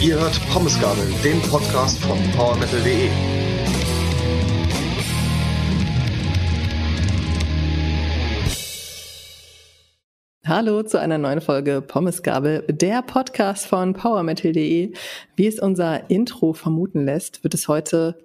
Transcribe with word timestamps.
Ihr 0.00 0.20
hört 0.20 0.40
Pommesgabel, 0.50 1.04
den 1.24 1.40
Podcast 1.42 1.98
von 1.98 2.16
PowerMetal.de. 2.36 3.10
Hallo 10.46 10.84
zu 10.84 11.00
einer 11.00 11.18
neuen 11.18 11.40
Folge 11.40 11.82
Pommesgabel, 11.82 12.62
der 12.68 13.02
Podcast 13.02 13.66
von 13.66 13.94
PowerMetal.de. 13.94 14.92
Wie 15.34 15.46
es 15.46 15.58
unser 15.58 16.08
Intro 16.08 16.52
vermuten 16.52 17.04
lässt, 17.04 17.42
wird 17.42 17.54
es 17.54 17.66
heute 17.66 18.16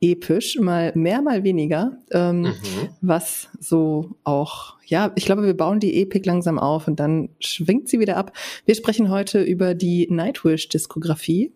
episch, 0.00 0.58
mal 0.58 0.92
mehr, 0.94 1.20
mal 1.20 1.44
weniger, 1.44 1.98
ähm, 2.10 2.42
mhm. 2.42 2.54
was 3.00 3.48
so 3.58 4.16
auch, 4.24 4.76
ja, 4.86 5.12
ich 5.14 5.26
glaube, 5.26 5.44
wir 5.44 5.56
bauen 5.56 5.78
die 5.78 6.00
Epik 6.00 6.24
langsam 6.24 6.58
auf 6.58 6.88
und 6.88 6.98
dann 6.98 7.28
schwingt 7.38 7.88
sie 7.88 8.00
wieder 8.00 8.16
ab. 8.16 8.32
Wir 8.64 8.74
sprechen 8.74 9.10
heute 9.10 9.42
über 9.42 9.74
die 9.74 10.08
Nightwish-Diskografie, 10.10 11.52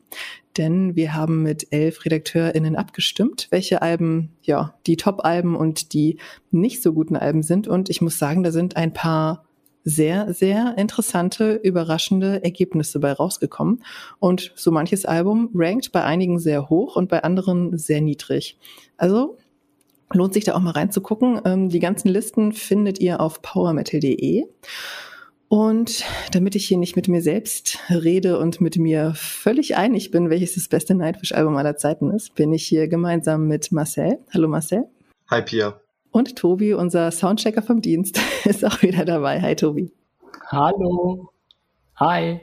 denn 0.59 0.95
wir 0.95 1.15
haben 1.15 1.43
mit 1.43 1.69
elf 1.71 2.05
RedakteurInnen 2.05 2.77
abgestimmt, 2.77 3.49
welche 3.51 3.81
Alben, 3.81 4.31
ja, 4.43 4.75
die 4.87 4.97
Top-Alben 4.97 5.57
und 5.57 5.95
die 5.95 6.19
nicht 6.51 6.83
so 6.83 6.93
guten 6.93 7.17
Alben 7.17 7.43
sind 7.43 7.67
und 7.67 7.89
ich 7.89 8.03
muss 8.03 8.19
sagen, 8.19 8.43
da 8.43 8.53
sind 8.53 8.77
ein 8.77 8.93
paar 8.93 9.45
sehr, 9.85 10.33
sehr 10.33 10.77
interessante, 10.79 11.55
überraschende 11.63 12.43
Ergebnisse 12.43 12.99
bei 12.99 13.13
rausgekommen. 13.13 13.85
Und 14.19 14.53
so 14.57 14.71
manches 14.71 15.05
Album 15.05 15.51
rankt 15.55 15.93
bei 15.93 16.03
einigen 16.03 16.39
sehr 16.39 16.71
hoch 16.71 16.97
und 16.97 17.09
bei 17.09 17.23
anderen 17.23 17.77
sehr 17.77 18.01
niedrig. 18.01 18.59
Also 18.97 19.37
lohnt 20.13 20.35
sich 20.35 20.45
da 20.45 20.55
auch 20.55 20.61
mal 20.61 20.71
reinzugucken. 20.71 21.41
Ähm, 21.45 21.69
die 21.69 21.81
ganzen 21.81 22.09
Listen 22.09 22.53
findet 22.53 22.99
ihr 22.99 23.21
auf 23.21 23.43
powermetal.de. 23.43 24.47
Und 25.49 26.05
damit 26.33 26.57
ich 26.57 26.67
hier 26.67 26.79
nicht 26.79 26.97
mit 26.97 27.07
mir 27.07 27.23
selbst 27.23 27.79
rede 27.91 28.39
und 28.39 28.61
mit 28.61 28.77
mir 28.79 29.13
völlig 29.15 29.77
einig 29.77 30.11
bin, 30.11 30.31
welches 30.31 30.55
das 30.55 30.69
beste 30.69 30.95
Nightwish-Album 30.95 31.57
aller 31.57 31.77
Zeiten 31.77 32.11
ist, 32.11 32.35
bin 32.35 32.53
ich 32.53 32.67
hier 32.67 32.89
gemeinsam 32.89 33.47
mit 33.47 33.71
Marcel. 33.71 34.19
Hallo 34.33 34.49
Marcel. 34.49 34.85
Hi 35.31 35.43
Pia. 35.43 35.84
Und 36.15 36.37
Tobi, 36.37 36.75
unser 36.75 37.11
Soundchecker 37.11 37.61
vom 37.61 37.83
Dienst, 37.83 38.21
ist 38.45 38.65
auch 38.65 38.83
wieder 38.83 39.05
dabei. 39.05 39.43
Hi 39.43 39.57
Tobi. 39.57 39.91
Hallo. 40.47 41.33
Hi. 41.97 42.41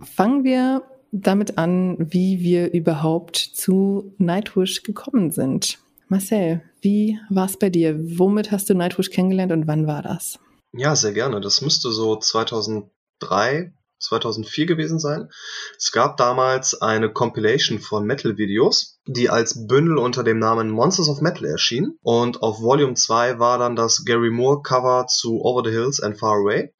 Fangen 0.00 0.44
wir 0.44 0.82
damit 1.10 1.58
an, 1.58 1.98
wie 1.98 2.40
wir 2.40 2.72
überhaupt 2.72 3.36
zu 3.36 4.14
Nightwish 4.16 4.82
gekommen 4.82 5.30
sind. 5.30 5.78
Marcel, 6.08 6.62
wie 6.80 7.18
war 7.28 7.44
es 7.44 7.58
bei 7.58 7.68
dir? 7.68 7.98
Womit 8.18 8.50
hast 8.50 8.70
du 8.70 8.74
Nightwish 8.74 9.10
kennengelernt 9.10 9.52
und 9.52 9.66
wann 9.66 9.86
war 9.86 10.00
das? 10.00 10.38
Ja, 10.72 10.96
sehr 10.96 11.12
gerne. 11.12 11.42
Das 11.42 11.60
müsste 11.60 11.90
so 11.90 12.16
2003 12.16 13.74
2004 14.02 14.66
gewesen 14.66 14.98
sein. 14.98 15.30
Es 15.76 15.92
gab 15.92 16.16
damals 16.16 16.80
eine 16.80 17.12
Compilation 17.12 17.78
von 17.78 18.04
Metal-Videos, 18.04 19.00
die 19.06 19.30
als 19.30 19.66
Bündel 19.66 19.98
unter 19.98 20.24
dem 20.24 20.38
Namen 20.38 20.70
Monsters 20.70 21.08
of 21.08 21.20
Metal 21.20 21.46
erschien. 21.46 21.98
Und 22.02 22.42
auf 22.42 22.60
Volume 22.60 22.94
2 22.94 23.38
war 23.38 23.58
dann 23.58 23.76
das 23.76 24.04
Gary 24.04 24.30
Moore-Cover 24.30 25.06
zu 25.06 25.40
Over 25.40 25.62
the 25.64 25.74
Hills 25.74 26.00
and 26.00 26.18
Far 26.18 26.40
Away. 26.40 26.74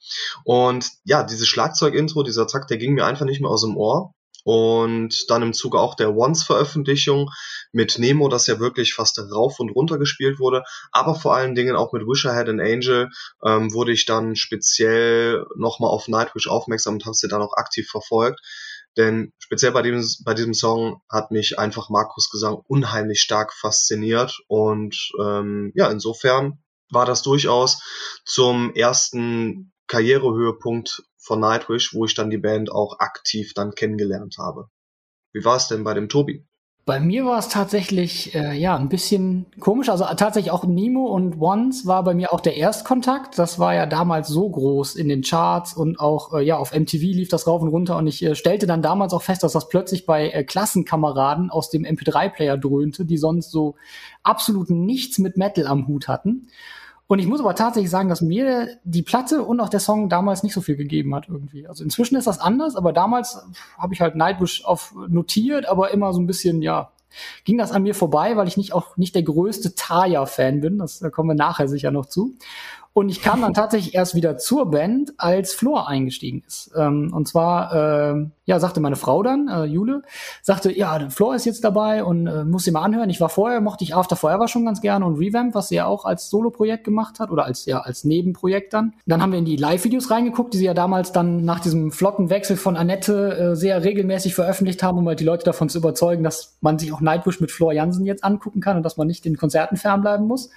Und 0.44 0.90
ja, 1.04 1.22
dieses 1.22 1.48
Schlagzeug-Intro, 1.48 2.22
dieser 2.22 2.46
Takt, 2.46 2.70
der 2.70 2.78
ging 2.78 2.94
mir 2.94 3.06
einfach 3.06 3.26
nicht 3.26 3.40
mehr 3.40 3.50
aus 3.50 3.62
dem 3.62 3.76
Ohr 3.76 4.14
und 4.44 5.30
dann 5.30 5.42
im 5.42 5.52
Zuge 5.52 5.78
auch 5.78 5.94
der 5.94 6.16
Once-Veröffentlichung 6.16 7.30
mit 7.72 7.98
Nemo, 7.98 8.28
das 8.28 8.46
ja 8.46 8.60
wirklich 8.60 8.94
fast 8.94 9.18
rauf 9.18 9.58
und 9.58 9.70
runter 9.70 9.98
gespielt 9.98 10.38
wurde, 10.38 10.62
aber 10.92 11.14
vor 11.14 11.34
allen 11.34 11.54
Dingen 11.54 11.74
auch 11.74 11.92
mit 11.92 12.02
Wish 12.02 12.24
I 12.26 12.28
Had 12.28 12.48
an 12.48 12.60
Angel 12.60 13.08
ähm, 13.44 13.72
wurde 13.72 13.92
ich 13.92 14.04
dann 14.04 14.36
speziell 14.36 15.44
nochmal 15.56 15.90
auf 15.90 16.08
Nightwish 16.08 16.48
aufmerksam 16.48 16.94
und 16.94 17.06
habe 17.06 17.14
sie 17.14 17.28
dann 17.28 17.42
auch 17.42 17.54
aktiv 17.54 17.88
verfolgt. 17.90 18.40
Denn 18.96 19.32
speziell 19.38 19.72
bei 19.72 19.80
diesem, 19.80 20.24
bei 20.24 20.34
diesem 20.34 20.52
Song 20.52 21.00
hat 21.10 21.30
mich 21.30 21.58
einfach 21.58 21.88
Markus 21.88 22.28
Gesang 22.30 22.60
unheimlich 22.68 23.22
stark 23.22 23.54
fasziniert 23.54 24.40
und 24.48 25.12
ähm, 25.18 25.72
ja, 25.74 25.90
insofern 25.90 26.62
war 26.90 27.06
das 27.06 27.22
durchaus 27.22 27.82
zum 28.26 28.74
ersten 28.74 29.72
Karrierehöhepunkt 29.86 31.04
von 31.18 31.40
Nightwish, 31.40 31.94
wo 31.94 32.04
ich 32.04 32.14
dann 32.14 32.28
die 32.28 32.38
Band 32.38 32.70
auch 32.70 32.98
aktiv 32.98 33.54
dann 33.54 33.74
kennengelernt 33.74 34.36
habe. 34.38 34.68
Wie 35.32 35.44
war 35.44 35.56
es 35.56 35.68
denn 35.68 35.84
bei 35.84 35.94
dem 35.94 36.10
Tobi? 36.10 36.46
Bei 36.84 36.98
mir 36.98 37.24
war 37.24 37.38
es 37.38 37.48
tatsächlich 37.48 38.34
äh, 38.34 38.54
ja 38.58 38.76
ein 38.76 38.88
bisschen 38.88 39.46
komisch. 39.60 39.88
Also 39.88 40.04
tatsächlich 40.16 40.50
auch 40.50 40.64
Nemo 40.64 41.06
und 41.06 41.40
Once 41.40 41.86
war 41.86 42.02
bei 42.02 42.12
mir 42.12 42.32
auch 42.32 42.40
der 42.40 42.56
Erstkontakt. 42.56 43.38
Das 43.38 43.60
war 43.60 43.72
ja 43.72 43.86
damals 43.86 44.26
so 44.26 44.50
groß 44.50 44.96
in 44.96 45.08
den 45.08 45.22
Charts 45.22 45.74
und 45.74 46.00
auch 46.00 46.34
äh, 46.34 46.44
ja 46.44 46.56
auf 46.56 46.72
MTV 46.72 47.00
lief 47.02 47.28
das 47.28 47.46
rauf 47.46 47.62
und 47.62 47.68
runter. 47.68 47.96
Und 47.96 48.08
ich 48.08 48.20
äh, 48.24 48.34
stellte 48.34 48.66
dann 48.66 48.82
damals 48.82 49.12
auch 49.12 49.22
fest, 49.22 49.44
dass 49.44 49.52
das 49.52 49.68
plötzlich 49.68 50.06
bei 50.06 50.30
äh, 50.30 50.42
Klassenkameraden 50.42 51.50
aus 51.50 51.70
dem 51.70 51.84
MP3-Player 51.84 52.58
dröhnte, 52.58 53.04
die 53.04 53.16
sonst 53.16 53.52
so 53.52 53.76
absolut 54.24 54.68
nichts 54.68 55.18
mit 55.18 55.36
Metal 55.36 55.68
am 55.68 55.86
Hut 55.86 56.08
hatten. 56.08 56.48
Und 57.12 57.18
ich 57.18 57.26
muss 57.26 57.40
aber 57.40 57.54
tatsächlich 57.54 57.90
sagen, 57.90 58.08
dass 58.08 58.22
mir 58.22 58.78
die 58.84 59.02
Platte 59.02 59.42
und 59.42 59.60
auch 59.60 59.68
der 59.68 59.80
Song 59.80 60.08
damals 60.08 60.42
nicht 60.42 60.54
so 60.54 60.62
viel 60.62 60.76
gegeben 60.76 61.14
hat 61.14 61.28
irgendwie. 61.28 61.68
Also 61.68 61.84
inzwischen 61.84 62.16
ist 62.16 62.26
das 62.26 62.38
anders, 62.38 62.74
aber 62.74 62.94
damals 62.94 63.44
habe 63.76 63.92
ich 63.92 64.00
halt 64.00 64.14
Nightwish 64.14 64.64
auf 64.64 64.94
notiert, 65.08 65.68
aber 65.68 65.90
immer 65.90 66.14
so 66.14 66.20
ein 66.20 66.26
bisschen, 66.26 66.62
ja, 66.62 66.90
ging 67.44 67.58
das 67.58 67.70
an 67.70 67.82
mir 67.82 67.94
vorbei, 67.94 68.38
weil 68.38 68.48
ich 68.48 68.56
nicht 68.56 68.72
auch 68.72 68.96
nicht 68.96 69.14
der 69.14 69.24
größte 69.24 69.74
Taya-Fan 69.74 70.62
bin. 70.62 70.78
Das 70.78 71.00
da 71.00 71.10
kommen 71.10 71.28
wir 71.28 71.34
nachher 71.34 71.68
sicher 71.68 71.90
noch 71.90 72.06
zu. 72.06 72.32
Und 72.94 73.08
ich 73.08 73.22
kam 73.22 73.40
dann 73.40 73.54
tatsächlich 73.54 73.94
erst 73.94 74.14
wieder 74.14 74.36
zur 74.36 74.70
Band, 74.70 75.14
als 75.16 75.54
Flor 75.54 75.88
eingestiegen 75.88 76.42
ist. 76.46 76.70
Ähm, 76.76 77.10
und 77.14 77.26
zwar, 77.26 77.74
äh, 77.74 78.26
ja, 78.44 78.60
sagte 78.60 78.80
meine 78.80 78.96
Frau 78.96 79.22
dann, 79.22 79.48
äh, 79.48 79.64
Jule, 79.64 80.02
sagte, 80.42 80.70
ja, 80.76 81.08
Flor 81.08 81.34
ist 81.34 81.46
jetzt 81.46 81.64
dabei 81.64 82.04
und 82.04 82.26
äh, 82.26 82.44
muss 82.44 82.64
sie 82.64 82.70
mal 82.70 82.82
anhören. 82.82 83.08
Ich 83.08 83.20
war 83.20 83.30
vorher, 83.30 83.62
mochte 83.62 83.82
ich 83.84 83.94
After 83.94 84.14
Forever 84.14 84.46
schon 84.46 84.66
ganz 84.66 84.82
gerne 84.82 85.06
und 85.06 85.16
Revamp, 85.18 85.54
was 85.54 85.68
sie 85.68 85.76
ja 85.76 85.86
auch 85.86 86.04
als 86.04 86.28
Solo-Projekt 86.28 86.84
gemacht 86.84 87.18
hat 87.18 87.30
oder 87.30 87.46
als, 87.46 87.64
ja, 87.64 87.80
als 87.80 88.04
Nebenprojekt 88.04 88.74
dann. 88.74 88.92
Dann 89.06 89.22
haben 89.22 89.32
wir 89.32 89.38
in 89.38 89.46
die 89.46 89.56
Live-Videos 89.56 90.10
reingeguckt, 90.10 90.52
die 90.52 90.58
sie 90.58 90.66
ja 90.66 90.74
damals 90.74 91.12
dann 91.12 91.46
nach 91.46 91.60
diesem 91.60 91.92
flotten 91.92 92.28
Wechsel 92.28 92.58
von 92.58 92.76
Annette 92.76 93.52
äh, 93.52 93.56
sehr 93.56 93.82
regelmäßig 93.84 94.34
veröffentlicht 94.34 94.82
haben, 94.82 94.98
um 94.98 95.08
halt 95.08 95.20
die 95.20 95.24
Leute 95.24 95.44
davon 95.44 95.70
zu 95.70 95.78
überzeugen, 95.78 96.24
dass 96.24 96.58
man 96.60 96.78
sich 96.78 96.92
auch 96.92 97.00
Nightwish 97.00 97.40
mit 97.40 97.50
Flor 97.50 97.72
Jansen 97.72 98.04
jetzt 98.04 98.22
angucken 98.22 98.60
kann 98.60 98.76
und 98.76 98.82
dass 98.82 98.98
man 98.98 99.06
nicht 99.06 99.24
den 99.24 99.38
Konzerten 99.38 99.78
fernbleiben 99.78 100.26
muss 100.26 100.50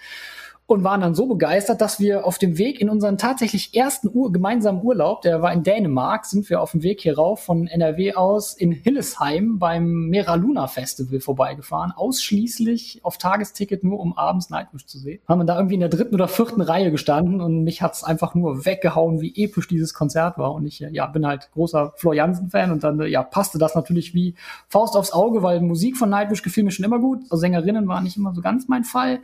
und 0.68 0.84
waren 0.84 1.02
dann 1.02 1.14
so 1.14 1.28
begeistert, 1.28 1.80
dass 1.80 2.00
wir 2.00 2.26
auf 2.26 2.40
dem 2.40 2.58
Weg 2.58 2.82
in 2.82 2.90
unseren 2.90 3.20
tatsächlich 3.20 3.76
ersten 3.76 4.10
Ur 4.12 4.32
gemeinsamen 4.32 4.82
Urlaub, 4.84 5.22
der 5.22 5.44
war 5.44 5.54
in 5.54 5.62
Dänemark, 5.62 6.26
sind 6.26 6.50
wir 6.50 6.60
auf 6.60 6.72
dem 6.72 6.82
Weg 6.82 7.02
hier 7.02 7.18
rauf 7.18 7.44
von 7.44 7.68
NRW 7.68 8.16
aus 8.16 8.56
in 8.56 8.72
Hillesheim 8.72 9.60
beim 9.60 10.08
Mera 10.10 10.34
Luna 10.34 10.66
Festival 10.66 11.20
vorbeigefahren, 11.20 11.92
ausschließlich 11.96 13.02
auf 13.04 13.20
Tagesticket 13.20 13.84
nur 13.84 14.00
um 14.00 14.18
abends 14.18 14.50
Nightwish 14.50 14.88
zu 14.88 14.98
sehen. 14.98 15.22
Haben 15.28 15.42
wir 15.42 15.46
da 15.46 15.56
irgendwie 15.56 15.76
in 15.76 15.82
der 15.82 15.90
dritten 15.90 16.16
oder 16.16 16.28
vierten 16.28 16.62
Reihe 16.62 16.90
gestanden 16.90 17.42
und 17.42 17.64
mich 17.64 17.84
hat's 17.84 18.04
einfach 18.04 18.34
nur 18.34 18.66
weggehauen, 18.66 19.22
wie 19.22 19.34
episch 19.36 19.68
dieses 19.68 19.94
Konzert 19.94 20.40
war 20.40 20.56
und 20.56 20.66
ich 20.66 20.80
ja 20.80 21.06
bin 21.06 21.28
halt 21.28 21.52
großer 21.54 21.94
Floriansen 21.96 22.50
Fan 22.50 22.72
und 22.72 22.84
dann 22.84 23.00
ja 23.02 23.22
passte 23.22 23.60
das 23.60 23.76
natürlich 23.76 24.16
wie 24.16 24.34
Faust 24.68 24.96
aufs 24.96 25.14
Auge, 25.14 25.44
weil 25.44 25.62
Musik 25.62 25.96
von 25.96 26.10
Nightwish 26.10 26.42
gefiel 26.42 26.64
mir 26.64 26.72
schon 26.72 26.86
immer 26.86 27.00
gut. 27.00 27.20
Also 27.26 27.38
Sängerinnen 27.38 27.88
waren 27.88 28.04
nicht 28.04 28.18
immer 28.18 28.34
so 28.34 28.42
ganz 28.42 28.68
mein 28.68 28.84
Fall. 28.84 29.20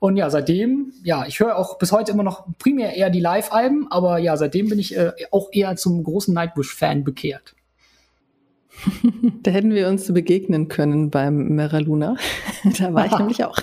Und 0.00 0.16
ja, 0.16 0.30
seitdem, 0.30 0.94
ja, 1.04 1.26
ich 1.26 1.40
höre 1.40 1.56
auch 1.56 1.78
bis 1.78 1.92
heute 1.92 2.10
immer 2.10 2.22
noch 2.22 2.46
primär 2.58 2.96
eher 2.96 3.10
die 3.10 3.20
Live-Alben, 3.20 3.86
aber 3.92 4.16
ja, 4.18 4.36
seitdem 4.38 4.70
bin 4.70 4.78
ich 4.78 4.96
äh, 4.96 5.12
auch 5.30 5.50
eher 5.52 5.76
zum 5.76 6.02
großen 6.02 6.32
Nightwish-Fan 6.32 7.04
bekehrt. 7.04 7.54
da 9.42 9.50
hätten 9.50 9.74
wir 9.74 9.88
uns 9.88 10.10
begegnen 10.12 10.68
können 10.68 11.10
beim 11.10 11.48
Meraluna. 11.54 12.16
da 12.78 12.94
war 12.94 13.06
ich 13.06 13.12
nämlich 13.18 13.44
auch. 13.44 13.58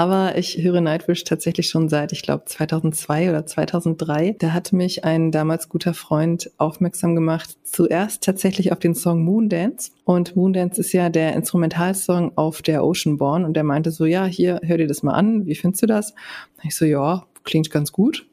Aber 0.00 0.38
ich 0.38 0.56
höre 0.56 0.80
Nightwish 0.80 1.24
tatsächlich 1.24 1.68
schon 1.68 1.90
seit, 1.90 2.12
ich 2.12 2.22
glaube, 2.22 2.46
2002 2.46 3.28
oder 3.28 3.44
2003. 3.44 4.34
Da 4.38 4.54
hat 4.54 4.72
mich 4.72 5.04
ein 5.04 5.30
damals 5.30 5.68
guter 5.68 5.92
Freund 5.92 6.50
aufmerksam 6.56 7.14
gemacht, 7.14 7.58
zuerst 7.64 8.22
tatsächlich 8.24 8.72
auf 8.72 8.78
den 8.78 8.94
Song 8.94 9.22
Moondance. 9.22 9.90
Und 10.04 10.36
Moondance 10.36 10.80
ist 10.80 10.94
ja 10.94 11.10
der 11.10 11.34
Instrumentalsong 11.34 12.32
auf 12.36 12.62
der 12.62 12.82
Oceanborn. 12.82 13.44
Und 13.44 13.52
der 13.58 13.62
meinte 13.62 13.90
so, 13.90 14.06
ja, 14.06 14.24
hier, 14.24 14.58
hör 14.64 14.78
dir 14.78 14.86
das 14.86 15.02
mal 15.02 15.12
an. 15.12 15.44
Wie 15.44 15.54
findest 15.54 15.82
du 15.82 15.86
das? 15.86 16.12
Und 16.12 16.64
ich 16.64 16.74
so, 16.74 16.86
ja, 16.86 17.26
klingt 17.44 17.70
ganz 17.70 17.92
gut. 17.92 18.26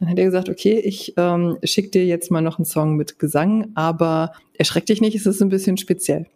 Dann 0.00 0.10
hat 0.10 0.18
er 0.18 0.26
gesagt, 0.26 0.50
okay, 0.50 0.78
ich 0.78 1.14
ähm, 1.16 1.56
schicke 1.64 1.88
dir 1.88 2.04
jetzt 2.04 2.30
mal 2.30 2.42
noch 2.42 2.58
einen 2.58 2.66
Song 2.66 2.96
mit 2.96 3.18
Gesang, 3.18 3.70
aber 3.74 4.32
erschreck 4.58 4.84
dich 4.84 5.00
nicht, 5.00 5.16
es 5.16 5.24
ist 5.24 5.40
ein 5.40 5.48
bisschen 5.48 5.78
speziell. 5.78 6.26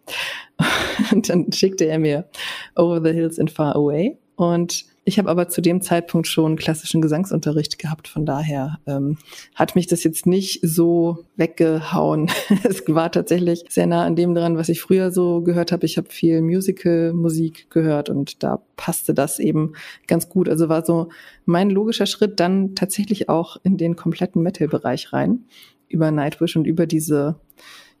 Und 1.11 1.29
dann 1.29 1.51
schickte 1.51 1.85
er 1.85 1.99
mir 1.99 2.27
Over 2.75 3.03
the 3.03 3.13
Hills 3.13 3.37
and 3.37 3.51
Far 3.51 3.75
Away. 3.75 4.17
Und 4.39 4.85
Ich 5.03 5.17
habe 5.17 5.29
aber 5.29 5.49
zu 5.49 5.59
dem 5.59 5.81
Zeitpunkt 5.81 6.27
schon 6.27 6.55
klassischen 6.55 7.01
Gesangsunterricht 7.01 7.77
gehabt, 7.77 8.07
von 8.07 8.25
daher 8.25 8.79
ähm, 8.85 9.17
hat 9.55 9.75
mich 9.75 9.87
das 9.87 10.03
jetzt 10.03 10.27
nicht 10.27 10.59
so 10.61 11.25
weggehauen. 11.35 12.29
es 12.63 12.83
war 12.87 13.11
tatsächlich 13.11 13.65
sehr 13.69 13.87
nah 13.87 14.05
an 14.05 14.15
dem 14.15 14.35
dran, 14.35 14.55
was 14.55 14.69
ich 14.69 14.79
früher 14.79 15.11
so 15.11 15.41
gehört 15.41 15.73
habe. 15.73 15.85
Ich 15.85 15.97
habe 15.97 16.09
viel 16.09 16.41
Musical-Musik 16.41 17.69
gehört 17.69 18.09
und 18.09 18.41
da 18.43 18.61
passte 18.77 19.13
das 19.13 19.39
eben 19.39 19.73
ganz 20.07 20.29
gut. 20.29 20.47
Also 20.47 20.69
war 20.69 20.85
so 20.85 21.09
mein 21.45 21.69
logischer 21.69 22.05
Schritt 22.05 22.39
dann 22.39 22.75
tatsächlich 22.75 23.27
auch 23.27 23.57
in 23.63 23.75
den 23.75 23.97
kompletten 23.97 24.41
Metal-Bereich 24.41 25.11
rein 25.11 25.43
über 25.89 26.11
Nightwish 26.11 26.55
und 26.55 26.65
über 26.65 26.85
diese 26.85 27.35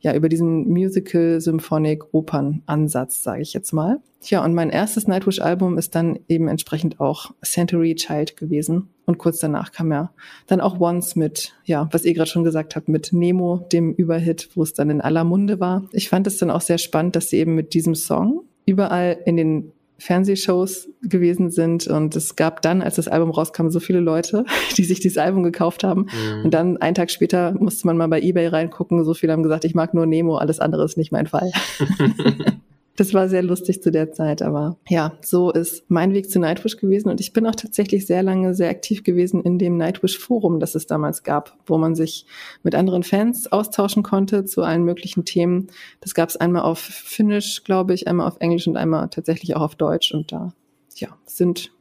ja, 0.01 0.13
über 0.15 0.29
diesen 0.29 0.69
Musical, 0.69 1.41
Symphonic, 1.41 2.13
Opern-Ansatz, 2.13 3.23
sage 3.23 3.41
ich 3.41 3.53
jetzt 3.53 3.73
mal. 3.73 4.01
Tja, 4.21 4.43
und 4.43 4.53
mein 4.53 4.69
erstes 4.69 5.07
Nightwish-Album 5.07 5.77
ist 5.77 5.95
dann 5.95 6.19
eben 6.27 6.47
entsprechend 6.47 6.99
auch 6.99 7.31
Century 7.43 7.95
Child 7.95 8.35
gewesen. 8.35 8.89
Und 9.05 9.17
kurz 9.17 9.39
danach 9.39 9.71
kam 9.71 9.91
ja 9.91 10.13
dann 10.47 10.61
auch 10.61 10.79
Once 10.79 11.15
mit, 11.15 11.53
ja, 11.63 11.87
was 11.91 12.05
ihr 12.05 12.13
gerade 12.13 12.29
schon 12.29 12.43
gesagt 12.43 12.75
habt, 12.75 12.89
mit 12.89 13.13
Nemo, 13.13 13.67
dem 13.71 13.93
Überhit, 13.93 14.49
wo 14.55 14.63
es 14.63 14.73
dann 14.73 14.89
in 14.89 15.01
aller 15.01 15.23
Munde 15.23 15.59
war. 15.59 15.87
Ich 15.93 16.09
fand 16.09 16.27
es 16.27 16.37
dann 16.37 16.51
auch 16.51 16.61
sehr 16.61 16.77
spannend, 16.77 17.15
dass 17.15 17.29
sie 17.29 17.37
eben 17.37 17.55
mit 17.55 17.73
diesem 17.73 17.95
Song 17.95 18.43
überall 18.65 19.17
in 19.25 19.37
den 19.37 19.71
Fernsehshows 19.99 20.89
gewesen 21.01 21.51
sind. 21.51 21.87
Und 21.87 22.15
es 22.15 22.35
gab 22.35 22.61
dann, 22.61 22.81
als 22.81 22.95
das 22.95 23.07
Album 23.07 23.29
rauskam, 23.29 23.69
so 23.69 23.79
viele 23.79 23.99
Leute, 23.99 24.45
die 24.77 24.83
sich 24.83 24.99
dieses 24.99 25.17
Album 25.17 25.43
gekauft 25.43 25.83
haben. 25.83 26.07
Mhm. 26.11 26.45
Und 26.45 26.53
dann 26.53 26.77
einen 26.77 26.95
Tag 26.95 27.11
später 27.11 27.53
musste 27.59 27.85
man 27.85 27.97
mal 27.97 28.07
bei 28.07 28.21
eBay 28.21 28.47
reingucken. 28.47 29.03
So 29.03 29.13
viele 29.13 29.33
haben 29.33 29.43
gesagt, 29.43 29.65
ich 29.65 29.75
mag 29.75 29.93
nur 29.93 30.05
Nemo, 30.05 30.37
alles 30.37 30.59
andere 30.59 30.83
ist 30.85 30.97
nicht 30.97 31.11
mein 31.11 31.27
Fall. 31.27 31.51
Das 32.99 33.13
war 33.13 33.29
sehr 33.29 33.43
lustig 33.43 33.81
zu 33.81 33.91
der 33.91 34.11
Zeit, 34.11 34.41
aber 34.41 34.75
ja, 34.89 35.13
so 35.21 35.51
ist 35.51 35.85
mein 35.87 36.13
Weg 36.13 36.29
zu 36.29 36.37
Nightwish 36.37 36.75
gewesen 36.75 37.07
und 37.07 37.21
ich 37.21 37.31
bin 37.31 37.47
auch 37.47 37.55
tatsächlich 37.55 38.05
sehr 38.05 38.23
lange 38.23 38.53
sehr 38.53 38.69
aktiv 38.69 39.05
gewesen 39.05 39.41
in 39.41 39.57
dem 39.57 39.77
Nightwish 39.77 40.19
Forum, 40.19 40.59
das 40.59 40.75
es 40.75 40.85
damals 40.85 41.23
gab, 41.23 41.57
wo 41.65 41.77
man 41.77 41.95
sich 41.95 42.25
mit 42.61 42.75
anderen 42.75 43.03
Fans 43.03 43.49
austauschen 43.53 44.03
konnte 44.03 44.43
zu 44.43 44.63
allen 44.63 44.83
möglichen 44.83 45.23
Themen. 45.23 45.67
Das 46.01 46.13
gab 46.13 46.27
es 46.27 46.35
einmal 46.35 46.63
auf 46.63 46.79
Finnisch, 46.79 47.63
glaube 47.63 47.93
ich, 47.93 48.09
einmal 48.09 48.27
auf 48.27 48.35
Englisch 48.41 48.67
und 48.67 48.75
einmal 48.75 49.07
tatsächlich 49.07 49.55
auch 49.55 49.61
auf 49.61 49.75
Deutsch 49.75 50.13
und 50.13 50.33
da 50.33 50.53
ja, 50.95 51.07
sind 51.23 51.71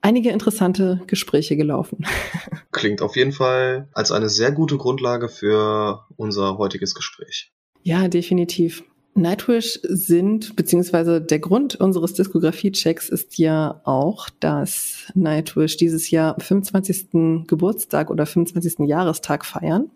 einige 0.00 0.30
interessante 0.30 1.02
Gespräche 1.06 1.56
gelaufen. 1.56 2.04
Klingt 2.72 3.00
auf 3.00 3.14
jeden 3.14 3.30
Fall 3.30 3.86
als 3.92 4.10
eine 4.10 4.28
sehr 4.28 4.50
gute 4.50 4.76
Grundlage 4.76 5.28
für 5.28 6.04
unser 6.16 6.58
heutiges 6.58 6.96
Gespräch. 6.96 7.52
Ja, 7.84 8.08
definitiv. 8.08 8.82
Nightwish 9.18 9.80
sind, 9.82 10.56
beziehungsweise 10.56 11.20
der 11.20 11.38
Grund 11.38 11.76
unseres 11.76 12.14
Diskografie-Checks 12.14 13.08
ist 13.08 13.38
ja 13.38 13.80
auch, 13.84 14.28
dass 14.40 15.06
Nightwish 15.14 15.76
dieses 15.76 16.10
Jahr 16.10 16.36
25. 16.38 17.46
Geburtstag 17.46 18.10
oder 18.10 18.26
25. 18.26 18.86
Jahrestag 18.88 19.44
feiern. 19.44 19.90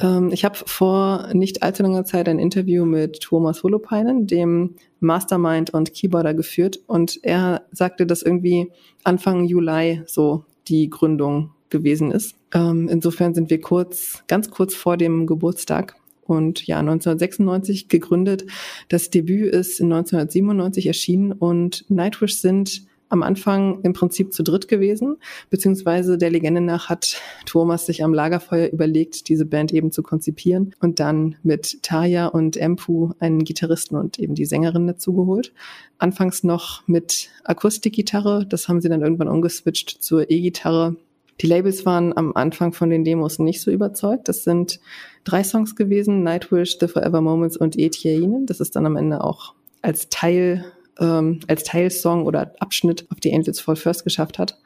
Ähm, 0.00 0.30
ich 0.32 0.44
habe 0.44 0.58
vor 0.66 1.28
nicht 1.32 1.62
allzu 1.62 1.82
langer 1.82 2.04
Zeit 2.04 2.28
ein 2.28 2.38
Interview 2.38 2.84
mit 2.84 3.20
Thomas 3.20 3.62
Holopainen, 3.62 4.26
dem 4.26 4.76
Mastermind 5.00 5.70
und 5.70 5.94
Keyboarder 5.94 6.34
geführt 6.34 6.80
und 6.86 7.20
er 7.22 7.62
sagte, 7.72 8.06
dass 8.06 8.22
irgendwie 8.22 8.70
Anfang 9.04 9.44
Juli 9.44 10.02
so 10.06 10.44
die 10.68 10.90
Gründung 10.90 11.50
gewesen 11.70 12.10
ist. 12.10 12.34
Ähm, 12.52 12.88
insofern 12.88 13.34
sind 13.34 13.50
wir 13.50 13.60
kurz, 13.60 14.24
ganz 14.26 14.50
kurz 14.50 14.74
vor 14.74 14.96
dem 14.96 15.26
Geburtstag 15.26 15.96
und 16.30 16.66
ja 16.66 16.78
1996 16.78 17.88
gegründet. 17.88 18.46
Das 18.88 19.10
Debüt 19.10 19.52
ist 19.52 19.80
1997 19.80 20.86
erschienen 20.86 21.32
und 21.32 21.84
Nightwish 21.88 22.36
sind 22.36 22.86
am 23.10 23.24
Anfang 23.24 23.80
im 23.82 23.92
Prinzip 23.92 24.32
zu 24.32 24.44
dritt 24.44 24.68
gewesen, 24.68 25.16
beziehungsweise 25.50 26.16
der 26.16 26.30
Legende 26.30 26.60
nach 26.60 26.88
hat 26.88 27.20
Thomas 27.44 27.86
sich 27.86 28.04
am 28.04 28.14
Lagerfeuer 28.14 28.68
überlegt, 28.68 29.28
diese 29.28 29.44
Band 29.46 29.72
eben 29.72 29.90
zu 29.90 30.04
konzipieren 30.04 30.74
und 30.80 31.00
dann 31.00 31.34
mit 31.42 31.82
Taya 31.82 32.26
und 32.26 32.56
Empu 32.56 33.10
einen 33.18 33.42
Gitarristen 33.42 33.96
und 33.96 34.20
eben 34.20 34.36
die 34.36 34.44
Sängerin 34.46 34.86
dazu 34.86 35.12
geholt. 35.12 35.52
Anfangs 35.98 36.44
noch 36.44 36.86
mit 36.86 37.30
Akustikgitarre, 37.42 38.46
das 38.46 38.68
haben 38.68 38.80
sie 38.80 38.88
dann 38.88 39.02
irgendwann 39.02 39.28
umgeswitcht 39.28 39.90
zur 40.00 40.30
E-Gitarre 40.30 40.94
die 41.40 41.46
Labels 41.46 41.86
waren 41.86 42.16
am 42.16 42.32
Anfang 42.34 42.72
von 42.72 42.90
den 42.90 43.04
Demos 43.04 43.38
nicht 43.38 43.62
so 43.62 43.70
überzeugt. 43.70 44.28
Das 44.28 44.44
sind 44.44 44.80
drei 45.24 45.42
Songs 45.42 45.74
gewesen, 45.74 46.22
Nightwish, 46.22 46.78
The 46.78 46.88
Forever 46.88 47.20
Moments 47.20 47.56
und 47.56 47.78
Etienne. 47.78 48.42
Das 48.44 48.60
ist 48.60 48.76
dann 48.76 48.86
am 48.86 48.96
Ende 48.96 49.24
auch 49.24 49.54
als 49.82 50.08
Teil, 50.10 50.64
ähm, 50.98 51.40
als 51.48 51.64
Teilsong 51.64 52.26
oder 52.26 52.52
Abschnitt 52.60 53.06
auf 53.10 53.20
die 53.20 53.32
Angels 53.32 53.60
Fall 53.60 53.76
First 53.76 54.04
geschafft 54.04 54.38
hat. 54.38 54.58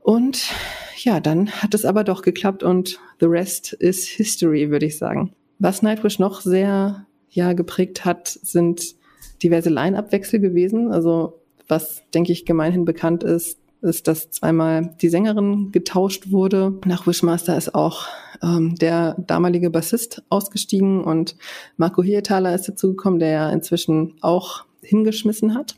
Und 0.00 0.52
ja, 0.96 1.20
dann 1.20 1.50
hat 1.50 1.74
es 1.74 1.84
aber 1.84 2.04
doch 2.04 2.22
geklappt 2.22 2.62
und 2.62 2.98
the 3.20 3.26
rest 3.26 3.72
is 3.74 4.06
history, 4.06 4.70
würde 4.70 4.86
ich 4.86 4.96
sagen. 4.96 5.34
Was 5.58 5.82
Nightwish 5.82 6.18
noch 6.18 6.40
sehr 6.40 7.06
ja 7.28 7.52
geprägt 7.52 8.04
hat, 8.04 8.28
sind 8.28 8.94
diverse 9.42 9.70
Line-Up-Wechsel 9.70 10.40
gewesen. 10.40 10.92
Also 10.92 11.40
was, 11.68 12.02
denke 12.14 12.32
ich, 12.32 12.44
gemeinhin 12.44 12.84
bekannt 12.84 13.22
ist, 13.22 13.59
ist, 13.82 14.08
dass 14.08 14.30
zweimal 14.30 14.94
die 15.00 15.08
Sängerin 15.08 15.72
getauscht 15.72 16.30
wurde. 16.30 16.78
Nach 16.84 17.06
Wishmaster 17.06 17.56
ist 17.56 17.74
auch 17.74 18.06
ähm, 18.42 18.74
der 18.76 19.16
damalige 19.18 19.70
Bassist 19.70 20.22
ausgestiegen 20.28 21.02
und 21.02 21.36
Marco 21.76 22.02
Hietaler 22.02 22.54
ist 22.54 22.68
dazugekommen, 22.68 23.18
der 23.18 23.30
ja 23.30 23.50
inzwischen 23.50 24.14
auch 24.20 24.64
hingeschmissen 24.82 25.54
hat. 25.54 25.76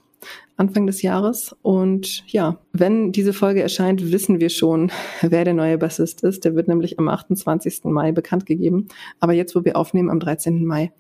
Anfang 0.57 0.87
des 0.87 1.03
Jahres. 1.03 1.57
Und 1.63 2.25
ja, 2.29 2.59
wenn 2.73 3.11
diese 3.11 3.33
Folge 3.33 3.63
erscheint, 3.63 4.13
wissen 4.13 4.39
wir 4.39 4.51
schon, 4.51 4.93
wer 5.23 5.45
der 5.45 5.55
neue 5.55 5.79
Bassist 5.79 6.23
ist. 6.23 6.45
Der 6.45 6.55
wird 6.55 6.69
nämlich 6.69 6.99
am 6.99 7.09
28. 7.09 7.85
Mai 7.85 8.13
bekannt 8.13 8.47
gegeben. 8.47 8.89
Aber 9.19 9.33
jetzt, 9.33 9.57
wo 9.57 9.65
wir 9.65 9.77
aufnehmen, 9.77 10.11
am 10.11 10.21
13. 10.21 10.65
Mai, 10.65 10.93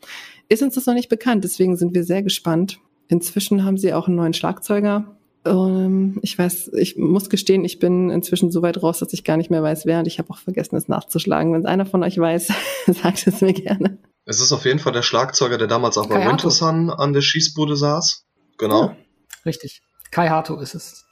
ist 0.48 0.62
uns 0.62 0.75
das 0.75 0.87
noch 0.87 0.94
nicht 0.94 1.08
bekannt. 1.08 1.44
Deswegen 1.44 1.76
sind 1.76 1.94
wir 1.94 2.05
sehr 2.05 2.22
gespannt. 2.22 2.81
Inzwischen 3.08 3.64
haben 3.64 3.76
sie 3.76 3.93
auch 3.93 4.08
einen 4.08 4.16
neuen 4.16 4.34
Schlagzeuger 4.34 5.16
ähm, 5.44 6.18
ich 6.22 6.38
weiß, 6.38 6.72
ich 6.74 6.96
muss 6.96 7.30
gestehen, 7.30 7.64
ich 7.64 7.78
bin 7.78 8.10
inzwischen 8.10 8.50
so 8.50 8.62
weit 8.62 8.82
raus, 8.82 8.98
dass 8.98 9.12
ich 9.12 9.24
gar 9.24 9.36
nicht 9.36 9.50
mehr 9.50 9.62
weiß, 9.62 9.86
wer. 9.86 9.98
Und 9.98 10.06
ich 10.06 10.18
habe 10.18 10.30
auch 10.30 10.38
vergessen, 10.38 10.76
es 10.76 10.88
nachzuschlagen. 10.88 11.52
Wenn 11.52 11.60
es 11.60 11.66
einer 11.66 11.86
von 11.86 12.02
euch 12.02 12.18
weiß, 12.18 12.52
sagt 12.86 13.26
es 13.26 13.40
mir 13.40 13.52
gerne. 13.52 13.98
Es 14.24 14.40
ist 14.40 14.52
auf 14.52 14.64
jeden 14.64 14.78
Fall 14.78 14.92
der 14.92 15.02
Schlagzeuger, 15.02 15.58
der 15.58 15.66
damals 15.66 15.98
auch 15.98 16.06
bei 16.06 16.24
Wintersun 16.26 16.90
an 16.90 17.12
der 17.12 17.22
Schießbude 17.22 17.76
saß. 17.76 18.24
Genau. 18.58 18.86
Ja, 18.86 18.96
richtig. 19.44 19.82
Kai 20.10 20.28
Hato 20.28 20.60
ist 20.60 20.74
es. 20.74 21.04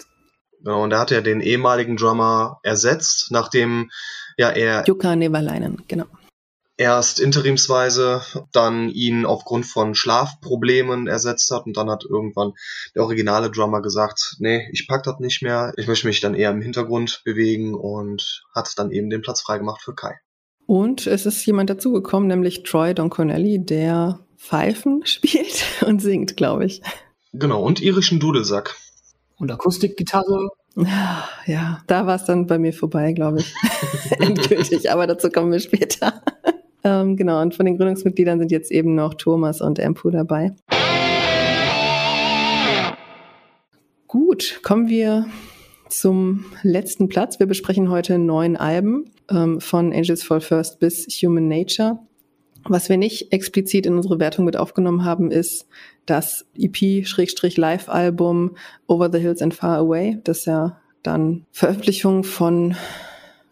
Genau, 0.59 0.85
und 0.85 0.93
er 0.93 1.00
hat 1.00 1.11
ja 1.11 1.21
den 1.21 1.41
ehemaligen 1.41 1.97
Drummer 1.97 2.61
ersetzt, 2.62 3.29
nachdem 3.31 3.91
ja 4.37 4.50
er. 4.50 4.85
Jukka 4.87 5.17
Neverleinen, 5.17 5.83
genau 5.88 6.06
erst 6.81 7.21
interimsweise 7.21 8.23
dann 8.53 8.88
ihn 8.88 9.27
aufgrund 9.27 9.67
von 9.67 9.94
Schlafproblemen 9.94 11.09
ersetzt 11.09 11.50
hat 11.50 11.67
und 11.67 11.77
dann 11.77 11.91
hat 11.91 12.06
irgendwann 12.09 12.55
der 12.94 13.03
originale 13.03 13.50
Drummer 13.50 13.82
gesagt, 13.82 14.37
nee, 14.38 14.67
ich 14.73 14.88
pack 14.88 15.03
das 15.03 15.21
nicht 15.21 15.43
mehr, 15.43 15.75
ich 15.77 15.87
möchte 15.87 16.06
mich 16.06 16.23
dann 16.23 16.35
eher 16.35 16.50
im 16.50 16.62
Hintergrund 16.62 17.21
bewegen 17.23 17.75
und 17.75 18.44
hat 18.55 18.73
dann 18.79 18.93
eben 18.93 19.11
den 19.11 19.21
Platz 19.21 19.43
freigemacht 19.43 19.82
für 19.82 19.94
Kai. 19.94 20.15
Und 20.65 21.06
es 21.06 21.27
ist 21.27 21.44
jemand 21.44 21.69
dazugekommen, 21.69 22.28
nämlich 22.28 22.62
Troy 22.62 22.95
Don 22.95 23.11
Connelly, 23.11 23.62
der 23.62 24.21
Pfeifen 24.38 25.02
spielt 25.05 25.66
und 25.87 26.00
singt, 26.00 26.38
glaube 26.38 26.64
ich. 26.64 26.81
Genau, 27.35 27.62
und 27.62 27.83
irischen 27.83 28.21
Dudelsack. 28.21 28.75
Und 29.37 29.50
Akustikgitarre. 29.50 30.49
Ja, 31.47 31.83
da 31.87 32.07
war 32.07 32.14
es 32.14 32.25
dann 32.25 32.47
bei 32.47 32.59
mir 32.59 32.73
vorbei, 32.73 33.12
glaube 33.12 33.40
ich. 33.40 33.55
Endgültig, 34.19 34.90
aber 34.90 35.07
dazu 35.07 35.28
kommen 35.28 35.52
wir 35.52 35.61
später. 35.61 36.23
Ähm, 36.83 37.17
genau, 37.17 37.41
und 37.43 37.55
von 37.55 37.67
den 37.67 37.77
Gründungsmitgliedern 37.77 38.39
sind 38.39 38.51
jetzt 38.51 38.71
eben 38.71 38.95
noch 38.95 39.15
Thomas 39.15 39.61
und 39.61 39.79
Empu 39.79 40.11
dabei. 40.11 40.55
Gut, 44.07 44.61
kommen 44.63 44.89
wir 44.89 45.27
zum 45.89 46.47
letzten 46.63 47.09
Platz. 47.09 47.39
Wir 47.39 47.47
besprechen 47.47 47.91
heute 47.91 48.19
neun 48.19 48.57
Alben 48.57 49.11
ähm, 49.31 49.61
von 49.61 49.93
Angels 49.93 50.23
Fall 50.23 50.41
First 50.41 50.81
bis 50.81 51.07
Human 51.23 51.49
Nature. 51.49 51.99
Was 52.65 52.89
wir 52.89 52.97
nicht 52.97 53.33
explizit 53.33 53.87
in 53.87 53.95
unsere 53.95 54.19
Wertung 54.21 54.45
mit 54.45 54.57
aufgenommen 54.57 55.05
haben, 55.05 55.31
ist 55.31 55.67
das 56.07 56.47
EP-Live-Album 56.59 58.57
Over 58.87 59.11
the 59.13 59.19
Hills 59.19 59.43
and 59.43 59.55
Far 59.55 59.79
Away, 59.79 60.19
das 60.25 60.45
ja 60.45 60.81
dann 61.03 61.47
Veröffentlichung 61.53 62.25
von, 62.25 62.77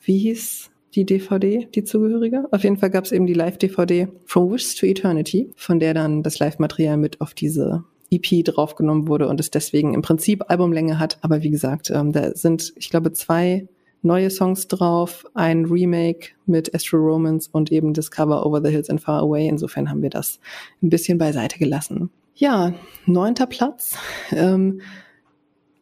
wie 0.03 0.19
hieß 0.19 0.71
die 0.99 1.07
DVD, 1.07 1.69
die 1.73 1.85
zugehörige. 1.85 2.47
Auf 2.50 2.64
jeden 2.64 2.76
Fall 2.76 2.90
gab 2.90 3.05
es 3.05 3.12
eben 3.12 3.26
die 3.26 3.35
Live-DVD 3.35 4.09
From 4.26 4.50
Wish 4.50 4.75
to 4.75 4.87
Eternity, 4.87 5.52
von 5.55 5.78
der 5.78 5.95
dann 5.95 6.25
das 6.25 6.40
Live-Material 6.40 6.97
mit 6.97 7.21
auf 7.21 7.35
diese 7.35 7.85
EP 8.11 8.45
draufgenommen 8.45 9.07
wurde 9.07 9.28
und 9.28 9.38
es 9.38 9.50
deswegen 9.50 9.95
im 9.95 10.02
Prinzip 10.02 10.50
Albumlänge 10.50 10.99
hat. 10.99 11.19
Aber 11.21 11.43
wie 11.45 11.50
gesagt, 11.50 11.90
ähm, 11.90 12.11
da 12.12 12.35
sind, 12.35 12.73
ich 12.76 12.90
glaube, 12.90 13.12
zwei 13.12 13.69
neue 14.02 14.31
Songs 14.31 14.67
drauf, 14.67 15.25
ein 15.35 15.67
Remake 15.67 16.31
mit 16.47 16.75
Astro 16.75 16.97
Romance 16.97 17.49
und 17.50 17.71
eben 17.71 17.95
Discover 17.95 18.45
Over 18.45 18.61
the 18.61 18.71
Hills 18.71 18.90
and 18.90 19.00
Far 19.00 19.21
Away. 19.21 19.47
Insofern 19.47 19.88
haben 19.90 20.02
wir 20.02 20.11
das 20.11 20.40
ein 20.83 20.90
bisschen 20.90 21.19
beiseite 21.19 21.59
gelassen. 21.61 22.11
Ja, 22.35 22.75
neunter 23.07 23.47
Platz. 23.47 23.97
Ähm, 24.33 24.81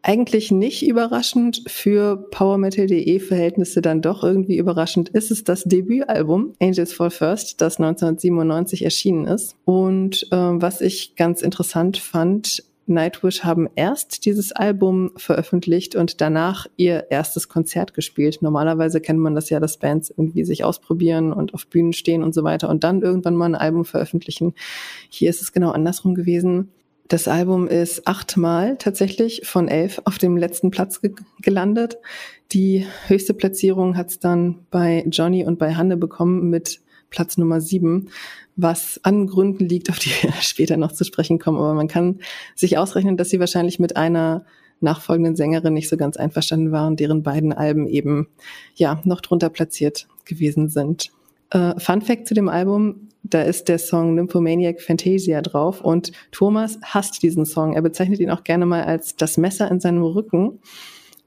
eigentlich 0.06 0.52
nicht 0.52 0.86
überraschend, 0.86 1.62
für 1.66 2.16
PowerMetal.de 2.30 3.18
Verhältnisse 3.18 3.82
dann 3.82 4.02
doch 4.02 4.22
irgendwie 4.22 4.56
überraschend 4.56 5.08
ist 5.08 5.32
es 5.32 5.42
das 5.42 5.64
Debütalbum 5.64 6.54
Angels 6.60 6.92
Fall 6.92 7.10
First, 7.10 7.60
das 7.60 7.78
1997 7.80 8.84
erschienen 8.84 9.26
ist. 9.26 9.56
Und 9.64 10.28
äh, 10.30 10.36
was 10.36 10.80
ich 10.80 11.16
ganz 11.16 11.42
interessant 11.42 11.96
fand, 11.96 12.62
Nightwish 12.86 13.42
haben 13.42 13.68
erst 13.74 14.26
dieses 14.26 14.52
Album 14.52 15.10
veröffentlicht 15.16 15.96
und 15.96 16.20
danach 16.20 16.68
ihr 16.76 17.08
erstes 17.10 17.48
Konzert 17.48 17.92
gespielt. 17.92 18.42
Normalerweise 18.42 19.00
kennt 19.00 19.18
man 19.18 19.34
das 19.34 19.50
ja, 19.50 19.58
dass 19.58 19.78
Bands 19.78 20.10
irgendwie 20.10 20.44
sich 20.44 20.62
ausprobieren 20.62 21.32
und 21.32 21.52
auf 21.52 21.66
Bühnen 21.66 21.92
stehen 21.92 22.22
und 22.22 22.32
so 22.32 22.44
weiter 22.44 22.68
und 22.68 22.84
dann 22.84 23.02
irgendwann 23.02 23.34
mal 23.34 23.46
ein 23.46 23.54
Album 23.56 23.84
veröffentlichen. 23.84 24.54
Hier 25.08 25.30
ist 25.30 25.42
es 25.42 25.50
genau 25.50 25.72
andersrum 25.72 26.14
gewesen. 26.14 26.70
Das 27.08 27.28
Album 27.28 27.68
ist 27.68 28.08
achtmal 28.08 28.76
tatsächlich 28.78 29.42
von 29.44 29.68
elf 29.68 30.00
auf 30.04 30.18
dem 30.18 30.36
letzten 30.36 30.70
Platz 30.70 31.00
ge 31.00 31.12
gelandet. 31.40 31.98
Die 32.52 32.84
höchste 33.06 33.32
Platzierung 33.32 33.96
hat 33.96 34.10
es 34.10 34.18
dann 34.18 34.66
bei 34.70 35.04
Johnny 35.08 35.44
und 35.44 35.58
bei 35.58 35.74
Hanne 35.74 35.96
bekommen 35.96 36.50
mit 36.50 36.80
Platz 37.10 37.36
Nummer 37.38 37.60
sieben, 37.60 38.08
was 38.56 39.00
an 39.04 39.28
Gründen 39.28 39.68
liegt, 39.68 39.88
auf 39.90 39.98
die 40.00 40.10
wir 40.10 40.32
später 40.40 40.76
noch 40.76 40.92
zu 40.92 41.04
sprechen 41.04 41.38
kommen. 41.38 41.58
Aber 41.58 41.74
man 41.74 41.88
kann 41.88 42.20
sich 42.56 42.76
ausrechnen, 42.76 43.16
dass 43.16 43.30
sie 43.30 43.38
wahrscheinlich 43.40 43.78
mit 43.78 43.96
einer 43.96 44.44
nachfolgenden 44.80 45.36
Sängerin 45.36 45.74
nicht 45.74 45.88
so 45.88 45.96
ganz 45.96 46.16
einverstanden 46.16 46.72
waren, 46.72 46.96
deren 46.96 47.22
beiden 47.22 47.52
Alben 47.52 47.86
eben 47.86 48.28
ja 48.74 49.00
noch 49.04 49.20
drunter 49.20 49.48
platziert 49.48 50.08
gewesen 50.24 50.68
sind. 50.68 51.12
Äh, 51.50 51.78
Fun 51.78 52.02
Fact 52.02 52.26
zu 52.26 52.34
dem 52.34 52.48
Album, 52.48 53.05
da 53.30 53.42
ist 53.42 53.68
der 53.68 53.78
Song 53.78 54.14
Nymphomaniac 54.14 54.80
Fantasia 54.80 55.42
drauf 55.42 55.80
und 55.80 56.12
Thomas 56.32 56.78
hasst 56.82 57.22
diesen 57.22 57.44
Song. 57.44 57.74
Er 57.74 57.82
bezeichnet 57.82 58.20
ihn 58.20 58.30
auch 58.30 58.44
gerne 58.44 58.66
mal 58.66 58.84
als 58.84 59.16
das 59.16 59.36
Messer 59.36 59.70
in 59.70 59.80
seinem 59.80 60.02
Rücken. 60.02 60.60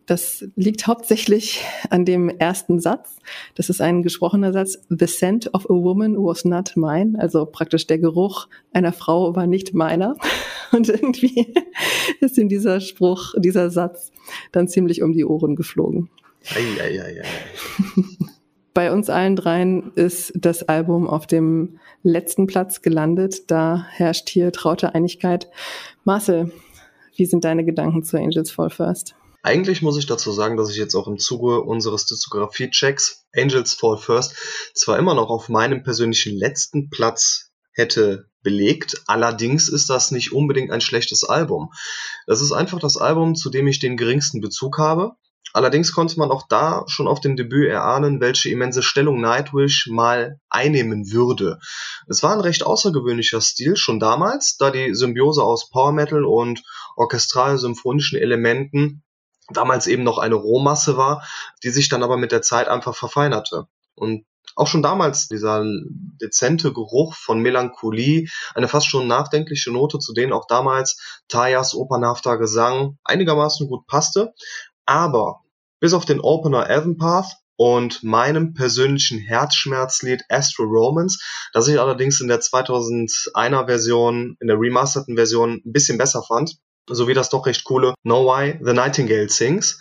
Das 0.06 0.44
liegt 0.56 0.88
hauptsächlich 0.88 1.64
an 1.92 2.04
dem 2.04 2.30
ersten 2.30 2.80
Satz. 2.80 3.18
Das 3.54 3.70
ist 3.70 3.80
ein 3.80 4.02
gesprochener 4.02 4.52
Satz. 4.54 4.80
The 4.90 5.06
scent 5.06 5.54
of 5.54 5.70
a 5.70 5.74
woman 5.74 6.16
was 6.16 6.46
not 6.46 6.76
mine. 6.76 7.14
Also 7.20 7.46
praktisch 7.46 7.86
der 7.86 8.00
Geruch 8.00 8.48
einer 8.74 8.92
Frau 8.92 9.36
war 9.36 9.46
nicht 9.46 9.76
meiner. 9.76 10.16
Und 10.72 10.90
irgendwie 10.90 11.54
ist 12.22 12.38
ihm 12.40 12.50
dieser 12.50 12.80
Spruch, 12.82 13.36
dieser 13.38 13.70
Satz 13.70 14.12
dann 14.52 14.68
ziemlich 14.68 15.04
um 15.04 15.14
die 15.14 15.26
Ohren 15.26 15.56
geflogen. 15.56 16.10
Ei, 16.56 16.82
ei, 16.82 17.02
ei, 17.02 17.22
ei. 17.22 18.04
Bei 18.74 18.92
uns 18.92 19.10
allen 19.10 19.36
dreien 19.36 19.92
ist 19.96 20.32
das 20.36 20.64
Album 20.64 21.08
auf 21.08 21.28
dem 21.28 21.80
letzten 22.04 22.48
Platz 22.48 22.82
gelandet. 22.82 23.50
Da 23.52 23.86
herrscht 23.90 24.30
hier 24.30 24.52
traute 24.52 24.94
Einigkeit. 24.94 25.50
Marcel, 26.04 26.52
wie 27.16 27.26
sind 27.26 27.44
deine 27.44 27.66
Gedanken 27.66 28.04
zu 28.04 28.18
Angels 28.18 28.52
Fall 28.52 28.70
First? 28.70 29.16
Eigentlich 29.42 29.82
muss 29.82 29.98
ich 29.98 30.06
dazu 30.06 30.32
sagen, 30.32 30.58
dass 30.58 30.70
ich 30.70 30.78
jetzt 30.78 30.96
auch 30.96 31.08
im 31.08 31.18
Zuge 31.18 31.62
unseres 31.62 32.06
Diskografie-Checks 32.06 33.26
Angels 33.34 33.74
Fall 33.74 33.98
First 33.98 34.36
zwar 34.74 34.98
immer 35.00 35.14
noch 35.14 35.30
auf 35.30 35.50
meinem 35.50 35.84
persönlichen 35.84 36.36
letzten 36.38 36.90
Platz 36.90 37.52
hätte 37.74 38.30
belegt, 38.42 39.04
allerdings 39.08 39.70
ist 39.70 39.90
das 39.90 40.12
nicht 40.12 40.34
unbedingt 40.34 40.72
ein 40.72 40.82
schlechtes 40.82 41.24
Album. 41.24 41.72
Das 42.28 42.42
ist 42.42 42.52
einfach 42.52 42.80
das 42.80 42.98
Album, 42.98 43.36
zu 43.36 43.50
dem 43.50 43.68
ich 43.68 43.80
den 43.80 43.98
geringsten 43.98 44.42
Bezug 44.42 44.78
habe. 44.78 45.14
Allerdings 45.54 45.92
konnte 45.92 46.18
man 46.20 46.32
auch 46.32 46.48
da 46.48 46.84
schon 46.88 47.08
auf 47.08 47.20
dem 47.20 47.36
Debüt 47.36 47.70
erahnen, 47.70 48.22
welche 48.22 48.50
immense 48.50 48.84
Stellung 48.84 49.20
Nightwish 49.22 49.88
mal 49.88 50.40
einnehmen 50.50 51.12
würde. 51.12 51.60
Es 52.08 52.24
war 52.24 52.34
ein 52.34 52.42
recht 52.42 52.66
außergewöhnlicher 52.66 53.42
Stil 53.42 53.76
schon 53.76 54.00
damals, 54.00 54.58
da 54.58 54.72
die 54.72 54.94
Symbiose 54.94 55.44
aus 55.44 55.70
Power 55.70 55.92
Metal 55.92 56.26
und 56.26 56.62
orchestral-symphonischen 56.96 58.20
Elementen 58.20 59.04
damals 59.52 59.88
eben 59.88 60.04
noch 60.04 60.20
eine 60.20 60.36
Rohmasse 60.36 60.98
war, 60.98 61.26
die 61.64 61.70
sich 61.70 61.90
dann 61.90 62.04
aber 62.04 62.18
mit 62.18 62.32
der 62.32 62.42
Zeit 62.42 62.68
einfach 62.68 62.96
verfeinerte. 62.96 63.68
Und 63.96 64.26
auch 64.56 64.68
schon 64.68 64.82
damals 64.82 65.28
dieser 65.28 65.64
dezente 66.22 66.74
Geruch 66.74 67.16
von 67.16 67.40
Melancholie, 67.40 68.28
eine 68.56 68.68
fast 68.68 68.88
schon 68.88 69.08
nachdenkliche 69.08 69.72
Note, 69.72 70.00
zu 70.00 70.14
denen 70.14 70.34
auch 70.34 70.48
damals 70.48 71.22
Tayas 71.28 71.76
opernhafter 71.76 72.38
Gesang 72.38 72.98
einigermaßen 73.04 73.68
gut 73.68 73.86
passte. 73.88 74.34
Aber 74.90 75.44
bis 75.80 75.94
auf 75.94 76.06
den 76.06 76.20
Opener 76.20 76.68
Evanpath 76.68 77.38
und 77.58 78.02
meinem 78.02 78.56
persönlichen 78.56 79.20
Herzschmerzlied 79.20 80.24
Astro 80.30 80.64
Romance, 80.64 81.20
das 81.54 81.68
ich 81.68 81.80
allerdings 81.80 82.20
in 82.22 82.28
der 82.28 82.40
2001er 82.40 83.68
Version, 83.68 84.36
in 84.40 84.48
der 84.48 84.60
remasterten 84.60 85.16
Version 85.16 85.62
ein 85.64 85.72
bisschen 85.72 86.00
besser 86.00 86.24
fand, 86.24 86.58
sowie 86.90 87.14
das 87.14 87.30
doch 87.30 87.46
recht 87.46 87.66
coole 87.66 87.94
Know 88.02 88.26
Why 88.26 88.60
the 88.64 88.74
Nightingale 88.74 89.30
Sings, 89.30 89.80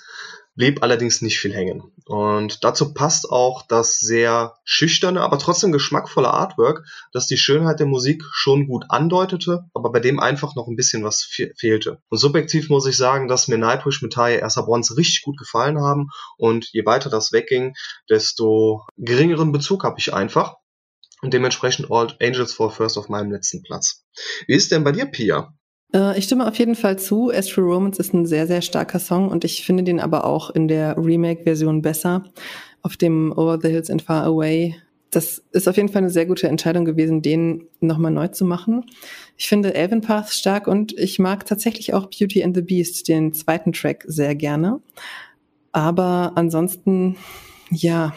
blieb 0.59 0.83
allerdings 0.83 1.23
nicht 1.23 1.39
viel 1.39 1.55
hängen. 1.55 1.93
Und 2.05 2.65
dazu 2.65 2.93
passt 2.93 3.31
auch 3.31 3.63
das 3.67 4.01
sehr 4.01 4.57
schüchterne, 4.65 5.21
aber 5.21 5.39
trotzdem 5.39 5.71
geschmackvolle 5.71 6.31
Artwork, 6.31 6.85
das 7.13 7.29
die 7.29 7.37
Schönheit 7.37 7.79
der 7.79 7.87
Musik 7.87 8.25
schon 8.33 8.67
gut 8.67 8.85
andeutete, 8.89 9.65
aber 9.73 9.93
bei 9.93 10.01
dem 10.01 10.19
einfach 10.19 10.57
noch 10.57 10.67
ein 10.67 10.75
bisschen 10.75 11.05
was 11.05 11.23
fe 11.23 11.53
fehlte. 11.57 12.03
Und 12.09 12.19
subjektiv 12.19 12.69
muss 12.71 12.87
ich 12.87 12.97
sagen, 12.97 13.29
dass 13.29 13.47
mir 13.47 13.57
Nightwish 13.57 14.03
mit 14.03 14.13
Taye 14.13 14.41
Bronze 14.41 14.97
richtig 14.97 15.23
gut 15.23 15.39
gefallen 15.39 15.81
haben 15.81 16.09
und 16.37 16.69
je 16.73 16.85
weiter 16.85 17.09
das 17.09 17.33
wegging, 17.33 17.75
desto 18.11 18.85
geringeren 18.97 19.53
Bezug 19.53 19.85
habe 19.85 20.01
ich 20.01 20.13
einfach. 20.13 20.57
Und 21.23 21.35
dementsprechend 21.35 21.91
Old 21.91 22.17
Angels 22.21 22.53
for 22.53 22.71
First 22.71 22.99
auf 22.99 23.09
meinem 23.09 23.31
letzten 23.31 23.63
Platz. 23.63 24.05
Wie 24.47 24.55
ist 24.55 24.73
denn 24.73 24.85
bei 24.85 24.93
dir, 24.93 25.07
Pia? 25.07 25.53
Äh, 25.95 26.19
ich 26.19 26.25
stimme 26.25 26.47
auf 26.47 26.59
jeden 26.59 26.75
Fall 26.75 26.99
zu. 26.99 27.31
Astro 27.31 27.63
Romance 27.63 27.99
ist 27.99 28.15
ein 28.15 28.27
sehr, 28.27 28.47
sehr 28.47 28.63
starker 28.63 28.99
Song 28.99 29.29
und 29.29 29.45
ich 29.45 29.65
finde 29.65 29.85
den 29.85 30.01
aber 30.01 30.25
auch 30.25 30.51
in 30.51 30.69
der 30.69 30.97
Remake-Version 30.97 31.83
besser. 31.83 32.25
Auf 32.83 32.97
dem 32.97 33.33
Over 33.33 33.59
the 33.61 33.69
Hills 33.69 33.91
and 33.91 34.03
Far 34.03 34.25
Away. 34.25 34.77
Das 35.11 35.43
ist 35.53 35.69
auf 35.69 35.77
jeden 35.77 35.89
Fall 35.89 36.03
eine 36.03 36.11
sehr 36.11 36.27
gute 36.27 36.49
Entscheidung 36.49 36.85
gewesen, 36.85 37.23
den 37.23 37.67
nochmal 37.81 38.13
neu 38.13 38.29
zu 38.29 38.45
machen. 38.45 38.85
Ich 39.37 39.49
finde 39.49 39.75
Elven 39.75 40.03
Path 40.03 40.31
stark 40.31 40.67
und 40.67 40.93
ich 40.99 41.19
mag 41.19 41.47
tatsächlich 41.47 41.95
auch 41.95 42.07
Beauty 42.07 42.45
and 42.45 42.55
the 42.55 42.63
Beast, 42.63 43.09
den 43.09 43.33
zweiten 43.33 43.73
Track, 43.73 44.05
sehr 44.07 44.35
gerne. 44.35 44.81
Aber 45.73 46.33
ansonsten, 46.35 47.17
ja, 47.71 48.15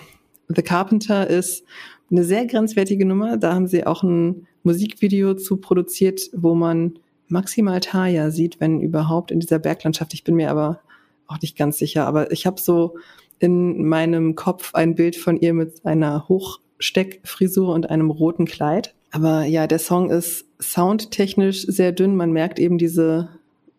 The 0.49 0.61
Carpenter 0.61 1.27
ist 1.27 1.63
eine 2.09 2.25
sehr 2.25 2.45
grenzwertige 2.45 3.05
Nummer. 3.05 3.37
Da 3.37 3.55
haben 3.55 3.67
sie 3.67 3.85
auch 3.85 4.03
ein 4.03 4.47
Musikvideo 4.63 5.35
zu 5.35 5.57
produziert, 5.57 6.29
wo 6.33 6.55
man 6.55 6.99
maximal 7.31 7.79
Taya 7.79 8.31
sieht, 8.31 8.59
wenn 8.59 8.81
überhaupt 8.81 9.31
in 9.31 9.39
dieser 9.39 9.59
Berglandschaft. 9.59 10.13
Ich 10.13 10.23
bin 10.23 10.35
mir 10.35 10.51
aber 10.51 10.81
auch 11.27 11.39
nicht 11.41 11.57
ganz 11.57 11.77
sicher. 11.77 12.05
Aber 12.05 12.31
ich 12.31 12.45
habe 12.45 12.59
so 12.59 12.97
in 13.39 13.85
meinem 13.85 14.35
Kopf 14.35 14.75
ein 14.75 14.95
Bild 14.95 15.15
von 15.15 15.37
ihr 15.37 15.53
mit 15.53 15.85
einer 15.85 16.27
Hochsteckfrisur 16.27 17.73
und 17.73 17.89
einem 17.89 18.11
roten 18.11 18.45
Kleid. 18.45 18.93
Aber 19.11 19.43
ja, 19.45 19.67
der 19.67 19.79
Song 19.79 20.09
ist 20.09 20.45
soundtechnisch 20.61 21.63
sehr 21.63 21.91
dünn. 21.91 22.15
Man 22.15 22.31
merkt 22.31 22.59
eben 22.59 22.77
diese 22.77 23.29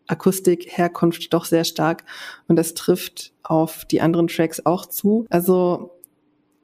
Akustik-Herkunft 0.07 1.33
doch 1.33 1.45
sehr 1.45 1.63
stark. 1.63 2.03
Und 2.47 2.57
das 2.57 2.73
trifft 2.73 3.31
auf 3.41 3.85
die 3.85 4.01
anderen 4.01 4.27
Tracks 4.27 4.65
auch 4.65 4.85
zu. 4.85 5.25
Also 5.29 5.91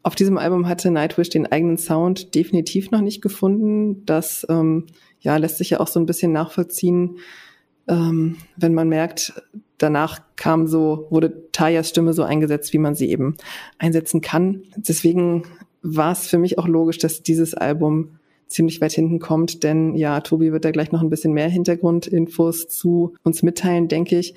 auf 0.04 0.16
diesem 0.16 0.38
Album 0.38 0.68
hatte 0.68 0.92
Nightwish 0.92 1.30
den 1.30 1.48
eigenen 1.48 1.78
Sound 1.78 2.36
definitiv 2.36 2.92
noch 2.92 3.02
nicht 3.02 3.22
gefunden. 3.22 4.06
Das 4.06 4.46
ähm, 4.50 4.88
ja, 5.22 5.38
lässt 5.38 5.58
sich 5.58 5.72
ja 5.72 5.80
auch 5.80 5.88
so 5.88 6.00
ein 6.00 6.06
bisschen 6.06 6.32
nachvollziehen, 6.32 7.18
ähm, 7.88 8.38
wenn 8.56 8.74
man 8.74 8.88
merkt, 8.88 9.34
danach 9.78 10.22
kam 10.36 10.68
so, 10.68 11.08
wurde 11.10 11.52
Tayas 11.52 11.90
Stimme 11.90 12.14
so 12.14 12.24
eingesetzt, 12.24 12.74
wie 12.74 12.78
man 12.78 12.96
sie 12.96 13.10
eben 13.10 13.36
einsetzen 13.78 14.22
kann. 14.22 14.64
Deswegen 14.76 15.44
war 15.82 16.12
es 16.12 16.28
für 16.28 16.38
mich 16.38 16.58
auch 16.58 16.68
logisch, 16.68 16.98
dass 16.98 17.24
dieses 17.24 17.54
Album 17.54 18.20
ziemlich 18.48 18.82
weit 18.82 18.94
hinten 18.94 19.20
kommt, 19.20 19.64
denn 19.64 19.96
ja, 19.96 20.22
Tobi 20.22 20.52
wird 20.52 20.66
da 20.66 20.72
gleich 20.72 20.92
noch 20.92 21.02
ein 21.02 21.10
bisschen 21.10 21.34
mehr 21.34 21.50
Hintergrundinfos 21.50 22.68
zu 22.68 23.14
uns 23.24 23.44
mitteilen, 23.44 23.88
denke 23.88 24.18
ich. 24.18 24.34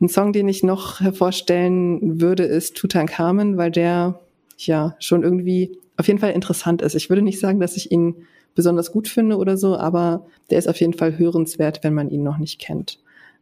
Ein 0.00 0.08
Song, 0.08 0.32
den 0.32 0.48
ich 0.48 0.62
noch 0.62 1.00
hervorstellen 1.00 2.20
würde, 2.20 2.44
ist 2.44 2.76
Tutankhamen, 2.76 3.56
weil 3.56 3.70
der 3.70 4.20
ja 4.56 4.96
schon 4.98 5.22
irgendwie 5.22 5.76
auf 5.96 6.06
jeden 6.06 6.20
Fall 6.20 6.32
interessant 6.32 6.80
ist. 6.80 6.94
Ich 6.94 7.10
würde 7.10 7.22
nicht 7.22 7.40
sagen, 7.40 7.60
dass 7.60 7.76
ich 7.76 7.92
ihn 7.92 8.26
besonders 8.54 8.92
gut 8.92 9.08
finde 9.08 9.36
oder 9.36 9.56
so, 9.56 9.76
aber 9.76 10.26
der 10.50 10.58
ist 10.58 10.68
auf 10.68 10.80
jeden 10.80 10.94
Fall 10.94 11.18
hörenswert, 11.18 11.82
wenn 11.82 11.94
man 11.94 12.10
ihn 12.10 12.22
noch 12.22 12.38
nicht 12.38 12.60
kennt. 12.60 12.98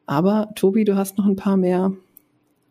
Aber 0.06 0.50
Tobi, 0.54 0.84
du 0.84 0.96
hast 0.96 1.18
noch 1.18 1.26
ein 1.26 1.36
paar 1.36 1.56
mehr 1.56 1.92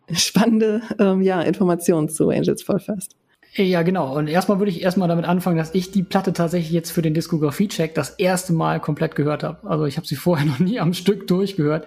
spannende 0.12 0.82
ähm, 0.98 1.22
ja, 1.22 1.40
Informationen 1.42 2.08
zu 2.08 2.28
Angels 2.30 2.62
Fall 2.62 2.80
Fest. 2.80 3.16
Ja, 3.54 3.82
genau. 3.82 4.16
Und 4.16 4.28
erstmal 4.28 4.58
würde 4.58 4.70
ich 4.70 4.82
erstmal 4.82 5.08
damit 5.08 5.24
anfangen, 5.24 5.56
dass 5.56 5.74
ich 5.74 5.90
die 5.90 6.02
Platte 6.02 6.32
tatsächlich 6.32 6.70
jetzt 6.70 6.90
für 6.90 7.02
den 7.02 7.14
Diskografie-Check 7.14 7.94
das 7.94 8.10
erste 8.10 8.52
Mal 8.52 8.80
komplett 8.80 9.16
gehört 9.16 9.42
habe. 9.42 9.68
Also 9.68 9.86
ich 9.86 9.96
habe 9.96 10.06
sie 10.06 10.16
vorher 10.16 10.46
noch 10.46 10.58
nie 10.58 10.80
am 10.80 10.92
Stück 10.92 11.26
durchgehört, 11.26 11.86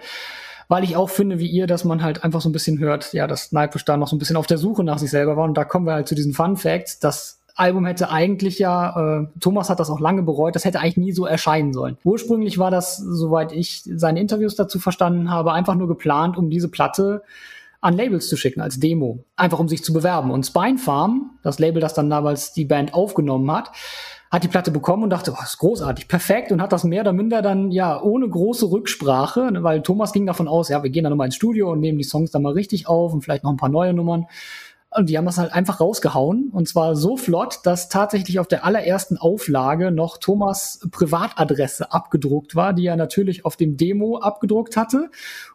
weil 0.68 0.84
ich 0.84 0.96
auch 0.96 1.10
finde, 1.10 1.38
wie 1.38 1.46
ihr, 1.46 1.66
dass 1.66 1.84
man 1.84 2.02
halt 2.02 2.24
einfach 2.24 2.40
so 2.40 2.48
ein 2.48 2.52
bisschen 2.52 2.78
hört, 2.78 3.12
ja, 3.12 3.26
dass 3.26 3.52
Nightwish 3.52 3.84
da 3.84 3.96
noch 3.96 4.08
so 4.08 4.16
ein 4.16 4.18
bisschen 4.18 4.36
auf 4.36 4.46
der 4.46 4.58
Suche 4.58 4.84
nach 4.84 4.98
sich 4.98 5.10
selber 5.10 5.36
war. 5.36 5.44
Und 5.44 5.54
da 5.54 5.64
kommen 5.64 5.86
wir 5.86 5.94
halt 5.94 6.08
zu 6.08 6.14
diesen 6.14 6.32
Fun 6.32 6.56
Facts, 6.56 6.98
dass 6.98 7.41
Album 7.54 7.86
hätte 7.86 8.10
eigentlich 8.10 8.58
ja, 8.58 9.22
äh, 9.22 9.26
Thomas 9.40 9.70
hat 9.70 9.80
das 9.80 9.90
auch 9.90 10.00
lange 10.00 10.22
bereut, 10.22 10.54
das 10.54 10.64
hätte 10.64 10.80
eigentlich 10.80 10.96
nie 10.96 11.12
so 11.12 11.26
erscheinen 11.26 11.72
sollen. 11.72 11.98
Ursprünglich 12.04 12.58
war 12.58 12.70
das, 12.70 12.96
soweit 12.96 13.52
ich 13.52 13.82
seine 13.84 14.20
Interviews 14.20 14.56
dazu 14.56 14.78
verstanden 14.78 15.30
habe, 15.30 15.52
einfach 15.52 15.74
nur 15.74 15.88
geplant, 15.88 16.36
um 16.36 16.50
diese 16.50 16.68
Platte 16.68 17.22
an 17.80 17.96
Labels 17.96 18.28
zu 18.28 18.36
schicken 18.36 18.60
als 18.60 18.78
Demo, 18.78 19.24
einfach 19.36 19.58
um 19.58 19.68
sich 19.68 19.82
zu 19.82 19.92
bewerben. 19.92 20.30
Und 20.30 20.46
Spine 20.46 20.78
Farm, 20.78 21.32
das 21.42 21.58
Label, 21.58 21.80
das 21.80 21.94
dann 21.94 22.08
damals 22.08 22.52
die 22.52 22.64
Band 22.64 22.94
aufgenommen 22.94 23.50
hat, 23.50 23.72
hat 24.30 24.44
die 24.44 24.48
Platte 24.48 24.70
bekommen 24.70 25.02
und 25.02 25.10
dachte, 25.10 25.34
oh, 25.36 25.42
ist 25.42 25.58
großartig, 25.58 26.08
perfekt 26.08 26.52
und 26.52 26.62
hat 26.62 26.72
das 26.72 26.84
mehr 26.84 27.02
oder 27.02 27.12
minder 27.12 27.42
dann 27.42 27.70
ja 27.70 28.00
ohne 28.00 28.26
große 28.26 28.70
Rücksprache, 28.70 29.50
weil 29.58 29.82
Thomas 29.82 30.12
ging 30.12 30.24
davon 30.24 30.48
aus, 30.48 30.70
ja, 30.70 30.82
wir 30.82 30.88
gehen 30.88 31.04
dann 31.04 31.10
nochmal 31.10 31.26
ins 31.26 31.36
Studio 31.36 31.70
und 31.72 31.80
nehmen 31.80 31.98
die 31.98 32.04
Songs 32.04 32.30
dann 32.30 32.40
mal 32.40 32.54
richtig 32.54 32.88
auf 32.88 33.12
und 33.12 33.22
vielleicht 33.22 33.44
noch 33.44 33.50
ein 33.50 33.58
paar 33.58 33.68
neue 33.68 33.92
Nummern. 33.92 34.26
Und 34.94 35.08
die 35.08 35.16
haben 35.16 35.24
das 35.24 35.38
halt 35.38 35.52
einfach 35.52 35.80
rausgehauen. 35.80 36.50
Und 36.52 36.68
zwar 36.68 36.96
so 36.96 37.16
flott, 37.16 37.60
dass 37.64 37.88
tatsächlich 37.88 38.38
auf 38.38 38.46
der 38.46 38.64
allerersten 38.64 39.16
Auflage 39.16 39.90
noch 39.90 40.18
Thomas 40.18 40.80
Privatadresse 40.90 41.92
abgedruckt 41.92 42.54
war, 42.54 42.72
die 42.72 42.86
er 42.86 42.96
natürlich 42.96 43.44
auf 43.44 43.56
dem 43.56 43.76
Demo 43.76 44.18
abgedruckt 44.18 44.76
hatte 44.76 45.10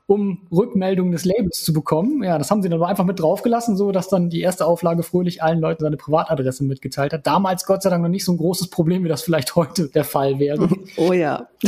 um 0.08 0.48
Rückmeldungen 0.54 1.12
des 1.12 1.26
Labels 1.26 1.64
zu 1.66 1.74
bekommen. 1.74 2.24
Ja, 2.24 2.38
das 2.38 2.50
haben 2.50 2.62
sie 2.62 2.70
dann 2.70 2.80
aber 2.80 2.88
einfach 2.88 3.04
mit 3.04 3.20
draufgelassen, 3.20 3.76
so 3.76 3.92
dass 3.92 4.08
dann 4.08 4.30
die 4.30 4.40
erste 4.40 4.66
Auflage 4.66 5.04
fröhlich 5.04 5.44
allen 5.44 5.60
Leuten 5.60 5.84
seine 5.84 5.98
Privatadresse 5.98 6.64
mitgeteilt 6.64 7.12
hat. 7.12 7.28
Damals 7.28 7.66
Gott 7.66 7.84
sei 7.84 7.90
Dank 7.90 8.04
noch 8.04 8.10
nicht 8.10 8.24
so 8.24 8.32
ein 8.32 8.38
großes 8.38 8.70
Problem, 8.70 9.04
wie 9.04 9.10
das 9.10 9.22
vielleicht 9.22 9.56
heute 9.58 9.90
der 9.90 10.06
Fall 10.06 10.40
wäre. 10.40 10.70
Oh 10.96 11.12
ja. 11.12 11.48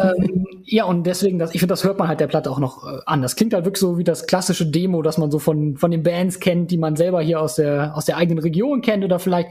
ähm, 0.00 0.46
ja, 0.64 0.84
und 0.84 1.04
deswegen, 1.04 1.38
das, 1.38 1.52
ich 1.52 1.60
finde, 1.60 1.72
das 1.72 1.84
hört 1.84 1.98
man 1.98 2.08
halt 2.08 2.20
der 2.20 2.28
Platte 2.28 2.50
auch 2.50 2.58
noch 2.58 2.86
äh, 2.86 3.00
an. 3.04 3.20
Das 3.20 3.34
klingt 3.34 3.52
halt 3.52 3.64
wirklich 3.64 3.80
so 3.80 3.98
wie 3.98 4.04
das 4.04 4.26
klassische 4.26 4.66
Demo, 4.66 5.02
das 5.02 5.18
man 5.18 5.30
so 5.30 5.38
von, 5.38 5.76
von 5.76 5.90
den 5.90 6.02
Bands 6.02 6.38
kennt, 6.38 6.70
die 6.70 6.78
man 6.78 6.96
selber 6.96 7.20
hier 7.20 7.40
aus 7.40 7.56
der, 7.56 7.96
aus 7.96 8.04
der 8.04 8.16
eigenen 8.16 8.38
Region 8.38 8.82
kennt 8.82 9.04
oder 9.04 9.18
vielleicht 9.18 9.50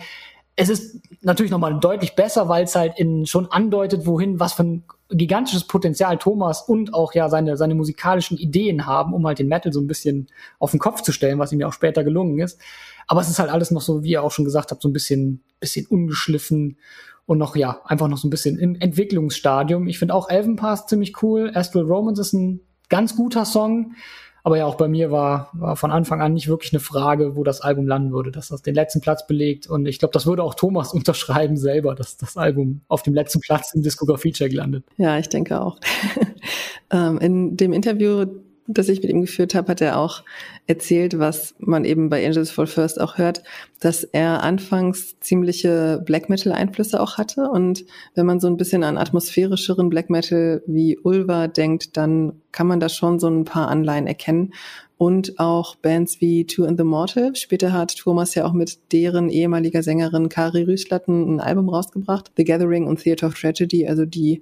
es 0.56 0.70
ist 0.70 1.02
natürlich 1.22 1.52
nochmal 1.52 1.80
deutlich 1.80 2.16
besser, 2.16 2.48
weil 2.48 2.64
es 2.64 2.76
halt 2.76 2.98
in, 2.98 3.26
schon 3.26 3.52
andeutet, 3.52 4.06
wohin, 4.06 4.40
was 4.40 4.54
für 4.54 4.64
ein 4.64 4.84
gigantisches 5.10 5.66
Potenzial 5.66 6.18
Thomas 6.18 6.62
und 6.62 6.94
auch 6.94 7.14
ja 7.14 7.30
seine, 7.30 7.58
seine 7.58 7.76
musikalischen 7.76 8.38
Ideen 8.38 8.86
haben, 8.86 9.14
um 9.14 9.26
halt 9.28 9.40
den 9.40 9.50
Metal 9.50 9.74
so 9.74 9.82
ein 9.82 9.88
bisschen 9.88 10.28
auf 10.60 10.72
den 10.72 10.80
Kopf 10.80 11.02
zu 11.02 11.12
stellen, 11.12 11.40
was 11.40 11.52
ihm 11.52 11.60
ja 11.60 11.68
auch 11.68 11.74
später 11.74 12.04
gelungen 12.04 12.40
ist. 12.40 12.60
Aber 13.08 13.22
es 13.22 13.30
ist 13.30 13.40
halt 13.40 13.52
alles 13.52 13.70
noch 13.72 13.82
so, 13.82 14.04
wie 14.04 14.12
ihr 14.12 14.24
auch 14.24 14.32
schon 14.32 14.46
gesagt 14.46 14.72
habt, 14.72 14.82
so 14.82 14.88
ein 14.88 14.94
bisschen, 14.94 15.44
bisschen 15.60 15.86
ungeschliffen 15.88 16.78
und 17.26 17.38
noch, 17.38 17.56
ja, 17.56 17.82
einfach 17.86 18.08
noch 18.08 18.18
so 18.18 18.28
ein 18.28 18.32
bisschen 18.32 18.58
im 18.58 18.76
Entwicklungsstadium. 18.76 19.88
Ich 19.88 20.00
finde 20.00 20.14
auch 20.14 20.30
Elven 20.30 20.56
Pass 20.56 20.88
ziemlich 20.88 21.22
cool. 21.22 21.52
Astral 21.54 21.84
Romance 21.84 22.20
ist 22.20 22.34
ein 22.34 22.62
ganz 22.90 23.16
guter 23.16 23.46
Song. 23.46 23.94
Aber 24.46 24.60
ja, 24.60 24.68
auch 24.68 24.76
bei 24.76 24.88
mir 24.88 25.10
war, 25.10 25.50
war 25.54 25.76
von 25.76 25.90
Anfang 25.90 26.22
an 26.22 26.36
nicht 26.36 26.48
wirklich 26.48 26.72
eine 26.72 26.80
Frage, 26.80 27.36
wo 27.36 27.44
das 27.44 27.62
Album 27.62 27.88
landen 27.88 28.12
würde, 28.14 28.32
dass 28.32 28.50
das 28.50 28.62
den 28.62 28.76
letzten 28.76 29.02
Platz 29.02 29.26
belegt. 29.26 29.66
Und 29.66 29.88
ich 29.88 29.98
glaube, 29.98 30.12
das 30.12 30.28
würde 30.28 30.44
auch 30.44 30.54
Thomas 30.54 30.94
unterschreiben 30.94 31.58
selber, 31.58 31.96
dass 31.96 32.16
das 32.18 32.38
Album 32.38 32.82
auf 32.88 33.02
dem 33.02 33.16
letzten 33.16 33.40
Platz 33.40 33.74
im 33.74 33.82
Discography-Check 33.82 34.54
landet. 34.54 34.86
Ja, 34.98 35.18
ich 35.18 35.30
denke 35.30 35.60
auch. 35.60 35.80
ähm, 36.92 37.18
in 37.18 37.58
dem 37.58 37.74
Interview, 37.74 38.28
das 38.68 38.90
ich 38.90 39.02
mit 39.02 39.12
ihm 39.12 39.22
geführt 39.22 39.54
habe, 39.54 39.70
hat 39.70 39.82
er 39.82 40.00
auch 40.00 40.24
erzählt, 40.66 41.20
was 41.20 41.54
man 41.60 41.86
eben 41.86 42.10
bei 42.10 42.26
Angels 42.26 42.50
Fall 42.50 42.68
First 42.68 43.00
auch 43.00 43.18
hört, 43.18 43.44
dass 43.80 44.04
er 44.04 44.42
anfangs 44.42 45.20
ziemliche 45.20 46.02
Black 46.04 46.30
Metal 46.30 46.52
Einflüsse 46.52 47.00
auch 47.00 47.18
hatte. 47.18 47.50
Und 47.50 47.86
wenn 48.16 48.26
man 48.26 48.40
so 48.40 48.48
ein 48.48 48.58
bisschen 48.58 48.84
an 48.84 48.98
atmosphärischeren 48.98 49.90
Black 49.90 50.10
Metal 50.10 50.64
wie 50.66 50.98
Ulva 50.98 51.48
denkt, 51.48 51.96
dann 51.98 52.42
kann 52.52 52.68
man 52.68 52.80
da 52.80 52.90
schon 52.90 53.20
so 53.20 53.28
ein 53.28 53.46
paar 53.46 53.68
Anleihen 53.68 54.08
erkennen. 54.08 54.54
Und 54.98 55.40
auch 55.40 55.76
Bands 55.76 56.22
wie 56.22 56.46
Two 56.46 56.64
and 56.64 56.80
the 56.80 56.86
Mortal. 56.86 57.36
Später 57.36 57.74
hat 57.74 57.96
Thomas 57.98 58.34
ja 58.34 58.46
auch 58.46 58.54
mit 58.54 58.94
deren 58.94 59.30
ehemaliger 59.30 59.84
Sängerin 59.84 60.30
Kari 60.30 60.64
Rüslatten 60.64 61.36
ein 61.36 61.40
Album 61.42 61.68
rausgebracht. 61.68 62.32
The 62.38 62.46
Gathering 62.46 62.88
und 62.88 63.02
Theater 63.02 63.28
of 63.28 63.34
Tragedy, 63.36 63.88
also 63.88 64.06
die 64.06 64.42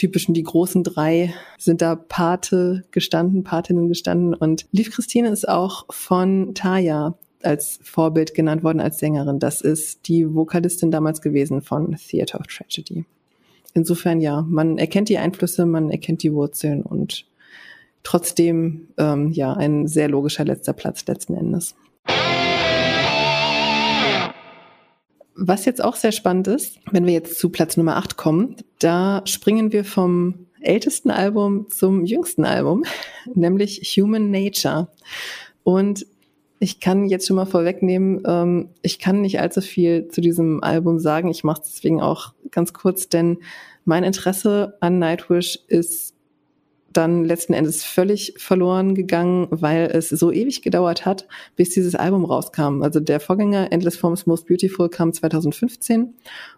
typischen, 0.00 0.32
die 0.32 0.42
großen 0.42 0.82
drei 0.82 1.34
sind 1.58 1.82
da 1.82 1.94
Pate 1.94 2.84
gestanden, 2.90 3.44
Patinnen 3.44 3.88
gestanden. 3.88 4.32
Und 4.32 4.64
Liv 4.72 4.90
Christine 4.90 5.28
ist 5.28 5.46
auch 5.46 5.84
von 5.90 6.54
Taya 6.54 7.18
als 7.42 7.78
Vorbild 7.82 8.32
genannt 8.32 8.62
worden 8.62 8.80
als 8.80 8.98
Sängerin. 8.98 9.38
Das 9.38 9.60
ist 9.60 10.08
die 10.08 10.34
Vokalistin 10.34 10.90
damals 10.90 11.20
gewesen 11.20 11.60
von 11.60 11.96
Theater 11.96 12.40
of 12.40 12.46
Tragedy. 12.46 13.04
Insofern 13.74 14.22
ja, 14.22 14.42
man 14.48 14.78
erkennt 14.78 15.10
die 15.10 15.18
Einflüsse, 15.18 15.66
man 15.66 15.90
erkennt 15.90 16.22
die 16.22 16.32
Wurzeln 16.32 16.82
und 16.82 17.26
trotzdem 18.02 18.88
ähm, 18.96 19.30
ja 19.32 19.52
ein 19.52 19.86
sehr 19.86 20.08
logischer 20.08 20.46
letzter 20.46 20.72
Platz 20.72 21.06
letzten 21.06 21.34
Endes. 21.34 21.74
Was 25.42 25.64
jetzt 25.64 25.82
auch 25.82 25.96
sehr 25.96 26.12
spannend 26.12 26.48
ist, 26.48 26.78
wenn 26.92 27.06
wir 27.06 27.14
jetzt 27.14 27.38
zu 27.38 27.48
Platz 27.48 27.78
Nummer 27.78 27.96
8 27.96 28.18
kommen, 28.18 28.56
da 28.78 29.22
springen 29.24 29.72
wir 29.72 29.86
vom 29.86 30.46
ältesten 30.60 31.10
Album 31.10 31.70
zum 31.70 32.04
jüngsten 32.04 32.44
Album, 32.44 32.84
nämlich 33.34 33.80
Human 33.96 34.30
Nature. 34.30 34.88
Und 35.62 36.04
ich 36.58 36.78
kann 36.78 37.08
jetzt 37.08 37.26
schon 37.26 37.36
mal 37.36 37.46
vorwegnehmen, 37.46 38.20
ähm, 38.26 38.68
ich 38.82 38.98
kann 38.98 39.22
nicht 39.22 39.40
allzu 39.40 39.62
viel 39.62 40.08
zu 40.08 40.20
diesem 40.20 40.62
Album 40.62 40.98
sagen. 40.98 41.30
Ich 41.30 41.42
mache 41.42 41.62
es 41.62 41.72
deswegen 41.72 42.02
auch 42.02 42.34
ganz 42.50 42.74
kurz, 42.74 43.08
denn 43.08 43.38
mein 43.86 44.04
Interesse 44.04 44.76
an 44.80 44.98
Nightwish 44.98 45.58
ist 45.68 46.14
dann 46.92 47.24
letzten 47.24 47.52
Endes 47.52 47.84
völlig 47.84 48.34
verloren 48.36 48.94
gegangen, 48.94 49.46
weil 49.50 49.90
es 49.92 50.08
so 50.08 50.32
ewig 50.32 50.62
gedauert 50.62 51.06
hat, 51.06 51.26
bis 51.54 51.70
dieses 51.70 51.94
Album 51.94 52.24
rauskam. 52.24 52.82
Also 52.82 52.98
der 52.98 53.20
Vorgänger 53.20 53.70
Endless 53.72 53.96
Forms 53.96 54.26
Most 54.26 54.46
Beautiful 54.46 54.88
kam 54.88 55.12
2015 55.12 56.14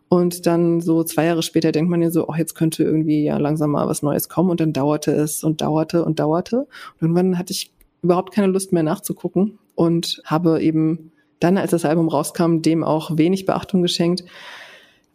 und 0.09 0.47
dann 0.47 0.81
so 0.81 1.05
zwei 1.05 1.27
Jahre 1.27 1.43
später 1.43 1.73
denkt 1.73 1.91
man 1.91 2.03
ja 2.03 2.11
so, 2.11 2.29
oh, 2.29 2.35
jetzt 2.35 2.55
könnte 2.55 2.83
irgendwie 2.83 3.25
ja 3.25 3.37
langsam 3.37 3.73
mal 3.73 3.89
was 3.89 4.03
Neues 4.03 4.29
kommen 4.29 4.51
und 4.51 4.61
dann 4.61 4.73
dauerte 4.73 5.13
es 5.13 5.45
und 5.45 5.61
dauerte 5.61 6.05
und 6.05 6.19
dauerte. 6.19 6.61
Und 6.61 7.03
irgendwann 7.03 7.39
hatte 7.39 7.53
ich 7.53 7.73
überhaupt 8.03 8.33
keine 8.35 8.47
Lust 8.49 8.73
mehr 8.73 8.83
nachzugucken 8.83 9.59
und 9.75 10.23
habe 10.25 10.63
eben 10.63 11.13
dann, 11.41 11.59
als 11.59 11.73
das 11.73 11.85
Album 11.85 12.09
rauskam, 12.09 12.63
dem 12.63 12.85
auch 12.85 13.17
wenig 13.17 13.47
Beachtung 13.47 13.83
geschenkt 13.83 14.25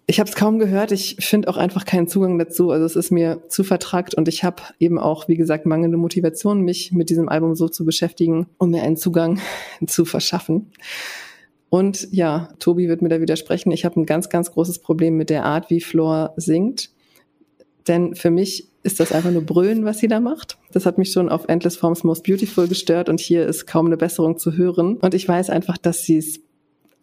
ich 0.09 0.21
habe 0.21 0.29
es 0.29 0.37
kaum 0.37 0.57
gehört. 0.57 0.93
Ich 0.93 1.17
finde 1.19 1.49
auch 1.49 1.57
einfach 1.57 1.83
keinen 1.83 2.07
Zugang 2.07 2.39
dazu. 2.39 2.71
Also 2.71 2.85
es 2.85 2.95
ist 2.95 3.11
mir 3.11 3.41
zu 3.49 3.65
vertragt 3.65 4.15
und 4.15 4.29
ich 4.29 4.45
habe 4.45 4.63
eben 4.79 4.97
auch, 4.97 5.27
wie 5.27 5.35
gesagt, 5.35 5.65
mangelnde 5.65 5.97
Motivation, 5.97 6.61
mich 6.61 6.93
mit 6.93 7.09
diesem 7.09 7.27
Album 7.27 7.55
so 7.55 7.67
zu 7.67 7.83
beschäftigen, 7.83 8.47
um 8.57 8.71
mir 8.71 8.83
einen 8.83 8.95
Zugang 8.95 9.41
zu 9.85 10.05
verschaffen. 10.05 10.71
Und 11.69 12.07
ja, 12.11 12.49
Tobi 12.59 12.87
wird 12.87 13.01
mir 13.01 13.09
da 13.09 13.19
widersprechen. 13.19 13.71
Ich 13.71 13.83
habe 13.83 13.99
ein 13.99 14.05
ganz, 14.05 14.29
ganz 14.29 14.51
großes 14.51 14.79
Problem 14.79 15.17
mit 15.17 15.29
der 15.29 15.43
Art, 15.43 15.69
wie 15.69 15.81
Floor 15.81 16.33
singt. 16.37 16.89
Denn 17.89 18.15
für 18.15 18.31
mich 18.31 18.69
ist 18.83 19.01
das 19.01 19.11
einfach 19.11 19.31
nur 19.31 19.41
Brüllen, 19.41 19.83
was 19.83 19.99
sie 19.99 20.07
da 20.07 20.21
macht. 20.21 20.57
Das 20.71 20.85
hat 20.85 20.97
mich 20.97 21.11
schon 21.11 21.27
auf 21.27 21.49
Endless 21.49 21.75
Forms 21.75 22.05
Most 22.05 22.23
Beautiful 22.23 22.69
gestört 22.69 23.09
und 23.09 23.19
hier 23.19 23.45
ist 23.45 23.67
kaum 23.67 23.87
eine 23.87 23.97
Besserung 23.97 24.37
zu 24.37 24.53
hören. 24.53 24.95
Und 24.95 25.13
ich 25.13 25.27
weiß 25.27 25.49
einfach, 25.49 25.77
dass 25.77 26.03
sie 26.03 26.17
es 26.17 26.39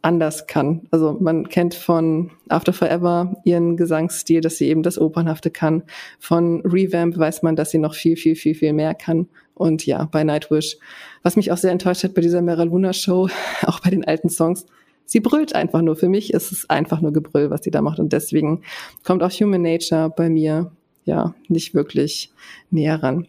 anders 0.04 0.46
kann. 0.46 0.86
Also 0.90 1.16
man 1.18 1.48
kennt 1.48 1.74
von 1.74 2.30
After 2.48 2.72
Forever 2.72 3.36
ihren 3.44 3.76
Gesangsstil, 3.76 4.40
dass 4.40 4.58
sie 4.58 4.68
eben 4.68 4.82
das 4.82 4.98
Opernhafte 4.98 5.50
kann. 5.50 5.82
Von 6.18 6.60
Revamp 6.60 7.16
weiß 7.16 7.42
man, 7.42 7.56
dass 7.56 7.70
sie 7.70 7.78
noch 7.78 7.94
viel, 7.94 8.16
viel, 8.16 8.36
viel, 8.36 8.54
viel 8.54 8.72
mehr 8.72 8.94
kann. 8.94 9.28
Und 9.54 9.86
ja, 9.86 10.04
bei 10.04 10.22
Nightwish, 10.24 10.76
was 11.22 11.36
mich 11.36 11.52
auch 11.52 11.56
sehr 11.56 11.72
enttäuscht 11.72 12.04
hat 12.04 12.14
bei 12.14 12.20
dieser 12.20 12.42
Mera 12.42 12.64
Luna 12.64 12.92
Show, 12.92 13.28
auch 13.62 13.80
bei 13.80 13.90
den 13.90 14.04
alten 14.04 14.28
Songs, 14.28 14.66
sie 15.06 15.20
brüllt 15.20 15.54
einfach 15.54 15.80
nur. 15.80 15.96
Für 15.96 16.08
mich 16.08 16.34
ist 16.34 16.52
es 16.52 16.68
einfach 16.68 17.00
nur 17.00 17.12
Gebrüll, 17.12 17.50
was 17.50 17.62
sie 17.62 17.70
da 17.70 17.80
macht. 17.80 17.98
Und 17.98 18.12
deswegen 18.12 18.62
kommt 19.04 19.22
auch 19.22 19.30
Human 19.30 19.62
Nature 19.62 20.10
bei 20.14 20.28
mir 20.28 20.70
ja 21.04 21.34
nicht 21.48 21.74
wirklich 21.74 22.32
näher 22.70 23.02
ran. 23.02 23.26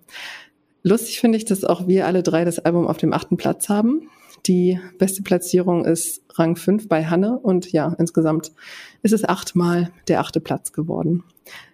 Lustig 0.84 1.20
finde 1.20 1.38
ich, 1.38 1.46
dass 1.46 1.64
auch 1.64 1.88
wir 1.88 2.06
alle 2.06 2.22
drei 2.22 2.46
das 2.46 2.60
Album 2.60 2.86
auf 2.86 2.98
dem 2.98 3.14
achten 3.14 3.38
Platz 3.38 3.70
haben. 3.70 4.10
Die 4.45 4.80
beste 4.98 5.24
Platzierung 5.24 5.86
ist 5.86 6.21
Rang 6.34 6.56
5 6.56 6.88
bei 6.88 7.06
Hanne 7.06 7.39
und 7.39 7.71
ja, 7.71 7.95
insgesamt 7.98 8.52
ist 9.02 9.13
es 9.13 9.28
achtmal 9.28 9.91
der 10.08 10.19
achte 10.19 10.39
Platz 10.39 10.74
geworden. 10.74 11.24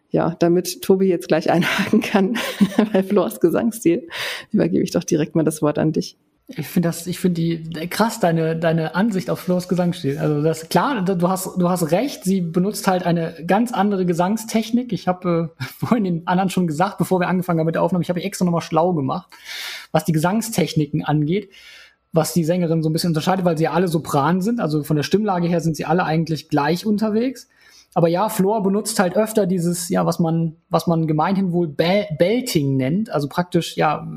Ja, 0.09 0.35
damit 0.39 0.81
Tobi 0.81 1.07
jetzt 1.07 1.27
gleich 1.27 1.49
einhaken 1.51 2.01
kann 2.01 2.37
bei 2.93 3.03
Flors 3.03 3.39
Gesangsstil, 3.39 4.07
übergebe 4.51 4.83
ich 4.83 4.91
doch 4.91 5.03
direkt 5.03 5.35
mal 5.35 5.43
das 5.43 5.61
Wort 5.61 5.79
an 5.79 5.91
dich. 5.91 6.17
Ich 6.57 6.67
finde 6.67 6.89
das, 6.89 7.07
ich 7.07 7.19
finde 7.19 7.41
die 7.41 7.87
krass 7.87 8.19
deine 8.19 8.57
deine 8.57 8.93
Ansicht 8.93 9.29
auf 9.29 9.39
Flors 9.39 9.69
Gesangsstil. 9.69 10.17
Also 10.17 10.41
das 10.41 10.67
klar, 10.67 11.01
du 11.01 11.29
hast 11.29 11.55
du 11.57 11.69
hast 11.69 11.91
recht. 11.91 12.25
Sie 12.25 12.41
benutzt 12.41 12.87
halt 12.87 13.05
eine 13.05 13.35
ganz 13.47 13.71
andere 13.71 14.05
Gesangstechnik. 14.05 14.91
Ich 14.91 15.07
habe 15.07 15.53
äh, 15.59 15.63
vorhin 15.79 16.03
den 16.03 16.27
anderen 16.27 16.49
schon 16.49 16.67
gesagt, 16.67 16.97
bevor 16.97 17.21
wir 17.21 17.29
angefangen 17.29 17.59
haben 17.59 17.67
mit 17.67 17.75
der 17.75 17.83
Aufnahme, 17.83 18.03
ich 18.03 18.09
habe 18.09 18.21
extra 18.21 18.43
nochmal 18.43 18.61
schlau 18.61 18.93
gemacht, 18.93 19.29
was 19.93 20.03
die 20.03 20.11
Gesangstechniken 20.11 21.05
angeht 21.05 21.49
was 22.13 22.33
die 22.33 22.43
Sängerin 22.43 22.83
so 22.83 22.89
ein 22.89 22.93
bisschen 22.93 23.11
unterscheidet, 23.11 23.45
weil 23.45 23.57
sie 23.57 23.65
ja 23.65 23.71
alle 23.71 23.87
Sopran 23.87 24.41
sind. 24.41 24.59
Also 24.59 24.83
von 24.83 24.95
der 24.95 25.03
Stimmlage 25.03 25.47
her 25.47 25.61
sind 25.61 25.75
sie 25.75 25.85
alle 25.85 26.03
eigentlich 26.03 26.49
gleich 26.49 26.85
unterwegs. 26.85 27.47
Aber 27.93 28.07
ja, 28.07 28.29
Flor 28.29 28.63
benutzt 28.63 28.99
halt 28.99 29.15
öfter 29.15 29.45
dieses, 29.45 29.89
ja, 29.89 30.05
was 30.05 30.19
man, 30.19 30.55
was 30.69 30.87
man 30.87 31.07
gemeinhin 31.07 31.51
wohl 31.51 31.67
Bel 31.67 32.05
Belting 32.17 32.77
nennt. 32.77 33.09
Also 33.09 33.27
praktisch, 33.27 33.75
ja, 33.75 34.07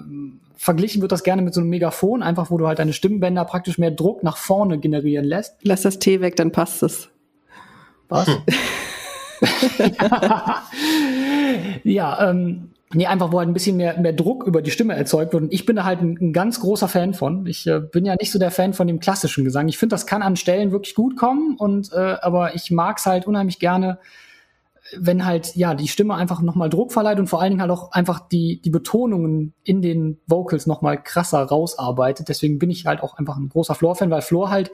verglichen 0.57 1.03
wird 1.03 1.13
das 1.13 1.25
gerne 1.25 1.43
mit 1.43 1.55
so 1.55 1.61
einem 1.61 1.71
Megafon, 1.71 2.23
einfach 2.23 2.51
wo 2.51 2.59
du 2.59 2.67
halt 2.67 2.79
deine 2.79 2.93
Stimmbänder 2.93 3.45
praktisch 3.45 3.79
mehr 3.79 3.91
Druck 3.91 4.23
nach 4.23 4.37
vorne 4.37 4.79
generieren 4.79 5.25
lässt. 5.25 5.57
Lass 5.63 5.83
das 5.83 5.99
T 5.99 6.21
weg, 6.21 6.37
dann 6.37 6.53
passt 6.53 6.83
es. 6.83 7.09
Was? 8.09 8.29
Hm. 8.29 8.43
ja, 11.85 12.31
ähm, 12.31 12.71
Nee, 12.93 13.07
einfach, 13.07 13.33
wo 13.33 13.39
halt 13.39 13.49
ein 13.49 13.55
bisschen 13.55 13.77
mehr, 13.77 13.99
mehr 13.99 14.13
Druck 14.13 14.47
über 14.47 14.63
die 14.63 14.71
Stimme 14.71 14.95
erzeugt 14.95 15.33
wird. 15.33 15.45
Und 15.45 15.53
ich 15.53 15.67
bin 15.67 15.75
da 15.77 15.85
halt 15.85 16.01
ein, 16.01 16.17
ein 16.21 16.33
ganz 16.33 16.61
großer 16.61 16.87
Fan 16.87 17.15
von. 17.15 17.47
Ich 17.47 17.67
äh, 17.67 17.81
bin 17.81 18.05
ja 18.05 18.15
nicht 18.21 18.31
so 18.31 18.39
der 18.39 18.51
Fan 18.51 18.73
von 18.75 18.87
dem 18.87 19.01
klassischen 19.01 19.45
Gesang. 19.45 19.69
Ich 19.69 19.79
finde, 19.79 19.95
das 19.95 20.07
kann 20.07 20.23
an 20.23 20.37
Stellen 20.37 20.71
wirklich 20.71 20.95
gut 20.95 21.17
kommen. 21.17 21.57
Und 21.57 21.93
äh, 21.93 22.17
aber 22.21 22.55
ich 22.55 22.71
mag 22.71 22.99
es 22.99 23.07
halt 23.07 23.27
unheimlich 23.27 23.59
gerne, 23.59 23.99
wenn 24.97 25.25
halt 25.25 25.57
ja 25.57 25.75
die 25.75 25.89
Stimme 25.89 26.15
einfach 26.15 26.41
nochmal 26.41 26.69
Druck 26.69 26.93
verleiht 26.93 27.19
und 27.19 27.27
vor 27.27 27.41
allen 27.41 27.53
Dingen 27.53 27.63
halt 27.63 27.71
auch 27.71 27.93
einfach 27.93 28.29
die 28.29 28.61
die 28.63 28.71
Betonungen 28.71 29.55
in 29.65 29.83
den 29.83 30.21
Vocals 30.27 30.67
nochmal 30.67 31.03
krasser 31.03 31.43
rausarbeitet. 31.43 32.29
Deswegen 32.29 32.59
bin 32.59 32.71
ich 32.71 32.87
halt 32.87 33.03
auch 33.03 33.15
einfach 33.17 33.39
ein 33.39 33.49
großer 33.49 33.75
Floor-Fan, 33.75 34.11
weil 34.11 34.23
Floor 34.23 34.51
halt 34.51 34.71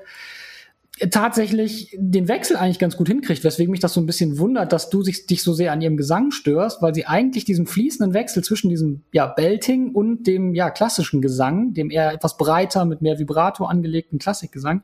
tatsächlich 1.10 1.96
den 1.98 2.28
Wechsel 2.28 2.56
eigentlich 2.56 2.78
ganz 2.78 2.96
gut 2.96 3.08
hinkriegt, 3.08 3.42
weswegen 3.42 3.70
mich 3.70 3.80
das 3.80 3.94
so 3.94 4.00
ein 4.00 4.06
bisschen 4.06 4.38
wundert, 4.38 4.72
dass 4.72 4.90
du 4.90 5.02
sich, 5.02 5.26
dich 5.26 5.42
so 5.42 5.54
sehr 5.54 5.72
an 5.72 5.80
ihrem 5.80 5.96
Gesang 5.96 6.30
störst, 6.30 6.82
weil 6.82 6.94
sie 6.94 7.06
eigentlich 7.06 7.44
diesen 7.44 7.66
fließenden 7.66 8.12
Wechsel 8.12 8.44
zwischen 8.44 8.68
diesem 8.68 9.02
ja, 9.12 9.26
Belting 9.26 9.92
und 9.94 10.26
dem 10.26 10.54
ja 10.54 10.70
klassischen 10.70 11.22
Gesang, 11.22 11.72
dem 11.72 11.90
eher 11.90 12.12
etwas 12.12 12.36
breiter 12.36 12.84
mit 12.84 13.00
mehr 13.00 13.18
Vibrato 13.18 13.64
angelegten 13.64 14.18
Klassikgesang, 14.18 14.82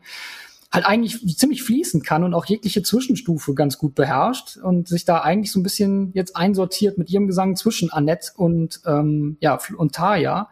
halt 0.72 0.86
eigentlich 0.86 1.36
ziemlich 1.36 1.62
fließen 1.62 2.02
kann 2.02 2.24
und 2.24 2.34
auch 2.34 2.46
jegliche 2.46 2.82
Zwischenstufe 2.82 3.54
ganz 3.54 3.78
gut 3.78 3.94
beherrscht 3.94 4.56
und 4.56 4.88
sich 4.88 5.04
da 5.04 5.20
eigentlich 5.20 5.52
so 5.52 5.60
ein 5.60 5.62
bisschen 5.62 6.12
jetzt 6.14 6.36
einsortiert 6.36 6.98
mit 6.98 7.10
ihrem 7.10 7.26
Gesang 7.26 7.56
zwischen 7.56 7.90
Annette 7.90 8.32
und 8.36 8.80
ähm, 8.86 9.36
ja 9.40 9.58
und 9.76 9.94
Taya 9.94 10.48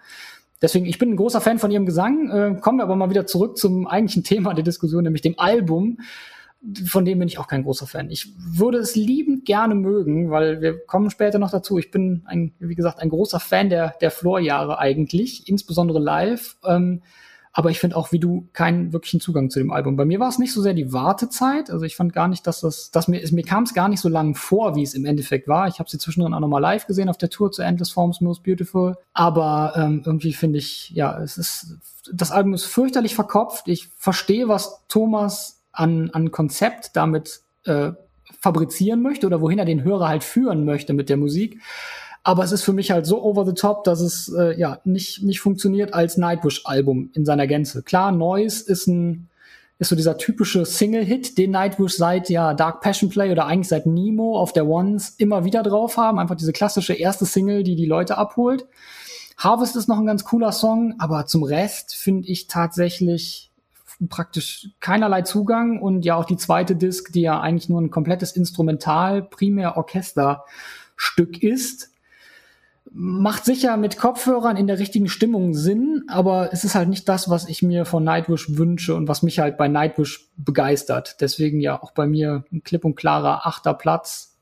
Deswegen, 0.64 0.86
ich 0.86 0.98
bin 0.98 1.10
ein 1.10 1.16
großer 1.16 1.42
Fan 1.42 1.58
von 1.58 1.70
ihrem 1.70 1.84
Gesang. 1.84 2.30
Äh, 2.30 2.58
kommen 2.58 2.78
wir 2.78 2.84
aber 2.84 2.96
mal 2.96 3.10
wieder 3.10 3.26
zurück 3.26 3.58
zum 3.58 3.86
eigentlichen 3.86 4.24
Thema 4.24 4.54
der 4.54 4.64
Diskussion, 4.64 5.04
nämlich 5.04 5.20
dem 5.20 5.38
Album. 5.38 5.98
Von 6.86 7.04
dem 7.04 7.18
bin 7.18 7.28
ich 7.28 7.38
auch 7.38 7.48
kein 7.48 7.64
großer 7.64 7.86
Fan. 7.86 8.08
Ich 8.08 8.32
würde 8.38 8.78
es 8.78 8.96
liebend 8.96 9.44
gerne 9.44 9.74
mögen, 9.74 10.30
weil 10.30 10.62
wir 10.62 10.78
kommen 10.86 11.10
später 11.10 11.38
noch 11.38 11.50
dazu. 11.50 11.76
Ich 11.76 11.90
bin 11.90 12.22
ein, 12.24 12.54
wie 12.60 12.74
gesagt, 12.74 13.00
ein 13.00 13.10
großer 13.10 13.40
Fan 13.40 13.68
der, 13.68 13.92
der 14.00 14.10
Floor-Jahre 14.10 14.78
eigentlich, 14.78 15.46
insbesondere 15.50 15.98
live. 15.98 16.56
Ähm, 16.64 17.02
aber 17.56 17.70
ich 17.70 17.78
finde 17.78 17.96
auch 17.96 18.10
wie 18.10 18.18
du 18.18 18.48
keinen 18.52 18.92
wirklichen 18.92 19.20
Zugang 19.20 19.48
zu 19.48 19.60
dem 19.60 19.70
Album. 19.70 19.94
Bei 19.96 20.04
mir 20.04 20.18
war 20.18 20.28
es 20.28 20.40
nicht 20.40 20.52
so 20.52 20.60
sehr 20.60 20.74
die 20.74 20.92
Wartezeit. 20.92 21.70
Also 21.70 21.84
ich 21.84 21.94
fand 21.94 22.12
gar 22.12 22.26
nicht, 22.26 22.48
dass 22.48 22.60
das, 22.60 22.90
dass 22.90 23.06
mir, 23.06 23.22
mir 23.30 23.44
kam 23.44 23.62
es 23.62 23.74
gar 23.74 23.88
nicht 23.88 24.00
so 24.00 24.08
lang 24.08 24.34
vor, 24.34 24.74
wie 24.74 24.82
es 24.82 24.92
im 24.92 25.04
Endeffekt 25.04 25.46
war. 25.46 25.68
Ich 25.68 25.78
habe 25.78 25.88
sie 25.88 25.98
zwischendrin 25.98 26.34
auch 26.34 26.40
nochmal 26.40 26.60
live 26.60 26.88
gesehen 26.88 27.08
auf 27.08 27.16
der 27.16 27.30
Tour 27.30 27.52
zu 27.52 27.62
Endless 27.62 27.92
Forms 27.92 28.20
Most 28.20 28.42
Beautiful. 28.42 28.96
Aber 29.12 29.74
ähm, 29.76 30.02
irgendwie 30.04 30.32
finde 30.32 30.58
ich, 30.58 30.90
ja, 30.90 31.16
es 31.22 31.38
ist, 31.38 31.78
das 32.12 32.32
Album 32.32 32.54
ist 32.54 32.64
fürchterlich 32.64 33.14
verkopft. 33.14 33.68
Ich 33.68 33.88
verstehe, 33.96 34.48
was 34.48 34.80
Thomas 34.88 35.62
an, 35.70 36.10
an 36.10 36.32
Konzept 36.32 36.96
damit 36.96 37.42
äh, 37.66 37.92
fabrizieren 38.40 39.00
möchte 39.00 39.28
oder 39.28 39.40
wohin 39.40 39.60
er 39.60 39.64
den 39.64 39.84
Hörer 39.84 40.08
halt 40.08 40.24
führen 40.24 40.64
möchte 40.64 40.92
mit 40.92 41.08
der 41.08 41.18
Musik. 41.18 41.60
Aber 42.24 42.42
es 42.42 42.52
ist 42.52 42.62
für 42.62 42.72
mich 42.72 42.90
halt 42.90 43.06
so 43.06 43.22
over 43.22 43.44
the 43.44 43.52
top, 43.52 43.84
dass 43.84 44.00
es 44.00 44.32
äh, 44.34 44.58
ja 44.58 44.80
nicht, 44.84 45.22
nicht 45.22 45.40
funktioniert 45.40 45.92
als 45.92 46.16
Nightwish-Album 46.16 47.10
in 47.12 47.24
seiner 47.24 47.46
Gänze. 47.46 47.82
Klar, 47.82 48.12
Noise 48.12 48.64
ist 48.66 48.88
ein 48.88 49.28
ist 49.78 49.88
so 49.88 49.96
dieser 49.96 50.16
typische 50.16 50.64
Single-Hit, 50.64 51.36
den 51.36 51.50
Nightwish 51.50 51.96
seit 51.96 52.30
ja 52.30 52.54
Dark 52.54 52.80
Passion 52.80 53.10
Play 53.10 53.32
oder 53.32 53.46
eigentlich 53.46 53.68
seit 53.68 53.86
Nemo 53.86 54.38
auf 54.38 54.52
der 54.52 54.66
Ones 54.66 55.10
immer 55.18 55.44
wieder 55.44 55.62
drauf 55.62 55.96
haben. 55.96 56.18
Einfach 56.18 56.36
diese 56.36 56.52
klassische 56.52 56.94
erste 56.94 57.26
Single, 57.26 57.64
die 57.64 57.74
die 57.74 57.86
Leute 57.86 58.16
abholt. 58.16 58.66
Harvest 59.36 59.74
ist 59.76 59.88
noch 59.88 59.98
ein 59.98 60.06
ganz 60.06 60.24
cooler 60.24 60.52
Song, 60.52 60.94
aber 60.98 61.26
zum 61.26 61.42
Rest 61.42 61.96
finde 61.96 62.28
ich 62.28 62.46
tatsächlich 62.46 63.50
praktisch 64.08 64.70
keinerlei 64.80 65.22
Zugang 65.22 65.80
und 65.80 66.04
ja 66.04 66.16
auch 66.16 66.24
die 66.24 66.36
zweite 66.36 66.76
Disc, 66.76 67.12
die 67.12 67.22
ja 67.22 67.40
eigentlich 67.40 67.68
nur 67.68 67.80
ein 67.80 67.90
komplettes 67.90 68.32
Instrumental, 68.32 69.22
primär 69.22 69.76
Orchesterstück 69.76 71.42
ist, 71.42 71.93
macht 72.96 73.44
sicher 73.44 73.76
mit 73.76 73.98
Kopfhörern 73.98 74.56
in 74.56 74.68
der 74.68 74.78
richtigen 74.78 75.08
Stimmung 75.08 75.52
Sinn, 75.52 76.04
aber 76.06 76.52
es 76.52 76.62
ist 76.62 76.76
halt 76.76 76.88
nicht 76.88 77.08
das, 77.08 77.28
was 77.28 77.48
ich 77.48 77.60
mir 77.60 77.86
von 77.86 78.04
Nightwish 78.04 78.56
wünsche 78.56 78.94
und 78.94 79.08
was 79.08 79.24
mich 79.24 79.40
halt 79.40 79.56
bei 79.56 79.66
Nightwish 79.66 80.30
begeistert. 80.36 81.20
Deswegen 81.20 81.60
ja 81.60 81.82
auch 81.82 81.90
bei 81.90 82.06
mir 82.06 82.44
ein 82.52 82.62
klipp 82.62 82.84
und 82.84 82.94
klarer 82.94 83.46
achter 83.46 83.74
Platz 83.74 84.33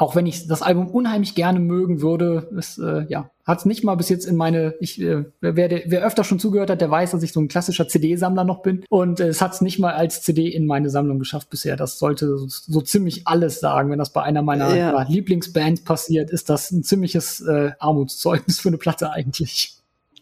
auch 0.00 0.16
wenn 0.16 0.24
ich 0.24 0.46
das 0.46 0.62
Album 0.62 0.88
unheimlich 0.88 1.34
gerne 1.34 1.60
mögen 1.60 2.00
würde, 2.00 2.48
ist, 2.56 2.78
äh, 2.78 3.04
ja, 3.10 3.30
hat 3.44 3.58
es 3.58 3.64
nicht 3.66 3.84
mal 3.84 3.96
bis 3.96 4.08
jetzt 4.08 4.24
in 4.24 4.34
meine, 4.34 4.74
ich, 4.80 4.98
äh, 4.98 5.26
wer, 5.42 5.68
der, 5.68 5.82
wer 5.88 6.06
öfter 6.06 6.24
schon 6.24 6.38
zugehört 6.38 6.70
hat, 6.70 6.80
der 6.80 6.90
weiß, 6.90 7.10
dass 7.10 7.22
ich 7.22 7.34
so 7.34 7.40
ein 7.40 7.48
klassischer 7.48 7.86
CD-Sammler 7.86 8.44
noch 8.44 8.62
bin. 8.62 8.82
Und 8.88 9.20
äh, 9.20 9.28
es 9.28 9.42
hat 9.42 9.52
es 9.52 9.60
nicht 9.60 9.78
mal 9.78 9.92
als 9.92 10.22
CD 10.22 10.48
in 10.48 10.64
meine 10.64 10.88
Sammlung 10.88 11.18
geschafft 11.18 11.50
bisher. 11.50 11.76
Das 11.76 11.98
sollte 11.98 12.38
so, 12.38 12.46
so 12.48 12.80
ziemlich 12.80 13.26
alles 13.26 13.60
sagen. 13.60 13.90
Wenn 13.90 13.98
das 13.98 14.14
bei 14.14 14.22
einer 14.22 14.40
meiner 14.40 14.74
ja. 14.74 15.02
Lieblingsbands 15.02 15.84
passiert, 15.84 16.30
ist 16.30 16.48
das 16.48 16.70
ein 16.70 16.82
ziemliches 16.82 17.42
äh, 17.42 17.72
Armutszeugnis 17.78 18.58
für 18.58 18.68
eine 18.68 18.78
Platte 18.78 19.10
eigentlich. 19.10 19.76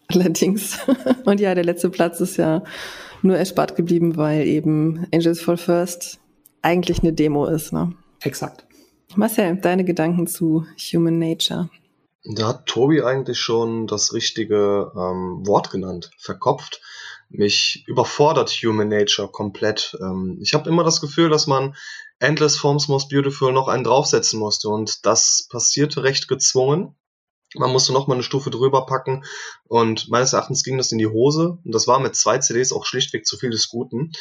Allerdings. 0.09 0.77
Und 1.25 1.39
ja, 1.39 1.55
der 1.55 1.65
letzte 1.65 1.89
Platz 1.89 2.21
ist 2.21 2.37
ja 2.37 2.65
nur 3.23 3.37
erspart 3.37 3.77
geblieben, 3.77 4.17
weil 4.17 4.45
eben 4.45 5.07
Angels 5.15 5.41
Fall 5.41 5.57
First 5.57 6.19
eigentlich 6.63 7.05
eine 7.05 7.13
Demo 7.13 7.47
ist, 7.47 7.73
ne? 7.73 7.93
Exakt. 8.25 8.68
Marcel, 9.17 9.57
deine 9.57 9.85
Gedanken 9.85 10.27
zu 10.27 10.67
Human 10.93 11.19
Nature? 11.19 11.71
Da 12.25 12.49
hat 12.49 12.67
Tobi 12.67 13.03
eigentlich 13.03 13.39
schon 13.39 13.87
das 13.87 14.13
richtige 14.13 14.93
ähm, 14.95 15.47
Wort 15.47 15.71
genannt, 15.71 16.11
verkopft. 16.19 16.83
Mich 17.31 17.85
überfordert 17.87 18.51
Human 18.51 18.89
Nature 18.89 19.29
komplett. 19.29 19.97
Ähm, 20.01 20.39
ich 20.41 20.55
habe 20.55 20.69
immer 20.69 20.85
das 20.85 21.01
Gefühl, 21.01 21.31
dass 21.31 21.47
man 21.47 21.75
Endless 22.19 22.57
Forms 22.57 22.89
Most 22.89 23.09
Beautiful 23.09 23.53
noch 23.53 23.69
einen 23.69 23.85
draufsetzen 23.85 24.39
musste 24.39 24.69
und 24.69 25.07
das 25.07 25.47
passierte 25.51 26.03
recht 26.03 26.29
gezwungen. 26.29 26.97
Man 27.55 27.73
musste 27.73 27.95
noch 27.95 28.09
mal 28.09 28.15
eine 28.15 28.23
Stufe 28.23 28.51
drüber 28.51 28.85
packen 28.85 29.25
und 29.65 30.11
meines 30.11 30.35
Erachtens 30.35 30.65
ging 30.65 30.77
das 30.77 30.93
in 30.93 30.99
die 30.99 31.07
Hose 31.07 31.59
und 31.65 31.75
das 31.75 31.87
war 31.87 31.99
mit 31.99 32.15
zwei 32.15 32.39
CDs 32.39 32.73
auch 32.73 32.85
schlichtweg 32.85 33.27
zu 33.27 33.39
viel 33.39 33.51
des 33.51 33.69
Guten. 33.69 34.13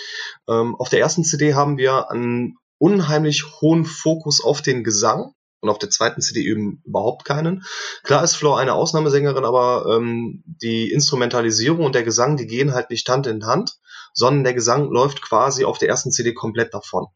Ähm, 0.47 0.75
auf 0.75 0.87
der 0.87 0.99
ersten 0.99 1.25
CD 1.25 1.53
haben 1.53 1.77
wir 1.77 2.09
an 2.09 2.55
unheimlich 2.77 3.61
hohen 3.61 3.85
Fokus 3.85 4.43
auf 4.43 4.61
den 4.61 4.83
Gesang 4.83 5.33
und 5.61 5.69
auf 5.69 5.79
der 5.79 5.89
zweiten 5.89 6.21
CD 6.21 6.41
eben 6.41 6.81
überhaupt 6.85 7.25
keinen. 7.25 7.63
Klar 8.03 8.23
ist 8.23 8.35
Flo 8.35 8.53
eine 8.53 8.73
Ausnahmesängerin, 8.73 9.45
aber 9.45 9.85
ähm, 9.97 10.43
die 10.45 10.91
Instrumentalisierung 10.91 11.85
und 11.85 11.95
der 11.95 12.03
Gesang, 12.03 12.37
die 12.37 12.47
gehen 12.47 12.73
halt 12.73 12.89
nicht 12.89 13.07
Hand 13.09 13.27
in 13.27 13.45
Hand, 13.45 13.77
sondern 14.13 14.43
der 14.43 14.53
Gesang 14.53 14.89
läuft 14.89 15.21
quasi 15.21 15.65
auf 15.65 15.77
der 15.77 15.89
ersten 15.89 16.11
CD 16.11 16.33
komplett 16.33 16.73
davon. 16.73 17.07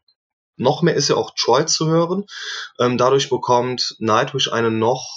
Noch 0.56 0.82
mehr 0.82 0.94
ist 0.94 1.08
ja 1.08 1.16
auch 1.16 1.32
Troy 1.34 1.66
zu 1.66 1.88
hören. 1.88 2.24
Ähm, 2.78 2.98
dadurch 2.98 3.30
bekommt 3.30 3.96
Nightwish 3.98 4.52
einen 4.52 4.78
noch 4.78 5.08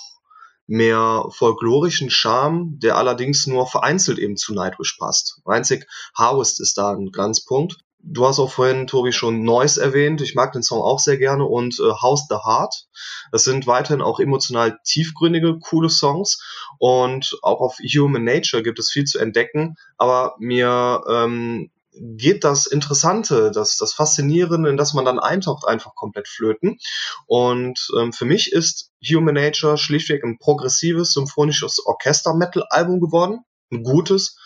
mehr 0.68 1.26
folklorischen 1.30 2.10
Charme, 2.10 2.80
der 2.80 2.98
allerdings 2.98 3.46
nur 3.46 3.68
vereinzelt 3.68 4.18
eben 4.18 4.38
zu 4.38 4.54
Nightwish 4.54 4.98
passt. 4.98 5.42
Einzig 5.46 5.88
Harvest 6.16 6.60
ist 6.60 6.78
da 6.78 6.92
ein 6.92 7.12
Glanzpunkt. 7.12 7.78
Du 8.08 8.28
hast 8.28 8.38
auch 8.38 8.52
vorhin, 8.52 8.86
Tobi, 8.86 9.12
schon 9.12 9.42
Noise 9.42 9.82
erwähnt. 9.82 10.22
Ich 10.22 10.36
mag 10.36 10.52
den 10.52 10.62
Song 10.62 10.80
auch 10.80 11.00
sehr 11.00 11.18
gerne 11.18 11.46
und 11.46 11.80
äh, 11.80 11.92
House 12.02 12.28
the 12.30 12.36
Heart. 12.36 12.88
Das 13.32 13.44
sind 13.44 13.66
weiterhin 13.66 14.04
auch 14.04 14.20
emotional 14.20 14.78
tiefgründige, 14.84 15.58
coole 15.58 15.90
Songs. 15.90 16.40
Und 16.78 17.36
auch 17.42 17.62
auf 17.62 17.80
Human 17.80 18.24
Nature 18.24 18.62
gibt 18.62 18.78
es 18.78 18.92
viel 18.92 19.06
zu 19.06 19.18
entdecken. 19.18 19.76
Aber 19.98 20.36
mir 20.38 21.02
ähm, 21.10 21.72
geht 21.94 22.44
das 22.44 22.68
Interessante, 22.68 23.50
das, 23.50 23.78
das 23.78 23.94
Faszinierende, 23.94 24.70
in 24.70 24.78
das 24.78 24.94
man 24.94 25.06
dann 25.06 25.20
eintaucht, 25.20 25.68
einfach 25.68 25.96
komplett 25.96 26.28
flöten. 26.28 26.78
Und 27.26 27.88
ähm, 27.98 28.14
für 28.14 28.26
mich 28.26 28.52
ist 28.52 28.92
Human 29.04 29.34
Nature 29.34 29.80
schlichtweg 29.80 30.24
ein 30.24 30.38
progressives, 30.38 31.14
symphonisches 31.14 31.84
Orchester-Metal-Album 31.84 33.00
geworden. 33.00 33.40
Ein 33.72 33.82
gutes, 33.82 34.38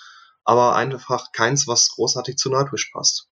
aber 0.46 0.76
einfach 0.76 1.34
keins, 1.34 1.68
was 1.68 1.90
großartig 1.90 2.38
zu 2.38 2.50
Nightwish 2.50 2.90
passt. 2.94 3.29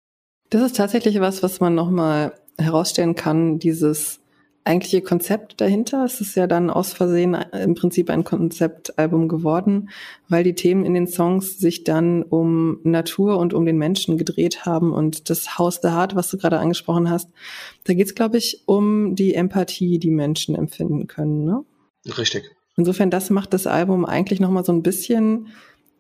Das 0.52 0.60
ist 0.60 0.76
tatsächlich 0.76 1.18
was, 1.18 1.42
was 1.42 1.60
man 1.60 1.74
nochmal 1.74 2.34
herausstellen 2.58 3.14
kann, 3.14 3.58
dieses 3.58 4.20
eigentliche 4.64 5.00
Konzept 5.00 5.62
dahinter. 5.62 6.04
Es 6.04 6.20
ist 6.20 6.34
ja 6.34 6.46
dann 6.46 6.68
aus 6.68 6.92
Versehen 6.92 7.34
im 7.34 7.74
Prinzip 7.74 8.10
ein 8.10 8.22
Konzeptalbum 8.22 9.28
geworden, 9.28 9.88
weil 10.28 10.44
die 10.44 10.54
Themen 10.54 10.84
in 10.84 10.92
den 10.92 11.06
Songs 11.06 11.58
sich 11.58 11.84
dann 11.84 12.22
um 12.22 12.80
Natur 12.82 13.38
und 13.38 13.54
um 13.54 13.64
den 13.64 13.78
Menschen 13.78 14.18
gedreht 14.18 14.66
haben. 14.66 14.92
Und 14.92 15.30
das 15.30 15.56
Haus 15.56 15.80
der 15.80 15.96
Heart, 15.96 16.16
was 16.16 16.28
du 16.28 16.36
gerade 16.36 16.58
angesprochen 16.58 17.08
hast, 17.08 17.30
da 17.84 17.94
geht 17.94 18.08
es, 18.08 18.14
glaube 18.14 18.36
ich, 18.36 18.62
um 18.66 19.16
die 19.16 19.34
Empathie, 19.34 19.98
die 19.98 20.10
Menschen 20.10 20.54
empfinden 20.54 21.06
können. 21.06 21.46
Ne? 21.46 21.64
Richtig. 22.18 22.44
Insofern, 22.76 23.08
das 23.08 23.30
macht 23.30 23.54
das 23.54 23.66
Album 23.66 24.04
eigentlich 24.04 24.38
nochmal 24.38 24.66
so 24.66 24.72
ein 24.72 24.82
bisschen 24.82 25.48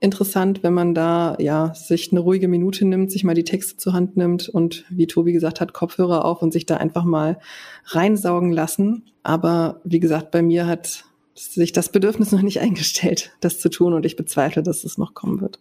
interessant, 0.02 0.62
wenn 0.62 0.74
man 0.74 0.94
da 0.94 1.36
ja 1.38 1.74
sich 1.74 2.10
eine 2.10 2.20
ruhige 2.20 2.48
Minute 2.48 2.84
nimmt, 2.84 3.12
sich 3.12 3.24
mal 3.24 3.34
die 3.34 3.44
Texte 3.44 3.76
zur 3.76 3.92
Hand 3.92 4.16
nimmt 4.16 4.48
und 4.48 4.84
wie 4.90 5.06
Tobi 5.06 5.32
gesagt 5.32 5.60
hat, 5.60 5.72
Kopfhörer 5.72 6.24
auf 6.24 6.42
und 6.42 6.52
sich 6.52 6.66
da 6.66 6.76
einfach 6.76 7.04
mal 7.04 7.38
reinsaugen 7.86 8.52
lassen. 8.52 9.10
Aber 9.22 9.80
wie 9.84 10.00
gesagt, 10.00 10.32
bei 10.32 10.42
mir 10.42 10.66
hat 10.66 11.04
sich 11.34 11.72
das 11.72 11.90
Bedürfnis 11.90 12.32
noch 12.32 12.42
nicht 12.42 12.60
eingestellt, 12.60 13.32
das 13.40 13.60
zu 13.60 13.70
tun 13.70 13.92
und 13.92 14.04
ich 14.04 14.16
bezweifle, 14.16 14.62
dass 14.62 14.84
es 14.84 14.98
noch 14.98 15.14
kommen 15.14 15.40
wird. 15.40 15.60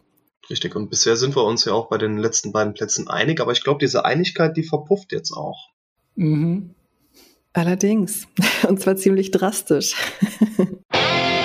Richtig, 0.50 0.76
und 0.76 0.90
bisher 0.90 1.16
sind 1.16 1.36
wir 1.36 1.46
uns 1.46 1.66
ja 1.66 1.74
auch 1.74 1.88
bei 1.88 1.98
den 1.98 2.18
letzten 2.18 2.52
beiden 2.52 2.74
Plätzen 2.74 3.08
einig, 3.08 3.40
aber 3.40 3.52
ich 3.52 3.64
glaube, 3.64 3.80
diese 3.80 4.06
Einigkeit, 4.06 4.58
die 4.58 4.64
verpufft 4.64 5.12
jetzt 5.12 5.32
auch. 5.32 5.70
Mhm. 6.16 6.72
Allerdings. 7.54 8.28
Und 8.68 8.80
zwar 8.80 8.96
ziemlich 8.96 9.32
drastisch. 9.32 9.96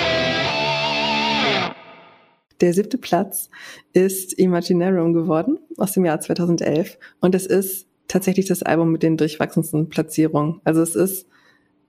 Der 2.61 2.73
siebte 2.73 2.97
Platz 2.97 3.49
ist 3.93 4.33
Imaginarum 4.33 5.13
geworden 5.13 5.59
aus 5.77 5.91
dem 5.93 6.05
Jahr 6.05 6.19
2011 6.19 6.97
und 7.19 7.35
es 7.35 7.45
ist 7.45 7.87
tatsächlich 8.07 8.47
das 8.47 8.63
Album 8.63 8.91
mit 8.91 9.03
den 9.03 9.17
durchwachsensten 9.17 9.89
Platzierungen. 9.89 10.61
Also 10.63 10.81
es 10.81 10.95
ist 10.95 11.27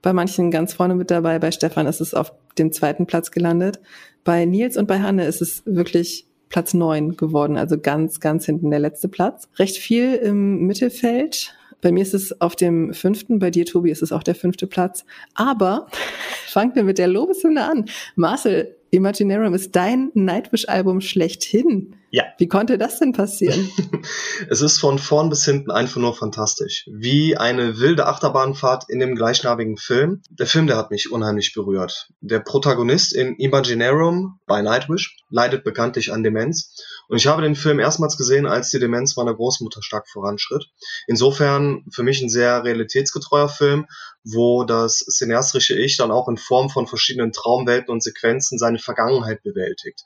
bei 0.03 0.13
manchen 0.13 0.51
ganz 0.51 0.75
vorne 0.75 0.95
mit 0.95 1.11
dabei, 1.11 1.39
bei 1.39 1.51
Stefan 1.51 1.87
ist 1.87 2.01
es 2.01 2.15
auf 2.15 2.33
dem 2.59 2.73
zweiten 2.73 3.07
Platz 3.07 3.31
gelandet. 3.31 3.81
Bei 4.25 4.45
Nils 4.45 4.77
und 4.77 4.87
bei 4.87 5.01
Hanne 5.01 5.27
ist 5.27 5.41
es 5.41 5.63
wirklich 5.65 6.27
Platz 6.49 6.75
neun 6.75 7.17
geworden, 7.17 7.57
also 7.57 7.79
ganz, 7.79 8.21
ganz 8.21 8.47
hinten 8.47 8.71
der 8.71 8.81
letzte 8.81 9.09
Platz. 9.09 9.49
Recht 9.59 9.77
viel 9.77 10.15
im 10.15 10.67
Mittelfeld. 10.67 11.55
Bei 11.81 11.93
mir 11.93 12.03
ist 12.03 12.15
es 12.15 12.41
auf 12.41 12.57
dem 12.57 12.93
fünften, 12.93 13.39
bei 13.39 13.51
dir, 13.51 13.65
Tobi, 13.65 13.91
ist 13.91 14.03
es 14.03 14.13
auch 14.13 14.23
der 14.23 14.35
fünfte 14.35 14.67
Platz. 14.67 15.05
Aber 15.35 15.87
fangen 16.47 16.75
wir 16.75 16.85
mit 16.85 16.99
der 16.99 17.09
Lobeshymne 17.09 17.65
an. 17.65 17.85
Marcel, 18.17 18.77
Imaginarum 18.91 19.55
ist 19.55 19.77
dein 19.77 20.11
Nightwish-Album 20.15 21.01
schlechthin. 21.01 21.95
Ja. 22.11 22.25
Wie 22.39 22.49
konnte 22.49 22.79
das 22.79 22.99
denn 22.99 23.13
passieren? 23.13 23.71
es 24.49 24.63
ist 24.63 24.79
von 24.79 24.99
vorn 24.99 25.29
bis 25.29 25.45
hinten 25.45 25.71
einfach 25.71 26.01
nur 26.01 26.15
fantastisch. 26.15 26.89
Wie 26.91 27.37
eine 27.37 27.79
wilde 27.79 28.07
Achterbahnfahrt 28.07 28.85
in 28.89 28.99
dem 28.99 29.15
gleichnamigen 29.15 29.77
Film. 29.77 30.23
Der 30.31 30.47
Film, 30.47 30.67
der 30.67 30.77
hat 30.77 30.91
mich 30.91 31.13
unheimlich 31.13 31.53
berührt. 31.53 32.09
Der 32.21 32.41
Protagonist 32.41 33.15
in 33.15 33.37
Imaginarum 33.37 34.41
bei 34.47 34.63
Nightwish 34.63 35.17
leidet 35.29 35.65
bekanntlich 35.65 36.13
an 36.13 36.23
Demenz. 36.23 36.75
Und 37.09 37.19
ich 37.19 37.27
habe 37.27 37.43
den 37.43 37.57
Film 37.57 37.79
erstmals 37.79 38.17
gesehen, 38.17 38.47
als 38.47 38.71
die 38.71 38.79
Demenz 38.79 39.17
meiner 39.17 39.35
Großmutter 39.35 39.83
stark 39.83 40.09
voranschritt. 40.09 40.67
Insofern 41.07 41.85
für 41.91 42.03
mich 42.03 42.23
ein 42.23 42.29
sehr 42.29 42.65
realitätsgetreuer 42.65 43.49
Film, 43.49 43.87
wo 44.25 44.65
das 44.65 44.99
cineastische 44.99 45.75
Ich 45.75 45.97
dann 45.97 46.11
auch 46.11 46.29
in 46.29 46.37
Form 46.37 46.69
von 46.71 46.87
verschiedenen 46.87 47.33
Traumwelten 47.33 47.91
und 47.91 48.03
Sequenzen 48.03 48.59
seine 48.59 48.79
Vergangenheit 48.79 49.43
bewältigt. 49.43 50.05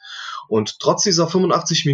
Und 0.49 0.79
trotz 0.81 1.03
dieser 1.03 1.29
85 1.29 1.87
Minuten 1.87 1.92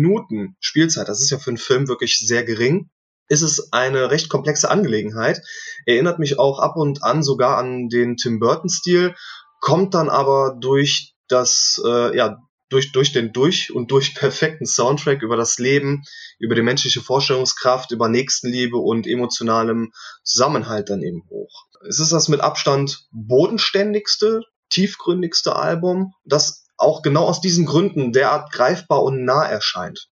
Spielzeit, 0.61 1.09
das 1.09 1.21
ist 1.21 1.31
ja 1.31 1.39
für 1.39 1.51
einen 1.51 1.59
Film 1.59 1.89
wirklich 1.89 2.19
sehr 2.19 2.45
gering, 2.45 2.91
ist 3.29 3.43
es 3.43 3.73
eine 3.73 4.11
recht 4.11 4.29
komplexe 4.29 4.71
Angelegenheit. 4.71 5.43
Erinnert 5.87 6.19
mich 6.19 6.39
auch 6.39 6.59
ab 6.61 6.77
und 6.77 7.03
an 7.03 7.23
sogar 7.23 7.59
an 7.59 7.89
den 7.89 8.17
Tim 8.17 8.41
Burton-Stil, 8.41 9.15
kommt 9.61 9.95
dann 9.95 10.09
aber 10.09 10.57
durch 10.59 11.15
das, 11.29 11.81
äh, 11.85 12.17
ja, 12.17 12.39
durch, 12.71 12.93
durch 12.93 13.13
den 13.13 13.33
durch 13.33 13.73
und 13.73 13.91
durch 13.91 14.15
perfekten 14.15 14.67
Soundtrack 14.67 15.23
über 15.23 15.37
das 15.37 15.59
Leben, 15.59 16.03
über 16.39 16.55
die 16.55 16.63
menschliche 16.63 17.01
Vorstellungskraft, 17.01 17.91
über 17.93 18.09
Nächstenliebe 18.09 18.77
und 18.77 19.07
emotionalem 19.07 19.93
Zusammenhalt 20.23 20.91
dann 20.91 21.03
eben 21.03 21.23
hoch. 21.31 21.65
Es 21.89 21.99
ist 21.99 22.13
das 22.13 22.29
mit 22.29 22.41
Abstand 22.41 23.07
bodenständigste, 23.11 24.43
tiefgründigste 24.71 25.57
Album, 25.57 26.13
das 26.25 26.68
auch 26.79 27.03
genau 27.03 27.25
aus 27.25 27.41
diesen 27.41 27.67
Gründen 27.67 28.13
derart 28.13 28.53
greifbar 28.53 29.03
und 29.03 29.25
nah 29.25 29.45
erscheint. 29.45 30.09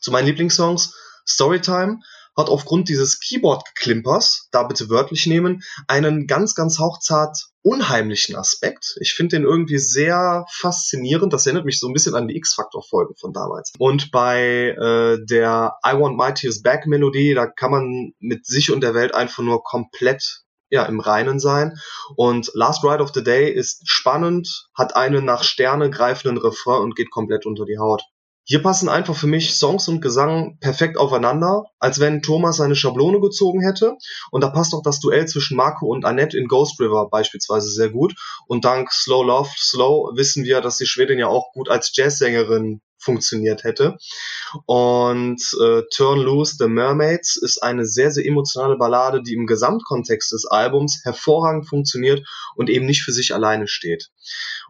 Zu 0.00 0.10
meinen 0.10 0.26
Lieblingssongs 0.26 0.94
Storytime 1.26 2.00
hat 2.36 2.48
aufgrund 2.48 2.88
dieses 2.88 3.20
Keyboard-Klimpers, 3.20 4.48
da 4.50 4.64
bitte 4.64 4.90
wörtlich 4.90 5.26
nehmen, 5.26 5.62
einen 5.86 6.26
ganz, 6.26 6.54
ganz 6.54 6.78
hauchzart 6.78 7.38
unheimlichen 7.62 8.36
Aspekt. 8.36 8.96
Ich 9.00 9.14
finde 9.14 9.36
den 9.36 9.44
irgendwie 9.44 9.78
sehr 9.78 10.44
faszinierend. 10.50 11.32
Das 11.32 11.46
erinnert 11.46 11.64
mich 11.64 11.78
so 11.78 11.86
ein 11.86 11.94
bisschen 11.94 12.14
an 12.14 12.28
die 12.28 12.36
X-Factor-Folgen 12.36 13.14
von 13.16 13.32
damals. 13.32 13.72
Und 13.78 14.10
bei 14.10 14.74
äh, 14.76 15.24
der 15.24 15.78
I 15.86 15.98
Want 15.98 16.18
My 16.18 16.34
Tears 16.34 16.60
Back 16.60 16.86
Melodie, 16.86 17.34
da 17.34 17.46
kann 17.46 17.70
man 17.70 18.12
mit 18.18 18.44
sich 18.46 18.70
und 18.70 18.82
der 18.82 18.94
Welt 18.94 19.14
einfach 19.14 19.42
nur 19.42 19.62
komplett 19.62 20.43
ja, 20.74 20.84
im 20.86 20.98
Reinen 20.98 21.38
sein. 21.38 21.78
Und 22.16 22.50
Last 22.54 22.84
Ride 22.84 23.02
of 23.02 23.12
the 23.14 23.22
Day 23.22 23.50
ist 23.50 23.88
spannend, 23.88 24.66
hat 24.76 24.96
einen 24.96 25.24
nach 25.24 25.44
Sterne 25.44 25.88
greifenden 25.88 26.36
Refrain 26.36 26.82
und 26.82 26.96
geht 26.96 27.12
komplett 27.12 27.46
unter 27.46 27.64
die 27.64 27.78
Haut. 27.78 28.02
Hier 28.46 28.60
passen 28.60 28.90
einfach 28.90 29.16
für 29.16 29.28
mich 29.28 29.54
Songs 29.54 29.88
und 29.88 30.02
Gesang 30.02 30.58
perfekt 30.60 30.98
aufeinander, 30.98 31.64
als 31.78 31.98
wenn 31.98 32.20
Thomas 32.20 32.58
seine 32.58 32.76
Schablone 32.76 33.20
gezogen 33.20 33.62
hätte. 33.62 33.96
Und 34.32 34.42
da 34.42 34.50
passt 34.50 34.74
auch 34.74 34.82
das 34.82 35.00
Duell 35.00 35.26
zwischen 35.26 35.56
Marco 35.56 35.86
und 35.86 36.04
Annette 36.04 36.36
in 36.36 36.48
Ghost 36.48 36.78
River 36.78 37.08
beispielsweise 37.08 37.68
sehr 37.68 37.88
gut. 37.88 38.14
Und 38.46 38.66
dank 38.66 38.92
Slow 38.92 39.24
Love 39.24 39.48
Slow 39.56 40.14
wissen 40.16 40.44
wir, 40.44 40.60
dass 40.60 40.76
die 40.76 40.86
Schwedin 40.86 41.20
ja 41.20 41.28
auch 41.28 41.52
gut 41.54 41.70
als 41.70 41.92
Jazzsängerin 41.94 42.82
funktioniert 43.04 43.64
hätte. 43.64 43.96
Und 44.66 45.40
äh, 45.62 45.82
Turn 45.94 46.20
Loose 46.20 46.56
The 46.58 46.68
Mermaids 46.68 47.36
ist 47.36 47.62
eine 47.62 47.84
sehr, 47.84 48.10
sehr 48.10 48.24
emotionale 48.24 48.76
Ballade, 48.76 49.22
die 49.22 49.34
im 49.34 49.46
Gesamtkontext 49.46 50.32
des 50.32 50.46
Albums 50.46 51.00
hervorragend 51.04 51.68
funktioniert 51.68 52.26
und 52.56 52.70
eben 52.70 52.86
nicht 52.86 53.02
für 53.02 53.12
sich 53.12 53.34
alleine 53.34 53.68
steht. 53.68 54.10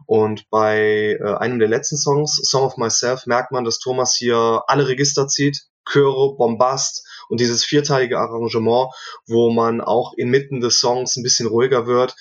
Und 0.05 0.49
bei 0.49 1.17
äh, 1.19 1.33
einem 1.35 1.59
der 1.59 1.69
letzten 1.69 1.97
Songs, 1.97 2.35
Song 2.35 2.63
of 2.63 2.77
Myself, 2.77 3.25
merkt 3.25 3.51
man, 3.51 3.63
dass 3.63 3.79
Thomas 3.79 4.15
hier 4.15 4.63
alle 4.67 4.87
Register 4.87 5.27
zieht, 5.27 5.65
Chöre, 5.87 6.35
Bombast 6.35 7.07
und 7.29 7.39
dieses 7.39 7.63
vierteilige 7.63 8.17
Arrangement, 8.19 8.89
wo 9.27 9.51
man 9.51 9.81
auch 9.81 10.13
inmitten 10.17 10.59
des 10.59 10.79
Songs 10.79 11.15
ein 11.15 11.23
bisschen 11.23 11.47
ruhiger 11.47 11.85
wird. 11.85 12.15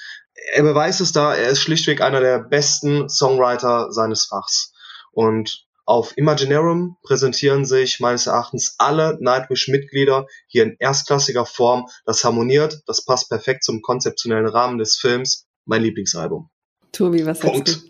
Er 0.52 0.62
beweist 0.62 1.00
es 1.00 1.12
da, 1.12 1.34
er 1.34 1.48
ist 1.48 1.60
schlichtweg 1.60 2.00
einer 2.00 2.20
der 2.20 2.38
besten 2.38 3.08
Songwriter 3.08 3.90
seines 3.90 4.24
Fachs. 4.24 4.72
Und 5.12 5.63
auf 5.86 6.16
Imaginarum 6.16 6.96
präsentieren 7.02 7.64
sich 7.64 8.00
meines 8.00 8.26
Erachtens 8.26 8.74
alle 8.78 9.18
Nightwish-Mitglieder 9.20 10.26
hier 10.46 10.62
in 10.62 10.76
erstklassiger 10.78 11.44
Form. 11.44 11.86
Das 12.04 12.24
harmoniert, 12.24 12.80
das 12.86 13.04
passt 13.04 13.28
perfekt 13.28 13.64
zum 13.64 13.82
konzeptionellen 13.82 14.46
Rahmen 14.46 14.78
des 14.78 14.96
Films. 14.96 15.46
Mein 15.66 15.82
Lieblingsalbum. 15.82 16.50
Tobi, 16.92 17.26
was 17.26 17.40
Punkt. 17.40 17.68
sagst 17.68 17.84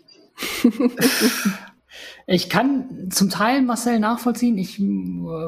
du? 0.63 0.71
Ich 2.27 2.49
kann 2.49 3.09
zum 3.11 3.29
Teil 3.29 3.61
Marcel 3.61 3.99
nachvollziehen. 3.99 4.57
Ich 4.57 4.79
äh, 4.79 4.83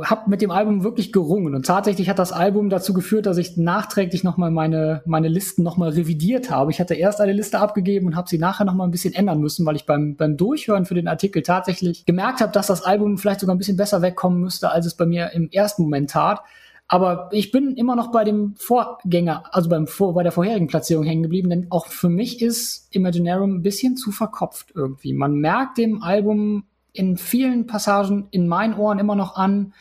habe 0.05 0.29
mit 0.29 0.41
dem 0.41 0.51
Album 0.51 0.83
wirklich 0.83 1.11
gerungen 1.11 1.55
und 1.55 1.65
tatsächlich 1.65 2.09
hat 2.09 2.19
das 2.19 2.31
Album 2.31 2.69
dazu 2.69 2.93
geführt, 2.93 3.25
dass 3.25 3.37
ich 3.37 3.57
nachträglich 3.57 4.23
nochmal 4.23 4.51
meine 4.51 5.01
meine 5.05 5.27
Listen 5.27 5.63
nochmal 5.63 5.89
revidiert 5.89 6.51
habe. 6.51 6.71
Ich 6.71 6.79
hatte 6.79 6.93
erst 6.93 7.19
eine 7.19 7.33
Liste 7.33 7.59
abgegeben 7.59 8.07
und 8.07 8.15
habe 8.15 8.29
sie 8.29 8.37
nachher 8.37 8.65
nochmal 8.65 8.87
ein 8.87 8.91
bisschen 8.91 9.13
ändern 9.13 9.39
müssen, 9.39 9.65
weil 9.65 9.75
ich 9.75 9.85
beim 9.85 10.15
beim 10.15 10.37
Durchhören 10.37 10.85
für 10.85 10.95
den 10.95 11.07
Artikel 11.07 11.41
tatsächlich 11.41 12.05
gemerkt 12.05 12.41
habe, 12.41 12.51
dass 12.51 12.67
das 12.67 12.83
Album 12.83 13.17
vielleicht 13.17 13.39
sogar 13.39 13.55
ein 13.55 13.59
bisschen 13.59 13.77
besser 13.77 14.01
wegkommen 14.01 14.39
müsste, 14.39 14.71
als 14.71 14.85
es 14.85 14.93
bei 14.93 15.05
mir 15.05 15.31
im 15.31 15.49
ersten 15.49 15.81
Moment 15.81 16.11
tat. 16.11 16.41
Aber 16.87 17.29
ich 17.33 17.51
bin 17.51 17.75
immer 17.75 17.95
noch 17.95 18.11
bei 18.11 18.23
dem 18.23 18.55
Vorgänger, 18.55 19.43
also 19.51 19.69
beim 19.69 19.87
vor, 19.87 20.13
bei 20.13 20.23
der 20.23 20.31
vorherigen 20.31 20.67
Platzierung 20.67 21.03
hängen 21.03 21.23
geblieben, 21.23 21.49
denn 21.49 21.67
auch 21.69 21.87
für 21.87 22.07
mich 22.07 22.41
ist 22.41 22.87
Imaginarum 22.91 23.55
ein 23.55 23.61
bisschen 23.61 23.97
zu 23.97 24.11
verkopft 24.11 24.71
irgendwie. 24.73 25.13
Man 25.13 25.35
merkt 25.35 25.77
dem 25.77 26.01
Album 26.01 26.63
in 26.93 27.17
vielen 27.17 27.67
Passagen 27.67 28.27
in 28.31 28.47
meinen 28.47 28.73
Ohren 28.73 28.99
immer 28.99 29.15
noch 29.15 29.35
an, 29.35 29.73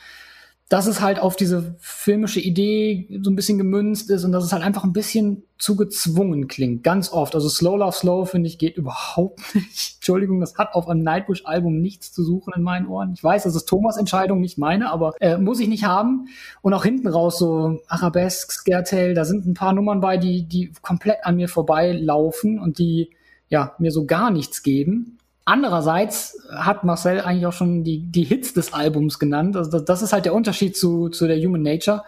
dass 0.68 0.86
es 0.86 1.00
halt 1.00 1.20
auf 1.20 1.36
diese 1.36 1.76
filmische 1.78 2.40
Idee 2.40 3.20
so 3.22 3.30
ein 3.30 3.36
bisschen 3.36 3.56
gemünzt 3.56 4.10
ist 4.10 4.24
und 4.24 4.32
dass 4.32 4.44
es 4.44 4.52
halt 4.52 4.64
einfach 4.64 4.82
ein 4.82 4.92
bisschen 4.92 5.44
zu 5.58 5.76
gezwungen 5.76 6.48
klingt. 6.48 6.82
Ganz 6.82 7.12
oft. 7.12 7.36
Also 7.36 7.48
Slow 7.48 7.78
Love 7.78 7.96
Slow, 7.96 8.26
finde 8.26 8.48
ich, 8.48 8.58
geht 8.58 8.76
überhaupt 8.76 9.40
nicht. 9.54 9.94
Entschuldigung, 9.96 10.40
das 10.40 10.58
hat 10.58 10.74
auf 10.74 10.88
einem 10.88 11.04
Nightwish-Album 11.04 11.80
nichts 11.80 12.12
zu 12.12 12.24
suchen 12.24 12.52
in 12.56 12.62
meinen 12.62 12.88
Ohren. 12.88 13.12
Ich 13.14 13.22
weiß, 13.22 13.44
das 13.44 13.54
ist 13.54 13.66
Thomas 13.66 13.96
Entscheidung, 13.96 14.40
nicht 14.40 14.58
meine, 14.58 14.90
aber 14.90 15.14
äh, 15.20 15.38
muss 15.38 15.60
ich 15.60 15.68
nicht 15.68 15.84
haben. 15.84 16.26
Und 16.62 16.74
auch 16.74 16.84
hinten 16.84 17.06
raus 17.06 17.38
so 17.38 17.80
Arabesque, 17.86 18.52
Scaretail, 18.52 19.14
da 19.14 19.24
sind 19.24 19.46
ein 19.46 19.54
paar 19.54 19.72
Nummern 19.72 20.00
bei, 20.00 20.16
die, 20.16 20.48
die 20.48 20.72
komplett 20.82 21.24
an 21.24 21.36
mir 21.36 21.48
vorbeilaufen 21.48 22.58
und 22.58 22.78
die 22.78 23.10
ja 23.48 23.76
mir 23.78 23.92
so 23.92 24.04
gar 24.04 24.32
nichts 24.32 24.64
geben. 24.64 25.15
Andererseits 25.48 26.36
hat 26.50 26.82
Marcel 26.82 27.20
eigentlich 27.20 27.46
auch 27.46 27.52
schon 27.52 27.84
die, 27.84 28.00
die 28.00 28.24
Hits 28.24 28.52
des 28.52 28.74
Albums 28.74 29.20
genannt. 29.20 29.56
Also 29.56 29.70
das, 29.70 29.84
das 29.84 30.02
ist 30.02 30.12
halt 30.12 30.24
der 30.24 30.34
Unterschied 30.34 30.76
zu, 30.76 31.08
zu 31.08 31.28
der 31.28 31.38
Human 31.38 31.62
Nature. 31.62 32.02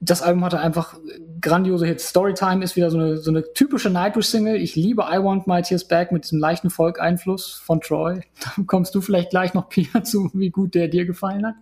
Das 0.00 0.22
Album 0.22 0.42
hatte 0.42 0.58
einfach 0.58 0.94
grandiose 1.42 1.84
Hits. 1.84 2.08
Storytime 2.08 2.64
ist 2.64 2.74
wieder 2.74 2.90
so 2.90 2.96
eine, 2.96 3.18
so 3.18 3.30
eine 3.30 3.52
typische 3.52 3.90
Nightwish-Single. 3.90 4.56
Ich 4.56 4.76
liebe 4.76 5.02
I 5.02 5.22
Want 5.22 5.46
My 5.46 5.60
Tears 5.60 5.86
Back 5.86 6.10
mit 6.10 6.24
diesem 6.24 6.38
leichten 6.38 6.70
Folk-Einfluss 6.70 7.52
von 7.52 7.82
Troy. 7.82 8.22
Da 8.40 8.62
kommst 8.66 8.94
du 8.94 9.02
vielleicht 9.02 9.28
gleich 9.28 9.52
noch, 9.52 9.68
Pia, 9.68 10.02
zu, 10.02 10.30
wie 10.32 10.48
gut 10.48 10.74
der 10.74 10.88
dir 10.88 11.04
gefallen 11.04 11.46
hat. 11.46 11.54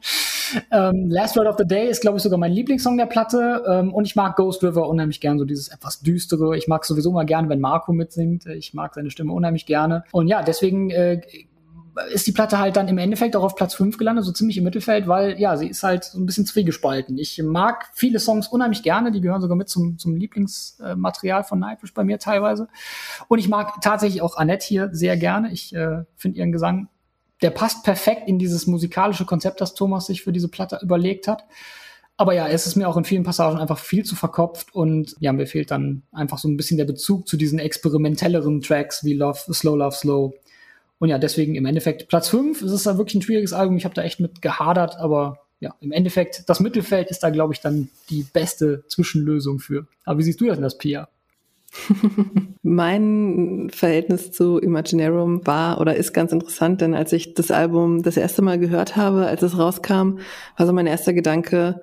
Ähm, 0.71 1.11
Last 1.11 1.37
Word 1.37 1.47
of 1.47 1.57
the 1.59 1.67
Day 1.67 1.89
ist, 1.89 2.01
glaube 2.01 2.19
ich, 2.19 2.23
sogar 2.23 2.39
mein 2.39 2.53
Lieblingssong 2.53 2.97
der 2.97 3.07
Platte. 3.07 3.63
Ähm, 3.69 3.93
und 3.93 4.05
ich 4.05 4.17
mag 4.17 4.37
Ghost 4.37 4.63
River 4.63 4.89
unheimlich 4.89 5.21
gern, 5.21 5.39
so 5.39 5.45
dieses 5.45 5.69
etwas 5.69 6.01
düstere. 6.01 6.57
Ich 6.57 6.69
mag 6.69 6.85
sowieso 6.85 7.13
mal 7.13 7.25
gerne, 7.25 7.49
wenn 7.49 7.61
Marco 7.61 7.93
mitsingt. 7.93 8.47
Ich 8.47 8.75
mag 8.75 8.95
seine 8.95 9.11
Stimme 9.11 9.33
unheimlich 9.33 9.67
gerne. 9.67 10.05
Und 10.13 10.29
ja, 10.29 10.43
deswegen 10.43 10.91
äh, 10.91 11.21
ist 12.13 12.27
die 12.27 12.33
Platte 12.33 12.59
halt 12.59 12.77
dann 12.77 12.89
im 12.89 12.99
Endeffekt 12.99 13.37
auch 13.37 13.45
auf 13.45 13.55
Platz 13.55 13.75
5 13.75 13.99
gelandet, 13.99 14.25
so 14.25 14.33
ziemlich 14.33 14.59
im 14.59 14.65
Mittelfeld, 14.65 15.07
weil 15.07 15.39
ja, 15.39 15.57
sie 15.57 15.69
ist 15.69 15.83
halt 15.83 16.05
so 16.05 16.19
ein 16.19 16.27
bisschen 16.27 16.47
zwiegespalten. 16.47 17.17
Ich 17.19 17.41
mag 17.43 17.87
viele 17.95 18.19
Songs 18.19 18.49
unheimlich 18.49 18.83
gerne, 18.83 19.13
die 19.13 19.21
gehören 19.21 19.41
sogar 19.41 19.57
mit 19.57 19.69
zum, 19.69 19.99
zum 19.99 20.17
Lieblingsmaterial 20.17 21.45
von 21.45 21.59
Nightwish 21.59 21.95
bei 21.95 22.05
mir 22.05 22.19
teilweise. 22.19 22.69
Und 23.29 23.39
ich 23.39 23.49
mag 23.49 23.81
tatsächlich 23.81 24.23
auch 24.23 24.37
Annette 24.37 24.67
hier 24.67 24.89
sehr 24.93 25.17
gerne. 25.17 25.53
Ich 25.53 25.75
äh, 25.75 26.03
finde 26.17 26.39
ihren 26.39 26.53
Gesang, 26.53 26.89
der 27.43 27.51
passt 27.51 27.85
perfekt 27.85 28.29
in 28.29 28.39
dieses 28.39 28.67
musikalische 28.67 29.25
Konzept, 29.25 29.61
das 29.61 29.75
Thomas 29.75 30.07
sich 30.07 30.23
für 30.23 30.33
diese 30.33 30.49
Platte 30.49 30.79
überlegt 30.83 31.29
hat. 31.29 31.45
Aber 32.17 32.33
ja, 32.33 32.47
es 32.47 32.67
ist 32.67 32.77
mir 32.77 32.89
auch 32.89 32.97
in 32.97 33.05
vielen 33.05 33.25
Passagen 33.25 33.59
einfach 33.59 33.79
viel 33.79 34.05
zu 34.05 34.15
verkopft 34.15 34.73
und 34.73 35.17
ja, 35.19 35.33
mir 35.33 35.47
fehlt 35.47 35.73
dann 35.73 36.03
einfach 36.13 36.39
so 36.39 36.49
ein 36.49 36.57
bisschen 36.57 36.79
der 36.79 36.85
Bezug 36.85 37.27
zu 37.27 37.37
diesen 37.37 37.59
experimentelleren 37.59 38.61
Tracks 38.61 39.03
wie 39.05 39.15
Love, 39.15 39.53
Slow 39.53 39.77
Love 39.77 39.97
Slow. 39.97 40.35
Und 40.99 41.09
ja, 41.09 41.19
deswegen 41.19 41.57
im 41.57 41.67
Endeffekt 41.67 42.07
Platz 42.07 42.29
5. 42.29 42.63
Es 42.63 42.71
ist 42.71 42.87
da 42.87 42.99
wirklich 42.99 43.17
ein 43.17 43.23
schwieriges 43.23 43.53
Album. 43.53 43.77
Ich 43.77 43.85
habe 43.85 43.97
da 43.97 44.03
echt 44.03 44.21
mit 44.21 44.43
gehadert, 44.43 44.97
aber 44.97 45.41
ja, 45.59 45.75
im 45.81 45.91
Endeffekt, 45.91 46.49
das 46.49 46.61
Mittelfeld 46.61 47.11
ist 47.11 47.21
da, 47.25 47.31
glaube 47.31 47.53
ich, 47.53 47.61
dann 47.61 47.89
die 48.11 48.23
beste 48.23 48.85
Zwischenlösung 48.87 49.59
für. 49.59 49.87
Aber 50.05 50.19
wie 50.19 50.23
siehst 50.23 50.41
du 50.41 50.47
das 50.47 50.57
denn, 50.57 50.63
das 50.63 50.79
Pia? 50.79 51.09
mein 52.63 53.71
Verhältnis 53.73 54.31
zu 54.33 54.59
Imaginarum 54.59 55.47
war 55.47 55.81
oder 55.81 55.97
ist 55.97 56.13
ganz 56.13 56.33
interessant, 56.33 56.81
denn 56.81 56.95
als 56.95 57.13
ich 57.13 57.35
das 57.35 57.51
Album 57.51 58.03
das 58.03 58.17
erste 58.17 58.43
Mal 58.43 58.59
gehört 58.59 58.97
habe, 58.97 59.27
als 59.27 59.43
es 59.43 59.59
rauskam, 59.59 60.19
war 60.57 60.67
so 60.67 60.73
mein 60.73 60.87
erster 60.87 61.13
Gedanke, 61.13 61.83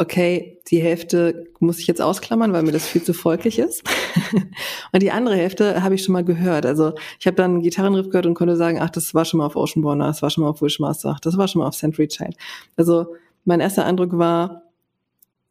okay, 0.00 0.58
die 0.68 0.80
Hälfte 0.80 1.48
muss 1.58 1.78
ich 1.78 1.86
jetzt 1.86 2.00
ausklammern, 2.00 2.54
weil 2.54 2.62
mir 2.62 2.72
das 2.72 2.88
viel 2.88 3.02
zu 3.02 3.12
folglich 3.12 3.58
ist. 3.58 3.84
und 4.92 5.02
die 5.02 5.10
andere 5.10 5.36
Hälfte 5.36 5.82
habe 5.82 5.94
ich 5.94 6.02
schon 6.02 6.14
mal 6.14 6.24
gehört. 6.24 6.64
Also 6.64 6.94
ich 7.18 7.26
habe 7.26 7.36
dann 7.36 7.52
einen 7.52 7.62
Gitarrenriff 7.62 8.08
gehört 8.08 8.24
und 8.24 8.34
konnte 8.34 8.56
sagen, 8.56 8.78
ach, 8.80 8.88
das 8.88 9.14
war 9.14 9.26
schon 9.26 9.38
mal 9.38 9.46
auf 9.46 9.56
Oceanborn, 9.56 9.98
das 9.98 10.22
war 10.22 10.30
schon 10.30 10.44
mal 10.44 10.50
auf 10.50 10.62
Wishmaster, 10.62 11.18
das 11.22 11.36
war 11.36 11.48
schon 11.48 11.60
mal 11.60 11.68
auf 11.68 11.76
Century 11.76 12.08
Child. 12.08 12.34
Also 12.76 13.14
mein 13.44 13.60
erster 13.60 13.84
Eindruck 13.84 14.16
war, 14.16 14.62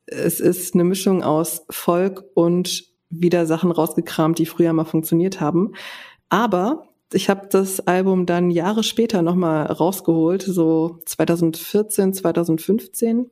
es 0.08 0.40
ist 0.40 0.74
eine 0.74 0.84
Mischung 0.84 1.22
aus 1.22 1.64
Folk 1.70 2.24
und 2.34 2.89
wieder 3.10 3.46
Sachen 3.46 3.72
rausgekramt, 3.72 4.40
die 4.40 4.46
früher 4.46 4.74
mal 4.74 4.86
funktioniert 4.86 5.42
haben. 5.42 5.74
Aber 6.30 6.84
ich 7.12 7.30
habe 7.30 7.48
das 7.50 7.80
Album 7.88 8.26
dann 8.26 8.52
Jahre 8.52 8.84
später 8.84 9.22
nochmal 9.22 9.66
rausgeholt, 9.66 10.44
so 10.44 11.00
2014, 11.06 12.14
2015 12.14 13.32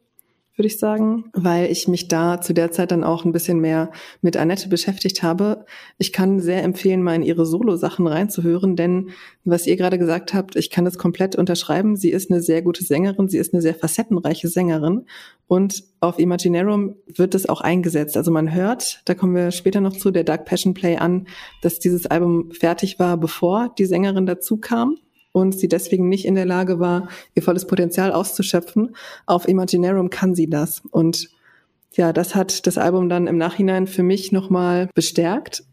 würde 0.58 0.67
ich 0.67 0.80
sagen, 0.80 1.26
weil 1.34 1.72
ich 1.72 1.88
mich 1.88 2.08
da 2.08 2.41
zu 2.41 2.52
der 2.52 2.72
Zeit 2.72 2.91
dann 2.91 3.04
auch 3.04 3.26
ein 3.26 3.32
bisschen 3.32 3.60
mehr 3.60 3.91
mit 4.22 4.38
Annette 4.38 4.70
beschäftigt 4.70 5.22
habe. 5.22 5.65
Ich 6.00 6.12
kann 6.12 6.39
sehr 6.39 6.63
empfehlen, 6.63 7.04
mal 7.04 7.13
in 7.13 7.22
ihre 7.22 7.46
Solo-Sachen 7.46 8.08
reinzuhören, 8.08 8.76
denn 8.76 9.12
was 9.46 9.67
ihr 9.67 9.78
gerade 9.78 10.00
gesagt 10.00 10.34
habt, 10.34 10.56
ich 10.56 10.72
kann 10.72 10.84
das 10.84 10.98
komplett 10.98 11.36
unterschreiben. 11.36 11.96
Sie 11.96 12.10
ist 12.10 12.32
eine 12.32 12.41
sehr 12.41 12.63
gute 12.63 12.84
Sängerin, 12.84 13.30
sie 13.30 13.38
ist 13.38 13.54
eine 13.54 13.62
sehr 13.62 13.76
facettenreiche 13.76 14.48
Sängerin 14.48 15.06
und 15.46 15.84
auf 16.00 16.17
Imaginarum 16.17 16.96
wird 17.06 17.36
es 17.36 17.48
auch 17.48 17.62
eingesetzt. 17.62 18.17
Also 18.17 18.32
man 18.32 18.54
hört, 18.54 19.04
da 19.06 19.13
kommen 19.13 19.36
wir 19.36 19.52
später 19.52 19.80
noch 19.80 19.96
zu, 19.96 20.10
der 20.10 20.24
Dark 20.24 20.46
Passion 20.46 20.74
Play 20.74 20.98
an, 20.98 21.28
dass 21.62 21.78
dieses 21.78 22.08
Album 22.08 22.52
fertig 22.52 22.98
war, 22.98 23.17
bevor 23.17 23.74
die 23.78 23.86
Sängerin 23.86 24.26
dazu 24.26 24.58
kam 24.58 24.98
und 25.38 25.58
sie 25.58 25.67
deswegen 25.67 26.10
nicht 26.10 26.26
in 26.26 26.36
der 26.36 26.45
Lage 26.45 26.80
war, 26.80 27.10
ihr 27.36 27.43
volles 27.43 27.67
Potenzial 27.67 28.12
auszuschöpfen. 28.12 28.95
Auf 29.26 29.47
Imaginarum 29.47 30.10
kann 30.10 30.34
sie 30.34 30.50
das. 30.50 30.82
Und 30.91 31.30
ja, 31.93 32.12
das 32.12 32.36
hat 32.36 32.65
das 32.65 32.78
Album 32.78 33.08
dann 33.08 33.28
im 33.28 33.38
Nachhinein 33.38 33.88
für 33.88 34.04
mich 34.04 34.32
nochmal 34.32 34.89
bestärkt. 34.95 35.63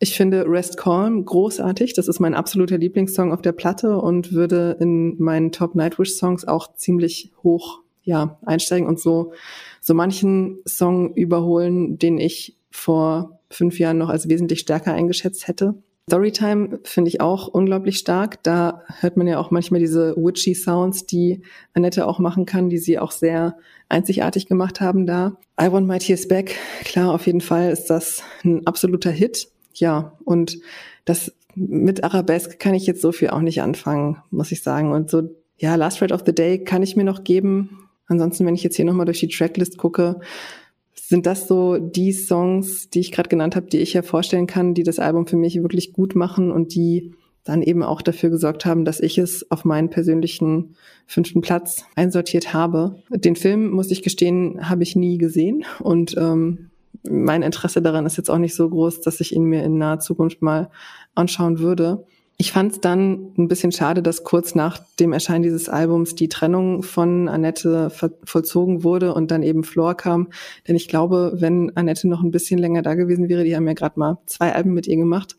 Ich 0.00 0.16
finde 0.16 0.44
Rest 0.48 0.76
Calm 0.76 1.24
großartig. 1.24 1.94
Das 1.94 2.08
ist 2.08 2.18
mein 2.18 2.34
absoluter 2.34 2.76
Lieblingssong 2.76 3.32
auf 3.32 3.40
der 3.40 3.52
Platte 3.52 3.98
und 3.98 4.32
würde 4.32 4.76
in 4.80 5.16
meinen 5.22 5.52
Top 5.52 5.74
Nightwish 5.74 6.14
Songs 6.14 6.44
auch 6.44 6.74
ziemlich 6.74 7.32
hoch, 7.42 7.80
ja, 8.02 8.38
einsteigen 8.44 8.88
und 8.88 9.00
so, 9.00 9.32
so 9.80 9.94
manchen 9.94 10.58
Song 10.66 11.14
überholen, 11.14 11.98
den 11.98 12.18
ich 12.18 12.56
vor 12.70 13.38
fünf 13.48 13.78
Jahren 13.78 13.98
noch 13.98 14.08
als 14.08 14.28
wesentlich 14.28 14.60
stärker 14.60 14.92
eingeschätzt 14.92 15.46
hätte. 15.46 15.76
Storytime 16.08 16.80
finde 16.84 17.08
ich 17.08 17.20
auch 17.22 17.48
unglaublich 17.48 17.96
stark. 17.96 18.42
Da 18.42 18.82
hört 19.00 19.16
man 19.16 19.26
ja 19.26 19.38
auch 19.38 19.50
manchmal 19.50 19.80
diese 19.80 20.14
witchy 20.16 20.54
Sounds, 20.54 21.06
die 21.06 21.42
Annette 21.72 22.06
auch 22.06 22.18
machen 22.18 22.44
kann, 22.44 22.68
die 22.68 22.78
sie 22.78 22.98
auch 22.98 23.10
sehr 23.10 23.56
einzigartig 23.88 24.46
gemacht 24.46 24.80
haben 24.80 25.06
da. 25.06 25.38
I 25.60 25.72
Want 25.72 25.86
My 25.86 25.98
Tears 25.98 26.28
Back, 26.28 26.56
klar, 26.84 27.12
auf 27.14 27.26
jeden 27.26 27.40
Fall 27.40 27.70
ist 27.70 27.86
das 27.86 28.22
ein 28.44 28.66
absoluter 28.66 29.10
Hit. 29.10 29.48
Ja, 29.72 30.12
und 30.24 30.58
das 31.04 31.32
mit 31.54 32.04
Arabesque 32.04 32.58
kann 32.58 32.74
ich 32.74 32.86
jetzt 32.86 33.00
so 33.00 33.12
viel 33.12 33.30
auch 33.30 33.40
nicht 33.40 33.62
anfangen, 33.62 34.18
muss 34.30 34.52
ich 34.52 34.62
sagen. 34.62 34.92
Und 34.92 35.10
so, 35.10 35.22
ja, 35.56 35.74
Last 35.76 36.02
Ride 36.02 36.12
of 36.12 36.22
the 36.26 36.34
Day 36.34 36.62
kann 36.62 36.82
ich 36.82 36.96
mir 36.96 37.04
noch 37.04 37.24
geben. 37.24 37.88
Ansonsten, 38.06 38.44
wenn 38.44 38.54
ich 38.54 38.62
jetzt 38.62 38.76
hier 38.76 38.84
nochmal 38.84 39.06
durch 39.06 39.20
die 39.20 39.28
Tracklist 39.28 39.78
gucke, 39.78 40.20
sind 41.08 41.26
das 41.26 41.48
so 41.48 41.78
die 41.78 42.12
Songs, 42.12 42.88
die 42.88 43.00
ich 43.00 43.12
gerade 43.12 43.28
genannt 43.28 43.56
habe, 43.56 43.66
die 43.66 43.78
ich 43.78 43.92
ja 43.92 44.02
vorstellen 44.02 44.46
kann, 44.46 44.74
die 44.74 44.82
das 44.82 44.98
Album 44.98 45.26
für 45.26 45.36
mich 45.36 45.60
wirklich 45.60 45.92
gut 45.92 46.14
machen 46.14 46.50
und 46.50 46.74
die 46.74 47.14
dann 47.44 47.62
eben 47.62 47.82
auch 47.82 48.00
dafür 48.00 48.30
gesorgt 48.30 48.64
haben, 48.64 48.86
dass 48.86 49.00
ich 49.00 49.18
es 49.18 49.50
auf 49.50 49.66
meinen 49.66 49.90
persönlichen 49.90 50.76
fünften 51.06 51.42
Platz 51.42 51.84
einsortiert 51.94 52.54
habe. 52.54 53.02
Den 53.10 53.36
Film, 53.36 53.70
muss 53.70 53.90
ich 53.90 54.02
gestehen, 54.02 54.70
habe 54.70 54.82
ich 54.82 54.96
nie 54.96 55.18
gesehen 55.18 55.64
und 55.80 56.16
ähm, 56.16 56.70
mein 57.02 57.42
Interesse 57.42 57.82
daran 57.82 58.06
ist 58.06 58.16
jetzt 58.16 58.30
auch 58.30 58.38
nicht 58.38 58.54
so 58.54 58.70
groß, 58.70 59.02
dass 59.02 59.20
ich 59.20 59.34
ihn 59.34 59.44
mir 59.44 59.62
in 59.62 59.76
naher 59.76 59.98
Zukunft 59.98 60.40
mal 60.40 60.70
anschauen 61.14 61.58
würde. 61.58 62.06
Ich 62.36 62.50
fand 62.50 62.72
es 62.72 62.80
dann 62.80 63.32
ein 63.38 63.46
bisschen 63.46 63.70
schade, 63.70 64.02
dass 64.02 64.24
kurz 64.24 64.56
nach 64.56 64.80
dem 64.98 65.12
Erscheinen 65.12 65.44
dieses 65.44 65.68
Albums 65.68 66.16
die 66.16 66.28
Trennung 66.28 66.82
von 66.82 67.28
Annette 67.28 67.92
vollzogen 68.24 68.82
wurde 68.82 69.14
und 69.14 69.30
dann 69.30 69.44
eben 69.44 69.62
Flor 69.62 69.96
kam. 69.96 70.28
Denn 70.66 70.74
ich 70.74 70.88
glaube, 70.88 71.34
wenn 71.36 71.76
Annette 71.76 72.08
noch 72.08 72.22
ein 72.24 72.32
bisschen 72.32 72.58
länger 72.58 72.82
da 72.82 72.94
gewesen 72.94 73.28
wäre, 73.28 73.44
die 73.44 73.54
haben 73.54 73.68
ja 73.68 73.74
gerade 73.74 74.00
mal 74.00 74.18
zwei 74.26 74.52
Alben 74.52 74.74
mit 74.74 74.88
ihr 74.88 74.96
gemacht, 74.96 75.36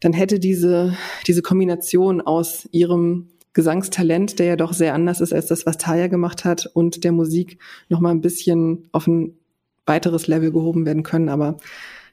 dann 0.00 0.12
hätte 0.12 0.40
diese, 0.40 0.96
diese 1.28 1.40
Kombination 1.40 2.20
aus 2.20 2.68
ihrem 2.72 3.28
Gesangstalent, 3.52 4.40
der 4.40 4.46
ja 4.46 4.56
doch 4.56 4.72
sehr 4.72 4.94
anders 4.94 5.20
ist 5.20 5.32
als 5.32 5.46
das, 5.46 5.64
was 5.66 5.78
Taya 5.78 6.08
gemacht 6.08 6.44
hat, 6.44 6.68
und 6.74 7.04
der 7.04 7.12
Musik 7.12 7.58
noch 7.88 8.00
mal 8.00 8.10
ein 8.10 8.20
bisschen 8.20 8.88
auf 8.90 9.06
ein 9.06 9.38
weiteres 9.86 10.26
Level 10.26 10.50
gehoben 10.50 10.84
werden 10.84 11.04
können. 11.04 11.28
Aber 11.28 11.58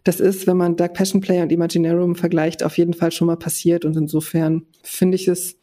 das 0.03 0.19
ist, 0.19 0.47
wenn 0.47 0.57
man 0.57 0.75
Dark 0.75 0.93
Passion 0.93 1.21
Play 1.21 1.41
und 1.41 1.51
Imaginarum 1.51 2.15
vergleicht, 2.15 2.63
auf 2.63 2.77
jeden 2.77 2.93
Fall 2.93 3.11
schon 3.11 3.27
mal 3.27 3.37
passiert. 3.37 3.85
Und 3.85 3.95
insofern 3.95 4.63
finde 4.83 5.15
ich 5.15 5.27
es 5.27 5.57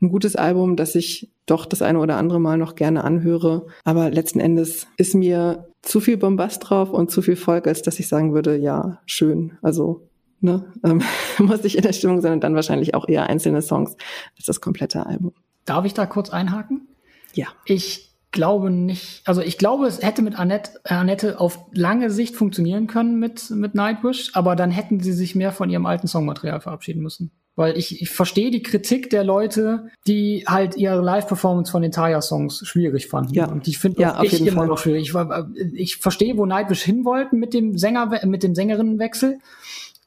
ein 0.00 0.08
gutes 0.08 0.34
Album, 0.36 0.76
das 0.76 0.94
ich 0.94 1.30
doch 1.46 1.66
das 1.66 1.82
eine 1.82 1.98
oder 1.98 2.16
andere 2.16 2.40
Mal 2.40 2.58
noch 2.58 2.74
gerne 2.74 3.04
anhöre. 3.04 3.66
Aber 3.84 4.10
letzten 4.10 4.40
Endes 4.40 4.86
ist 4.96 5.14
mir 5.14 5.68
zu 5.82 6.00
viel 6.00 6.16
Bombast 6.16 6.68
drauf 6.68 6.90
und 6.90 7.10
zu 7.10 7.22
viel 7.22 7.36
Volk, 7.36 7.66
als 7.66 7.82
dass 7.82 7.98
ich 7.98 8.08
sagen 8.08 8.32
würde, 8.34 8.56
ja, 8.56 9.00
schön. 9.06 9.58
Also 9.62 10.08
ne, 10.40 10.64
ähm, 10.84 11.02
muss 11.38 11.64
ich 11.64 11.76
in 11.76 11.82
der 11.82 11.92
Stimmung 11.92 12.20
sein 12.20 12.32
und 12.32 12.44
dann 12.44 12.54
wahrscheinlich 12.54 12.94
auch 12.94 13.08
eher 13.08 13.28
einzelne 13.28 13.62
Songs 13.62 13.96
als 14.36 14.46
das 14.46 14.60
komplette 14.60 15.06
Album. 15.06 15.32
Darf 15.64 15.84
ich 15.84 15.94
da 15.94 16.06
kurz 16.06 16.30
einhaken? 16.30 16.88
Ja. 17.34 17.48
Ich 17.64 18.11
glaube 18.32 18.70
nicht, 18.70 19.22
also 19.26 19.40
ich 19.40 19.58
glaube, 19.58 19.86
es 19.86 20.02
hätte 20.02 20.22
mit 20.22 20.38
Annette, 20.38 20.72
äh, 20.84 20.94
Annette 20.94 21.38
auf 21.38 21.58
lange 21.72 22.10
Sicht 22.10 22.34
funktionieren 22.34 22.86
können 22.86 23.18
mit, 23.18 23.50
mit 23.50 23.74
Nightwish, 23.74 24.30
aber 24.34 24.56
dann 24.56 24.70
hätten 24.70 25.00
sie 25.00 25.12
sich 25.12 25.34
mehr 25.34 25.52
von 25.52 25.70
ihrem 25.70 25.86
alten 25.86 26.08
Songmaterial 26.08 26.60
verabschieden 26.60 27.02
müssen. 27.02 27.30
Weil 27.54 27.76
ich, 27.76 28.00
ich 28.00 28.08
verstehe 28.08 28.50
die 28.50 28.62
Kritik 28.62 29.10
der 29.10 29.24
Leute, 29.24 29.90
die 30.06 30.44
halt 30.46 30.74
ihre 30.76 31.02
Live-Performance 31.02 31.70
von 31.70 31.82
den 31.82 31.92
Taya-Songs 31.92 32.66
schwierig 32.66 33.08
fanden. 33.08 33.34
Ja. 33.34 33.46
Und 33.46 33.68
ich 33.68 33.78
finde 33.78 34.00
ja, 34.00 34.22
ich 34.22 34.40
immer 34.40 34.52
Fall. 34.52 34.66
noch 34.68 34.78
schwierig. 34.78 35.10
Ich, 35.10 35.74
ich 35.74 35.96
verstehe, 35.98 36.38
wo 36.38 36.46
Nightwish 36.46 36.82
hin 36.82 37.04
wollten 37.04 37.38
mit 37.38 37.52
dem 37.52 37.76
Sänger, 37.76 38.24
mit 38.24 38.42
dem 38.42 38.54
Sängerinnenwechsel. 38.54 39.38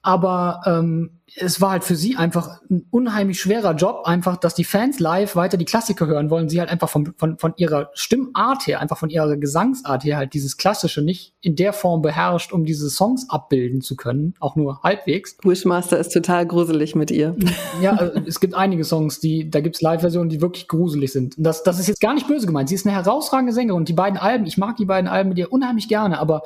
Aber 0.02 0.62
ähm, 0.66 1.20
es 1.38 1.60
war 1.60 1.72
halt 1.72 1.84
für 1.84 1.96
sie 1.96 2.16
einfach 2.16 2.62
ein 2.70 2.86
unheimlich 2.92 3.40
schwerer 3.40 3.74
Job, 3.74 4.04
einfach, 4.06 4.38
dass 4.38 4.56
die 4.56 4.64
Fans 4.64 5.00
live 5.00 5.36
weiter 5.36 5.58
die 5.58 5.66
Klassiker 5.66 6.08
hören 6.08 6.30
wollen. 6.30 6.48
Sie 6.48 6.60
halt 6.60 6.70
einfach 6.70 6.90
von, 6.90 7.14
von, 7.18 7.38
von 7.38 7.54
ihrer 7.58 7.90
Stimmart 7.94 8.68
her, 8.68 8.80
einfach 8.80 8.98
von 8.98 9.10
ihrer 9.10 9.36
Gesangsart 9.36 10.04
her 10.06 10.18
halt 10.18 10.34
dieses 10.34 10.56
Klassische 10.56 11.02
nicht 11.02 11.34
in 11.42 11.56
der 11.56 11.74
Form 11.74 12.02
beherrscht, 12.02 12.54
um 12.54 12.66
diese 12.66 12.90
Songs 12.90 13.30
abbilden 13.30 13.82
zu 13.82 13.96
können, 13.98 14.34
auch 14.40 14.56
nur 14.56 14.82
halbwegs. 14.82 15.38
Wishmaster 15.44 15.98
ist 15.98 16.14
total 16.14 16.46
gruselig 16.46 16.96
mit 16.96 17.12
ihr. 17.12 17.36
Ja, 17.82 17.94
also, 17.94 18.22
es 18.26 18.40
gibt 18.40 18.54
einige 18.54 18.86
Songs, 18.86 19.20
die, 19.20 19.50
da 19.50 19.60
gibt's 19.60 19.82
Live-Versionen, 19.82 20.30
die 20.30 20.40
wirklich 20.42 20.68
gruselig 20.68 21.12
sind. 21.12 21.36
Das, 21.38 21.64
das 21.64 21.80
ist 21.80 21.88
jetzt 21.88 22.00
gar 22.00 22.14
nicht 22.14 22.28
böse 22.28 22.46
gemeint. 22.46 22.70
Sie 22.70 22.76
ist 22.76 22.88
eine 22.88 22.96
herausragende 22.96 23.52
Sängerin 23.52 23.78
und 23.78 23.90
die 23.90 23.94
beiden 23.94 24.18
Alben, 24.18 24.46
ich 24.46 24.58
mag 24.58 24.78
die 24.78 24.86
beiden 24.86 25.10
Alben 25.10 25.30
mit 25.30 25.38
ihr 25.38 25.52
unheimlich 25.52 25.90
gerne, 25.90 26.20
aber 26.20 26.44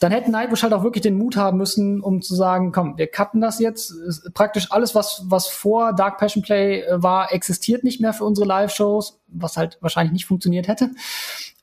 dann 0.00 0.12
hätten 0.12 0.30
Nightwish 0.30 0.62
halt 0.62 0.72
auch 0.72 0.82
wirklich 0.82 1.02
den 1.02 1.18
Mut 1.18 1.36
haben 1.36 1.58
müssen, 1.58 2.00
um 2.00 2.22
zu 2.22 2.34
sagen, 2.34 2.72
komm, 2.72 2.96
wir 2.96 3.06
cutten 3.06 3.42
das 3.42 3.60
jetzt. 3.60 3.92
Praktisch 4.32 4.72
alles, 4.72 4.94
was, 4.94 5.24
was 5.26 5.46
vor 5.46 5.92
Dark 5.92 6.16
Passion 6.18 6.42
Play 6.42 6.80
äh, 6.80 7.02
war, 7.02 7.32
existiert 7.32 7.84
nicht 7.84 8.00
mehr 8.00 8.14
für 8.14 8.24
unsere 8.24 8.46
Live-Shows, 8.46 9.20
was 9.28 9.58
halt 9.58 9.76
wahrscheinlich 9.82 10.12
nicht 10.12 10.24
funktioniert 10.24 10.68
hätte. 10.68 10.90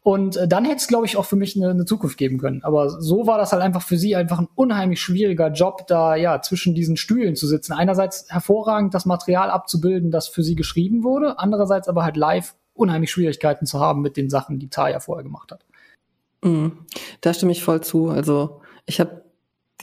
Und 0.03 0.37
äh, 0.37 0.47
dann 0.47 0.65
hätte 0.65 0.77
es, 0.77 0.87
glaube 0.87 1.07
ich, 1.07 1.17
auch 1.17 1.25
für 1.25 1.35
mich 1.35 1.55
eine, 1.55 1.71
eine 1.71 1.85
Zukunft 1.85 2.15
geben 2.17 2.37
können. 2.37 2.63
Aber 2.63 3.01
so 3.01 3.25
war 3.25 3.39
das 3.39 3.53
halt 3.53 3.63
einfach 3.63 3.81
für 3.81 3.97
sie 3.97 4.15
einfach 4.15 4.37
ein 4.37 4.47
unheimlich 4.53 5.01
schwieriger 5.01 5.51
Job, 5.51 5.87
da 5.87 6.15
ja 6.15 6.39
zwischen 6.43 6.75
diesen 6.75 6.95
Stühlen 6.95 7.35
zu 7.35 7.47
sitzen. 7.47 7.73
Einerseits 7.73 8.27
hervorragend 8.29 8.93
das 8.93 9.07
Material 9.07 9.49
abzubilden, 9.49 10.11
das 10.11 10.27
für 10.27 10.43
sie 10.43 10.55
geschrieben 10.55 11.03
wurde, 11.03 11.39
andererseits 11.39 11.89
aber 11.89 12.03
halt 12.03 12.17
live 12.17 12.53
unheimlich 12.75 13.09
Schwierigkeiten 13.09 13.65
zu 13.65 13.79
haben 13.79 14.01
mit 14.01 14.15
den 14.15 14.29
Sachen, 14.29 14.59
die 14.59 14.69
Taya 14.69 14.99
vorher 14.99 15.23
gemacht 15.23 15.51
hat. 15.51 15.65
Mhm. 16.47 16.71
Da 17.21 17.33
stimme 17.33 17.51
ich 17.51 17.63
voll 17.63 17.81
zu. 17.81 18.09
Also 18.09 18.61
ich 18.85 18.99
habe 18.99 19.23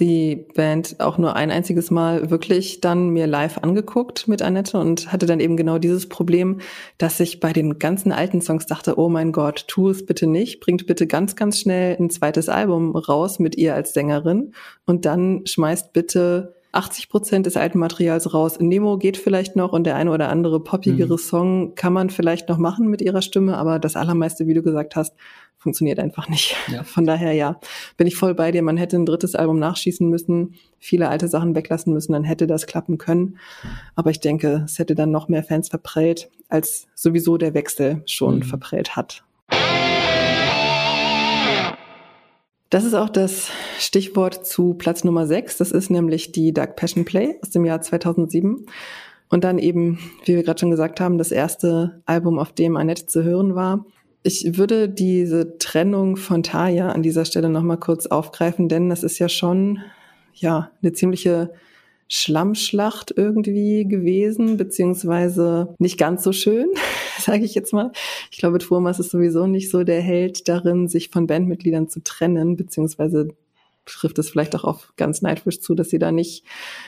die 0.00 0.48
Band 0.54 0.96
auch 0.98 1.18
nur 1.18 1.36
ein 1.36 1.52
einziges 1.52 1.92
Mal 1.92 2.28
wirklich 2.30 2.80
dann 2.80 3.10
mir 3.10 3.28
live 3.28 3.58
angeguckt 3.58 4.26
mit 4.26 4.42
Annette 4.42 4.76
und 4.76 5.12
hatte 5.12 5.26
dann 5.26 5.38
eben 5.38 5.56
genau 5.56 5.78
dieses 5.78 6.08
Problem, 6.08 6.60
dass 6.98 7.20
ich 7.20 7.38
bei 7.38 7.52
den 7.52 7.78
ganzen 7.78 8.10
alten 8.10 8.40
Songs 8.40 8.66
dachte, 8.66 8.98
oh 8.98 9.08
mein 9.08 9.30
Gott, 9.30 9.66
tu 9.68 9.90
es 9.90 10.04
bitte 10.04 10.26
nicht, 10.26 10.58
bringt 10.58 10.86
bitte 10.86 11.06
ganz, 11.06 11.36
ganz 11.36 11.60
schnell 11.60 11.96
ein 11.96 12.10
zweites 12.10 12.48
Album 12.48 12.96
raus 12.96 13.38
mit 13.38 13.56
ihr 13.56 13.76
als 13.76 13.92
Sängerin 13.92 14.52
und 14.84 15.04
dann 15.04 15.46
schmeißt 15.46 15.92
bitte 15.92 16.53
80 16.74 17.08
Prozent 17.08 17.46
des 17.46 17.56
alten 17.56 17.78
Materials 17.78 18.34
raus. 18.34 18.58
Nemo 18.60 18.98
geht 18.98 19.16
vielleicht 19.16 19.56
noch 19.56 19.72
und 19.72 19.84
der 19.84 19.96
eine 19.96 20.10
oder 20.10 20.28
andere 20.28 20.60
poppigere 20.60 21.14
mhm. 21.14 21.18
Song 21.18 21.74
kann 21.74 21.92
man 21.92 22.10
vielleicht 22.10 22.48
noch 22.48 22.58
machen 22.58 22.88
mit 22.88 23.00
ihrer 23.02 23.22
Stimme, 23.22 23.56
aber 23.56 23.78
das 23.78 23.96
allermeiste, 23.96 24.46
wie 24.46 24.54
du 24.54 24.62
gesagt 24.62 24.96
hast, 24.96 25.14
funktioniert 25.56 25.98
einfach 25.98 26.28
nicht. 26.28 26.56
Ja. 26.70 26.82
Von 26.84 27.06
daher 27.06 27.32
ja, 27.32 27.58
bin 27.96 28.06
ich 28.06 28.16
voll 28.16 28.34
bei 28.34 28.52
dir. 28.52 28.62
Man 28.62 28.76
hätte 28.76 28.96
ein 28.96 29.06
drittes 29.06 29.34
Album 29.34 29.58
nachschießen 29.58 30.08
müssen, 30.08 30.54
viele 30.78 31.08
alte 31.08 31.28
Sachen 31.28 31.54
weglassen 31.54 31.92
müssen, 31.92 32.12
dann 32.12 32.24
hätte 32.24 32.46
das 32.46 32.66
klappen 32.66 32.98
können. 32.98 33.38
Aber 33.94 34.10
ich 34.10 34.20
denke, 34.20 34.62
es 34.66 34.78
hätte 34.78 34.94
dann 34.94 35.10
noch 35.10 35.28
mehr 35.28 35.42
Fans 35.42 35.68
verprellt, 35.68 36.30
als 36.48 36.86
sowieso 36.94 37.38
der 37.38 37.54
Wechsel 37.54 38.02
schon 38.06 38.36
mhm. 38.36 38.42
verprellt 38.42 38.96
hat. 38.96 39.24
Das 42.74 42.82
ist 42.82 42.94
auch 42.94 43.08
das 43.08 43.52
Stichwort 43.78 44.44
zu 44.44 44.74
Platz 44.74 45.04
Nummer 45.04 45.28
6. 45.28 45.58
Das 45.58 45.70
ist 45.70 45.90
nämlich 45.90 46.32
die 46.32 46.52
Dark 46.52 46.74
Passion 46.74 47.04
Play 47.04 47.36
aus 47.40 47.50
dem 47.50 47.64
Jahr 47.64 47.80
2007. 47.80 48.66
Und 49.28 49.44
dann 49.44 49.60
eben, 49.60 50.00
wie 50.24 50.34
wir 50.34 50.42
gerade 50.42 50.58
schon 50.58 50.72
gesagt 50.72 51.00
haben, 51.00 51.16
das 51.16 51.30
erste 51.30 52.02
Album, 52.04 52.36
auf 52.36 52.50
dem 52.50 52.76
Annette 52.76 53.06
zu 53.06 53.22
hören 53.22 53.54
war. 53.54 53.86
Ich 54.24 54.58
würde 54.58 54.88
diese 54.88 55.56
Trennung 55.58 56.16
von 56.16 56.42
Taya 56.42 56.88
an 56.88 57.04
dieser 57.04 57.24
Stelle 57.24 57.48
nochmal 57.48 57.78
kurz 57.78 58.06
aufgreifen, 58.06 58.68
denn 58.68 58.88
das 58.88 59.04
ist 59.04 59.20
ja 59.20 59.28
schon, 59.28 59.78
ja, 60.34 60.72
eine 60.82 60.92
ziemliche 60.92 61.52
Schlammschlacht 62.08 63.14
irgendwie 63.16 63.86
gewesen, 63.86 64.56
beziehungsweise 64.56 65.74
nicht 65.78 65.98
ganz 65.98 66.22
so 66.22 66.32
schön, 66.32 66.68
sage 67.18 67.44
ich 67.44 67.54
jetzt 67.54 67.72
mal. 67.72 67.92
Ich 68.30 68.38
glaube, 68.38 68.58
Thomas 68.58 69.00
ist 69.00 69.10
sowieso 69.10 69.46
nicht 69.46 69.70
so 69.70 69.84
der 69.84 70.00
Held 70.00 70.48
darin, 70.48 70.88
sich 70.88 71.10
von 71.10 71.26
Bandmitgliedern 71.26 71.88
zu 71.88 72.02
trennen, 72.02 72.56
beziehungsweise 72.56 73.28
trifft 73.86 74.18
es 74.18 74.30
vielleicht 74.30 74.54
auch 74.56 74.64
auf 74.64 74.92
ganz 74.96 75.22
Nightwish 75.22 75.60
zu, 75.60 75.74
dass 75.74 75.90
sie 75.90 75.98
da 75.98 76.12
nicht 76.12 76.44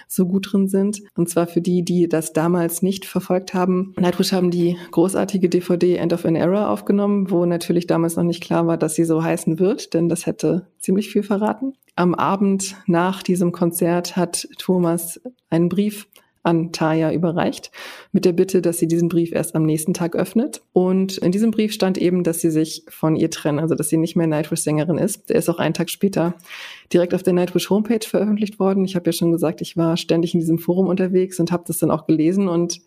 so 0.09 0.27
gut 0.27 0.53
drin 0.53 0.69
sind. 0.69 1.03
Und 1.14 1.29
zwar 1.29 1.47
für 1.47 1.61
die, 1.61 1.83
die 1.83 2.09
das 2.09 2.33
damals 2.33 2.83
nicht 2.83 3.05
verfolgt 3.05 3.55
haben. 3.55 3.95
Nightwish 3.99 4.33
haben 4.33 4.51
die 4.51 4.77
großartige 4.91 5.49
DVD 5.49 5.97
End 5.97 6.12
of 6.12 6.25
an 6.25 6.37
Era 6.37 6.71
aufgenommen, 6.71 7.31
wo 7.31 7.45
natürlich 7.45 7.87
damals 7.87 8.17
noch 8.17 8.25
nicht 8.25 8.43
klar 8.43 8.67
war, 8.67 8.77
dass 8.77 8.95
sie 8.95 9.05
so 9.05 9.23
heißen 9.23 9.59
wird, 9.59 9.95
denn 9.95 10.09
das 10.09 10.27
hätte 10.27 10.67
ziemlich 10.79 11.11
viel 11.11 11.23
verraten. 11.23 11.75
Am 11.97 12.14
Abend 12.14 12.76
nach 12.86 13.22
diesem 13.22 13.53
Konzert 13.53 14.16
hat 14.16 14.47
Thomas 14.59 15.18
einen 15.49 15.70
Brief 15.70 16.07
an 16.42 16.70
Taya 16.70 17.11
überreicht, 17.11 17.72
mit 18.12 18.26
der 18.26 18.32
Bitte, 18.32 18.61
dass 18.62 18.78
sie 18.78 18.86
diesen 18.86 19.09
Brief 19.09 19.32
erst 19.32 19.57
am 19.57 19.64
nächsten 19.64 19.94
Tag 19.94 20.14
öffnet. 20.14 20.62
Und 20.74 21.16
in 21.18 21.32
diesem 21.32 21.51
Brief 21.51 21.72
stand 21.72 21.97
eben, 21.97 22.22
dass 22.22 22.40
sie 22.40 22.51
sich 22.51 22.84
von 22.88 23.16
ihr 23.16 23.30
trennen, 23.30 23.59
also 23.59 23.74
dass 23.74 23.88
sie 23.88 23.97
nicht 23.97 24.14
mehr 24.14 24.26
Nightwish-Sängerin 24.26 24.99
ist. 24.99 25.30
Der 25.30 25.36
ist 25.36 25.49
auch 25.49 25.59
einen 25.59 25.72
Tag 25.72 25.88
später 25.88 26.34
direkt 26.92 27.14
auf 27.14 27.22
der 27.22 27.32
Nightwish-Homepage 27.32 28.07
veröffentlicht 28.07 28.61
worden. 28.61 28.84
Ich 28.84 28.94
habe 28.94 29.07
ja 29.07 29.12
schon 29.12 29.32
gesagt, 29.32 29.62
ich 29.62 29.76
war 29.78 29.97
ständig 29.97 30.34
in 30.34 30.40
diesem 30.40 30.59
Forum 30.59 30.86
unterwegs 30.86 31.40
und 31.40 31.51
habe 31.51 31.64
das 31.66 31.78
dann 31.78 31.90
auch 31.90 32.07
gelesen 32.07 32.47
und 32.47 32.80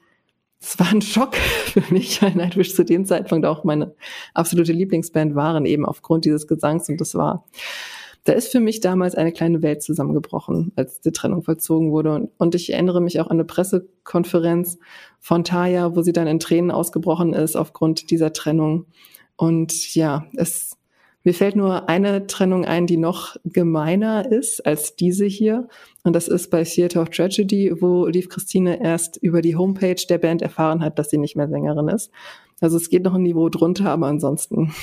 es 0.62 0.78
war 0.78 0.92
ein 0.92 1.02
Schock 1.02 1.36
für 1.66 1.84
mich, 1.92 2.22
weil 2.22 2.36
Nightwish 2.36 2.76
zu 2.76 2.86
dem 2.86 3.06
Zeitpunkt 3.06 3.46
auch 3.48 3.64
meine 3.64 3.94
absolute 4.36 4.72
Lieblingsband 4.72 5.34
waren, 5.34 5.66
eben 5.66 5.86
aufgrund 5.86 6.26
dieses 6.26 6.48
Gesangs. 6.48 6.88
Und 6.90 7.02
das 7.02 7.16
war 7.16 7.44
da 8.26 8.34
ist 8.34 8.52
für 8.52 8.60
mich 8.60 8.80
damals 8.80 9.16
eine 9.16 9.32
kleine 9.32 9.62
Welt 9.62 9.82
zusammengebrochen, 9.82 10.72
als 10.76 11.02
die 11.02 11.12
Trennung 11.12 11.44
vollzogen 11.44 11.92
wurde. 11.92 12.14
Und, 12.14 12.32
und 12.38 12.56
ich 12.56 12.72
erinnere 12.72 13.02
mich 13.02 13.20
auch 13.20 13.28
an 13.28 13.34
eine 13.34 13.46
Pressekonferenz 13.46 14.78
von 15.20 15.44
Taya, 15.44 15.96
wo 15.96 16.02
sie 16.02 16.14
dann 16.14 16.28
in 16.28 16.40
Tränen 16.40 16.72
ausgebrochen 16.72 17.34
ist 17.34 17.56
aufgrund 17.56 18.12
dieser 18.12 18.34
Trennung. 18.34 18.86
Und 19.36 19.96
ja, 19.96 20.26
es, 20.36 20.78
mir 21.24 21.34
fällt 21.34 21.56
nur 21.56 21.88
eine 21.88 22.28
Trennung 22.28 22.66
ein, 22.66 22.88
die 22.88 22.98
noch 22.98 23.38
gemeiner 23.46 24.30
ist 24.30 24.66
als 24.66 24.96
diese 24.96 25.26
hier. 25.26 25.68
Und 26.04 26.14
das 26.14 26.28
ist 26.28 26.50
bei 26.50 26.64
Theater 26.64 27.02
of 27.02 27.10
Tragedy, 27.10 27.74
wo 27.80 28.06
Liv 28.06 28.30
Christine 28.30 28.82
erst 28.84 29.18
über 29.18 29.42
die 29.42 29.56
Homepage 29.56 30.02
der 30.10 30.18
Band 30.18 30.42
erfahren 30.42 30.84
hat, 30.84 31.00
dass 31.00 31.10
sie 31.10 31.18
nicht 31.18 31.36
mehr 31.36 31.48
Sängerin 31.48 31.88
ist. 31.88 32.12
Also 32.60 32.76
es 32.76 32.90
geht 32.90 33.04
noch 33.04 33.14
ein 33.14 33.24
Niveau 33.24 33.48
drunter, 33.48 33.90
aber 33.90 34.08
ansonsten 34.08 34.74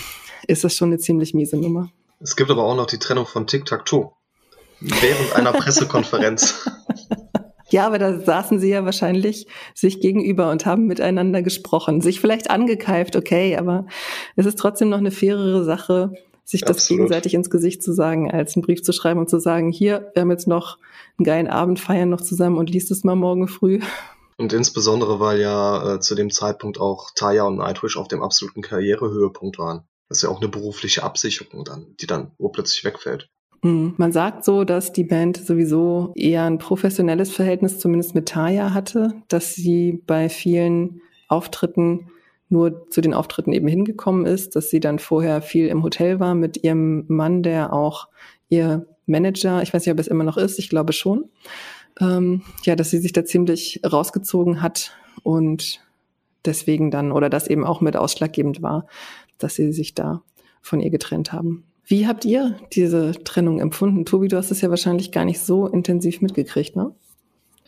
ist 0.47 0.65
das 0.65 0.75
schon 0.75 0.89
eine 0.89 0.99
ziemlich 0.99 1.35
miese 1.35 1.59
Nummer. 1.59 1.91
Es 2.21 2.37
gibt 2.37 2.51
aber 2.51 2.65
auch 2.65 2.77
noch 2.77 2.87
die 2.87 2.99
Trennung 2.99 3.27
von 3.27 3.47
Tic-Tac-Toe. 3.47 4.11
Während 4.81 5.35
einer 5.35 5.53
Pressekonferenz. 5.53 6.69
Ja, 7.69 7.87
aber 7.87 7.99
da 7.99 8.21
saßen 8.21 8.61
sie 8.61 8.71
ja 8.71 8.85
wahrscheinlich 8.85 9.49
sich 9.75 10.01
gegenüber 10.01 10.51
und 10.53 10.67
haben 10.67 10.87
miteinander 10.87 11.43
gesprochen. 11.43 12.01
Sich 12.01 12.21
vielleicht 12.21 12.49
angekeift, 12.49 13.17
okay, 13.17 13.57
aber 13.57 13.87
es 14.37 14.47
ist 14.47 14.59
trotzdem 14.59 14.89
noch 14.89 14.99
eine 14.99 15.11
fairere 15.11 15.65
Sache, 15.65 16.13
sich 16.45 16.61
das 16.61 16.77
Absolut. 16.77 16.99
gegenseitig 17.01 17.35
ins 17.35 17.51
Gesicht 17.51 17.83
zu 17.83 17.93
sagen, 17.93 18.31
als 18.31 18.55
einen 18.55 18.63
Brief 18.63 18.83
zu 18.83 18.93
schreiben 18.93 19.19
und 19.19 19.29
zu 19.29 19.41
sagen, 19.41 19.73
hier, 19.73 20.13
wir 20.15 20.23
haben 20.23 20.31
jetzt 20.31 20.47
noch 20.47 20.79
einen 21.19 21.25
geilen 21.25 21.49
Abend, 21.49 21.81
feiern 21.81 22.09
noch 22.09 22.21
zusammen 22.21 22.57
und 22.57 22.71
liest 22.71 22.93
es 22.93 23.03
mal 23.03 23.17
morgen 23.17 23.49
früh. 23.49 23.81
Und 24.39 24.53
insbesondere, 24.53 25.19
weil 25.19 25.41
ja 25.41 25.95
äh, 25.95 26.01
zu 26.01 26.15
dem 26.15 26.31
Zeitpunkt 26.31 26.79
auch 26.79 27.11
Taya 27.17 27.45
und 27.45 27.57
Nightwish 27.57 27.97
auf 27.97 28.07
dem 28.07 28.23
absoluten 28.23 28.63
Karrierehöhepunkt 28.63 29.59
waren. 29.59 29.89
Das 30.09 30.19
ist 30.19 30.23
ja 30.23 30.29
auch 30.29 30.41
eine 30.41 30.49
berufliche 30.49 31.03
Absicherung 31.03 31.65
dann, 31.65 31.95
die 32.01 32.07
dann 32.07 32.33
urplötzlich 32.39 32.85
wegfällt. 32.85 33.29
Mhm. 33.63 33.95
Man 33.97 34.13
sagt 34.13 34.45
so, 34.45 34.65
dass 34.65 34.93
die 34.93 35.05
Band 35.05 35.37
sowieso 35.37 36.13
eher 36.15 36.45
ein 36.45 36.59
professionelles 36.59 37.33
Verhältnis 37.33 37.79
zumindest 37.79 38.15
mit 38.15 38.29
Taya 38.29 38.73
hatte, 38.73 39.15
dass 39.29 39.55
sie 39.55 40.03
bei 40.07 40.29
vielen 40.29 41.01
Auftritten 41.29 42.11
nur 42.49 42.89
zu 42.91 43.01
den 43.01 43.15
Auftritten 43.15 43.53
eben 43.53 43.67
hingekommen 43.67 44.25
ist, 44.25 44.55
dass 44.55 44.71
sie 44.71 44.79
dann 44.79 44.99
vorher 44.99 45.43
viel 45.43 45.67
im 45.67 45.83
Hotel 45.83 46.21
war 46.21 46.35
mit 46.35 46.63
ihrem 46.63 47.05
Mann, 47.09 47.43
der 47.43 47.73
auch 47.73 48.09
ihr 48.49 48.87
Manager, 49.07 49.63
ich 49.63 49.75
weiß 49.75 49.85
nicht, 49.85 49.93
ob 49.93 49.99
es 49.99 50.07
immer 50.07 50.25
noch 50.25 50.37
ist, 50.37 50.59
ich 50.59 50.69
glaube 50.69 50.93
schon, 50.93 51.29
ähm, 52.01 52.43
ja, 52.63 52.77
dass 52.77 52.91
sie 52.91 52.99
sich 52.99 53.13
da 53.13 53.25
ziemlich 53.25 53.81
rausgezogen 53.85 54.63
hat 54.63 54.93
und 55.23 55.81
deswegen 56.45 56.93
dann, 56.93 57.11
oder 57.11 57.29
das 57.29 57.49
eben 57.49 57.65
auch 57.65 57.81
mit 57.81 57.97
ausschlaggebend 57.97 58.63
war, 58.63 58.87
dass 59.39 59.55
sie 59.55 59.73
sich 59.73 59.95
da 59.95 60.23
von 60.61 60.81
ihr 60.81 60.91
getrennt 60.91 61.33
haben. 61.33 61.65
Wie 61.85 62.07
habt 62.07 62.25
ihr 62.25 62.57
diese 62.73 63.13
Trennung 63.25 63.61
empfunden? 63.61 64.05
Tobi, 64.05 64.29
du 64.29 64.37
hast 64.37 64.51
es 64.51 64.61
ja 64.61 64.71
wahrscheinlich 64.71 65.13
gar 65.13 65.25
nicht 65.25 65.41
so 65.41 65.67
intensiv 65.67 66.21
mitgekriegt, 66.21 66.75
ne? 66.75 66.93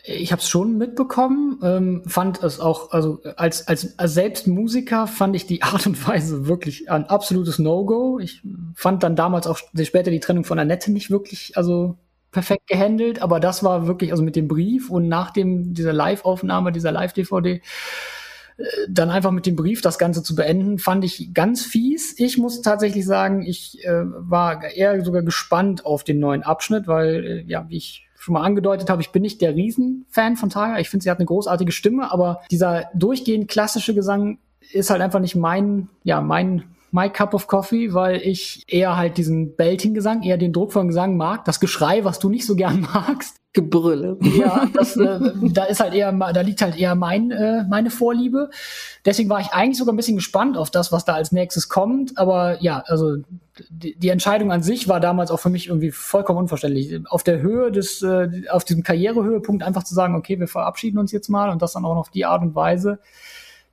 Ich 0.05 0.33
habe 0.33 0.41
es 0.41 0.49
schon 0.49 0.79
mitbekommen, 0.79 1.59
ähm, 1.63 2.03
fand 2.07 2.43
es 2.43 2.61
auch, 2.61 2.93
also 2.93 3.21
als, 3.37 3.69
als, 3.69 3.99
als 3.99 4.15
selbst 4.15 4.47
Musiker 4.47 5.07
fand 5.07 5.37
ich 5.37 5.47
die 5.47 5.63
Art 5.63 5.87
und 5.87 6.07
Weise 6.09 6.47
wirklich 6.47 6.91
ein 6.91 7.05
absolutes 7.05 7.59
No-Go. 7.59 8.19
Ich 8.19 8.43
fand 8.75 9.03
dann 9.03 9.17
damals 9.17 9.47
auch 9.47 9.59
später 9.59 10.11
die 10.11 10.21
Trennung 10.21 10.45
von 10.45 10.59
Annette 10.59 10.93
nicht 10.93 11.11
wirklich, 11.11 11.57
also 11.57 11.97
perfekt 12.31 12.67
gehandelt, 12.69 13.23
aber 13.23 13.41
das 13.41 13.63
war 13.63 13.87
wirklich, 13.87 14.11
also 14.13 14.23
mit 14.23 14.37
dem 14.37 14.49
Brief 14.49 14.91
und 14.91 15.09
nach 15.09 15.31
dem, 15.31 15.75
dieser 15.75 15.93
Live-Aufnahme, 15.93 16.73
dieser 16.73 16.93
Live-DVD, 16.93 17.61
dann 18.89 19.11
einfach 19.11 19.31
mit 19.31 19.47
dem 19.47 19.57
Brief 19.57 19.83
das 19.83 19.99
Ganze 19.99 20.23
zu 20.23 20.35
beenden, 20.35 20.79
fand 20.79 21.05
ich 21.05 21.33
ganz 21.33 21.65
fies. 21.65 22.15
Ich 22.19 22.39
muss 22.39 22.61
tatsächlich 22.63 23.07
sagen, 23.07 23.43
ich 23.43 23.85
äh, 23.85 24.03
war 24.05 24.65
eher 24.65 25.05
sogar 25.05 25.23
gespannt 25.23 25.87
auf 25.87 26.03
den 26.03 26.19
neuen 26.19 26.43
Abschnitt, 26.43 26.87
weil, 26.87 27.25
äh, 27.25 27.43
ja, 27.43 27.67
wie 27.69 27.77
ich 27.77 28.09
schon 28.17 28.35
mal 28.35 28.43
angedeutet 28.43 28.91
habe, 28.91 29.01
ich 29.01 29.11
bin 29.11 29.23
nicht 29.23 29.41
der 29.41 29.55
Riesenfan 29.55 30.37
von 30.37 30.51
Taya. 30.51 30.81
Ich 30.81 30.91
finde, 30.91 31.05
sie 31.05 31.11
hat 31.11 31.19
eine 31.19 31.27
großartige 31.27 31.71
Stimme, 31.71 32.11
aber 32.11 32.41
dieser 32.51 32.87
durchgehend 32.95 33.49
klassische 33.49 33.95
Gesang 33.95 34.39
ist 34.73 34.91
halt 34.91 35.01
einfach 35.01 35.21
nicht 35.21 35.37
mein, 35.37 35.89
ja, 36.03 36.21
mein 36.21 36.65
My 36.91 37.11
Cup 37.11 37.35
of 37.35 37.47
Coffee, 37.47 37.95
weil 37.95 38.17
ich 38.17 38.65
eher 38.67 38.97
halt 38.97 39.19
diesen 39.19 39.55
Belting-Gesang, 39.57 40.23
eher 40.23 40.39
den 40.39 40.53
druckvollen 40.53 40.89
Gesang 40.89 41.17
mag. 41.17 41.45
Das 41.45 41.61
Geschrei, 41.61 42.05
was 42.05 42.19
du 42.19 42.29
nicht 42.29 42.47
so 42.47 42.57
gern 42.57 42.81
magst. 42.93 43.37
Gebrülle. 43.59 44.17
Ja, 44.21 44.69
das, 44.73 44.97
äh, 44.97 45.19
da 45.53 45.65
ist 45.65 45.81
halt 45.81 45.93
eher, 45.93 46.13
da 46.13 46.41
liegt 46.43 46.63
halt 46.63 46.79
eher 46.79 46.95
mein, 46.95 47.33
äh, 47.33 47.65
meine 47.69 47.91
Vorliebe. 47.91 48.51
Deswegen 49.05 49.29
war 49.29 49.41
ich 49.41 49.49
eigentlich 49.49 49.79
sogar 49.79 49.93
ein 49.93 49.97
bisschen 49.97 50.17
gespannt 50.17 50.57
auf 50.57 50.71
das, 50.71 50.93
was 50.93 51.05
da 51.05 51.15
als 51.15 51.33
nächstes 51.33 51.69
kommt. 51.69 52.17
Aber 52.19 52.63
ja, 52.63 52.85
also 52.87 53.17
die, 53.69 53.97
die 53.97 54.09
Entscheidung 54.11 54.53
an 54.53 54.63
sich 54.63 54.87
war 54.87 55.01
damals 55.01 55.33
auch 55.33 55.41
für 55.41 55.51
mich 55.51 55.67
irgendwie 55.67 55.91
vollkommen 55.91 56.39
unverständlich. 56.39 57.01
Auf 57.09 57.25
der 57.25 57.41
Höhe 57.41 57.73
des, 57.73 58.01
äh, 58.03 58.29
auf 58.49 58.65
diesem 58.65 58.85
Karrierehöhepunkt 58.85 59.65
einfach 59.65 59.83
zu 59.83 59.95
sagen, 59.95 60.15
okay, 60.15 60.39
wir 60.39 60.47
verabschieden 60.47 60.99
uns 60.99 61.11
jetzt 61.11 61.29
mal 61.29 61.51
und 61.51 61.61
das 61.61 61.73
dann 61.73 61.85
auch 61.85 61.95
noch 61.95 62.03
auf 62.03 62.11
die 62.11 62.27
Art 62.27 62.43
und 62.43 62.55
Weise 62.55 63.01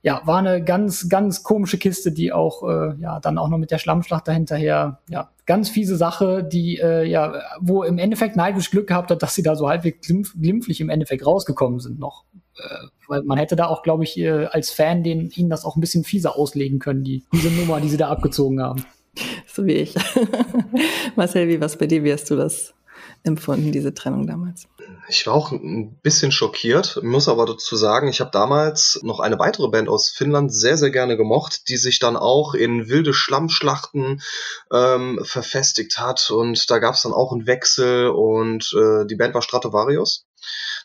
ja, 0.02 0.22
war 0.24 0.38
eine 0.38 0.62
ganz, 0.62 1.08
ganz 1.08 1.42
komische 1.42 1.78
Kiste, 1.78 2.12
die 2.12 2.32
auch, 2.32 2.62
äh, 2.62 2.94
ja, 3.00 3.18
dann 3.20 3.38
auch 3.38 3.48
noch 3.48 3.58
mit 3.58 3.70
der 3.70 3.78
Schlammschlacht 3.78 4.28
dahinterher, 4.28 5.00
ja, 5.08 5.30
ganz 5.46 5.68
fiese 5.68 5.96
Sache, 5.96 6.44
die, 6.44 6.78
äh, 6.78 7.04
ja, 7.04 7.42
wo 7.60 7.82
im 7.82 7.98
Endeffekt 7.98 8.36
Nightwish 8.36 8.70
Glück 8.70 8.86
gehabt 8.86 9.10
hat, 9.10 9.22
dass 9.22 9.34
sie 9.34 9.42
da 9.42 9.56
so 9.56 9.68
halbwegs 9.68 10.06
glimpf 10.06 10.34
glimpflich 10.40 10.80
im 10.80 10.90
Endeffekt 10.90 11.26
rausgekommen 11.26 11.80
sind 11.80 11.98
noch. 11.98 12.24
Äh, 12.56 12.86
weil 13.08 13.22
man 13.22 13.38
hätte 13.38 13.56
da 13.56 13.66
auch, 13.66 13.82
glaube 13.82 14.04
ich, 14.04 14.18
äh, 14.18 14.46
als 14.46 14.70
Fan 14.70 15.02
den, 15.02 15.30
ihnen 15.34 15.50
das 15.50 15.64
auch 15.64 15.76
ein 15.76 15.80
bisschen 15.80 16.04
fieser 16.04 16.36
auslegen 16.36 16.78
können, 16.78 17.04
die, 17.04 17.24
diese 17.32 17.50
Nummer, 17.50 17.80
die 17.80 17.88
sie 17.88 17.96
da 17.96 18.08
abgezogen 18.08 18.62
haben. 18.62 18.84
So 19.46 19.64
wie 19.66 19.72
ich. 19.72 19.94
Marcel, 21.16 21.48
wie 21.48 21.60
was 21.60 21.78
bei 21.78 21.86
dir? 21.86 22.04
Wie 22.04 22.12
hast 22.12 22.30
du 22.30 22.36
das 22.36 22.74
empfunden, 23.26 23.72
diese 23.72 23.94
Trennung 23.94 24.26
damals? 24.26 24.66
Ich 25.08 25.26
war 25.26 25.34
auch 25.34 25.52
ein 25.52 25.96
bisschen 26.02 26.32
schockiert, 26.32 27.00
muss 27.02 27.28
aber 27.28 27.46
dazu 27.46 27.76
sagen, 27.76 28.08
ich 28.08 28.20
habe 28.20 28.30
damals 28.32 29.00
noch 29.02 29.20
eine 29.20 29.38
weitere 29.38 29.68
Band 29.68 29.88
aus 29.88 30.08
Finnland 30.08 30.52
sehr, 30.52 30.76
sehr 30.76 30.90
gerne 30.90 31.16
gemocht, 31.16 31.68
die 31.68 31.76
sich 31.76 31.98
dann 31.98 32.16
auch 32.16 32.54
in 32.54 32.88
wilde 32.88 33.14
Schlammschlachten 33.14 34.20
ähm, 34.72 35.20
verfestigt 35.22 35.98
hat 35.98 36.30
und 36.30 36.70
da 36.70 36.78
gab 36.78 36.94
es 36.94 37.02
dann 37.02 37.12
auch 37.12 37.32
einen 37.32 37.46
Wechsel 37.46 38.08
und 38.08 38.74
äh, 38.76 39.06
die 39.06 39.16
Band 39.16 39.34
war 39.34 39.42
Stratovarius. 39.42 40.25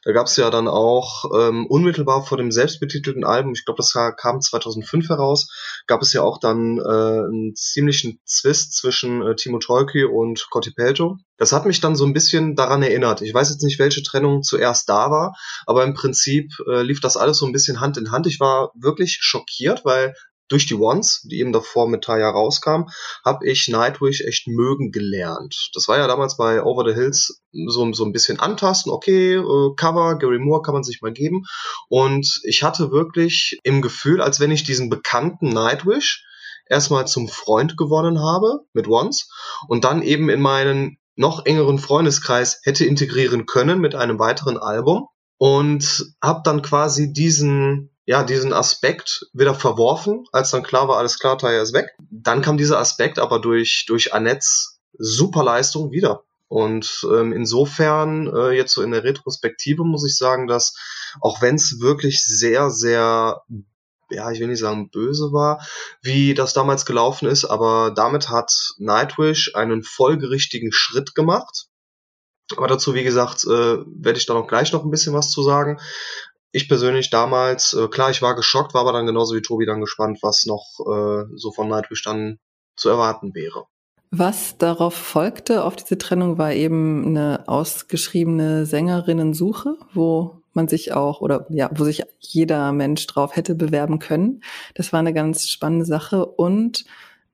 Da 0.03 0.13
gab 0.13 0.27
es 0.27 0.35
ja 0.35 0.49
dann 0.49 0.67
auch 0.67 1.25
ähm, 1.37 1.67
unmittelbar 1.67 2.25
vor 2.25 2.37
dem 2.37 2.51
selbstbetitelten 2.51 3.23
Album, 3.23 3.53
ich 3.53 3.65
glaube, 3.65 3.77
das 3.77 3.93
kam 4.17 4.41
2005 4.41 5.09
heraus, 5.09 5.47
gab 5.85 6.01
es 6.01 6.13
ja 6.13 6.23
auch 6.23 6.39
dann 6.39 6.79
äh, 6.79 6.81
einen 6.81 7.55
ziemlichen 7.55 8.19
Zwist 8.25 8.75
zwischen 8.75 9.21
äh, 9.21 9.35
Timo 9.35 9.59
Tolki 9.59 10.03
und 10.03 10.47
Cotti 10.49 10.71
Pelto. 10.71 11.17
Das 11.37 11.53
hat 11.53 11.65
mich 11.65 11.81
dann 11.81 11.95
so 11.95 12.05
ein 12.05 12.13
bisschen 12.13 12.55
daran 12.55 12.83
erinnert. 12.83 13.21
Ich 13.21 13.33
weiß 13.33 13.49
jetzt 13.49 13.63
nicht, 13.63 13.79
welche 13.79 14.03
Trennung 14.03 14.43
zuerst 14.43 14.89
da 14.89 15.11
war, 15.11 15.35
aber 15.65 15.83
im 15.83 15.93
Prinzip 15.93 16.51
äh, 16.67 16.81
lief 16.81 16.99
das 16.99 17.17
alles 17.17 17.37
so 17.37 17.45
ein 17.45 17.51
bisschen 17.51 17.79
Hand 17.79 17.97
in 17.97 18.11
Hand. 18.11 18.27
Ich 18.27 18.39
war 18.39 18.71
wirklich 18.75 19.17
schockiert, 19.21 19.85
weil 19.85 20.13
durch 20.51 20.65
die 20.65 20.75
Ones, 20.75 21.21
die 21.23 21.39
eben 21.39 21.53
davor 21.53 21.87
mit 21.87 22.03
Taya 22.03 22.29
rauskam, 22.29 22.83
habe 23.23 23.47
ich 23.47 23.67
Nightwish 23.67 24.21
echt 24.21 24.47
mögen 24.47 24.91
gelernt. 24.91 25.69
Das 25.73 25.87
war 25.87 25.97
ja 25.97 26.07
damals 26.07 26.37
bei 26.37 26.63
Over 26.63 26.89
the 26.89 26.95
Hills 26.95 27.41
so, 27.51 27.91
so 27.93 28.05
ein 28.05 28.11
bisschen 28.11 28.39
antasten, 28.39 28.91
okay, 28.91 29.35
äh, 29.35 29.75
Cover, 29.75 30.17
Gary 30.17 30.39
Moore 30.39 30.61
kann 30.61 30.73
man 30.73 30.83
sich 30.83 31.01
mal 31.01 31.13
geben. 31.13 31.43
Und 31.89 32.41
ich 32.43 32.63
hatte 32.63 32.91
wirklich 32.91 33.59
im 33.63 33.81
Gefühl, 33.81 34.21
als 34.21 34.39
wenn 34.39 34.51
ich 34.51 34.63
diesen 34.63 34.89
bekannten 34.89 35.49
Nightwish 35.49 36.25
erstmal 36.67 37.07
zum 37.07 37.27
Freund 37.27 37.77
gewonnen 37.77 38.19
habe 38.19 38.61
mit 38.73 38.87
Ones 38.87 39.29
und 39.67 39.83
dann 39.83 40.01
eben 40.01 40.29
in 40.29 40.41
meinen 40.41 40.97
noch 41.15 41.45
engeren 41.45 41.77
Freundeskreis 41.77 42.61
hätte 42.63 42.85
integrieren 42.85 43.45
können 43.45 43.79
mit 43.79 43.95
einem 43.95 44.19
weiteren 44.19 44.57
Album 44.57 45.07
und 45.37 46.13
habe 46.21 46.41
dann 46.43 46.61
quasi 46.61 47.13
diesen 47.13 47.90
ja, 48.05 48.23
diesen 48.23 48.53
Aspekt 48.53 49.27
wieder 49.33 49.53
verworfen, 49.53 50.25
als 50.31 50.51
dann 50.51 50.63
klar 50.63 50.87
war, 50.87 50.97
alles 50.97 51.19
klar, 51.19 51.37
Taya 51.37 51.61
ist 51.61 51.73
weg. 51.73 51.95
Dann 52.09 52.41
kam 52.41 52.57
dieser 52.57 52.79
Aspekt 52.79 53.19
aber 53.19 53.39
durch, 53.39 53.85
durch 53.87 54.13
Annettes 54.13 54.79
Superleistung 54.97 55.91
wieder. 55.91 56.23
Und 56.47 57.07
ähm, 57.09 57.31
insofern, 57.31 58.27
äh, 58.27 58.51
jetzt 58.51 58.73
so 58.73 58.81
in 58.81 58.91
der 58.91 59.05
Retrospektive 59.05 59.85
muss 59.85 60.05
ich 60.05 60.17
sagen, 60.17 60.47
dass 60.47 60.75
auch 61.21 61.41
wenn 61.41 61.55
es 61.55 61.79
wirklich 61.79 62.25
sehr, 62.25 62.69
sehr, 62.71 63.41
ja, 64.09 64.31
ich 64.31 64.39
will 64.41 64.47
nicht 64.47 64.59
sagen 64.59 64.89
böse 64.89 65.31
war, 65.31 65.65
wie 66.01 66.33
das 66.33 66.53
damals 66.53 66.85
gelaufen 66.85 67.29
ist, 67.29 67.45
aber 67.45 67.93
damit 67.95 68.27
hat 68.27 68.73
Nightwish 68.79 69.55
einen 69.55 69.83
folgerichtigen 69.83 70.73
Schritt 70.73 71.15
gemacht. 71.15 71.67
Aber 72.57 72.67
dazu, 72.67 72.93
wie 72.95 73.03
gesagt, 73.03 73.45
äh, 73.45 73.77
werde 73.85 74.17
ich 74.17 74.25
da 74.25 74.33
noch 74.33 74.47
gleich 74.47 74.73
noch 74.73 74.83
ein 74.83 74.91
bisschen 74.91 75.13
was 75.13 75.31
zu 75.31 75.43
sagen 75.43 75.79
ich 76.51 76.67
persönlich 76.67 77.09
damals, 77.09 77.73
äh, 77.73 77.87
klar, 77.87 78.11
ich 78.11 78.21
war 78.21 78.35
geschockt, 78.35 78.73
war 78.73 78.81
aber 78.81 78.93
dann 78.93 79.05
genauso 79.05 79.35
wie 79.35 79.41
Tobi 79.41 79.65
dann 79.65 79.81
gespannt, 79.81 80.19
was 80.21 80.45
noch 80.45 80.79
äh, 80.79 81.25
so 81.35 81.51
von 81.51 81.67
Nightwish 81.67 82.03
dann 82.03 82.39
zu 82.75 82.89
erwarten 82.89 83.33
wäre. 83.33 83.65
Was 84.11 84.57
darauf 84.57 84.93
folgte, 84.93 85.63
auf 85.63 85.77
diese 85.77 85.97
Trennung, 85.97 86.37
war 86.37 86.51
eben 86.51 87.05
eine 87.05 87.45
ausgeschriebene 87.47 88.65
Sängerinnensuche, 88.65 89.77
wo 89.93 90.41
man 90.53 90.67
sich 90.67 90.91
auch 90.91 91.21
oder 91.21 91.45
ja, 91.49 91.69
wo 91.73 91.85
sich 91.85 92.03
jeder 92.19 92.73
Mensch 92.73 93.07
drauf 93.07 93.37
hätte 93.37 93.55
bewerben 93.55 93.99
können. 93.99 94.43
Das 94.75 94.91
war 94.91 94.99
eine 94.99 95.13
ganz 95.13 95.47
spannende 95.47 95.85
Sache. 95.85 96.25
Und 96.25 96.83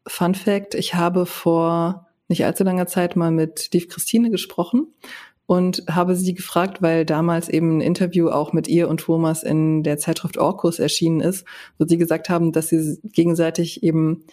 Fun 0.06 0.36
Fact, 0.36 0.76
ich 0.76 0.94
habe 0.94 1.26
vor 1.26 2.08
nicht 2.28 2.46
allzu 2.46 2.64
langer 2.64 2.86
Zeit 2.86 3.16
mal 3.16 3.32
mit 3.32 3.60
Steve 3.60 3.88
Christine 3.88 4.30
gesprochen 4.30 4.94
und 5.48 5.84
habe 5.90 6.16
sie 6.16 6.34
gefragt, 6.34 6.82
weil 6.82 7.06
damals 7.06 7.50
eben 7.50 7.78
ein 7.78 7.82
Interview 7.82 8.30
auch 8.30 8.54
mit 8.54 8.68
ihr 8.68 8.90
und 8.90 9.00
Thomas 9.00 9.44
in 9.44 9.82
der 9.82 9.98
Zeitschrift 9.98 10.38
Orkus 10.38 10.78
erschienen 10.78 11.22
ist, 11.22 11.46
wo 11.80 11.86
sie 11.88 11.98
gesagt 11.98 12.30
haben, 12.30 12.52
dass 12.52 12.68
sie 12.68 13.00
gegenseitig 13.04 13.82
eben 13.82 14.26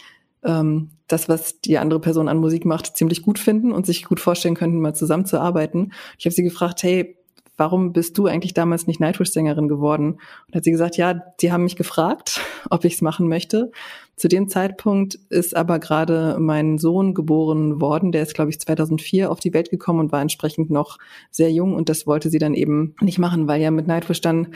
ähm, 0.42 0.90
das, 1.06 1.28
was 1.28 1.60
die 1.60 1.78
andere 1.78 2.00
Person 2.00 2.28
an 2.28 2.38
Musik 2.38 2.64
macht, 2.64 2.96
ziemlich 2.96 3.22
gut 3.22 3.38
finden 3.38 3.72
und 3.72 3.86
sich 3.86 4.04
gut 4.04 4.18
vorstellen 4.18 4.56
könnten, 4.56 4.80
mal 4.80 4.94
zusammenzuarbeiten. 4.94 5.92
Ich 6.18 6.26
habe 6.26 6.34
sie 6.34 6.42
gefragt, 6.42 6.82
hey, 6.82 7.16
warum 7.56 7.92
bist 7.92 8.18
du 8.18 8.26
eigentlich 8.26 8.54
damals 8.54 8.88
nicht 8.88 8.98
Nightwish-Sängerin 8.98 9.68
geworden? 9.68 10.18
Und 10.48 10.56
hat 10.56 10.64
sie 10.64 10.72
gesagt, 10.72 10.96
ja, 10.96 11.14
die 11.40 11.52
haben 11.52 11.62
mich 11.62 11.76
gefragt, 11.76 12.40
ob 12.70 12.84
ich 12.84 12.94
es 12.94 13.02
machen 13.02 13.28
möchte. 13.28 13.70
Zu 14.16 14.28
dem 14.28 14.48
Zeitpunkt 14.48 15.16
ist 15.28 15.56
aber 15.56 15.80
gerade 15.80 16.36
mein 16.38 16.78
Sohn 16.78 17.14
geboren 17.14 17.80
worden. 17.80 18.12
Der 18.12 18.22
ist, 18.22 18.34
glaube 18.34 18.50
ich, 18.50 18.60
2004 18.60 19.30
auf 19.30 19.40
die 19.40 19.52
Welt 19.52 19.70
gekommen 19.70 19.98
und 19.98 20.12
war 20.12 20.22
entsprechend 20.22 20.70
noch 20.70 20.98
sehr 21.32 21.50
jung. 21.50 21.74
Und 21.74 21.88
das 21.88 22.06
wollte 22.06 22.30
sie 22.30 22.38
dann 22.38 22.54
eben 22.54 22.94
nicht 23.00 23.18
machen, 23.18 23.48
weil 23.48 23.60
ja 23.60 23.72
mit 23.72 23.88
Nightwish 23.88 24.20
dann 24.20 24.48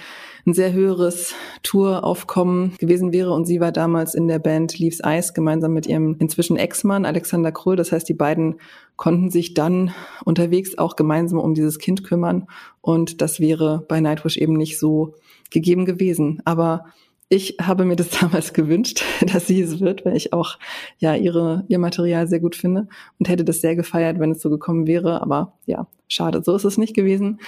ein 0.46 0.54
sehr 0.54 0.72
höheres 0.72 1.34
Touraufkommen 1.64 2.76
gewesen 2.78 3.12
wäre. 3.12 3.32
Und 3.32 3.46
sie 3.46 3.60
war 3.60 3.72
damals 3.72 4.14
in 4.14 4.28
der 4.28 4.38
Band 4.38 4.78
Leaves 4.78 5.00
Ice 5.04 5.32
gemeinsam 5.32 5.72
mit 5.72 5.86
ihrem 5.86 6.14
inzwischen 6.20 6.56
Ex-Mann 6.56 7.04
Alexander 7.04 7.50
Krull. 7.50 7.74
Das 7.74 7.90
heißt, 7.90 8.08
die 8.08 8.14
beiden 8.14 8.60
konnten 8.94 9.30
sich 9.30 9.54
dann 9.54 9.92
unterwegs 10.24 10.78
auch 10.78 10.94
gemeinsam 10.94 11.40
um 11.40 11.54
dieses 11.54 11.80
Kind 11.80 12.04
kümmern. 12.04 12.46
Und 12.80 13.20
das 13.20 13.40
wäre 13.40 13.84
bei 13.88 14.00
Nightwish 14.00 14.36
eben 14.36 14.54
nicht 14.54 14.78
so 14.78 15.14
gegeben 15.50 15.84
gewesen. 15.84 16.42
Aber 16.44 16.84
ich 17.28 17.56
habe 17.60 17.84
mir 17.84 17.96
das 17.96 18.10
damals 18.20 18.52
gewünscht, 18.52 19.04
dass 19.32 19.46
sie 19.46 19.60
es 19.60 19.80
wird, 19.80 20.04
weil 20.04 20.16
ich 20.16 20.32
auch 20.32 20.58
ja 20.98 21.14
ihre 21.14 21.64
ihr 21.68 21.78
Material 21.78 22.26
sehr 22.26 22.40
gut 22.40 22.56
finde 22.56 22.88
und 23.18 23.28
hätte 23.28 23.44
das 23.44 23.60
sehr 23.60 23.76
gefeiert, 23.76 24.18
wenn 24.18 24.32
es 24.32 24.42
so 24.42 24.50
gekommen 24.50 24.86
wäre. 24.86 25.22
Aber 25.22 25.54
ja, 25.66 25.86
schade, 26.08 26.42
so 26.42 26.56
ist 26.56 26.64
es 26.64 26.78
nicht 26.78 26.94
gewesen. 26.94 27.40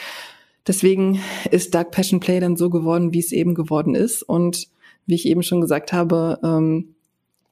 Deswegen 0.67 1.21
ist 1.51 1.75
Dark 1.75 1.91
Passion 1.91 2.21
Play 2.21 2.41
dann 2.41 2.57
so 2.57 2.71
geworden, 2.71 3.15
wie 3.15 3.19
es 3.19 3.33
eben 3.33 3.55
geworden 3.55 3.95
ist. 3.95 4.23
Und 4.23 4.69
wie 5.07 5.15
ich 5.15 5.27
eben 5.27 5.43
schon 5.43 5.61
gesagt 5.61 5.93
habe, 5.93 6.39
ähm, 6.45 6.95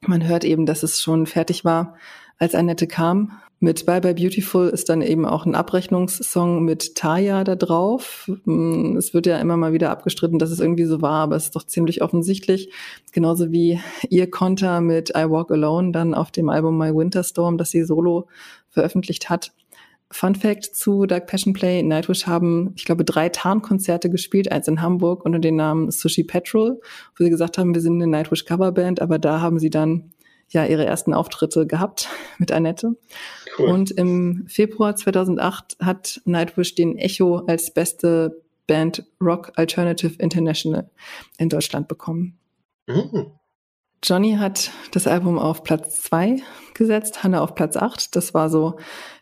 man 0.01 0.27
hört 0.27 0.45
eben, 0.45 0.65
dass 0.65 0.83
es 0.83 1.01
schon 1.01 1.25
fertig 1.25 1.65
war, 1.65 1.95
als 2.37 2.55
Annette 2.55 2.87
kam. 2.87 3.39
Mit 3.61 3.85
Bye 3.85 3.99
Bye 3.99 4.13
Beautiful 4.13 4.69
ist 4.69 4.87
dann 4.87 5.01
eben 5.01 5.25
auch 5.25 5.45
ein 5.45 5.53
Abrechnungssong 5.53 6.63
mit 6.63 6.95
Taya 6.95 7.43
da 7.43 7.55
drauf. 7.55 8.31
Mm, 8.45 8.95
es 8.95 9.13
wird 9.13 9.25
ja 9.25 9.37
immer 9.37 9.57
mal 9.57 9.73
wieder 9.73 9.89
abgestritten, 9.89 10.39
dass 10.39 10.49
es 10.49 10.61
irgendwie 10.61 10.85
so 10.85 11.01
war, 11.01 11.23
aber 11.23 11.35
es 11.35 11.45
ist 11.45 11.55
doch 11.57 11.65
ziemlich 11.65 12.01
offensichtlich. 12.01 12.71
Genauso 13.11 13.51
wie 13.51 13.81
ihr 14.09 14.31
Konter 14.31 14.79
mit 14.79 15.09
I 15.09 15.29
Walk 15.29 15.51
Alone 15.51 15.91
dann 15.91 16.13
auf 16.13 16.31
dem 16.31 16.47
Album 16.47 16.77
My 16.77 16.95
Winter 16.95 17.21
Storm, 17.23 17.57
das 17.57 17.71
sie 17.71 17.83
solo 17.83 18.27
veröffentlicht 18.69 19.29
hat. 19.29 19.51
Fun 20.11 20.35
Fact 20.35 20.65
zu 20.73 21.05
Dark 21.05 21.27
Passion 21.27 21.53
Play. 21.53 21.83
Nightwish 21.83 22.25
haben, 22.25 22.71
ich 22.75 22.85
glaube, 22.85 23.03
drei 23.03 23.27
Tarnkonzerte 23.27 24.09
gespielt, 24.09 24.51
eins 24.51 24.67
in 24.69 24.81
Hamburg 24.81 25.23
unter 25.25 25.39
dem 25.39 25.57
Namen 25.57 25.91
Sushi 25.91 26.23
Petrol, 26.23 26.79
wo 27.17 27.23
sie 27.23 27.29
gesagt 27.29 27.57
haben, 27.57 27.75
wir 27.75 27.81
sind 27.81 27.95
eine 27.95 28.07
Nightwish 28.07 28.45
Coverband, 28.45 29.01
aber 29.01 29.19
da 29.19 29.41
haben 29.41 29.59
sie 29.59 29.69
dann 29.69 30.11
ja 30.49 30.65
ihre 30.65 30.85
ersten 30.85 31.13
Auftritte 31.13 31.67
gehabt 31.67 32.09
mit 32.39 32.51
Annette. 32.51 32.95
Cool. 33.59 33.69
Und 33.69 33.91
im 33.91 34.45
Februar 34.47 34.95
2008 34.95 35.77
hat 35.81 36.21
Nightwish 36.25 36.75
den 36.75 36.97
Echo 36.97 37.37
als 37.45 37.73
beste 37.73 38.41
Band 38.67 39.03
Rock 39.21 39.51
Alternative 39.55 40.13
International 40.17 40.89
in 41.37 41.49
Deutschland 41.49 41.87
bekommen. 41.87 42.37
Mhm. 42.87 43.31
Johnny 44.03 44.33
hat 44.35 44.71
das 44.91 45.07
Album 45.07 45.37
auf 45.37 45.63
Platz 45.63 46.01
zwei 46.01 46.37
gesetzt, 46.73 47.23
Hannah 47.23 47.41
auf 47.41 47.55
Platz 47.55 47.75
acht. 47.75 48.15
Das 48.15 48.33
war 48.33 48.49
so 48.49 48.79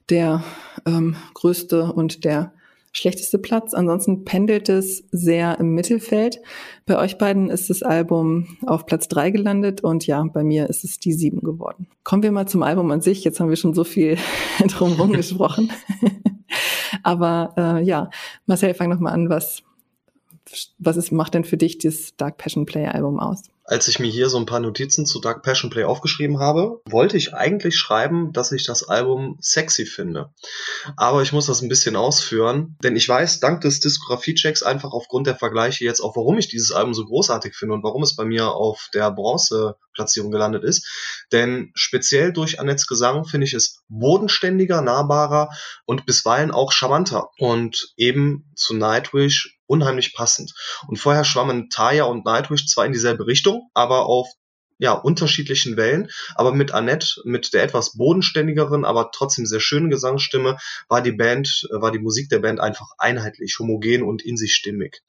der 0.10 0.44
ähm, 0.86 1.16
größte 1.34 1.92
und 1.92 2.24
der 2.24 2.54
schlechteste 2.98 3.38
Platz. 3.38 3.74
Ansonsten 3.74 4.26
pendelt 4.26 4.70
es 4.70 5.06
sehr 5.12 5.60
im 5.60 5.74
Mittelfeld. 5.74 6.40
Bei 6.86 6.98
euch 6.98 7.18
beiden 7.18 7.50
ist 7.50 7.70
das 7.70 7.84
Album 7.84 8.58
auf 8.66 8.86
Platz 8.86 9.08
drei 9.08 9.30
gelandet 9.30 9.82
und 9.82 10.08
ja, 10.08 10.24
bei 10.24 10.44
mir 10.44 10.70
ist 10.70 10.84
es 10.84 11.00
die 11.00 11.14
sieben 11.14 11.42
geworden. 11.42 11.88
Kommen 12.04 12.24
wir 12.24 12.32
mal 12.32 12.48
zum 12.48 12.64
Album 12.64 12.92
an 12.92 13.02
sich. 13.02 13.24
Jetzt 13.24 13.40
haben 13.40 13.50
wir 13.50 13.56
schon 13.56 13.74
so 13.74 13.84
viel 13.84 14.18
drumherum 14.68 15.14
gesprochen. 15.14 15.72
Aber 17.04 17.54
äh, 17.58 17.84
ja, 17.84 18.10
Marcel, 18.46 18.74
fang 18.74 18.90
noch 18.90 19.00
mal 19.00 19.12
an. 19.12 19.30
Was, 19.30 19.64
was 20.78 20.98
ist, 20.98 21.12
macht 21.12 21.34
denn 21.34 21.44
für 21.44 21.58
dich 21.58 21.78
das 21.78 22.16
Dark 22.16 22.38
Passion 22.38 22.66
Play 22.66 22.86
Album 22.86 23.20
aus? 23.20 23.44
Als 23.70 23.90
ich 23.90 24.00
mir 24.00 24.10
hier 24.10 24.30
so 24.30 24.38
ein 24.38 24.46
paar 24.46 24.62
Notizen 24.62 25.06
zu 25.06 25.20
Dark 25.20 25.44
Passion 25.44 25.70
Play 25.70 25.84
aufgeschrieben 25.84 26.40
habe, 26.40 26.80
wollte 26.86 27.18
ich 27.18 27.34
eigentlich 27.34 27.76
schreiben, 27.76 28.32
dass 28.32 28.54
ich 28.54 28.66
das 28.66 28.88
Album 28.88 29.38
sexy 29.42 29.86
finde. 29.86 30.34
Aber 30.96 31.22
ich 31.22 31.34
muss 31.34 31.48
das 31.48 31.62
ein 31.62 31.68
bisschen 31.68 31.98
ausführen, 31.98 32.78
denn 32.82 32.96
ich 32.96 33.10
weiß 33.10 33.42
dank 33.42 33.60
des 33.60 33.82
Diskografie-Checks 33.82 34.64
einfach 34.64 34.94
aufgrund 34.94 35.28
der 35.28 35.36
Vergleiche 35.36 35.84
jetzt 35.84 36.00
auch, 36.00 36.16
warum 36.16 36.38
ich 36.38 36.48
dieses 36.48 36.72
Album 36.72 36.94
so 36.94 37.04
großartig 37.04 37.56
finde 37.56 37.76
und 37.76 37.84
warum 37.84 38.04
es 38.04 38.16
bei 38.16 38.24
mir 38.24 38.52
auf 38.54 38.88
der 38.94 39.12
Bronze-Platzierung 39.12 40.32
gelandet 40.32 40.64
ist. 40.64 40.88
Denn 41.34 41.72
speziell 41.76 42.32
durch 42.32 42.62
Annettes 42.62 42.88
Gesang 42.88 43.26
finde 43.26 43.48
ich 43.48 43.54
es 43.54 43.84
bodenständiger, 43.90 44.82
nahbarer 44.82 45.50
und 45.86 46.06
bisweilen 46.06 46.52
auch 46.52 46.72
charmanter. 46.72 47.32
Und 47.38 47.94
eben 47.98 48.50
zu 48.56 48.78
Nightwish 48.78 49.57
unheimlich 49.68 50.14
passend. 50.14 50.54
Und 50.88 50.98
vorher 50.98 51.24
schwammen 51.24 51.70
Taya 51.70 52.06
und 52.06 52.26
Nightwish 52.26 52.66
zwar 52.68 52.86
in 52.86 52.94
dieselbe 52.94 53.28
Richtung, 53.28 53.70
aber 53.74 54.06
auf 54.06 54.28
ja, 54.80 54.94
unterschiedlichen 54.94 55.76
Wellen, 55.76 56.10
aber 56.36 56.54
mit 56.54 56.72
Annette, 56.72 57.22
mit 57.24 57.54
der 57.54 57.64
etwas 57.64 57.98
bodenständigeren, 57.98 58.86
aber 58.86 59.10
trotzdem 59.12 59.46
sehr 59.46 59.60
schönen 59.60 59.90
Gesangsstimme, 59.90 60.58
war 60.88 61.02
die 61.02 61.12
Band, 61.12 61.68
war 61.72 61.92
die 61.92 62.00
Musik 62.00 62.30
der 62.30 62.40
Band 62.40 62.60
einfach 62.60 62.88
einheitlich, 62.98 63.58
homogen 63.60 64.04
und 64.04 64.24
in 64.24 64.38
sich 64.38 64.54
stimmig. 64.54 65.02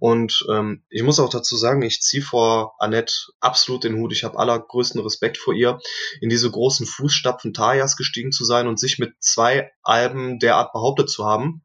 Und 0.00 0.44
ähm, 0.50 0.82
ich 0.90 1.02
muss 1.02 1.20
auch 1.20 1.30
dazu 1.30 1.56
sagen, 1.56 1.82
ich 1.82 2.00
ziehe 2.00 2.22
vor 2.22 2.74
Annette 2.78 3.14
absolut 3.40 3.84
den 3.84 3.96
Hut. 3.96 4.12
Ich 4.12 4.24
habe 4.24 4.38
allergrößten 4.38 5.00
Respekt 5.00 5.38
vor 5.38 5.54
ihr, 5.54 5.78
in 6.20 6.28
diese 6.28 6.50
großen 6.50 6.86
Fußstapfen 6.86 7.54
Tajas 7.54 7.96
gestiegen 7.96 8.32
zu 8.32 8.44
sein 8.44 8.66
und 8.66 8.80
sich 8.80 8.98
mit 8.98 9.14
zwei 9.20 9.70
Alben 9.82 10.38
derart 10.38 10.72
behauptet 10.72 11.08
zu 11.08 11.24
haben. 11.24 11.63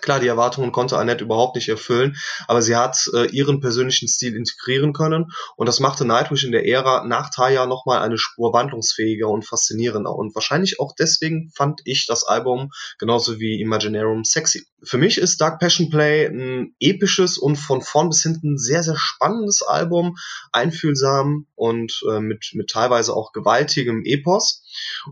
Klar, 0.00 0.20
die 0.20 0.26
Erwartungen 0.26 0.72
konnte 0.72 0.98
Annette 0.98 1.24
überhaupt 1.24 1.54
nicht 1.54 1.68
erfüllen, 1.68 2.16
aber 2.48 2.62
sie 2.62 2.76
hat 2.76 3.08
äh, 3.14 3.26
ihren 3.26 3.60
persönlichen 3.60 4.08
Stil 4.08 4.36
integrieren 4.36 4.92
können 4.92 5.30
und 5.56 5.66
das 5.66 5.80
machte 5.80 6.04
Nightwish 6.04 6.44
in 6.44 6.52
der 6.52 6.66
Ära 6.66 7.04
nach 7.04 7.30
Taya 7.30 7.66
nochmal 7.66 8.00
eine 8.02 8.18
Spur 8.18 8.52
wandlungsfähiger 8.52 9.28
und 9.28 9.46
faszinierender 9.46 10.14
und 10.14 10.34
wahrscheinlich 10.34 10.80
auch 10.80 10.92
deswegen 10.98 11.50
fand 11.54 11.80
ich 11.84 12.06
das 12.06 12.24
Album 12.24 12.70
genauso 12.98 13.38
wie 13.38 13.60
Imaginarum 13.60 14.24
sexy. 14.24 14.66
Für 14.84 14.98
mich 14.98 15.18
ist 15.18 15.40
Dark 15.40 15.60
Passion 15.60 15.90
Play 15.90 16.26
ein 16.26 16.74
episches 16.80 17.38
und 17.38 17.56
von 17.56 17.80
vorn 17.80 18.08
bis 18.08 18.22
hinten 18.22 18.58
sehr, 18.58 18.82
sehr 18.82 18.96
spannendes 18.96 19.62
Album, 19.62 20.16
einfühlsam 20.52 21.46
und 21.54 22.02
äh, 22.10 22.20
mit, 22.20 22.50
mit 22.54 22.70
teilweise 22.70 23.14
auch 23.14 23.32
gewaltigem 23.32 24.02
Epos. 24.04 24.62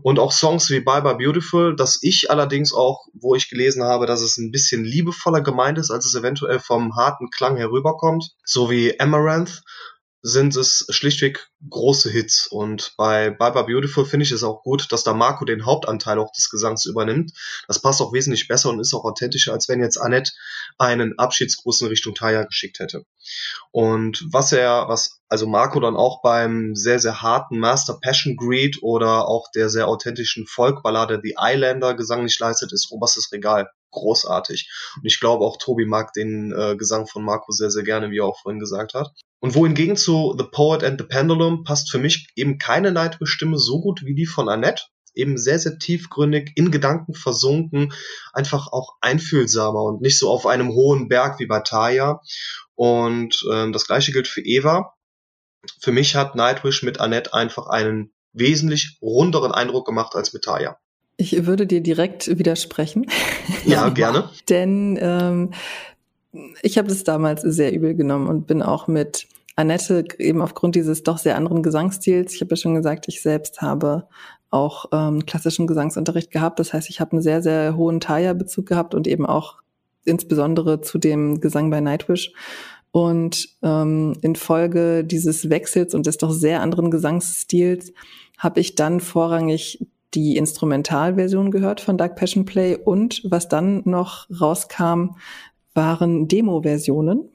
Und 0.01 0.19
auch 0.19 0.31
Songs 0.31 0.69
wie 0.69 0.81
Bye 0.81 1.01
Bye 1.01 1.15
Beautiful, 1.15 1.75
das 1.75 1.99
ich 2.01 2.29
allerdings 2.29 2.73
auch, 2.73 3.07
wo 3.13 3.35
ich 3.35 3.49
gelesen 3.49 3.83
habe, 3.83 4.05
dass 4.05 4.21
es 4.21 4.37
ein 4.37 4.51
bisschen 4.51 4.83
liebevoller 4.83 5.41
gemeint 5.41 5.77
ist, 5.77 5.91
als 5.91 6.05
es 6.05 6.15
eventuell 6.15 6.59
vom 6.59 6.95
harten 6.95 7.29
Klang 7.29 7.57
herüberkommt, 7.57 8.35
so 8.43 8.69
wie 8.69 8.99
Amaranth, 8.99 9.63
sind 10.25 10.55
es 10.55 10.85
schlichtweg 10.89 11.49
große 11.69 12.09
Hits. 12.09 12.47
Und 12.47 12.93
bei 12.97 13.29
Bye 13.29 13.51
Bye 13.51 13.65
Beautiful 13.65 14.05
finde 14.05 14.23
ich 14.23 14.31
es 14.31 14.41
auch 14.41 14.63
gut, 14.63 14.89
dass 14.91 15.03
da 15.03 15.13
Marco 15.13 15.43
den 15.43 15.65
Hauptanteil 15.65 16.17
auch 16.17 16.31
des 16.31 16.49
Gesangs 16.49 16.85
übernimmt. 16.85 17.33
Das 17.67 17.81
passt 17.81 18.01
auch 18.01 18.13
wesentlich 18.13 18.47
besser 18.47 18.69
und 18.69 18.79
ist 18.79 18.93
auch 18.93 19.03
authentischer, 19.03 19.51
als 19.51 19.67
wenn 19.67 19.81
jetzt 19.81 19.97
Annette 19.97 20.31
einen 20.77 21.19
Abschiedsgruß 21.19 21.81
in 21.81 21.87
Richtung 21.87 22.15
Taya 22.15 22.43
geschickt 22.43 22.79
hätte. 22.79 23.05
Und 23.71 24.25
was 24.31 24.53
er, 24.53 24.85
was 24.87 25.19
also 25.27 25.45
Marco 25.45 25.81
dann 25.81 25.97
auch 25.97 26.21
beim 26.21 26.73
sehr, 26.73 26.99
sehr 26.99 27.21
harten 27.21 27.59
Master 27.59 27.99
Passion 28.01 28.37
Greed 28.37 28.77
oder 28.81 29.27
auch 29.27 29.51
der 29.51 29.69
sehr 29.69 29.89
authentischen 29.89 30.47
Folkballade 30.47 31.19
The 31.21 31.35
Islander 31.37 31.95
Gesang 31.95 32.23
nicht 32.23 32.39
leistet, 32.39 32.71
ist 32.71 32.91
oberstes 32.91 33.29
Regal 33.33 33.69
großartig. 33.93 34.69
Und 34.97 35.05
ich 35.05 35.19
glaube 35.19 35.45
auch 35.45 35.57
Tobi 35.57 35.85
mag 35.85 36.13
den 36.13 36.51
äh, 36.51 36.75
Gesang 36.75 37.07
von 37.07 37.23
Marco 37.23 37.51
sehr, 37.51 37.71
sehr 37.71 37.83
gerne, 37.83 38.11
wie 38.11 38.19
er 38.19 38.25
auch 38.25 38.39
vorhin 38.41 38.59
gesagt 38.59 38.93
hat. 38.93 39.11
Und 39.39 39.55
wohingegen 39.55 39.97
zu 39.97 40.35
The 40.37 40.45
Poet 40.45 40.83
and 40.83 40.99
the 40.99 41.07
Pendulum 41.07 41.63
passt 41.63 41.91
für 41.91 41.99
mich 41.99 42.27
eben 42.35 42.57
keine 42.57 42.91
Nightwish-Stimme 42.91 43.57
so 43.57 43.81
gut 43.81 44.03
wie 44.05 44.15
die 44.15 44.25
von 44.25 44.49
Annette. 44.49 44.83
Eben 45.15 45.37
sehr, 45.37 45.59
sehr 45.59 45.77
tiefgründig, 45.77 46.53
in 46.55 46.71
Gedanken 46.71 47.13
versunken, 47.13 47.93
einfach 48.31 48.67
auch 48.71 48.95
einfühlsamer 49.01 49.83
und 49.83 50.01
nicht 50.01 50.17
so 50.17 50.31
auf 50.31 50.47
einem 50.47 50.69
hohen 50.69 51.07
Berg 51.07 51.39
wie 51.39 51.45
bei 51.45 51.59
Taya. 51.59 52.21
Und 52.73 53.45
ähm, 53.51 53.73
das 53.73 53.85
gleiche 53.85 54.11
gilt 54.11 54.27
für 54.27 54.41
Eva. 54.41 54.93
Für 55.81 55.91
mich 55.91 56.15
hat 56.15 56.35
Nightwish 56.35 56.81
mit 56.81 56.99
Annette 56.99 57.33
einfach 57.33 57.67
einen 57.67 58.13
wesentlich 58.33 58.97
runderen 59.01 59.51
Eindruck 59.51 59.85
gemacht 59.85 60.15
als 60.15 60.33
mit 60.33 60.43
Taya. 60.43 60.77
Ich 61.23 61.45
würde 61.45 61.65
dir 61.65 61.81
direkt 61.81 62.37
widersprechen. 62.37 63.07
Ja, 63.65 63.89
gerne. 63.89 64.29
Denn 64.49 64.97
ähm, 65.01 65.51
ich 66.61 66.77
habe 66.77 66.89
das 66.89 67.03
damals 67.03 67.41
sehr 67.41 67.71
übel 67.71 67.95
genommen 67.95 68.27
und 68.27 68.45
bin 68.45 68.61
auch 68.61 68.87
mit 68.87 69.27
Annette 69.55 70.05
eben 70.17 70.41
aufgrund 70.41 70.75
dieses 70.75 71.03
doch 71.03 71.17
sehr 71.17 71.37
anderen 71.37 71.63
Gesangsstils, 71.63 72.33
ich 72.33 72.41
habe 72.41 72.51
ja 72.51 72.55
schon 72.57 72.75
gesagt, 72.75 73.05
ich 73.07 73.21
selbst 73.21 73.61
habe 73.61 74.07
auch 74.49 74.85
ähm, 74.91 75.25
klassischen 75.25 75.67
Gesangsunterricht 75.67 76.31
gehabt. 76.31 76.59
Das 76.59 76.73
heißt, 76.73 76.89
ich 76.89 76.99
habe 76.99 77.13
einen 77.13 77.21
sehr, 77.21 77.41
sehr 77.41 77.75
hohen 77.77 77.99
Taya-Bezug 77.99 78.65
gehabt 78.65 78.95
und 78.95 79.07
eben 79.07 79.25
auch 79.25 79.61
insbesondere 80.05 80.81
zu 80.81 80.97
dem 80.97 81.39
Gesang 81.39 81.69
bei 81.69 81.79
Nightwish. 81.79 82.33
Und 82.91 83.49
ähm, 83.63 84.15
infolge 84.21 85.03
dieses 85.03 85.49
Wechsels 85.49 85.95
und 85.95 86.05
des 86.05 86.17
doch 86.17 86.31
sehr 86.31 86.61
anderen 86.61 86.91
Gesangsstils 86.91 87.93
habe 88.37 88.59
ich 88.59 88.75
dann 88.75 88.99
vorrangig 88.99 89.87
die 90.13 90.37
Instrumentalversion 90.37 91.51
gehört 91.51 91.81
von 91.81 91.97
Dark 91.97 92.15
Passion 92.15 92.45
Play 92.45 92.77
und 92.77 93.21
was 93.25 93.47
dann 93.47 93.81
noch 93.85 94.27
rauskam, 94.29 95.15
waren 95.73 96.27
Demo-Versionen. 96.27 97.29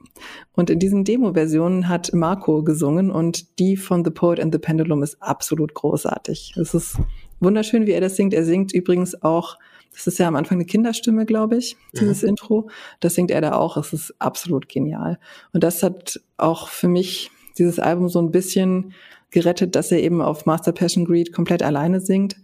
Und 0.53 0.69
in 0.69 0.79
diesen 0.79 1.03
Demo-Versionen 1.03 1.87
hat 1.87 2.13
Marco 2.13 2.63
gesungen 2.63 3.11
und 3.11 3.59
die 3.59 3.77
von 3.77 4.03
The 4.03 4.11
Poet 4.11 4.39
and 4.39 4.53
the 4.53 4.59
Pendulum 4.59 5.03
ist 5.03 5.21
absolut 5.21 5.73
großartig. 5.73 6.53
Es 6.57 6.73
ist 6.73 6.97
wunderschön, 7.39 7.85
wie 7.85 7.91
er 7.91 8.01
das 8.01 8.15
singt. 8.15 8.33
Er 8.33 8.45
singt 8.45 8.73
übrigens 8.73 9.21
auch, 9.21 9.57
das 9.93 10.07
ist 10.07 10.19
ja 10.19 10.27
am 10.27 10.35
Anfang 10.35 10.57
eine 10.57 10.65
Kinderstimme, 10.65 11.25
glaube 11.25 11.57
ich, 11.57 11.77
dieses 11.93 12.21
mhm. 12.21 12.29
Intro. 12.29 12.69
Das 12.99 13.15
singt 13.15 13.31
er 13.31 13.41
da 13.41 13.53
auch. 13.53 13.77
Es 13.77 13.93
ist 13.93 14.13
absolut 14.19 14.69
genial. 14.69 15.19
Und 15.53 15.63
das 15.63 15.83
hat 15.83 16.21
auch 16.37 16.69
für 16.69 16.87
mich 16.87 17.31
dieses 17.57 17.79
Album 17.79 18.07
so 18.09 18.19
ein 18.19 18.31
bisschen 18.31 18.93
gerettet, 19.31 19.75
dass 19.75 19.91
er 19.91 20.01
eben 20.01 20.21
auf 20.21 20.45
Master 20.45 20.71
Passion 20.71 21.05
Greed 21.05 21.33
komplett 21.33 21.63
alleine 21.63 21.99
singt. 21.99 22.37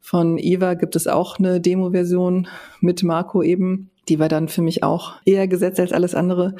Von 0.00 0.38
Eva 0.38 0.74
gibt 0.74 0.96
es 0.96 1.06
auch 1.06 1.38
eine 1.38 1.60
Demo-Version 1.60 2.48
mit 2.80 3.02
Marco 3.02 3.42
eben. 3.42 3.90
Die 4.08 4.18
war 4.18 4.28
dann 4.28 4.48
für 4.48 4.62
mich 4.62 4.82
auch 4.82 5.14
eher 5.24 5.48
gesetzt 5.48 5.80
als 5.80 5.92
alles 5.92 6.14
andere. 6.14 6.56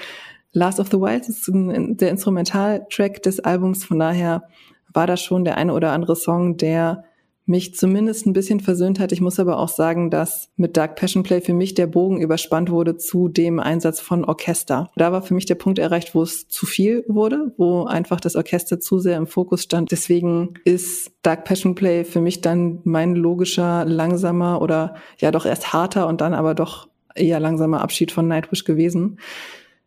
Last 0.53 0.81
of 0.81 0.89
the 0.91 1.01
Wilds 1.01 1.29
ist 1.29 1.49
ein, 1.49 1.97
der 1.97 2.11
Instrumentaltrack 2.11 3.22
des 3.22 3.41
Albums, 3.41 3.85
von 3.85 3.99
daher 3.99 4.45
war 4.93 5.07
das 5.07 5.20
schon 5.20 5.45
der 5.45 5.59
eine 5.59 5.75
oder 5.75 5.93
andere 5.93 6.16
Song, 6.16 6.57
der 6.57 7.05
mich 7.47 7.75
zumindest 7.75 8.27
ein 8.27 8.33
bisschen 8.33 8.61
versöhnt 8.61 8.99
hat. 8.99 9.13
Ich 9.13 9.21
muss 9.21 9.39
aber 9.39 9.59
auch 9.59 9.69
sagen, 9.69 10.11
dass 10.11 10.49
mit 10.57 10.77
Dark 10.77 10.97
Passion 10.97 11.23
Play 11.23 11.41
für 11.41 11.53
mich 11.53 11.75
der 11.75 11.87
Bogen 11.87 12.21
überspannt 12.21 12.71
wurde 12.71 12.97
zu 12.97 13.29
dem 13.29 13.61
Einsatz 13.61 14.01
von 14.01 14.25
Orchester. 14.25 14.91
Da 14.97 15.13
war 15.13 15.23
für 15.23 15.35
mich 15.35 15.45
der 15.45 15.57
Punkt 15.57 15.79
erreicht, 15.79 16.15
wo 16.15 16.23
es 16.23 16.49
zu 16.49 16.65
viel 16.65 17.05
wurde, 17.07 17.53
wo 17.59 17.85
einfach 17.85 18.21
das 18.21 18.37
Orchester 18.37 18.81
zu 18.81 18.99
sehr 18.99 19.19
im 19.19 19.27
Fokus 19.27 19.63
stand. 19.63 19.93
Deswegen 19.93 20.55
ist 20.65 21.13
Dark 21.23 21.45
Passion 21.45 21.75
Play 21.75 22.05
für 22.05 22.21
mich 22.21 22.41
dann 22.41 22.81
mein 22.85 23.15
logischer, 23.15 23.85
langsamer 23.85 24.63
oder 24.63 24.95
ja 25.19 25.31
doch 25.31 25.45
erst 25.45 25.73
harter 25.73 26.07
und 26.07 26.21
dann 26.21 26.33
aber 26.33 26.55
doch 26.55 26.89
eher 27.15 27.41
langsamer 27.41 27.83
Abschied 27.83 28.11
von 28.11 28.27
Nightwish 28.27 28.65
gewesen. 28.65 29.19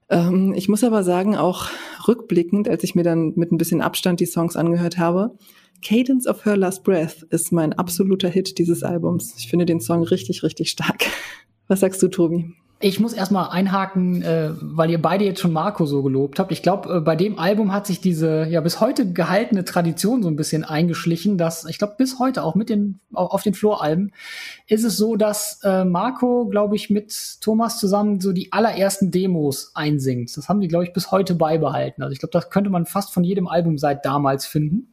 Ähm, 0.09 0.53
ich 0.55 0.69
muss 0.69 0.83
aber 0.83 1.03
sagen, 1.03 1.35
auch 1.35 1.69
rückblickend, 2.07 2.69
als 2.69 2.83
ich 2.83 2.95
mir 2.95 3.03
dann 3.03 3.33
mit 3.35 3.51
ein 3.51 3.57
bisschen 3.57 3.81
Abstand 3.81 4.19
die 4.19 4.25
Songs 4.25 4.55
angehört 4.55 4.97
habe, 4.97 5.31
Cadence 5.81 6.27
of 6.27 6.45
Her 6.45 6.57
Last 6.57 6.83
Breath 6.83 7.23
ist 7.29 7.51
mein 7.51 7.73
absoluter 7.73 8.29
Hit 8.29 8.57
dieses 8.57 8.83
Albums. 8.83 9.35
Ich 9.37 9.49
finde 9.49 9.65
den 9.65 9.79
Song 9.79 10.03
richtig, 10.03 10.43
richtig 10.43 10.69
stark. 10.69 11.05
Was 11.67 11.81
sagst 11.81 12.01
du, 12.01 12.07
Tobi? 12.07 12.53
Ich 12.79 12.99
muss 12.99 13.13
erstmal 13.13 13.49
einhaken, 13.49 14.21
äh, 14.21 14.51
weil 14.61 14.91
ihr 14.91 15.01
beide 15.01 15.25
jetzt 15.25 15.39
schon 15.39 15.51
Marco 15.51 15.87
so 15.87 16.03
gelobt 16.03 16.37
habt. 16.37 16.51
Ich 16.51 16.61
glaube, 16.61 16.97
äh, 16.97 16.99
bei 16.99 17.15
dem 17.15 17.39
Album 17.39 17.73
hat 17.73 17.87
sich 17.87 18.01
diese 18.01 18.45
ja 18.45 18.61
bis 18.61 18.79
heute 18.79 19.11
gehaltene 19.13 19.65
Tradition 19.65 20.21
so 20.21 20.29
ein 20.29 20.35
bisschen 20.35 20.63
eingeschlichen, 20.63 21.39
dass 21.39 21.65
ich 21.65 21.79
glaube 21.79 21.95
bis 21.97 22.19
heute 22.19 22.43
auch 22.43 22.53
mit 22.53 22.69
den 22.69 22.99
auf 23.13 23.41
den 23.41 23.55
Floor-Alben 23.55 24.11
ist 24.67 24.83
es 24.83 24.95
so, 24.95 25.15
dass 25.15 25.59
äh, 25.63 25.85
Marco, 25.85 26.45
glaube 26.45 26.75
ich, 26.75 26.91
mit 26.91 27.37
Thomas 27.41 27.79
zusammen 27.79 28.19
so 28.19 28.31
die 28.31 28.51
allerersten 28.53 29.09
Demos 29.09 29.71
einsingt. 29.73 30.37
Das 30.37 30.47
haben 30.47 30.61
die, 30.61 30.67
glaube 30.67 30.85
ich, 30.85 30.93
bis 30.93 31.09
heute 31.09 31.33
beibehalten. 31.33 32.03
Also 32.03 32.13
ich 32.13 32.19
glaube, 32.19 32.33
das 32.33 32.51
könnte 32.51 32.69
man 32.69 32.85
fast 32.85 33.11
von 33.11 33.23
jedem 33.23 33.47
Album 33.47 33.79
seit 33.79 34.05
damals 34.05 34.45
finden. 34.45 34.91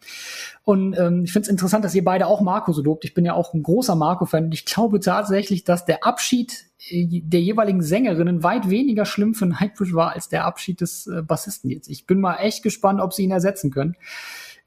Und 0.62 0.97
ähm, 0.99 1.24
ich 1.24 1.32
finde 1.32 1.47
es 1.47 1.51
interessant, 1.51 1.85
dass 1.85 1.95
ihr 1.95 2.05
beide 2.05 2.28
auch 2.28 2.41
Marco 2.41 2.72
so 2.72 2.82
lobt. 2.82 3.05
Ich 3.05 3.12
bin 3.12 3.26
ja 3.26 3.35
auch 3.35 3.53
ein 3.53 3.62
großer 3.62 3.95
Marco-Fan 3.95 4.45
und 4.45 4.55
ich 4.55 4.64
glaube 4.64 5.01
tatsächlich, 5.01 5.64
dass 5.64 5.85
der 5.85 6.07
Abschied 6.07 6.64
der 6.91 7.41
jeweiligen 7.41 7.82
Sängerinnen 7.82 8.43
weit 8.43 8.68
weniger 8.68 9.07
schlimm 9.07 9.35
für 9.35 9.47
Nightwish 9.47 9.95
war 9.95 10.12
als 10.12 10.28
der 10.28 10.45
Abschied 10.45 10.80
des 10.80 11.07
äh, 11.07 11.22
Bassisten 11.22 11.70
jetzt. 11.70 11.89
Ich 11.89 12.07
bin 12.07 12.20
mal 12.20 12.37
echt 12.37 12.62
gespannt, 12.62 13.01
ob 13.01 13.12
sie 13.12 13.24
ihn 13.24 13.30
ersetzen 13.30 13.70
können. 13.70 13.97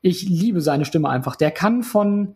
Ich 0.02 0.24
liebe 0.28 0.62
seine 0.62 0.86
Stimme 0.86 1.10
einfach. 1.10 1.36
Der 1.36 1.52
kann 1.52 1.84
von 1.84 2.36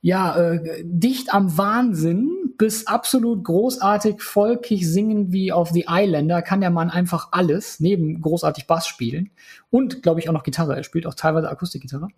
ja, 0.00 0.36
äh, 0.36 0.84
dicht 0.84 1.34
am 1.34 1.58
Wahnsinn 1.58 2.30
bis 2.58 2.86
absolut 2.86 3.42
großartig, 3.44 4.22
volkig 4.22 4.88
singen 4.88 5.32
wie 5.32 5.52
auf 5.52 5.70
The 5.70 5.86
Islander 5.88 6.42
kann 6.42 6.60
der 6.60 6.70
Mann 6.70 6.90
einfach 6.90 7.28
alles, 7.32 7.80
neben 7.80 8.20
großartig 8.20 8.66
Bass 8.66 8.86
spielen 8.86 9.30
und, 9.70 10.02
glaube 10.02 10.20
ich, 10.20 10.28
auch 10.28 10.32
noch 10.32 10.44
Gitarre. 10.44 10.76
Er 10.76 10.84
spielt 10.84 11.06
auch 11.06 11.14
teilweise 11.14 11.50
Akustikgitarre. 11.50 12.08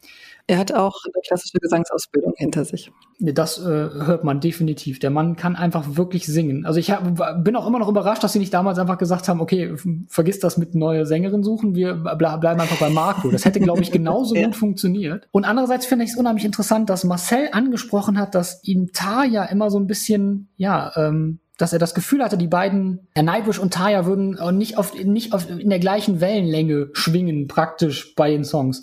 Er 0.47 0.59
hat 0.59 0.73
auch 0.73 0.97
eine 1.05 1.23
klassische 1.27 1.59
Gesangsausbildung 1.59 2.35
hinter 2.37 2.65
sich. 2.65 2.93
Das 3.19 3.59
äh, 3.59 3.65
hört 3.65 4.23
man 4.23 4.41
definitiv. 4.41 4.99
Der 4.99 5.11
Mann 5.11 5.35
kann 5.35 5.57
einfach 5.57 5.97
wirklich 5.97 6.27
singen. 6.27 6.67
Also 6.67 6.79
ich 6.79 6.91
hab, 6.91 7.43
bin 7.43 7.57
auch 7.57 7.67
immer 7.67 7.79
noch 7.79 7.89
überrascht, 7.89 8.23
dass 8.23 8.35
sie 8.35 8.39
nicht 8.39 8.53
damals 8.53 8.79
einfach 8.79 8.99
gesagt 8.99 9.29
haben, 9.29 9.41
okay, 9.41 9.75
vergiss 10.09 10.41
das 10.41 10.59
mit 10.59 10.75
neue 10.75 11.07
Sängerin 11.07 11.43
suchen, 11.43 11.75
wir 11.75 11.95
bleiben 11.95 12.61
einfach 12.61 12.79
bei 12.79 12.91
Marco. 12.91 13.31
Das 13.31 13.45
hätte, 13.45 13.61
glaube 13.61 13.81
ich, 13.81 13.91
genauso 13.91 14.35
ja. 14.37 14.45
gut 14.45 14.57
funktioniert. 14.57 15.27
Und 15.33 15.45
andererseits 15.45 15.87
finde 15.87 16.05
ich 16.05 16.13
es 16.13 16.17
unheimlich 16.17 16.45
interessant, 16.45 16.91
dass 16.91 17.05
Marcel 17.05 17.49
angesprochen 17.53 18.19
hat, 18.19 18.35
dass 18.35 18.63
ihm 18.63 18.93
Taya 18.93 19.45
immer 19.45 19.71
so 19.71 19.79
ein 19.79 19.87
bisschen, 19.87 20.49
ja, 20.57 20.93
ähm, 20.97 21.41
dass 21.59 21.73
er 21.73 21.79
das 21.79 21.95
Gefühl 21.95 22.23
hatte, 22.23 22.39
die 22.39 22.47
beiden, 22.47 23.09
Herr 23.15 23.25
Nightwish 23.25 23.59
und 23.59 23.75
Taya 23.75 24.07
würden 24.07 24.39
nicht 24.57 24.79
auf, 24.79 24.95
nicht 24.95 25.35
auf, 25.35 25.51
in 25.51 25.69
der 25.69 25.81
gleichen 25.81 26.21
Wellenlänge 26.21 26.91
schwingen, 26.93 27.49
praktisch 27.49 28.15
bei 28.15 28.31
den 28.31 28.45
Songs. 28.45 28.83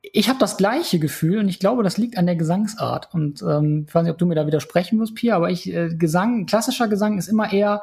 Ich 0.00 0.28
habe 0.28 0.38
das 0.38 0.56
gleiche 0.56 0.98
Gefühl 0.98 1.38
und 1.38 1.48
ich 1.48 1.60
glaube, 1.60 1.82
das 1.82 1.98
liegt 1.98 2.16
an 2.16 2.26
der 2.26 2.36
Gesangsart. 2.36 3.10
Und 3.12 3.42
ähm, 3.42 3.84
ich 3.86 3.94
weiß 3.94 4.02
nicht, 4.02 4.12
ob 4.12 4.18
du 4.18 4.26
mir 4.26 4.34
da 4.34 4.46
widersprechen 4.46 4.98
wirst, 4.98 5.14
Pia, 5.14 5.36
aber 5.36 5.50
ich, 5.50 5.72
äh, 5.72 5.94
Gesang, 5.94 6.46
klassischer 6.46 6.88
Gesang 6.88 7.18
ist 7.18 7.28
immer 7.28 7.52
eher 7.52 7.82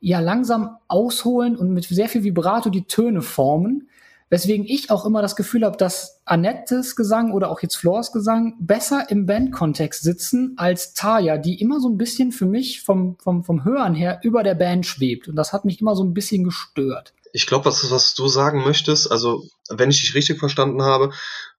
ja 0.00 0.20
langsam 0.20 0.76
ausholen 0.86 1.56
und 1.56 1.70
mit 1.70 1.84
sehr 1.84 2.08
viel 2.08 2.22
Vibrato 2.22 2.70
die 2.70 2.86
Töne 2.86 3.20
formen. 3.20 3.88
Weswegen 4.30 4.64
ich 4.66 4.90
auch 4.90 5.04
immer 5.04 5.22
das 5.22 5.36
Gefühl 5.36 5.64
habe, 5.64 5.76
dass 5.76 6.22
Annettes 6.24 6.96
Gesang 6.96 7.32
oder 7.32 7.50
auch 7.50 7.60
jetzt 7.60 7.76
Flors 7.76 8.10
Gesang 8.10 8.54
besser 8.58 9.10
im 9.10 9.26
Bandkontext 9.26 10.02
sitzen 10.02 10.54
als 10.56 10.94
Taya, 10.94 11.36
die 11.36 11.60
immer 11.60 11.80
so 11.80 11.88
ein 11.88 11.98
bisschen 11.98 12.32
für 12.32 12.46
mich 12.46 12.82
vom, 12.82 13.16
vom, 13.18 13.44
vom 13.44 13.64
Hören 13.64 13.94
her 13.94 14.20
über 14.22 14.42
der 14.42 14.54
Band 14.54 14.86
schwebt. 14.86 15.28
Und 15.28 15.36
das 15.36 15.52
hat 15.52 15.64
mich 15.64 15.80
immer 15.80 15.94
so 15.94 16.02
ein 16.02 16.14
bisschen 16.14 16.44
gestört. 16.44 17.12
Ich 17.32 17.46
glaube, 17.46 17.66
was, 17.66 17.90
was 17.90 18.14
du 18.14 18.28
sagen 18.28 18.64
möchtest, 18.64 19.10
also 19.10 19.44
wenn 19.68 19.90
ich 19.90 20.00
dich 20.00 20.14
richtig 20.14 20.38
verstanden 20.38 20.82
habe, 20.82 21.12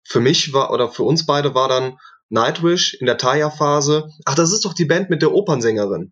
für 0.03 0.19
mich 0.19 0.53
war 0.53 0.71
oder 0.71 0.89
für 0.89 1.03
uns 1.03 1.25
beide 1.25 1.53
war 1.53 1.67
dann 1.67 1.97
Nightwish 2.29 2.95
in 2.95 3.05
der 3.05 3.17
Taya-Phase. 3.17 4.09
Ach, 4.25 4.35
das 4.35 4.51
ist 4.51 4.65
doch 4.65 4.73
die 4.73 4.85
Band 4.85 5.09
mit 5.09 5.21
der 5.21 5.33
Opernsängerin. 5.33 6.11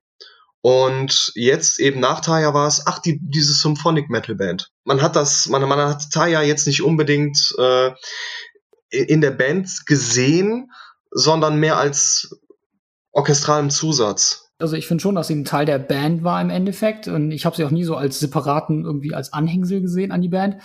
Und 0.65 1.33
jetzt 1.35 1.77
eben 1.81 1.99
nach 1.99 2.21
Taya 2.21 2.53
war 2.53 2.69
es, 2.69 2.87
ach, 2.87 2.99
die, 2.99 3.19
diese 3.21 3.51
Symphonic 3.51 4.09
Metal 4.09 4.33
Band. 4.33 4.69
Man 4.85 5.01
hat 5.01 5.17
das, 5.17 5.49
man, 5.49 5.61
man 5.67 5.77
hat 5.77 6.09
Taya 6.09 6.41
jetzt 6.41 6.67
nicht 6.67 6.81
unbedingt 6.81 7.53
äh, 7.59 7.91
in 8.89 9.19
der 9.19 9.31
Band 9.31 9.85
gesehen, 9.85 10.71
sondern 11.11 11.59
mehr 11.59 11.77
als 11.77 12.39
orchestralen 13.11 13.71
Zusatz. 13.71 14.51
Also 14.57 14.77
ich 14.77 14.87
finde 14.87 15.01
schon, 15.01 15.15
dass 15.15 15.27
sie 15.27 15.35
ein 15.35 15.43
Teil 15.43 15.65
der 15.65 15.79
Band 15.79 16.23
war 16.23 16.41
im 16.41 16.49
Endeffekt. 16.49 17.09
Und 17.09 17.31
ich 17.31 17.45
habe 17.45 17.57
sie 17.57 17.65
auch 17.65 17.71
nie 17.71 17.83
so 17.83 17.97
als 17.97 18.21
separaten, 18.21 18.85
irgendwie 18.85 19.13
als 19.13 19.33
Anhängsel 19.33 19.81
gesehen 19.81 20.13
an 20.13 20.21
die 20.21 20.29
Band. 20.29 20.61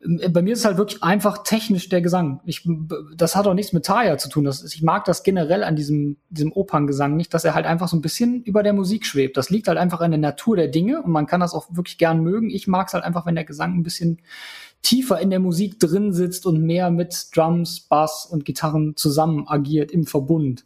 Äh, 0.00 0.28
bei 0.28 0.42
mir 0.42 0.52
ist 0.52 0.60
es 0.60 0.64
halt 0.64 0.78
wirklich 0.78 1.02
einfach 1.02 1.42
technisch 1.42 1.88
der 1.88 2.00
Gesang. 2.00 2.40
Ich, 2.44 2.68
das 3.16 3.36
hat 3.36 3.46
auch 3.46 3.54
nichts 3.54 3.72
mit 3.72 3.84
Taya 3.84 4.18
zu 4.18 4.28
tun. 4.28 4.44
Das, 4.44 4.62
ich 4.64 4.82
mag 4.82 5.04
das 5.04 5.22
generell 5.22 5.64
an 5.64 5.76
diesem, 5.76 6.16
diesem 6.28 6.52
Operngesang 6.52 7.16
nicht, 7.16 7.32
dass 7.34 7.44
er 7.44 7.54
halt 7.54 7.66
einfach 7.66 7.88
so 7.88 7.96
ein 7.96 8.02
bisschen 8.02 8.42
über 8.42 8.62
der 8.62 8.72
Musik 8.72 9.06
schwebt. 9.06 9.36
Das 9.36 9.50
liegt 9.50 9.68
halt 9.68 9.78
einfach 9.78 10.00
in 10.00 10.10
der 10.10 10.20
Natur 10.20 10.56
der 10.56 10.68
Dinge 10.68 11.02
und 11.02 11.12
man 11.12 11.26
kann 11.26 11.40
das 11.40 11.54
auch 11.54 11.66
wirklich 11.70 11.98
gern 11.98 12.20
mögen. 12.20 12.50
Ich 12.50 12.66
mag 12.66 12.88
es 12.88 12.94
halt 12.94 13.04
einfach, 13.04 13.26
wenn 13.26 13.34
der 13.34 13.44
Gesang 13.44 13.74
ein 13.74 13.82
bisschen 13.82 14.20
tiefer 14.82 15.20
in 15.20 15.30
der 15.30 15.40
Musik 15.40 15.80
drin 15.80 16.12
sitzt 16.12 16.46
und 16.46 16.62
mehr 16.62 16.90
mit 16.90 17.28
Drums, 17.34 17.80
Bass 17.80 18.24
und 18.24 18.44
Gitarren 18.44 18.94
zusammen 18.96 19.48
agiert 19.48 19.90
im 19.90 20.06
Verbund. 20.06 20.64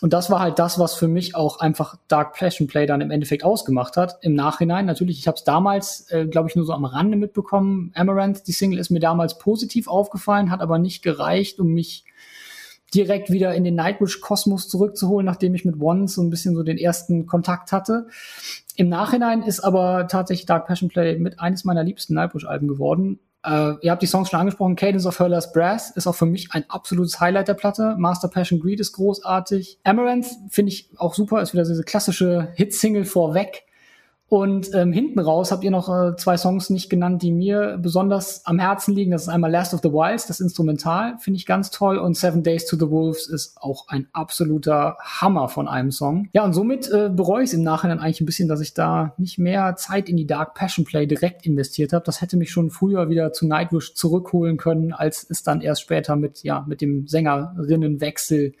Und 0.00 0.12
das 0.12 0.30
war 0.30 0.40
halt 0.40 0.58
das, 0.58 0.78
was 0.78 0.94
für 0.94 1.08
mich 1.08 1.34
auch 1.34 1.58
einfach 1.58 1.96
Dark 2.06 2.34
Passion 2.34 2.68
Play 2.68 2.86
dann 2.86 3.00
im 3.00 3.10
Endeffekt 3.10 3.42
ausgemacht 3.42 3.96
hat. 3.96 4.18
Im 4.22 4.34
Nachhinein 4.34 4.86
natürlich, 4.86 5.18
ich 5.18 5.26
habe 5.26 5.36
es 5.36 5.44
damals, 5.44 6.10
äh, 6.10 6.26
glaube 6.26 6.48
ich, 6.48 6.56
nur 6.56 6.64
so 6.64 6.72
am 6.72 6.84
Rande 6.84 7.16
mitbekommen. 7.16 7.90
Amaranth, 7.94 8.46
die 8.46 8.52
Single 8.52 8.78
ist 8.78 8.90
mir 8.90 9.00
damals 9.00 9.38
positiv 9.38 9.88
aufgefallen, 9.88 10.50
hat 10.50 10.60
aber 10.60 10.78
nicht 10.78 11.02
gereicht, 11.02 11.58
um 11.58 11.72
mich 11.72 12.04
direkt 12.94 13.30
wieder 13.30 13.54
in 13.54 13.64
den 13.64 13.74
Nightwish-Kosmos 13.74 14.68
zurückzuholen, 14.68 15.26
nachdem 15.26 15.54
ich 15.54 15.64
mit 15.64 15.80
One 15.80 16.08
so 16.08 16.22
ein 16.22 16.30
bisschen 16.30 16.54
so 16.54 16.62
den 16.62 16.78
ersten 16.78 17.26
Kontakt 17.26 17.72
hatte. 17.72 18.06
Im 18.76 18.88
Nachhinein 18.88 19.42
ist 19.42 19.60
aber 19.60 20.06
tatsächlich 20.08 20.46
Dark 20.46 20.66
Passion 20.66 20.88
Play 20.88 21.18
mit 21.18 21.40
eines 21.40 21.64
meiner 21.64 21.82
liebsten 21.82 22.14
Nightwish-Alben 22.14 22.68
geworden. 22.68 23.18
Äh, 23.44 23.74
ihr 23.82 23.90
habt 23.90 24.02
die 24.02 24.06
Songs 24.06 24.30
schon 24.30 24.40
angesprochen. 24.40 24.76
Cadence 24.76 25.06
of 25.06 25.18
Hurler's 25.18 25.52
Brass 25.52 25.90
ist 25.90 26.06
auch 26.06 26.14
für 26.14 26.26
mich 26.26 26.48
ein 26.52 26.64
absolutes 26.68 27.20
Highlight 27.20 27.48
der 27.48 27.54
Platte. 27.54 27.94
Master 27.98 28.28
Passion 28.28 28.60
Greed 28.60 28.80
ist 28.80 28.92
großartig. 28.92 29.78
Amaranth 29.84 30.26
finde 30.50 30.72
ich 30.72 30.90
auch 30.96 31.14
super, 31.14 31.40
ist 31.40 31.52
wieder 31.52 31.64
diese 31.64 31.84
klassische 31.84 32.52
Hit-Single 32.54 33.04
vorweg. 33.04 33.64
Und 34.30 34.74
ähm, 34.74 34.92
hinten 34.92 35.20
raus 35.20 35.50
habt 35.50 35.64
ihr 35.64 35.70
noch 35.70 35.88
äh, 35.88 36.14
zwei 36.16 36.36
Songs 36.36 36.68
nicht 36.68 36.90
genannt, 36.90 37.22
die 37.22 37.32
mir 37.32 37.78
besonders 37.80 38.44
am 38.44 38.58
Herzen 38.58 38.94
liegen. 38.94 39.10
Das 39.10 39.22
ist 39.22 39.28
einmal 39.28 39.50
Last 39.50 39.72
of 39.72 39.80
the 39.82 39.90
Wilds, 39.90 40.26
das 40.26 40.40
Instrumental, 40.40 41.16
finde 41.18 41.38
ich 41.38 41.46
ganz 41.46 41.70
toll. 41.70 41.96
Und 41.96 42.14
Seven 42.14 42.42
Days 42.42 42.66
to 42.66 42.76
the 42.76 42.90
Wolves 42.90 43.26
ist 43.26 43.56
auch 43.56 43.88
ein 43.88 44.06
absoluter 44.12 44.98
Hammer 45.02 45.48
von 45.48 45.66
einem 45.66 45.90
Song. 45.90 46.28
Ja, 46.34 46.44
und 46.44 46.52
somit 46.52 46.90
äh, 46.90 47.08
bereue 47.08 47.44
ich 47.44 47.50
es 47.50 47.54
im 47.54 47.62
Nachhinein 47.62 48.00
eigentlich 48.00 48.20
ein 48.20 48.26
bisschen, 48.26 48.48
dass 48.48 48.60
ich 48.60 48.74
da 48.74 49.14
nicht 49.16 49.38
mehr 49.38 49.76
Zeit 49.76 50.10
in 50.10 50.18
die 50.18 50.26
Dark 50.26 50.52
Passion 50.52 50.84
Play 50.84 51.06
direkt 51.06 51.46
investiert 51.46 51.94
habe. 51.94 52.04
Das 52.04 52.20
hätte 52.20 52.36
mich 52.36 52.50
schon 52.50 52.68
früher 52.68 53.08
wieder 53.08 53.32
zu 53.32 53.46
Nightwish 53.46 53.94
zurückholen 53.94 54.58
können, 54.58 54.92
als 54.92 55.26
es 55.30 55.42
dann 55.42 55.62
erst 55.62 55.80
später 55.80 56.16
mit, 56.16 56.42
ja, 56.42 56.66
mit 56.68 56.82
dem 56.82 57.06
Sängerinnenwechsel 57.06 58.52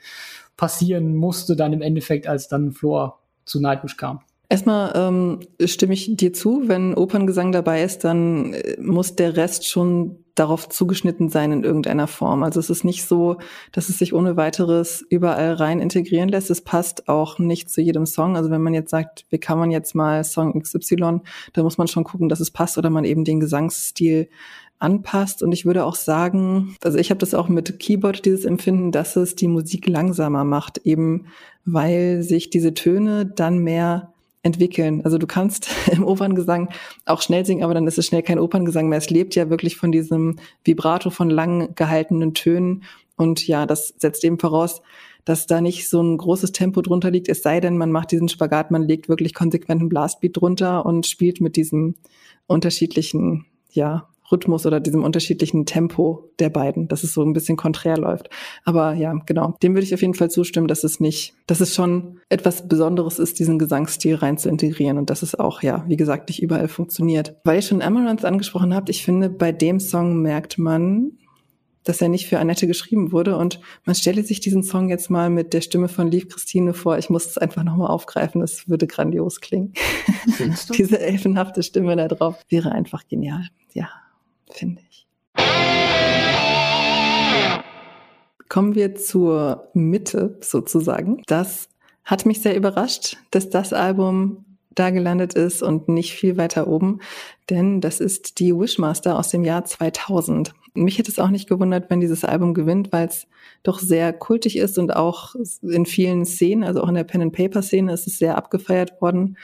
passieren 0.56 1.14
musste, 1.14 1.56
dann 1.56 1.74
im 1.74 1.82
Endeffekt, 1.82 2.26
als 2.26 2.48
dann 2.48 2.72
Floor 2.72 3.18
zu 3.44 3.60
Nightwish 3.60 3.98
kam. 3.98 4.20
Erstmal 4.50 4.92
ähm, 4.94 5.40
stimme 5.66 5.92
ich 5.92 6.16
dir 6.16 6.32
zu, 6.32 6.62
wenn 6.66 6.94
Operngesang 6.94 7.52
dabei 7.52 7.82
ist, 7.82 8.04
dann 8.04 8.54
äh, 8.54 8.80
muss 8.80 9.14
der 9.14 9.36
Rest 9.36 9.68
schon 9.68 10.24
darauf 10.34 10.68
zugeschnitten 10.68 11.28
sein 11.28 11.52
in 11.52 11.64
irgendeiner 11.64 12.06
Form. 12.06 12.42
Also 12.42 12.60
es 12.60 12.70
ist 12.70 12.84
nicht 12.84 13.04
so, 13.04 13.36
dass 13.72 13.88
es 13.88 13.98
sich 13.98 14.14
ohne 14.14 14.36
weiteres 14.36 15.04
überall 15.10 15.54
rein 15.54 15.80
integrieren 15.80 16.28
lässt. 16.28 16.48
Es 16.48 16.62
passt 16.62 17.08
auch 17.08 17.38
nicht 17.38 17.68
zu 17.70 17.82
jedem 17.82 18.06
Song. 18.06 18.36
Also 18.36 18.50
wenn 18.50 18.62
man 18.62 18.72
jetzt 18.72 18.90
sagt, 18.90 19.26
wie 19.30 19.38
kann 19.38 19.58
man 19.58 19.70
jetzt 19.70 19.94
mal 19.94 20.24
Song 20.24 20.58
XY, 20.58 21.20
dann 21.52 21.64
muss 21.64 21.76
man 21.76 21.88
schon 21.88 22.04
gucken, 22.04 22.28
dass 22.28 22.40
es 22.40 22.50
passt 22.50 22.78
oder 22.78 22.88
man 22.88 23.04
eben 23.04 23.24
den 23.24 23.40
Gesangsstil 23.40 24.28
anpasst. 24.78 25.42
Und 25.42 25.52
ich 25.52 25.66
würde 25.66 25.84
auch 25.84 25.96
sagen, 25.96 26.76
also 26.82 26.98
ich 26.98 27.10
habe 27.10 27.18
das 27.18 27.34
auch 27.34 27.48
mit 27.48 27.78
Keyboard, 27.78 28.24
dieses 28.24 28.44
Empfinden, 28.44 28.92
dass 28.92 29.16
es 29.16 29.34
die 29.34 29.48
Musik 29.48 29.88
langsamer 29.88 30.44
macht, 30.44 30.78
eben 30.78 31.26
weil 31.64 32.22
sich 32.22 32.48
diese 32.48 32.72
Töne 32.74 33.26
dann 33.26 33.58
mehr 33.58 34.14
entwickeln. 34.42 35.04
Also 35.04 35.18
du 35.18 35.26
kannst 35.26 35.68
im 35.92 36.04
Operngesang 36.04 36.68
auch 37.06 37.22
schnell 37.22 37.44
singen, 37.44 37.64
aber 37.64 37.74
dann 37.74 37.86
ist 37.86 37.98
es 37.98 38.06
schnell 38.06 38.22
kein 38.22 38.38
Operngesang 38.38 38.88
mehr. 38.88 38.98
Es 38.98 39.10
lebt 39.10 39.34
ja 39.34 39.50
wirklich 39.50 39.76
von 39.76 39.92
diesem 39.92 40.36
Vibrato 40.64 41.10
von 41.10 41.30
lang 41.30 41.74
gehaltenen 41.74 42.34
Tönen. 42.34 42.84
Und 43.16 43.46
ja, 43.46 43.66
das 43.66 43.94
setzt 43.98 44.24
eben 44.24 44.38
voraus, 44.38 44.82
dass 45.24 45.46
da 45.46 45.60
nicht 45.60 45.90
so 45.90 46.00
ein 46.00 46.16
großes 46.16 46.52
Tempo 46.52 46.80
drunter 46.80 47.10
liegt, 47.10 47.28
es 47.28 47.42
sei 47.42 47.60
denn, 47.60 47.76
man 47.76 47.92
macht 47.92 48.12
diesen 48.12 48.30
Spagat, 48.30 48.70
man 48.70 48.84
legt 48.84 49.10
wirklich 49.10 49.34
konsequenten 49.34 49.90
Blastbeat 49.90 50.36
drunter 50.36 50.86
und 50.86 51.06
spielt 51.06 51.42
mit 51.42 51.56
diesem 51.56 51.96
unterschiedlichen, 52.46 53.44
ja, 53.70 54.08
Rhythmus 54.30 54.66
oder 54.66 54.80
diesem 54.80 55.04
unterschiedlichen 55.04 55.66
Tempo 55.66 56.30
der 56.38 56.50
beiden, 56.50 56.88
dass 56.88 57.04
es 57.04 57.14
so 57.14 57.22
ein 57.22 57.32
bisschen 57.32 57.56
konträr 57.56 57.96
läuft. 57.96 58.28
Aber 58.64 58.94
ja, 58.94 59.14
genau, 59.26 59.56
dem 59.62 59.74
würde 59.74 59.84
ich 59.84 59.94
auf 59.94 60.02
jeden 60.02 60.14
Fall 60.14 60.30
zustimmen, 60.30 60.68
dass 60.68 60.84
es 60.84 61.00
nicht, 61.00 61.34
dass 61.46 61.60
es 61.60 61.74
schon 61.74 62.20
etwas 62.28 62.68
Besonderes 62.68 63.18
ist, 63.18 63.38
diesen 63.38 63.58
Gesangsstil 63.58 64.16
rein 64.16 64.38
zu 64.38 64.48
integrieren 64.48 64.98
und 64.98 65.10
dass 65.10 65.22
es 65.22 65.34
auch, 65.34 65.62
ja, 65.62 65.84
wie 65.88 65.96
gesagt, 65.96 66.28
nicht 66.28 66.42
überall 66.42 66.68
funktioniert. 66.68 67.36
Weil 67.44 67.56
ihr 67.56 67.62
schon 67.62 67.82
Amaranth 67.82 68.24
angesprochen 68.24 68.74
habt, 68.74 68.90
ich 68.90 69.02
finde, 69.02 69.30
bei 69.30 69.52
dem 69.52 69.80
Song 69.80 70.20
merkt 70.20 70.58
man, 70.58 71.12
dass 71.84 72.02
er 72.02 72.10
nicht 72.10 72.26
für 72.26 72.38
Annette 72.38 72.66
geschrieben 72.66 73.12
wurde. 73.12 73.38
Und 73.38 73.60
man 73.86 73.94
stelle 73.94 74.22
sich 74.22 74.40
diesen 74.40 74.62
Song 74.62 74.90
jetzt 74.90 75.08
mal 75.08 75.30
mit 75.30 75.54
der 75.54 75.62
Stimme 75.62 75.88
von 75.88 76.10
Liv 76.10 76.28
Christine 76.28 76.74
vor. 76.74 76.98
Ich 76.98 77.08
muss 77.08 77.24
es 77.24 77.38
einfach 77.38 77.64
nochmal 77.64 77.88
aufgreifen. 77.88 78.42
Das 78.42 78.68
würde 78.68 78.86
grandios 78.86 79.40
klingen. 79.40 79.72
Diese 80.76 81.00
elfenhafte 81.00 81.62
Stimme 81.62 81.96
da 81.96 82.08
drauf 82.08 82.44
wäre 82.50 82.72
einfach 82.72 83.08
genial. 83.08 83.46
Ja 83.72 83.88
finde 84.52 84.82
ich. 84.88 85.06
Kommen 88.48 88.74
wir 88.74 88.94
zur 88.94 89.68
Mitte 89.74 90.38
sozusagen. 90.40 91.22
Das 91.26 91.68
hat 92.04 92.24
mich 92.24 92.40
sehr 92.40 92.56
überrascht, 92.56 93.18
dass 93.30 93.50
das 93.50 93.72
Album 93.72 94.44
da 94.78 94.90
gelandet 94.90 95.34
ist 95.34 95.62
und 95.62 95.88
nicht 95.88 96.12
viel 96.12 96.36
weiter 96.36 96.68
oben, 96.68 97.00
denn 97.50 97.80
das 97.80 98.00
ist 98.00 98.38
die 98.38 98.56
Wishmaster 98.56 99.18
aus 99.18 99.28
dem 99.28 99.44
Jahr 99.44 99.64
2000. 99.64 100.54
Mich 100.74 100.98
hätte 100.98 101.10
es 101.10 101.18
auch 101.18 101.30
nicht 101.30 101.48
gewundert, 101.48 101.90
wenn 101.90 102.00
dieses 102.00 102.24
Album 102.24 102.54
gewinnt, 102.54 102.92
weil 102.92 103.08
es 103.08 103.26
doch 103.62 103.80
sehr 103.80 104.12
kultig 104.12 104.56
ist 104.56 104.78
und 104.78 104.94
auch 104.94 105.34
in 105.62 105.84
vielen 105.84 106.24
Szenen, 106.24 106.62
also 106.62 106.82
auch 106.82 106.88
in 106.88 106.94
der 106.94 107.04
Pen 107.04 107.22
and 107.22 107.32
Paper 107.32 107.62
Szene 107.62 107.92
ist 107.92 108.06
es 108.06 108.18
sehr 108.18 108.36
abgefeiert 108.36 109.00
worden 109.02 109.36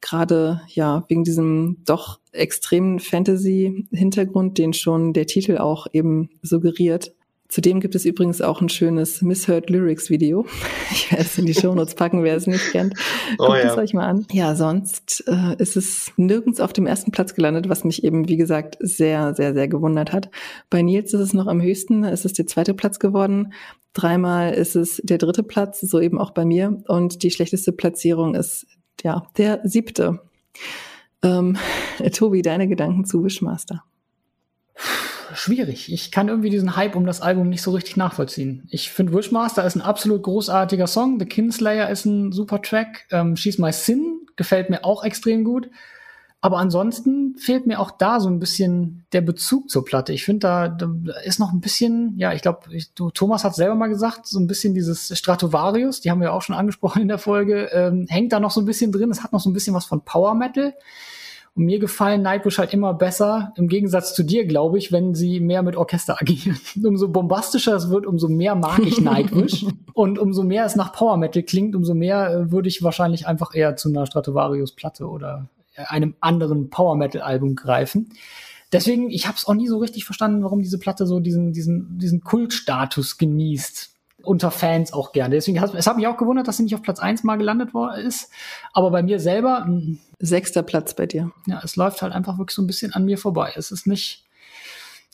gerade 0.00 0.62
ja 0.68 1.04
wegen 1.08 1.24
diesem 1.24 1.78
doch 1.84 2.20
extremen 2.32 3.00
Fantasy-Hintergrund, 3.00 4.58
den 4.58 4.72
schon 4.72 5.12
der 5.12 5.26
Titel 5.26 5.58
auch 5.58 5.86
eben 5.92 6.30
suggeriert. 6.42 7.12
Zudem 7.50 7.80
gibt 7.80 7.96
es 7.96 8.04
übrigens 8.04 8.40
auch 8.40 8.60
ein 8.60 8.68
schönes 8.68 9.22
Misheard 9.22 9.70
Lyrics 9.70 10.08
Video. 10.08 10.46
Ich 10.92 11.12
werde 11.12 11.24
es 11.24 11.38
in 11.38 11.46
die 11.46 11.54
Shownotes 11.54 11.94
packen, 11.94 12.24
wer 12.24 12.34
es 12.34 12.48
nicht 12.48 12.72
kennt. 12.72 12.94
Oh 13.38 13.46
Guckt 13.46 13.50
oh, 13.50 13.54
ja. 13.54 13.72
es 13.72 13.78
euch 13.78 13.94
mal 13.94 14.06
an. 14.06 14.26
Ja, 14.32 14.56
sonst 14.56 15.22
äh, 15.28 15.54
ist 15.58 15.76
es 15.76 16.12
nirgends 16.16 16.60
auf 16.60 16.72
dem 16.72 16.86
ersten 16.86 17.12
Platz 17.12 17.34
gelandet, 17.34 17.68
was 17.68 17.84
mich 17.84 18.02
eben, 18.02 18.28
wie 18.28 18.36
gesagt, 18.36 18.76
sehr, 18.80 19.34
sehr, 19.34 19.54
sehr 19.54 19.68
gewundert 19.68 20.12
hat. 20.12 20.30
Bei 20.68 20.82
Nils 20.82 21.14
ist 21.14 21.20
es 21.20 21.32
noch 21.32 21.46
am 21.46 21.62
höchsten, 21.62 22.02
es 22.02 22.24
ist 22.24 22.38
der 22.38 22.48
zweite 22.48 22.74
Platz 22.74 22.98
geworden. 22.98 23.52
Dreimal 23.92 24.52
ist 24.52 24.74
es 24.74 25.00
der 25.04 25.18
dritte 25.18 25.44
Platz, 25.44 25.80
so 25.80 26.00
eben 26.00 26.18
auch 26.18 26.32
bei 26.32 26.44
mir. 26.44 26.82
Und 26.88 27.22
die 27.22 27.30
schlechteste 27.30 27.70
Platzierung 27.70 28.34
ist, 28.34 28.66
ja, 29.02 29.26
der 29.36 29.60
siebte. 29.64 30.20
Ähm, 31.22 31.56
Tobi, 32.12 32.42
deine 32.42 32.68
Gedanken 32.68 33.04
zu 33.04 33.24
Wishmaster? 33.24 33.84
schwierig. 35.34 35.92
Ich 35.92 36.10
kann 36.10 36.28
irgendwie 36.28 36.50
diesen 36.50 36.76
Hype 36.76 36.96
um 36.96 37.06
das 37.06 37.20
Album 37.20 37.48
nicht 37.48 37.62
so 37.62 37.70
richtig 37.70 37.96
nachvollziehen. 37.96 38.66
Ich 38.70 38.90
finde 38.90 39.12
Wishmaster 39.12 39.64
ist 39.64 39.76
ein 39.76 39.80
absolut 39.80 40.22
großartiger 40.22 40.86
Song. 40.86 41.18
The 41.18 41.26
Kinslayer 41.26 41.88
ist 41.88 42.04
ein 42.04 42.32
super 42.32 42.62
Track. 42.62 43.06
Ähm, 43.10 43.36
She's 43.36 43.58
My 43.58 43.72
Sin 43.72 44.26
gefällt 44.36 44.70
mir 44.70 44.84
auch 44.84 45.04
extrem 45.04 45.44
gut. 45.44 45.70
Aber 46.42 46.56
ansonsten 46.56 47.36
fehlt 47.36 47.66
mir 47.66 47.80
auch 47.80 47.90
da 47.90 48.18
so 48.18 48.30
ein 48.30 48.38
bisschen 48.38 49.04
der 49.12 49.20
Bezug 49.20 49.68
zur 49.68 49.84
Platte. 49.84 50.14
Ich 50.14 50.24
finde, 50.24 50.40
da, 50.40 50.68
da 50.68 50.88
ist 51.22 51.38
noch 51.38 51.52
ein 51.52 51.60
bisschen, 51.60 52.14
ja, 52.16 52.32
ich 52.32 52.40
glaube, 52.40 52.60
Thomas 53.12 53.44
hat 53.44 53.54
selber 53.54 53.74
mal 53.74 53.88
gesagt, 53.88 54.26
so 54.26 54.38
ein 54.38 54.46
bisschen 54.46 54.72
dieses 54.72 55.16
Stratovarius, 55.18 56.00
die 56.00 56.10
haben 56.10 56.22
wir 56.22 56.32
auch 56.32 56.40
schon 56.40 56.56
angesprochen 56.56 57.02
in 57.02 57.08
der 57.08 57.18
Folge, 57.18 57.68
ähm, 57.72 58.06
hängt 58.08 58.32
da 58.32 58.40
noch 58.40 58.52
so 58.52 58.60
ein 58.60 58.66
bisschen 58.66 58.90
drin. 58.90 59.10
Es 59.10 59.22
hat 59.22 59.32
noch 59.32 59.40
so 59.40 59.50
ein 59.50 59.52
bisschen 59.52 59.74
was 59.74 59.84
von 59.84 60.02
Power 60.02 60.34
Metal. 60.34 60.72
Und 61.56 61.64
mir 61.64 61.80
gefallen 61.80 62.22
Nightwish 62.22 62.58
halt 62.58 62.72
immer 62.72 62.94
besser, 62.94 63.52
im 63.56 63.66
Gegensatz 63.66 64.14
zu 64.14 64.22
dir, 64.22 64.46
glaube 64.46 64.78
ich, 64.78 64.92
wenn 64.92 65.16
sie 65.16 65.40
mehr 65.40 65.62
mit 65.62 65.76
Orchester 65.76 66.16
agieren. 66.18 66.58
umso 66.84 67.08
bombastischer 67.08 67.74
es 67.74 67.90
wird, 67.90 68.06
umso 68.06 68.28
mehr 68.28 68.54
mag 68.54 68.78
ich 68.78 69.00
Nightwish. 69.00 69.66
und 69.92 70.18
umso 70.18 70.42
mehr 70.42 70.64
es 70.64 70.76
nach 70.76 70.92
Power 70.92 71.18
Metal 71.18 71.42
klingt, 71.42 71.74
umso 71.74 71.92
mehr 71.92 72.30
äh, 72.30 72.50
würde 72.52 72.68
ich 72.68 72.82
wahrscheinlich 72.82 73.26
einfach 73.26 73.54
eher 73.54 73.76
zu 73.76 73.90
einer 73.90 74.06
Stratovarius-Platte 74.06 75.06
oder 75.06 75.48
einem 75.76 76.14
anderen 76.20 76.70
Power 76.70 76.96
Metal-Album 76.96 77.56
greifen. 77.56 78.12
Deswegen, 78.72 79.10
ich 79.10 79.26
habe 79.26 79.36
es 79.36 79.46
auch 79.46 79.54
nie 79.54 79.68
so 79.68 79.78
richtig 79.78 80.04
verstanden, 80.04 80.44
warum 80.44 80.60
diese 80.60 80.78
Platte 80.78 81.06
so 81.06 81.20
diesen, 81.20 81.52
diesen, 81.52 81.98
diesen 81.98 82.22
Kultstatus 82.22 83.18
genießt 83.18 83.90
unter 84.22 84.50
Fans 84.50 84.92
auch 84.92 85.12
gerne. 85.12 85.34
Deswegen 85.34 85.60
hat 85.60 85.74
es 85.74 85.86
hat 85.86 85.96
mich 85.96 86.06
auch 86.06 86.16
gewundert, 86.16 86.46
dass 86.46 86.56
sie 86.56 86.62
nicht 86.62 86.74
auf 86.74 86.82
Platz 86.82 87.00
1 87.00 87.24
mal 87.24 87.36
gelandet 87.36 87.70
ist. 88.04 88.30
Aber 88.72 88.90
bei 88.90 89.02
mir 89.02 89.18
selber. 89.20 89.64
Hm, 89.64 89.98
Sechster 90.22 90.62
Platz 90.62 90.92
bei 90.92 91.06
dir. 91.06 91.32
Ja, 91.46 91.62
es 91.64 91.76
läuft 91.76 92.02
halt 92.02 92.12
einfach 92.12 92.38
wirklich 92.38 92.54
so 92.54 92.60
ein 92.60 92.66
bisschen 92.66 92.92
an 92.92 93.06
mir 93.06 93.16
vorbei. 93.16 93.52
Es 93.56 93.70
ist 93.70 93.86
nicht. 93.86 94.26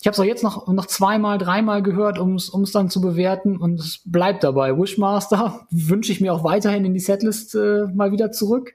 Ich 0.00 0.06
habe 0.06 0.12
es 0.12 0.20
auch 0.20 0.24
jetzt 0.24 0.42
noch, 0.42 0.66
noch 0.66 0.86
zweimal, 0.86 1.38
dreimal 1.38 1.82
gehört, 1.82 2.18
um 2.18 2.34
es 2.34 2.72
dann 2.72 2.90
zu 2.90 3.00
bewerten 3.00 3.56
und 3.56 3.80
es 3.80 4.00
bleibt 4.04 4.44
dabei. 4.44 4.76
Wishmaster 4.76 5.66
wünsche 5.70 6.12
ich 6.12 6.20
mir 6.20 6.34
auch 6.34 6.44
weiterhin 6.44 6.84
in 6.84 6.92
die 6.92 7.00
Setlist 7.00 7.54
äh, 7.54 7.86
mal 7.94 8.12
wieder 8.12 8.32
zurück. 8.32 8.74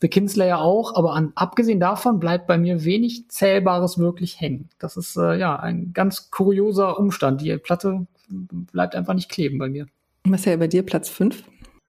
The 0.00 0.08
Kinslayer 0.08 0.60
auch, 0.60 0.94
aber 0.94 1.14
an, 1.14 1.32
abgesehen 1.34 1.80
davon 1.80 2.20
bleibt 2.20 2.46
bei 2.46 2.56
mir 2.56 2.84
wenig 2.84 3.28
Zählbares 3.28 3.98
wirklich 3.98 4.40
hängen. 4.40 4.70
Das 4.78 4.96
ist 4.96 5.16
äh, 5.16 5.36
ja 5.36 5.56
ein 5.56 5.92
ganz 5.92 6.30
kurioser 6.30 6.98
Umstand. 6.98 7.42
Die 7.42 7.56
Platte 7.58 8.06
bleibt 8.28 8.94
einfach 8.94 9.14
nicht 9.14 9.28
kleben 9.28 9.58
bei 9.58 9.68
mir. 9.68 9.86
Marcel, 10.24 10.58
bei 10.58 10.68
dir 10.68 10.84
Platz 10.84 11.08
5? 11.08 11.42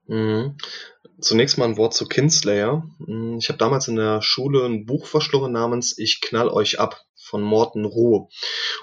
Mhm. 0.07 0.55
Zunächst 1.19 1.57
mal 1.57 1.65
ein 1.65 1.77
Wort 1.77 1.93
zu 1.93 2.07
Kinslayer. 2.07 2.83
Mhm, 2.99 3.37
ich 3.37 3.47
habe 3.49 3.59
damals 3.59 3.87
in 3.87 3.95
der 3.95 4.21
Schule 4.21 4.65
ein 4.65 4.85
Buch 4.85 5.05
verschlungen 5.05 5.51
namens 5.51 5.97
Ich 5.97 6.19
knall 6.19 6.49
euch 6.49 6.79
ab 6.79 7.05
von 7.31 7.41
Morten 7.41 7.85
Roh. 7.85 8.29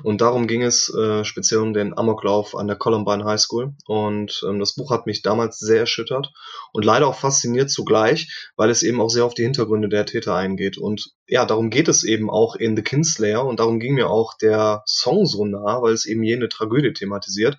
Und 0.03 0.23
darum 0.23 0.47
ging 0.47 0.63
es 0.63 0.93
äh, 0.93 1.23
speziell 1.25 1.61
um 1.61 1.75
den 1.75 1.97
Amoklauf 1.97 2.57
an 2.57 2.67
der 2.67 2.77
Columbine 2.77 3.25
High 3.25 3.41
School. 3.41 3.75
Und 3.87 4.43
ähm, 4.49 4.59
das 4.59 4.75
Buch 4.75 4.91
hat 4.91 5.07
mich 5.07 5.23
damals 5.23 5.59
sehr 5.59 5.81
erschüttert 5.81 6.33
und 6.73 6.85
leider 6.85 7.07
auch 7.07 7.15
fasziniert 7.15 7.71
zugleich, 7.71 8.51
weil 8.57 8.71
es 8.71 8.83
eben 8.83 9.01
auch 9.01 9.11
sehr 9.11 9.27
auf 9.27 9.35
die 9.35 9.43
Hintergründe 9.43 9.91
der 9.91 10.07
Täter 10.07 10.35
eingeht. 10.35 10.79
Und 10.79 11.11
ja, 11.27 11.45
darum 11.45 11.69
geht 11.69 11.89
es 11.89 12.05
eben 12.05 12.31
auch 12.31 12.57
in 12.57 12.75
The 12.75 12.83
Kinslayer 12.83 13.45
und 13.45 13.61
darum 13.61 13.79
ging 13.79 13.95
mir 13.95 14.09
auch 14.09 14.33
der 14.39 14.83
Song 14.87 15.27
so 15.27 15.45
nah, 15.45 15.83
weil 15.83 15.93
es 15.93 16.07
eben 16.07 16.23
jene 16.23 16.49
Tragödie 16.49 16.95
thematisiert. 16.95 17.59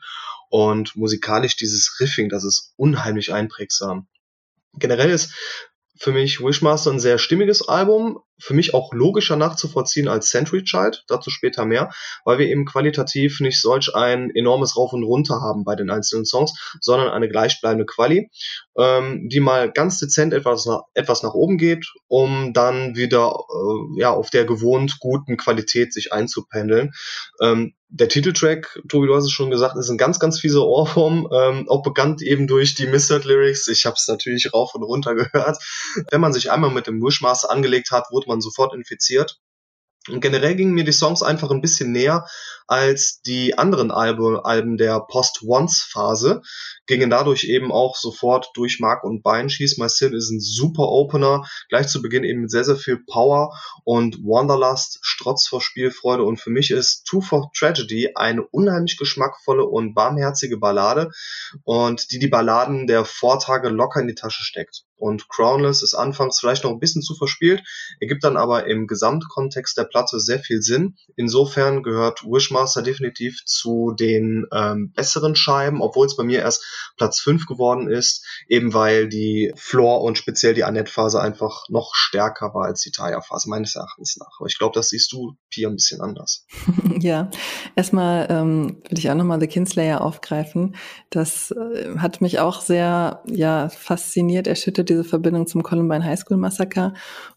Und 0.49 0.95
musikalisch 0.95 1.55
dieses 1.55 1.99
Riffing, 1.99 2.29
das 2.29 2.43
ist 2.43 2.73
unheimlich 2.75 3.31
einprägsam. 3.31 4.07
Generell 4.73 5.11
ist 5.11 5.35
für 5.99 6.11
mich 6.11 6.39
Wishmaster 6.41 6.91
ein 6.91 6.99
sehr 6.99 7.19
stimmiges 7.19 7.67
Album, 7.67 8.19
für 8.39 8.53
mich 8.53 8.73
auch 8.73 8.93
logischer 8.93 9.35
nachzuvollziehen 9.35 10.07
als 10.07 10.29
Century 10.29 10.63
Child, 10.63 11.03
dazu 11.07 11.29
später 11.29 11.65
mehr, 11.65 11.91
weil 12.25 12.39
wir 12.39 12.47
eben 12.47 12.65
qualitativ 12.65 13.39
nicht 13.39 13.61
solch 13.61 13.95
ein 13.95 14.29
enormes 14.33 14.77
Rauf 14.77 14.93
und 14.93 15.03
Runter 15.03 15.41
haben 15.41 15.63
bei 15.63 15.75
den 15.75 15.89
einzelnen 15.89 16.25
Songs, 16.25 16.53
sondern 16.81 17.09
eine 17.09 17.29
gleichbleibende 17.29 17.85
Quali, 17.85 18.29
ähm, 18.77 19.27
die 19.29 19.39
mal 19.39 19.71
ganz 19.71 19.99
dezent 19.99 20.33
etwas 20.33 20.65
nach, 20.65 20.81
etwas 20.93 21.23
nach 21.23 21.33
oben 21.33 21.57
geht, 21.57 21.85
um 22.07 22.53
dann 22.53 22.95
wieder 22.95 23.33
äh, 23.49 23.99
ja 23.99 24.11
auf 24.11 24.29
der 24.29 24.45
gewohnt 24.45 24.97
guten 24.99 25.37
Qualität 25.37 25.93
sich 25.93 26.13
einzupendeln. 26.13 26.91
Ähm, 27.41 27.73
der 27.91 28.07
Titeltrack, 28.07 28.79
Tobi, 28.87 29.07
du 29.07 29.15
hast 29.15 29.23
es 29.23 29.31
schon 29.31 29.49
gesagt, 29.49 29.75
ist 29.75 29.89
ein 29.89 29.97
ganz, 29.97 30.19
ganz 30.19 30.39
fieser 30.39 30.63
Ohrwurm, 30.63 31.27
ähm, 31.33 31.67
auch 31.67 31.81
bekannt 31.81 32.21
eben 32.21 32.45
durch 32.45 32.75
die 32.75 32.85
Misheard 32.85 33.25
Lyrics. 33.25 33.67
Ich 33.67 33.85
habe 33.85 33.95
es 33.97 34.07
natürlich 34.07 34.53
rauf 34.53 34.75
und 34.75 34.83
runter 34.83 35.15
gehört. 35.15 35.57
Wenn 36.11 36.21
man 36.21 36.31
sich 36.31 36.51
einmal 36.51 36.69
mit 36.69 36.85
dem 36.85 37.01
Wishmaster 37.01 37.49
angelegt 37.49 37.89
hat, 37.91 38.11
wurde 38.11 38.28
man 38.29 38.41
sofort 38.41 38.73
infiziert. 38.73 39.41
Und 40.09 40.21
generell 40.21 40.55
gingen 40.55 40.73
mir 40.73 40.83
die 40.83 40.91
Songs 40.91 41.21
einfach 41.23 41.51
ein 41.51 41.61
bisschen 41.61 41.91
näher 41.91 42.25
als 42.69 43.21
die 43.21 43.57
anderen 43.57 43.89
Alben, 43.89 44.39
Alben 44.39 44.77
der 44.77 44.99
Post-Once-Phase, 44.99 46.43
gingen 46.85 47.09
dadurch 47.09 47.45
eben 47.45 47.71
auch 47.71 47.95
sofort 47.95 48.51
durch 48.53 48.79
Mark 48.79 49.03
und 49.03 49.23
Bein. 49.23 49.49
She's 49.49 49.77
My 49.77 49.89
Sin 49.89 50.13
ist 50.13 50.29
ein 50.29 50.39
super 50.39 50.89
Opener, 50.89 51.43
gleich 51.69 51.87
zu 51.87 52.01
Beginn 52.01 52.23
eben 52.23 52.41
mit 52.41 52.51
sehr, 52.51 52.63
sehr 52.63 52.75
viel 52.75 53.03
Power 53.07 53.57
und 53.85 54.17
Wanderlust 54.17 54.99
strotzt 55.01 55.49
vor 55.49 55.61
Spielfreude 55.61 56.23
und 56.23 56.39
für 56.39 56.51
mich 56.51 56.69
ist 56.69 57.05
Two 57.05 57.21
for 57.21 57.49
Tragedy 57.57 58.11
eine 58.15 58.45
unheimlich 58.45 58.97
geschmackvolle 58.97 59.65
und 59.65 59.95
warmherzige 59.95 60.57
Ballade 60.57 61.09
und 61.63 62.11
die 62.11 62.19
die 62.19 62.27
Balladen 62.27 62.85
der 62.85 63.03
Vortage 63.03 63.69
locker 63.69 64.01
in 64.01 64.07
die 64.07 64.15
Tasche 64.15 64.43
steckt. 64.43 64.83
Und 64.95 65.29
Crownless 65.29 65.81
ist 65.81 65.95
anfangs 65.95 66.39
vielleicht 66.39 66.65
noch 66.65 66.71
ein 66.71 66.79
bisschen 66.79 67.01
zu 67.01 67.15
verspielt, 67.15 67.63
ergibt 68.01 68.23
dann 68.23 68.35
aber 68.35 68.67
im 68.67 68.85
Gesamtkontext 68.85 69.77
der 69.77 69.85
Platte 69.85 69.98
sehr 70.07 70.39
viel 70.39 70.61
Sinn. 70.61 70.95
Insofern 71.15 71.83
gehört 71.83 72.23
Wishmaster 72.23 72.79
Master 72.79 72.81
definitiv 72.81 73.43
zu 73.45 73.93
den 73.97 74.45
ähm, 74.53 74.91
besseren 74.93 75.35
Scheiben, 75.35 75.81
obwohl 75.81 76.05
es 76.05 76.15
bei 76.15 76.23
mir 76.23 76.39
erst 76.39 76.93
Platz 76.97 77.19
5 77.19 77.45
geworden 77.45 77.89
ist, 77.89 78.25
eben 78.47 78.73
weil 78.73 79.09
die 79.09 79.51
Floor 79.55 80.01
und 80.03 80.17
speziell 80.17 80.53
die 80.53 80.63
Annette-Phase 80.63 81.21
einfach 81.21 81.63
noch 81.69 81.95
stärker 81.95 82.53
war 82.53 82.65
als 82.65 82.81
die 82.81 82.91
Taya-Phase, 82.91 83.49
meines 83.49 83.75
Erachtens 83.75 84.17
nach. 84.17 84.39
Aber 84.39 84.47
ich 84.47 84.57
glaube, 84.57 84.73
das 84.75 84.89
siehst 84.89 85.11
du, 85.11 85.35
Pia, 85.49 85.69
ein 85.69 85.75
bisschen 85.75 86.01
anders. 86.01 86.45
ja, 86.99 87.29
erstmal 87.75 88.27
ähm, 88.29 88.81
will 88.89 88.99
ich 88.99 89.09
auch 89.09 89.15
nochmal 89.15 89.39
The 89.39 89.47
Kinslayer 89.47 90.01
aufgreifen. 90.01 90.75
Das 91.09 91.51
äh, 91.51 91.97
hat 91.97 92.21
mich 92.21 92.39
auch 92.39 92.61
sehr 92.61 93.23
ja, 93.27 93.69
fasziniert, 93.69 94.47
erschüttert, 94.47 94.89
diese 94.89 95.03
Verbindung 95.03 95.47
zum 95.47 95.63
Columbine 95.63 96.03
High 96.03 96.19
School 96.19 96.37
Massaker. 96.37 96.93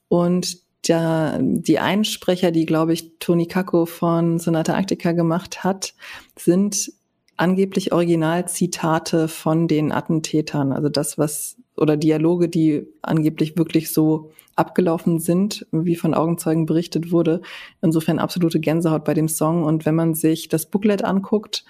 Und 0.08 0.58
der, 0.88 1.38
die 1.40 1.78
Einsprecher, 1.78 2.50
die, 2.50 2.66
glaube 2.66 2.92
ich, 2.92 3.18
Toni 3.18 3.46
Kakko 3.46 3.86
von 3.86 4.38
Sonata 4.38 4.74
Arctica 4.74 5.12
gemacht 5.12 5.64
hat, 5.64 5.94
sind 6.36 6.92
angeblich 7.36 7.92
Originalzitate 7.92 9.28
von 9.28 9.68
den 9.68 9.92
Attentätern. 9.92 10.72
Also 10.72 10.88
das, 10.88 11.18
was, 11.18 11.56
oder 11.76 11.96
Dialoge, 11.96 12.48
die 12.48 12.86
angeblich 13.00 13.56
wirklich 13.56 13.92
so 13.92 14.30
abgelaufen 14.54 15.18
sind, 15.18 15.66
wie 15.72 15.96
von 15.96 16.14
Augenzeugen 16.14 16.66
berichtet 16.66 17.10
wurde. 17.10 17.40
Insofern 17.80 18.18
absolute 18.18 18.60
Gänsehaut 18.60 19.04
bei 19.04 19.14
dem 19.14 19.28
Song. 19.28 19.64
Und 19.64 19.86
wenn 19.86 19.94
man 19.94 20.14
sich 20.14 20.48
das 20.48 20.66
Booklet 20.66 21.04
anguckt, 21.04 21.64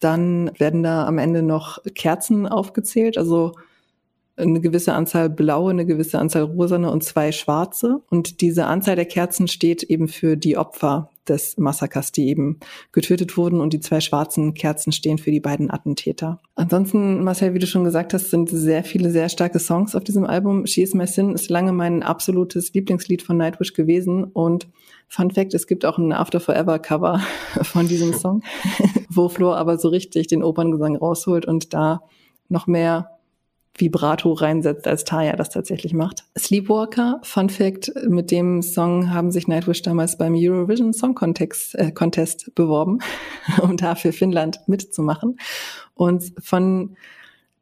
dann 0.00 0.50
werden 0.58 0.82
da 0.82 1.06
am 1.06 1.18
Ende 1.18 1.42
noch 1.42 1.78
Kerzen 1.94 2.46
aufgezählt. 2.46 3.16
Also 3.16 3.52
eine 4.36 4.60
gewisse 4.60 4.92
Anzahl 4.92 5.30
blaue, 5.30 5.70
eine 5.70 5.86
gewisse 5.86 6.18
Anzahl 6.18 6.42
rosane 6.42 6.90
und 6.90 7.02
zwei 7.02 7.32
schwarze. 7.32 8.02
Und 8.10 8.40
diese 8.40 8.66
Anzahl 8.66 8.96
der 8.96 9.06
Kerzen 9.06 9.48
steht 9.48 9.82
eben 9.82 10.08
für 10.08 10.36
die 10.36 10.58
Opfer 10.58 11.10
des 11.26 11.56
Massakers, 11.56 12.12
die 12.12 12.28
eben 12.28 12.60
getötet 12.92 13.36
wurden. 13.36 13.60
Und 13.60 13.72
die 13.72 13.80
zwei 13.80 14.00
schwarzen 14.00 14.54
Kerzen 14.54 14.92
stehen 14.92 15.18
für 15.18 15.30
die 15.30 15.40
beiden 15.40 15.70
Attentäter. 15.70 16.40
Ansonsten, 16.54 17.24
Marcel, 17.24 17.54
wie 17.54 17.58
du 17.58 17.66
schon 17.66 17.84
gesagt 17.84 18.12
hast, 18.14 18.30
sind 18.30 18.50
sehr 18.50 18.84
viele 18.84 19.10
sehr 19.10 19.28
starke 19.28 19.58
Songs 19.58 19.94
auf 19.94 20.04
diesem 20.04 20.24
Album. 20.24 20.66
She 20.66 20.82
is 20.82 20.94
My 20.94 21.06
Sin 21.06 21.32
ist 21.32 21.48
lange 21.48 21.72
mein 21.72 22.02
absolutes 22.02 22.74
Lieblingslied 22.74 23.22
von 23.22 23.38
Nightwish 23.38 23.72
gewesen. 23.72 24.24
Und 24.24 24.68
Fun 25.08 25.30
Fact, 25.30 25.54
es 25.54 25.66
gibt 25.66 25.84
auch 25.84 25.98
ein 25.98 26.12
After 26.12 26.40
Forever 26.40 26.78
Cover 26.78 27.20
von 27.62 27.88
diesem 27.88 28.12
Song, 28.12 28.42
wo 29.08 29.28
Flo 29.28 29.54
aber 29.54 29.78
so 29.78 29.88
richtig 29.88 30.26
den 30.26 30.42
Operngesang 30.42 30.96
rausholt 30.96 31.46
und 31.46 31.72
da 31.72 32.02
noch 32.48 32.66
mehr 32.66 33.15
Vibrato 33.78 34.32
reinsetzt, 34.32 34.86
als 34.86 35.04
Taya 35.04 35.36
das 35.36 35.50
tatsächlich 35.50 35.92
macht. 35.92 36.24
Sleepwalker, 36.38 37.20
Fun 37.22 37.50
Fact, 37.50 37.92
mit 38.08 38.30
dem 38.30 38.62
Song 38.62 39.12
haben 39.12 39.30
sich 39.30 39.48
Nightwish 39.48 39.82
damals 39.82 40.16
beim 40.18 40.34
Eurovision 40.36 40.92
Song 40.92 41.14
Contest, 41.14 41.74
äh, 41.74 41.92
Contest 41.92 42.54
beworben, 42.54 42.98
um 43.62 43.76
dafür 43.76 44.12
Finnland 44.12 44.60
mitzumachen. 44.66 45.38
Und 45.94 46.32
von 46.42 46.96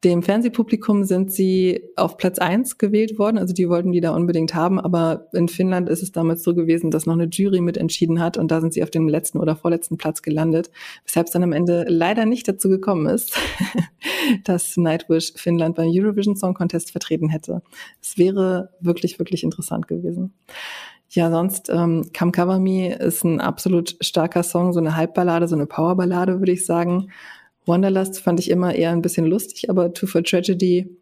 dem 0.04 0.22
Fernsehpublikum 0.22 1.04
sind 1.04 1.32
sie 1.32 1.82
auf 1.96 2.18
Platz 2.18 2.38
eins 2.38 2.76
gewählt 2.76 3.18
worden, 3.18 3.38
also 3.38 3.54
die 3.54 3.68
wollten 3.68 3.90
die 3.90 4.00
da 4.00 4.14
unbedingt 4.14 4.54
haben, 4.54 4.78
aber 4.78 5.28
in 5.32 5.48
Finnland 5.48 5.88
ist 5.88 6.02
es 6.02 6.12
damals 6.12 6.42
so 6.42 6.54
gewesen, 6.54 6.90
dass 6.90 7.06
noch 7.06 7.14
eine 7.14 7.24
Jury 7.24 7.60
mitentschieden 7.60 8.20
hat 8.20 8.36
und 8.36 8.50
da 8.50 8.60
sind 8.60 8.74
sie 8.74 8.82
auf 8.82 8.90
dem 8.90 9.08
letzten 9.08 9.38
oder 9.38 9.56
vorletzten 9.56 9.96
Platz 9.96 10.22
gelandet, 10.22 10.70
weshalb 11.04 11.26
es 11.26 11.32
dann 11.32 11.42
am 11.42 11.52
Ende 11.52 11.86
leider 11.88 12.26
nicht 12.26 12.46
dazu 12.46 12.68
gekommen 12.68 13.06
ist, 13.06 13.34
dass 14.44 14.76
Nightwish 14.76 15.32
Finnland 15.36 15.76
beim 15.76 15.88
Eurovision 15.90 16.36
Song 16.36 16.54
Contest 16.54 16.90
vertreten 16.90 17.30
hätte. 17.30 17.62
Es 18.02 18.18
wäre 18.18 18.70
wirklich, 18.80 19.18
wirklich 19.18 19.42
interessant 19.42 19.88
gewesen. 19.88 20.34
Ja, 21.10 21.30
sonst 21.30 21.70
ähm, 21.70 22.10
Come 22.16 22.32
Cover 22.32 22.58
Me 22.58 22.94
ist 22.94 23.24
ein 23.24 23.40
absolut 23.40 23.96
starker 24.00 24.42
Song, 24.42 24.72
so 24.72 24.80
eine 24.80 24.96
Halbballade, 24.96 25.48
so 25.48 25.54
eine 25.54 25.66
Powerballade, 25.66 26.40
würde 26.40 26.52
ich 26.52 26.66
sagen. 26.66 27.10
Wanderlust 27.66 28.20
fand 28.20 28.40
ich 28.40 28.50
immer 28.50 28.74
eher 28.74 28.90
ein 28.90 29.02
bisschen 29.02 29.26
lustig, 29.26 29.70
aber 29.70 29.92
Two 29.92 30.06
for 30.06 30.22
Tragedy 30.22 30.96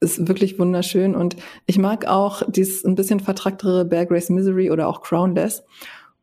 ist 0.00 0.28
wirklich 0.28 0.58
wunderschön 0.58 1.14
und 1.14 1.36
ich 1.66 1.78
mag 1.78 2.06
auch 2.06 2.42
dieses 2.48 2.84
ein 2.84 2.94
bisschen 2.94 3.20
vertracktere 3.20 3.84
Bear 3.84 4.06
Grace 4.06 4.30
Misery 4.30 4.70
oder 4.70 4.88
auch 4.88 5.02
Crownless. 5.02 5.64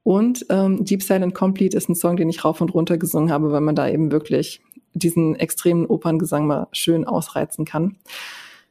Und 0.04 0.46
ähm, 0.50 0.84
Deep 0.84 1.04
Silent 1.04 1.36
Complete 1.36 1.78
ist 1.78 1.90
ein 1.90 1.96
Song, 1.96 2.18
den 2.18 2.30
ich 2.30 2.44
rauf 2.44 2.60
und 2.62 2.74
runter 2.74 2.98
gesungen 2.98 3.32
habe, 3.32 3.52
weil 3.52 3.62
man 3.62 3.76
da 3.76 3.88
eben 3.88 4.12
wirklich 4.12 4.62
diesen 4.94 5.36
extremen 5.36 5.86
Operngesang 5.86 6.48
mal 6.48 6.68
schön 6.72 7.06
ausreizen 7.06 7.66
kann. 7.66 7.98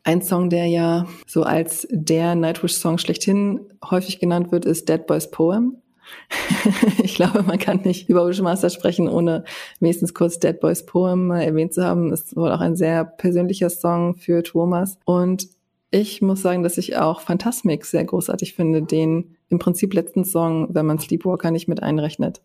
Ein 0.02 0.22
Song, 0.22 0.50
der 0.50 0.66
ja 0.66 1.06
so 1.26 1.42
als 1.42 1.86
der 1.90 2.34
Nightwish-Song 2.34 2.98
schlechthin 2.98 3.60
häufig 3.84 4.18
genannt 4.18 4.50
wird, 4.50 4.64
ist 4.64 4.88
Dead 4.88 5.06
Boys 5.06 5.30
Poem. 5.30 5.76
ich 7.02 7.14
glaube, 7.14 7.42
man 7.42 7.58
kann 7.58 7.80
nicht 7.82 8.08
über 8.08 8.26
Wishmaster 8.26 8.70
sprechen, 8.70 9.08
ohne 9.08 9.44
wenigstens 9.80 10.14
kurz 10.14 10.38
Dead 10.38 10.58
Boys 10.58 10.86
Poem 10.86 11.26
mal 11.26 11.42
erwähnt 11.42 11.74
zu 11.74 11.84
haben. 11.84 12.12
Ist 12.12 12.36
wohl 12.36 12.52
auch 12.52 12.60
ein 12.60 12.76
sehr 12.76 13.04
persönlicher 13.04 13.70
Song 13.70 14.14
für 14.16 14.42
Thomas. 14.42 14.98
Und 15.04 15.48
ich 15.90 16.22
muss 16.22 16.42
sagen, 16.42 16.62
dass 16.62 16.78
ich 16.78 16.96
auch 16.96 17.20
Phantasmic 17.20 17.84
sehr 17.84 18.04
großartig 18.04 18.54
finde, 18.54 18.82
den 18.82 19.36
im 19.48 19.58
Prinzip 19.58 19.92
letzten 19.92 20.24
Song, 20.24 20.68
wenn 20.72 20.86
man 20.86 20.98
Sleepwalker 20.98 21.50
nicht 21.50 21.66
mit 21.66 21.82
einrechnet 21.82 22.40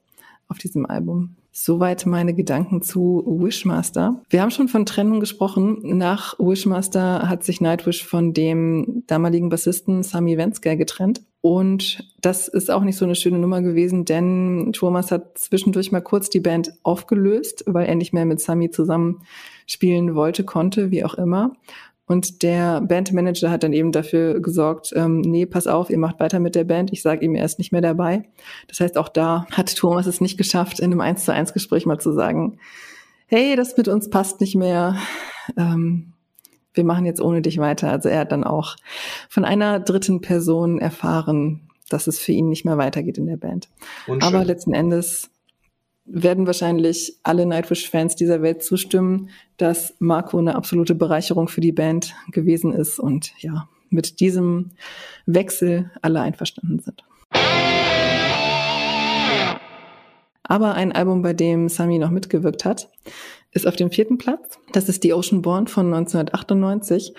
auf 0.48 0.58
diesem 0.58 0.86
Album. 0.86 1.36
Soweit 1.52 2.06
meine 2.06 2.34
Gedanken 2.34 2.82
zu 2.82 3.24
Wishmaster. 3.26 4.22
Wir 4.30 4.42
haben 4.42 4.52
schon 4.52 4.68
von 4.68 4.86
Trennung 4.86 5.22
gesprochen. 5.22 5.80
Nach 5.98 6.38
Wishmaster 6.38 7.30
hat 7.30 7.44
sich 7.46 7.62
Nightwish 7.62 8.04
von 8.04 8.34
dem 8.34 9.04
damaligen 9.08 9.48
Bassisten 9.48 10.04
Sami 10.04 10.38
Venska 10.38 10.76
getrennt. 10.76 11.22
Und 11.40 12.12
das 12.22 12.48
ist 12.48 12.72
auch 12.72 12.82
nicht 12.82 12.98
so 12.98 13.06
eine 13.06 13.16
schöne 13.16 13.38
Nummer 13.38 13.62
gewesen, 13.62 14.04
denn 14.04 14.72
Thomas 14.74 15.12
hat 15.12 15.38
zwischendurch 15.38 15.92
mal 15.92 16.02
kurz 16.02 16.30
die 16.30 16.40
Band 16.40 16.74
aufgelöst, 16.82 17.64
weil 17.68 17.86
er 17.86 17.96
nicht 17.96 18.14
mehr 18.14 18.26
mit 18.26 18.42
Sami 18.42 18.72
zusammen 18.72 19.22
spielen 19.68 20.16
wollte, 20.16 20.44
konnte, 20.44 20.92
wie 20.92 21.06
auch 21.06 21.14
immer. 21.14 21.54
Und 22.08 22.44
der 22.44 22.82
Bandmanager 22.82 23.50
hat 23.50 23.64
dann 23.64 23.74
eben 23.74 23.92
dafür 23.92 24.40
gesorgt, 24.40 24.92
ähm, 24.96 25.22
nee, 25.22 25.46
pass 25.46 25.66
auf, 25.66 25.90
ihr 25.90 25.98
macht 25.98 26.20
weiter 26.20 26.40
mit 26.40 26.54
der 26.54 26.64
Band. 26.64 26.94
Ich 26.94 27.02
sage 27.02 27.26
ihm, 27.26 27.34
er 27.34 27.46
ist 27.46 27.58
nicht 27.58 27.72
mehr 27.72 27.82
dabei. 27.82 28.24
Das 28.68 28.80
heißt, 28.80 28.98
auch 28.98 29.10
da 29.10 29.48
hat 29.52 29.76
Thomas 29.76 30.06
es 30.06 30.22
nicht 30.22 30.38
geschafft, 30.38 30.80
in 30.80 30.92
einem 30.92 31.02
1 31.02 31.26
zu 31.26 31.34
1 31.34 31.54
Gespräch 31.54 31.86
mal 31.86 32.00
zu 32.00 32.12
sagen, 32.12 32.60
hey, 33.26 33.56
das 33.56 33.76
mit 33.76 33.88
uns 33.88 34.10
passt 34.10 34.40
nicht 34.40 34.56
mehr. 34.56 34.98
Ähm, 35.58 36.14
wir 36.76 36.84
machen 36.84 37.06
jetzt 37.06 37.22
ohne 37.22 37.42
dich 37.42 37.58
weiter. 37.58 37.90
Also 37.90 38.10
er 38.10 38.20
hat 38.20 38.32
dann 38.32 38.44
auch 38.44 38.76
von 39.30 39.46
einer 39.46 39.80
dritten 39.80 40.22
Person 40.22 40.80
erfahren, 40.80 41.70
dass 41.90 42.08
es 42.08 42.20
für 42.20 42.34
ihn 42.34 42.50
nicht 42.50 42.66
mehr 42.66 42.78
weitergeht 42.78 43.18
in 43.18 43.26
der 43.26 43.38
Band. 43.38 43.70
Aber 44.22 44.44
letzten 44.46 44.74
Endes 44.74 45.30
werden 46.06 46.48
wahrscheinlich 46.48 47.18
alle 47.24 47.46
Nightwish-Fans 47.46 48.16
dieser 48.16 48.42
Welt 48.42 48.64
zustimmen, 48.64 49.30
dass 49.58 49.96
Marco 50.00 50.38
eine 50.38 50.56
absolute 50.56 50.96
Bereicherung 50.96 51.48
für 51.48 51.62
die 51.62 51.72
Band 51.72 52.14
gewesen 52.32 52.74
ist 52.74 53.00
und 53.00 53.32
ja, 53.40 53.68
mit 53.90 54.20
diesem 54.20 54.72
Wechsel 55.26 55.92
alle 56.02 56.22
einverstanden 56.22 56.80
sind. 56.80 57.04
Aber 60.48 60.76
ein 60.76 60.92
Album, 60.92 61.24
bei 61.24 61.34
dem 61.34 61.70
Sami 61.70 61.98
noch 61.98 62.12
mitgewirkt 62.12 62.66
hat, 62.66 62.90
ist 63.52 63.66
auf 63.66 63.76
dem 63.76 63.90
vierten 63.90 64.20
Platz. 64.20 64.60
Das 64.74 64.90
ist 64.90 65.04
die 65.04 65.14
Ocean 65.14 65.42
Born 65.42 65.68
von 65.68 65.88
1998. 65.92 67.16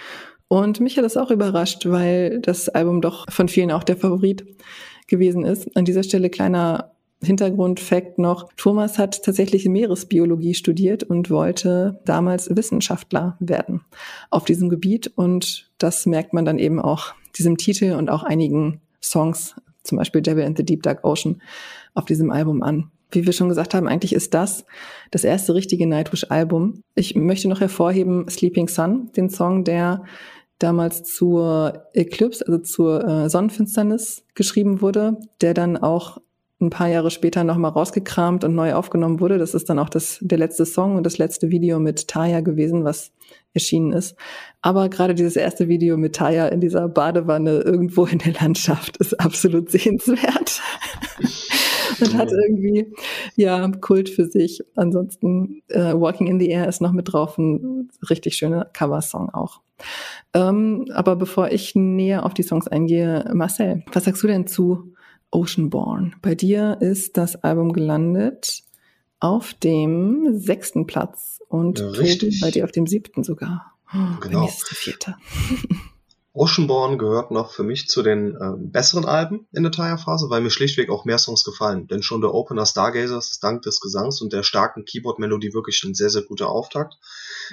Und 0.48 0.78
mich 0.80 0.96
hat 0.96 1.04
das 1.04 1.16
auch 1.16 1.32
überrascht, 1.32 1.86
weil 1.86 2.40
das 2.40 2.68
Album 2.68 3.00
doch 3.00 3.28
von 3.30 3.48
vielen 3.48 3.72
auch 3.72 3.82
der 3.82 3.96
Favorit 3.96 4.46
gewesen 5.08 5.44
ist. 5.44 5.76
An 5.76 5.84
dieser 5.84 6.04
Stelle 6.04 6.30
kleiner 6.30 6.92
Hintergrundfakt 7.22 8.18
noch. 8.18 8.48
Thomas 8.56 8.98
hat 8.98 9.22
tatsächlich 9.22 9.66
Meeresbiologie 9.66 10.54
studiert 10.54 11.02
und 11.02 11.30
wollte 11.30 12.00
damals 12.04 12.54
Wissenschaftler 12.54 13.36
werden 13.40 13.82
auf 14.30 14.44
diesem 14.44 14.68
Gebiet. 14.68 15.12
Und 15.16 15.70
das 15.78 16.06
merkt 16.06 16.32
man 16.32 16.44
dann 16.44 16.58
eben 16.58 16.80
auch 16.80 17.14
diesem 17.36 17.56
Titel 17.56 17.92
und 17.92 18.10
auch 18.10 18.22
einigen 18.22 18.80
Songs, 19.02 19.54
zum 19.82 19.98
Beispiel 19.98 20.20
Devil 20.20 20.44
in 20.44 20.56
the 20.56 20.64
Deep 20.64 20.82
Dark 20.82 21.04
Ocean, 21.04 21.40
auf 21.94 22.04
diesem 22.04 22.30
Album 22.30 22.62
an. 22.62 22.90
Wie 23.10 23.24
wir 23.24 23.32
schon 23.32 23.48
gesagt 23.48 23.72
haben, 23.72 23.86
eigentlich 23.86 24.12
ist 24.12 24.34
das 24.34 24.64
das 25.10 25.24
erste 25.24 25.54
richtige 25.54 25.86
Nightwish-Album. 25.86 26.82
Ich 26.96 27.14
möchte 27.14 27.48
noch 27.48 27.60
hervorheben 27.60 28.28
Sleeping 28.28 28.68
Sun, 28.68 29.10
den 29.16 29.30
Song, 29.30 29.64
der 29.64 30.02
damals 30.58 31.04
zur 31.04 31.86
Eclipse, 31.92 32.44
also 32.46 32.58
zur 32.58 33.06
äh, 33.06 33.30
Sonnenfinsternis 33.30 34.24
geschrieben 34.34 34.80
wurde, 34.80 35.18
der 35.40 35.54
dann 35.54 35.76
auch 35.76 36.18
ein 36.60 36.70
paar 36.70 36.88
Jahre 36.88 37.10
später 37.10 37.44
nochmal 37.44 37.72
rausgekramt 37.72 38.42
und 38.44 38.54
neu 38.54 38.74
aufgenommen 38.74 39.20
wurde. 39.20 39.38
Das 39.38 39.54
ist 39.54 39.68
dann 39.68 39.78
auch 39.78 39.90
das, 39.90 40.18
der 40.22 40.38
letzte 40.38 40.64
Song 40.64 40.96
und 40.96 41.04
das 41.04 41.18
letzte 41.18 41.50
Video 41.50 41.78
mit 41.78 42.08
Taya 42.08 42.40
gewesen, 42.40 42.84
was 42.84 43.12
erschienen 43.52 43.92
ist. 43.92 44.16
Aber 44.62 44.88
gerade 44.88 45.14
dieses 45.14 45.36
erste 45.36 45.68
Video 45.68 45.96
mit 45.96 46.16
Taya 46.16 46.48
in 46.48 46.60
dieser 46.60 46.88
Badewanne 46.88 47.60
irgendwo 47.60 48.06
in 48.06 48.18
der 48.18 48.32
Landschaft 48.32 48.96
ist 48.96 49.20
absolut 49.20 49.70
sehenswert. 49.70 50.62
und 52.00 52.14
hat 52.16 52.30
irgendwie, 52.32 52.92
ja, 53.36 53.68
Kult 53.80 54.08
für 54.08 54.26
sich. 54.26 54.62
Ansonsten, 54.74 55.62
äh, 55.68 55.92
Walking 55.92 56.26
in 56.26 56.40
the 56.40 56.48
Air 56.48 56.68
ist 56.68 56.80
noch 56.80 56.92
mit 56.92 57.12
drauf, 57.12 57.38
ein 57.38 57.90
richtig 58.08 58.36
schöner 58.36 58.66
Coversong 58.72 59.30
auch. 59.30 59.60
Ähm, 60.34 60.86
aber 60.92 61.16
bevor 61.16 61.50
ich 61.50 61.74
näher 61.74 62.24
auf 62.24 62.34
die 62.34 62.42
Songs 62.42 62.68
eingehe, 62.68 63.30
Marcel, 63.34 63.84
was 63.92 64.04
sagst 64.04 64.22
du 64.22 64.26
denn 64.26 64.46
zu 64.46 64.94
Oceanborn. 65.36 66.16
Bei 66.22 66.34
dir 66.34 66.78
ist 66.80 67.18
das 67.18 67.36
Album 67.36 67.72
gelandet 67.72 68.62
auf 69.20 69.52
dem 69.52 70.38
sechsten 70.38 70.86
Platz 70.86 71.40
und 71.48 71.78
ja, 71.78 72.28
bei 72.40 72.50
dir 72.50 72.64
auf 72.64 72.72
dem 72.72 72.86
siebten 72.86 73.22
sogar. 73.22 73.72
Oh, 73.92 74.18
genau. 74.20 74.20
Bei 74.20 74.44
mir 74.44 74.48
ist 74.48 74.70
der 74.70 74.76
vierte. 74.76 75.16
Oceanborn 76.32 76.98
gehört 76.98 77.30
noch 77.30 77.50
für 77.50 77.62
mich 77.62 77.88
zu 77.88 78.02
den 78.02 78.34
äh, 78.34 78.52
besseren 78.58 79.06
Alben 79.06 79.46
in 79.52 79.62
der 79.62 79.72
Tire-Phase, 79.72 80.28
weil 80.28 80.42
mir 80.42 80.50
schlichtweg 80.50 80.90
auch 80.90 81.06
mehr 81.06 81.18
Songs 81.18 81.44
gefallen. 81.44 81.86
Denn 81.86 82.02
schon 82.02 82.20
der 82.20 82.34
Opener 82.34 82.66
Stargazers 82.66 83.30
ist 83.30 83.42
dank 83.42 83.62
des 83.62 83.80
Gesangs 83.80 84.20
und 84.20 84.34
der 84.34 84.42
starken 84.42 84.84
Keyboard-Melodie 84.84 85.54
wirklich 85.54 85.82
ein 85.84 85.94
sehr, 85.94 86.10
sehr 86.10 86.22
guter 86.22 86.50
Auftakt. 86.50 86.94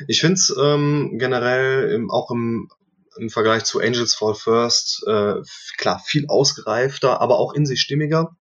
Ich 0.07 0.19
finde 0.19 0.33
es 0.33 0.53
ähm, 0.61 1.17
generell 1.17 1.91
im, 1.91 2.11
auch 2.11 2.29
im 2.29 2.69
im 3.17 3.29
Vergleich 3.29 3.63
zu 3.63 3.79
Angels 3.79 4.15
Fall 4.15 4.35
First 4.35 5.03
äh, 5.07 5.35
klar 5.77 6.01
viel 6.05 6.27
ausgereifter, 6.27 7.21
aber 7.21 7.39
auch 7.39 7.53
in 7.53 7.65
sich 7.65 7.79
stimmiger. 7.79 8.35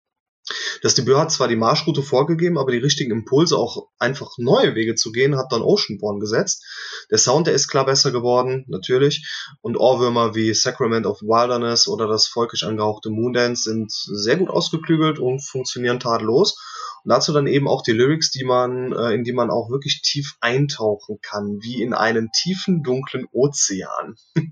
Das 0.83 0.95
Debüt 0.95 1.17
hat 1.17 1.31
zwar 1.31 1.49
die 1.49 1.57
Marschroute 1.57 2.03
vorgegeben, 2.03 2.59
aber 2.59 2.73
die 2.73 2.79
richtigen 2.79 3.13
Impulse, 3.13 3.57
auch 3.57 3.89
einfach 3.99 4.33
neue 4.39 4.75
Wege 4.75 4.95
zu 4.95 5.13
gehen, 5.13 5.37
hat 5.37 5.53
dann 5.53 5.63
Oceanborn 5.63 6.19
gesetzt. 6.19 6.65
Der 7.11 7.19
Sound, 7.19 7.47
der 7.47 7.55
ist 7.55 7.69
klar 7.69 7.87
besser 7.87 8.11
geworden, 8.11 8.65
natürlich. 8.69 9.29
Und 9.61 9.77
Ohrwürmer 9.77 10.35
wie 10.35 10.55
Sacrament 10.55 11.07
of 11.07 11.23
Wilderness 11.23 11.87
oder 11.87 12.07
das 12.07 12.27
folkisch 12.27 12.65
angehauchte 12.65 13.11
Moondance 13.11 13.65
sind 13.65 13.93
sehr 13.93 14.37
gut 14.37 14.51
ausgeklügelt 14.51 15.19
und 15.19 15.41
funktionieren 15.41 16.01
tadellos. 16.01 16.57
Und 17.05 17.11
dazu 17.11 17.33
dann 17.33 17.47
eben 17.47 17.69
auch 17.69 17.83
die 17.83 17.93
Lyrics, 17.93 18.31
die 18.31 18.45
man, 18.45 18.93
äh, 18.93 19.15
in 19.15 19.25
die 19.25 19.33
man 19.33 19.51
auch 19.51 19.71
wirklich 19.71 20.03
tief 20.03 20.37
eintauchen 20.41 21.19
kann, 21.23 21.59
wie 21.61 21.83
in 21.83 21.95
einen 21.95 22.31
tiefen, 22.33 22.83
dunklen 22.83 23.27
Ozean. 23.33 24.17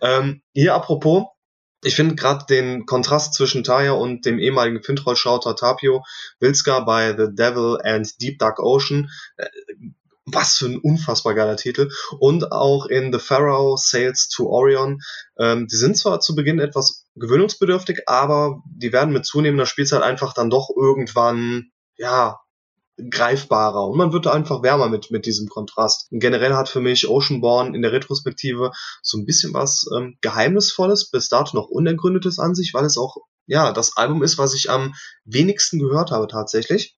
ähm, 0.00 0.42
hier 0.52 0.74
apropos, 0.74 1.24
ich 1.82 1.96
finde 1.96 2.14
gerade 2.14 2.46
den 2.48 2.86
Kontrast 2.86 3.34
zwischen 3.34 3.62
Taya 3.62 3.92
und 3.92 4.24
dem 4.24 4.38
ehemaligen 4.38 4.82
Fintroll-Schauter 4.82 5.54
Tapio 5.54 6.02
Wilska 6.40 6.80
bei 6.80 7.10
The 7.16 7.34
Devil 7.34 7.78
and 7.82 8.20
Deep 8.22 8.38
Dark 8.38 8.58
Ocean 8.58 9.10
äh, 9.36 9.46
was 10.26 10.56
für 10.56 10.66
ein 10.66 10.78
unfassbar 10.78 11.34
geiler 11.34 11.56
Titel. 11.56 11.90
Und 12.18 12.52
auch 12.52 12.86
in 12.86 13.12
The 13.12 13.18
Pharaoh 13.18 13.76
Sails 13.76 14.28
to 14.28 14.48
Orion. 14.48 15.00
Ähm, 15.38 15.66
die 15.66 15.76
sind 15.76 15.98
zwar 15.98 16.20
zu 16.20 16.34
Beginn 16.34 16.60
etwas 16.60 17.03
gewöhnungsbedürftig, 17.16 18.02
aber 18.06 18.62
die 18.66 18.92
werden 18.92 19.12
mit 19.12 19.24
zunehmender 19.24 19.66
Spielzeit 19.66 20.02
einfach 20.02 20.34
dann 20.34 20.50
doch 20.50 20.70
irgendwann, 20.74 21.70
ja, 21.96 22.40
greifbarer 23.10 23.88
und 23.88 23.98
man 23.98 24.12
wird 24.12 24.26
einfach 24.26 24.62
wärmer 24.62 24.88
mit, 24.88 25.10
mit 25.10 25.26
diesem 25.26 25.48
Kontrast. 25.48 26.06
Und 26.12 26.20
generell 26.20 26.54
hat 26.54 26.68
für 26.68 26.80
mich 26.80 27.08
Oceanborn 27.08 27.74
in 27.74 27.82
der 27.82 27.92
Retrospektive 27.92 28.70
so 29.02 29.18
ein 29.18 29.26
bisschen 29.26 29.52
was 29.52 29.86
ähm, 29.96 30.16
Geheimnisvolles, 30.20 31.10
bis 31.10 31.28
dato 31.28 31.56
noch 31.56 31.68
Unergründetes 31.68 32.38
an 32.38 32.54
sich, 32.54 32.72
weil 32.72 32.84
es 32.84 32.96
auch, 32.96 33.16
ja, 33.46 33.72
das 33.72 33.96
Album 33.96 34.22
ist, 34.22 34.38
was 34.38 34.54
ich 34.54 34.70
am 34.70 34.94
wenigsten 35.24 35.80
gehört 35.80 36.12
habe 36.12 36.28
tatsächlich. 36.28 36.96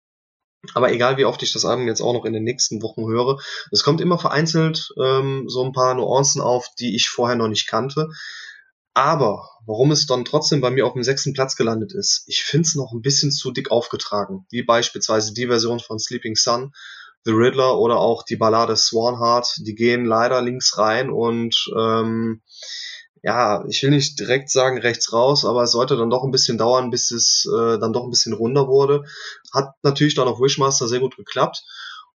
Aber 0.75 0.93
egal 0.93 1.17
wie 1.17 1.25
oft 1.25 1.43
ich 1.43 1.53
das 1.53 1.65
Album 1.65 1.87
jetzt 1.87 2.01
auch 2.01 2.13
noch 2.13 2.25
in 2.25 2.33
den 2.33 2.45
nächsten 2.45 2.83
Wochen 2.83 3.07
höre, 3.07 3.39
es 3.71 3.83
kommt 3.83 4.01
immer 4.01 4.19
vereinzelt 4.19 4.91
ähm, 5.03 5.45
so 5.49 5.65
ein 5.65 5.73
paar 5.73 5.95
Nuancen 5.95 6.41
auf, 6.43 6.69
die 6.79 6.95
ich 6.95 7.09
vorher 7.09 7.37
noch 7.37 7.49
nicht 7.49 7.69
kannte. 7.69 8.09
Aber 8.97 9.51
warum 9.67 9.91
es 9.91 10.07
dann 10.07 10.25
trotzdem 10.25 10.63
bei 10.63 10.71
mir 10.71 10.87
auf 10.87 10.95
dem 10.95 11.03
sechsten 11.03 11.35
Platz 11.35 11.55
gelandet 11.55 11.93
ist, 11.93 12.25
ich 12.29 12.45
finde 12.45 12.67
es 12.67 12.75
noch 12.77 12.93
ein 12.93 13.03
bisschen 13.03 13.31
zu 13.31 13.51
dick 13.51 13.71
aufgetragen. 13.71 14.47
Wie 14.49 14.63
beispielsweise 14.63 15.35
die 15.35 15.49
Version 15.49 15.81
von 15.81 15.99
Sleeping 15.99 16.35
Sun, 16.35 16.73
The 17.25 17.33
Riddler 17.33 17.79
oder 17.79 17.99
auch 17.99 18.23
die 18.23 18.37
Ballade 18.37 18.75
Swanheart. 18.75 19.59
Die 19.59 19.75
gehen 19.75 20.07
leider 20.07 20.41
links 20.41 20.79
rein 20.79 21.11
und 21.11 21.55
ähm, 21.77 22.41
ja, 23.23 23.67
ich 23.69 23.83
will 23.83 23.91
nicht 23.91 24.19
direkt 24.19 24.49
sagen 24.49 24.79
rechts 24.79 25.13
raus, 25.13 25.45
aber 25.45 25.65
es 25.65 25.73
sollte 25.73 25.99
dann 25.99 26.09
doch 26.09 26.25
ein 26.25 26.31
bisschen 26.31 26.57
dauern, 26.57 26.89
bis 26.89 27.11
es 27.11 27.47
äh, 27.55 27.79
dann 27.79 27.93
doch 27.93 28.05
ein 28.05 28.11
bisschen 28.11 28.33
runder 28.33 28.67
wurde. 28.67 29.05
Hat 29.53 29.75
natürlich 29.83 30.15
dann 30.15 30.27
auf 30.27 30.41
Wishmaster 30.41 30.89
sehr 30.89 31.01
gut 31.01 31.19
geklappt. 31.19 31.65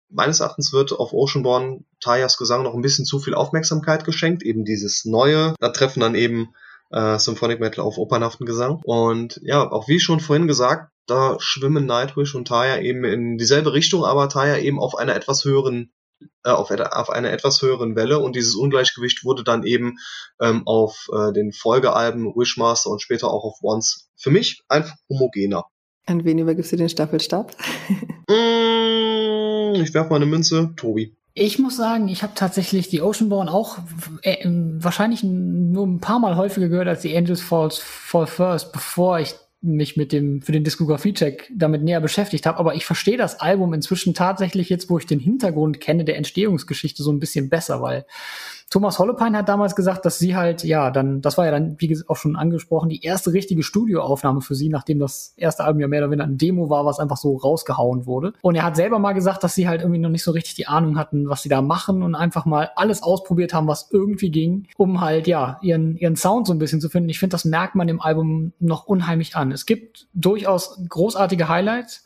Meines 0.09 0.39
Erachtens 0.39 0.73
wird 0.73 0.93
auf 0.93 1.13
Oceanborn 1.13 1.85
Tayas 1.99 2.37
Gesang 2.37 2.63
noch 2.63 2.73
ein 2.73 2.81
bisschen 2.81 3.05
zu 3.05 3.19
viel 3.19 3.35
Aufmerksamkeit 3.35 4.03
geschenkt, 4.03 4.41
eben 4.41 4.65
dieses 4.65 5.05
Neue. 5.05 5.53
Da 5.59 5.69
treffen 5.69 5.99
dann 5.99 6.15
eben 6.15 6.55
äh, 6.91 7.17
Symphonic 7.19 7.59
Metal 7.59 7.83
auf 7.83 7.97
opernhaften 7.97 8.45
Gesang. 8.45 8.79
Und 8.83 9.39
ja, 9.43 9.69
auch 9.69 9.87
wie 9.87 9.99
schon 9.99 10.19
vorhin 10.19 10.47
gesagt, 10.47 10.91
da 11.07 11.37
schwimmen 11.39 11.85
Nightwish 11.85 12.35
und 12.35 12.47
Taya 12.47 12.79
eben 12.79 13.03
in 13.03 13.37
dieselbe 13.37 13.73
Richtung, 13.73 14.05
aber 14.05 14.29
Taya 14.29 14.57
eben 14.57 14.79
auf 14.79 14.95
einer 14.95 15.15
etwas 15.15 15.43
höheren 15.45 15.91
äh, 16.43 16.51
auf, 16.51 16.71
auf 16.71 17.09
einer 17.09 17.31
etwas 17.31 17.61
höheren 17.61 17.95
Welle 17.95 18.19
und 18.19 18.35
dieses 18.35 18.55
Ungleichgewicht 18.55 19.23
wurde 19.23 19.43
dann 19.43 19.63
eben 19.63 19.97
ähm, 20.39 20.63
auf 20.65 21.07
äh, 21.13 21.33
den 21.33 21.51
Folgealben 21.51 22.33
Wishmaster 22.35 22.89
und 22.89 23.01
später 23.01 23.27
auch 23.27 23.43
auf 23.43 23.57
Once 23.63 24.09
für 24.15 24.29
mich 24.29 24.61
einfach 24.67 24.95
homogener. 25.09 25.65
An 26.05 26.23
wen 26.23 26.39
übergibst 26.39 26.71
du 26.71 26.77
den 26.77 26.89
Staffelstab? 26.89 27.55
mm, 28.27 29.81
ich 29.81 29.93
werfe 29.93 30.09
mal 30.09 30.17
eine 30.17 30.25
Münze. 30.25 30.73
Tobi. 30.75 31.15
Ich 31.33 31.59
muss 31.59 31.77
sagen, 31.77 32.09
ich 32.09 32.23
habe 32.23 32.33
tatsächlich 32.35 32.89
die 32.89 33.01
Oceanborn 33.01 33.47
auch 33.47 33.77
äh, 34.21 34.45
wahrscheinlich 34.45 35.23
nur 35.23 35.87
ein 35.87 36.01
paar 36.01 36.19
Mal 36.19 36.35
häufiger 36.35 36.67
gehört 36.67 36.89
als 36.89 37.01
die 37.01 37.15
Angels 37.15 37.41
Falls 37.41 37.77
Fall 37.77 38.27
First, 38.27 38.73
bevor 38.73 39.19
ich 39.19 39.35
mich 39.61 39.95
mit 39.95 40.11
dem 40.11 40.41
für 40.41 40.51
den 40.51 40.63
Diskografie-Check 40.63 41.51
damit 41.55 41.83
näher 41.83 42.01
beschäftigt 42.01 42.45
habe. 42.45 42.57
Aber 42.57 42.75
ich 42.75 42.85
verstehe 42.85 43.17
das 43.17 43.39
Album 43.39 43.73
inzwischen 43.73 44.13
tatsächlich 44.13 44.69
jetzt, 44.69 44.89
wo 44.89 44.97
ich 44.97 45.05
den 45.05 45.19
Hintergrund 45.19 45.79
kenne 45.79 46.03
der 46.03 46.17
Entstehungsgeschichte 46.17 47.03
so 47.03 47.11
ein 47.11 47.19
bisschen 47.19 47.49
besser, 47.49 47.81
weil 47.81 48.05
Thomas 48.71 48.99
Hollepine 48.99 49.37
hat 49.37 49.49
damals 49.49 49.75
gesagt, 49.75 50.05
dass 50.05 50.17
sie 50.17 50.33
halt, 50.33 50.63
ja, 50.63 50.91
dann, 50.91 51.21
das 51.21 51.37
war 51.37 51.43
ja 51.43 51.51
dann, 51.51 51.75
wie 51.79 52.01
auch 52.07 52.15
schon 52.15 52.37
angesprochen, 52.37 52.87
die 52.87 53.03
erste 53.03 53.33
richtige 53.33 53.63
Studioaufnahme 53.63 54.39
für 54.39 54.55
sie, 54.55 54.69
nachdem 54.69 54.97
das 54.97 55.33
erste 55.35 55.65
Album 55.65 55.81
ja 55.81 55.89
mehr 55.89 55.99
oder 55.99 56.11
weniger 56.11 56.23
ein 56.23 56.37
Demo 56.37 56.69
war, 56.69 56.85
was 56.85 56.97
einfach 56.97 57.17
so 57.17 57.35
rausgehauen 57.35 58.05
wurde. 58.05 58.31
Und 58.41 58.55
er 58.55 58.63
hat 58.63 58.77
selber 58.77 58.97
mal 58.97 59.11
gesagt, 59.11 59.43
dass 59.43 59.55
sie 59.55 59.67
halt 59.67 59.81
irgendwie 59.81 59.99
noch 59.99 60.09
nicht 60.09 60.23
so 60.23 60.31
richtig 60.31 60.55
die 60.55 60.67
Ahnung 60.67 60.97
hatten, 60.97 61.27
was 61.27 61.43
sie 61.43 61.49
da 61.49 61.61
machen 61.61 62.01
und 62.01 62.15
einfach 62.15 62.45
mal 62.45 62.69
alles 62.77 63.03
ausprobiert 63.03 63.53
haben, 63.53 63.67
was 63.67 63.89
irgendwie 63.91 64.31
ging, 64.31 64.67
um 64.77 65.01
halt, 65.01 65.27
ja, 65.27 65.59
ihren, 65.61 65.97
ihren 65.97 66.15
Sound 66.15 66.47
so 66.47 66.53
ein 66.53 66.59
bisschen 66.59 66.79
zu 66.79 66.87
finden. 66.87 67.09
Ich 67.09 67.19
finde, 67.19 67.33
das 67.33 67.43
merkt 67.43 67.75
man 67.75 67.89
im 67.89 68.01
Album 68.01 68.53
noch 68.59 68.85
unheimlich 68.85 69.35
an. 69.35 69.51
Es 69.51 69.65
gibt 69.65 70.07
durchaus 70.13 70.79
großartige 70.87 71.49
Highlights. 71.49 72.05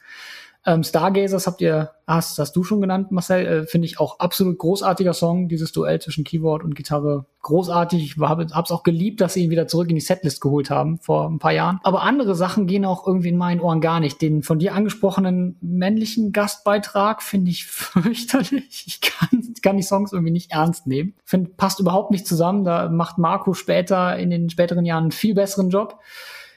Ähm, 0.68 0.84
Stargazers 0.84 1.46
habt 1.46 1.62
ihr, 1.62 1.92
hast, 2.08 2.40
hast 2.40 2.56
du 2.56 2.64
schon 2.64 2.82
genannt, 2.82 3.12
Marcel, 3.12 3.46
äh, 3.46 3.66
finde 3.68 3.86
ich 3.86 4.00
auch 4.00 4.20
absolut 4.20 4.58
großartiger 4.58 5.14
Song, 5.14 5.48
dieses 5.48 5.72
Duell 5.72 6.02
zwischen 6.02 6.24
Keyboard 6.24 6.64
und 6.64 6.76
Gitarre. 6.76 7.26
Großartig. 7.44 8.04
Ich 8.04 8.18
habe 8.18 8.44
es 8.46 8.72
auch 8.72 8.82
geliebt, 8.82 9.22
dass 9.22 9.36
sie 9.36 9.44
ihn 9.44 9.52
wieder 9.52 9.68
zurück 9.68 9.90
in 9.90 9.96
die 9.96 10.02
Setlist 10.02 10.42
geholt 10.42 10.72
haben 10.72 10.98
vor 10.98 11.30
ein 11.30 11.38
paar 11.38 11.52
Jahren. 11.52 11.80
Aber 11.84 12.02
andere 12.02 12.34
Sachen 12.34 12.66
gehen 12.66 12.84
auch 12.84 13.06
irgendwie 13.06 13.30
in 13.30 13.38
meinen 13.38 13.62
Ohren 13.62 13.80
gar 13.80 14.00
nicht. 14.00 14.20
Den 14.24 14.42
von 14.42 14.58
dir 14.58 14.74
angesprochenen 14.74 15.56
männlichen 15.62 16.32
Gastbeitrag 16.32 17.22
finde 17.22 17.52
ich 17.52 17.66
fürchterlich. 17.68 18.86
Ich 18.88 19.02
kann, 19.02 19.54
kann 19.62 19.78
die 19.78 19.84
Songs 19.84 20.14
irgendwie 20.14 20.32
nicht 20.32 20.52
ernst 20.52 20.88
nehmen. 20.88 21.14
Finde, 21.24 21.52
passt 21.52 21.80
überhaupt 21.80 22.10
nicht 22.10 22.26
zusammen. 22.26 22.64
Da 22.64 22.90
macht 22.90 23.20
Marco 23.20 23.54
später 23.54 24.18
in 24.18 24.32
den 24.32 24.50
späteren 24.50 24.86
Jahren 24.86 25.04
einen 25.04 25.12
viel 25.12 25.36
besseren 25.36 25.70
Job. 25.70 26.00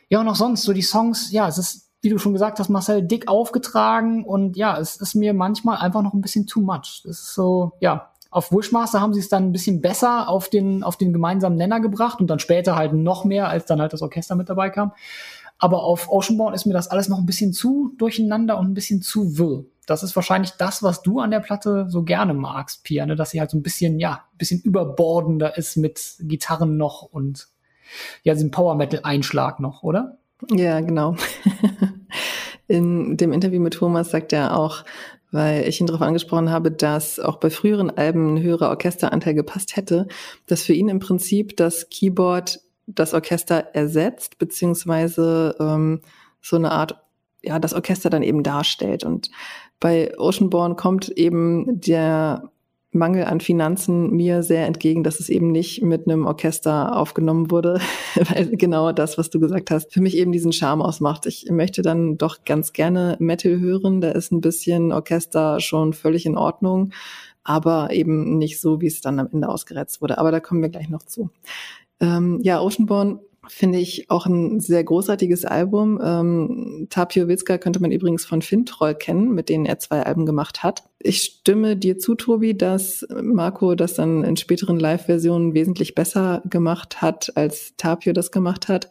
Ja, 0.08 0.20
und 0.20 0.28
auch 0.28 0.36
sonst, 0.36 0.62
so 0.62 0.72
die 0.72 0.80
Songs, 0.80 1.30
ja, 1.30 1.46
es 1.46 1.58
ist 1.58 1.87
wie 2.00 2.10
du 2.10 2.18
schon 2.18 2.32
gesagt 2.32 2.58
hast, 2.58 2.68
Marcel, 2.68 3.02
dick 3.02 3.28
aufgetragen 3.28 4.24
und 4.24 4.56
ja, 4.56 4.78
es 4.78 4.96
ist 4.96 5.14
mir 5.14 5.34
manchmal 5.34 5.78
einfach 5.78 6.02
noch 6.02 6.14
ein 6.14 6.20
bisschen 6.20 6.46
too 6.46 6.60
much. 6.60 7.02
Das 7.04 7.18
ist 7.18 7.34
so, 7.34 7.72
ja, 7.80 8.10
auf 8.30 8.52
Wishmaster 8.52 9.00
haben 9.00 9.14
sie 9.14 9.20
es 9.20 9.28
dann 9.28 9.44
ein 9.44 9.52
bisschen 9.52 9.80
besser 9.80 10.28
auf 10.28 10.48
den, 10.48 10.84
auf 10.84 10.96
den 10.96 11.12
gemeinsamen 11.12 11.56
Nenner 11.56 11.80
gebracht 11.80 12.20
und 12.20 12.28
dann 12.28 12.38
später 12.38 12.76
halt 12.76 12.92
noch 12.92 13.24
mehr, 13.24 13.48
als 13.48 13.64
dann 13.64 13.80
halt 13.80 13.92
das 13.92 14.02
Orchester 14.02 14.36
mit 14.36 14.48
dabei 14.48 14.70
kam. 14.70 14.92
Aber 15.58 15.82
auf 15.82 16.08
Oceanborn 16.10 16.54
ist 16.54 16.66
mir 16.66 16.72
das 16.72 16.88
alles 16.88 17.08
noch 17.08 17.18
ein 17.18 17.26
bisschen 17.26 17.52
zu 17.52 17.94
durcheinander 17.98 18.58
und 18.58 18.70
ein 18.70 18.74
bisschen 18.74 19.02
zu 19.02 19.38
wirr. 19.38 19.64
Das 19.86 20.02
ist 20.02 20.14
wahrscheinlich 20.14 20.52
das, 20.52 20.82
was 20.82 21.02
du 21.02 21.18
an 21.18 21.30
der 21.30 21.40
Platte 21.40 21.86
so 21.88 22.02
gerne 22.02 22.34
magst, 22.34 22.84
Pia, 22.84 23.06
ne? 23.06 23.16
dass 23.16 23.30
sie 23.30 23.40
halt 23.40 23.50
so 23.50 23.56
ein 23.56 23.62
bisschen, 23.62 23.98
ja, 23.98 24.24
ein 24.32 24.38
bisschen 24.38 24.60
überbordender 24.60 25.56
ist 25.56 25.76
mit 25.76 26.16
Gitarren 26.20 26.76
noch 26.76 27.02
und 27.02 27.48
ja, 28.22 28.34
diesem 28.34 28.50
Power 28.50 28.74
Metal 28.74 29.00
Einschlag 29.02 29.60
noch, 29.60 29.82
oder? 29.82 30.17
Ja, 30.50 30.80
genau. 30.80 31.16
In 32.68 33.16
dem 33.16 33.32
Interview 33.32 33.60
mit 33.60 33.74
Thomas 33.74 34.10
sagt 34.10 34.32
er 34.32 34.56
auch, 34.56 34.84
weil 35.30 35.68
ich 35.68 35.80
ihn 35.80 35.86
darauf 35.86 36.02
angesprochen 36.02 36.50
habe, 36.50 36.70
dass 36.70 37.18
auch 37.18 37.36
bei 37.36 37.50
früheren 37.50 37.90
Alben 37.90 38.34
ein 38.34 38.42
höherer 38.42 38.70
Orchesteranteil 38.70 39.34
gepasst 39.34 39.76
hätte, 39.76 40.06
dass 40.46 40.62
für 40.62 40.72
ihn 40.72 40.88
im 40.88 41.00
Prinzip 41.00 41.56
das 41.56 41.88
Keyboard 41.90 42.60
das 42.86 43.14
Orchester 43.14 43.74
ersetzt, 43.74 44.38
beziehungsweise 44.38 45.54
ähm, 45.60 46.00
so 46.40 46.56
eine 46.56 46.72
Art, 46.72 46.96
ja, 47.42 47.58
das 47.58 47.74
Orchester 47.74 48.08
dann 48.08 48.22
eben 48.22 48.42
darstellt. 48.42 49.04
Und 49.04 49.30
bei 49.80 50.16
Oceanborn 50.18 50.76
kommt 50.76 51.08
eben 51.10 51.80
der 51.80 52.50
Mangel 52.90 53.24
an 53.24 53.40
Finanzen 53.40 54.10
mir 54.10 54.42
sehr 54.42 54.66
entgegen, 54.66 55.04
dass 55.04 55.20
es 55.20 55.28
eben 55.28 55.52
nicht 55.52 55.82
mit 55.82 56.06
einem 56.06 56.26
Orchester 56.26 56.96
aufgenommen 56.96 57.50
wurde, 57.50 57.80
weil 58.14 58.56
genau 58.56 58.92
das, 58.92 59.18
was 59.18 59.30
du 59.30 59.40
gesagt 59.40 59.70
hast, 59.70 59.92
für 59.92 60.00
mich 60.00 60.16
eben 60.16 60.32
diesen 60.32 60.52
Charme 60.52 60.82
ausmacht. 60.82 61.26
Ich 61.26 61.50
möchte 61.50 61.82
dann 61.82 62.16
doch 62.16 62.44
ganz 62.44 62.72
gerne 62.72 63.16
Metal 63.18 63.60
hören, 63.60 64.00
da 64.00 64.10
ist 64.10 64.32
ein 64.32 64.40
bisschen 64.40 64.92
Orchester 64.92 65.60
schon 65.60 65.92
völlig 65.92 66.24
in 66.24 66.38
Ordnung, 66.38 66.92
aber 67.44 67.92
eben 67.92 68.38
nicht 68.38 68.60
so, 68.60 68.80
wie 68.80 68.86
es 68.86 69.00
dann 69.00 69.20
am 69.20 69.28
Ende 69.32 69.48
ausgereizt 69.48 70.00
wurde. 70.00 70.18
Aber 70.18 70.30
da 70.30 70.40
kommen 70.40 70.62
wir 70.62 70.70
gleich 70.70 70.88
noch 70.88 71.02
zu. 71.02 71.30
Ähm, 72.00 72.40
ja, 72.42 72.60
Oceanborn 72.60 73.20
finde 73.48 73.78
ich 73.78 74.10
auch 74.10 74.26
ein 74.26 74.60
sehr 74.60 74.84
großartiges 74.84 75.44
Album. 75.44 76.00
Ähm, 76.02 76.86
Tapio 76.90 77.28
Wilska 77.28 77.58
könnte 77.58 77.80
man 77.80 77.92
übrigens 77.92 78.24
von 78.24 78.42
Fintroll 78.42 78.94
kennen, 78.94 79.34
mit 79.34 79.48
denen 79.48 79.66
er 79.66 79.78
zwei 79.78 80.02
Alben 80.02 80.26
gemacht 80.26 80.62
hat. 80.62 80.84
Ich 80.98 81.22
stimme 81.22 81.76
dir 81.76 81.98
zu, 81.98 82.14
Tobi, 82.14 82.56
dass 82.56 83.06
Marco 83.22 83.74
das 83.74 83.94
dann 83.94 84.24
in 84.24 84.36
späteren 84.36 84.78
Live-Versionen 84.78 85.54
wesentlich 85.54 85.94
besser 85.94 86.42
gemacht 86.48 87.00
hat, 87.02 87.32
als 87.36 87.74
Tapio 87.76 88.12
das 88.12 88.30
gemacht 88.30 88.68
hat. 88.68 88.88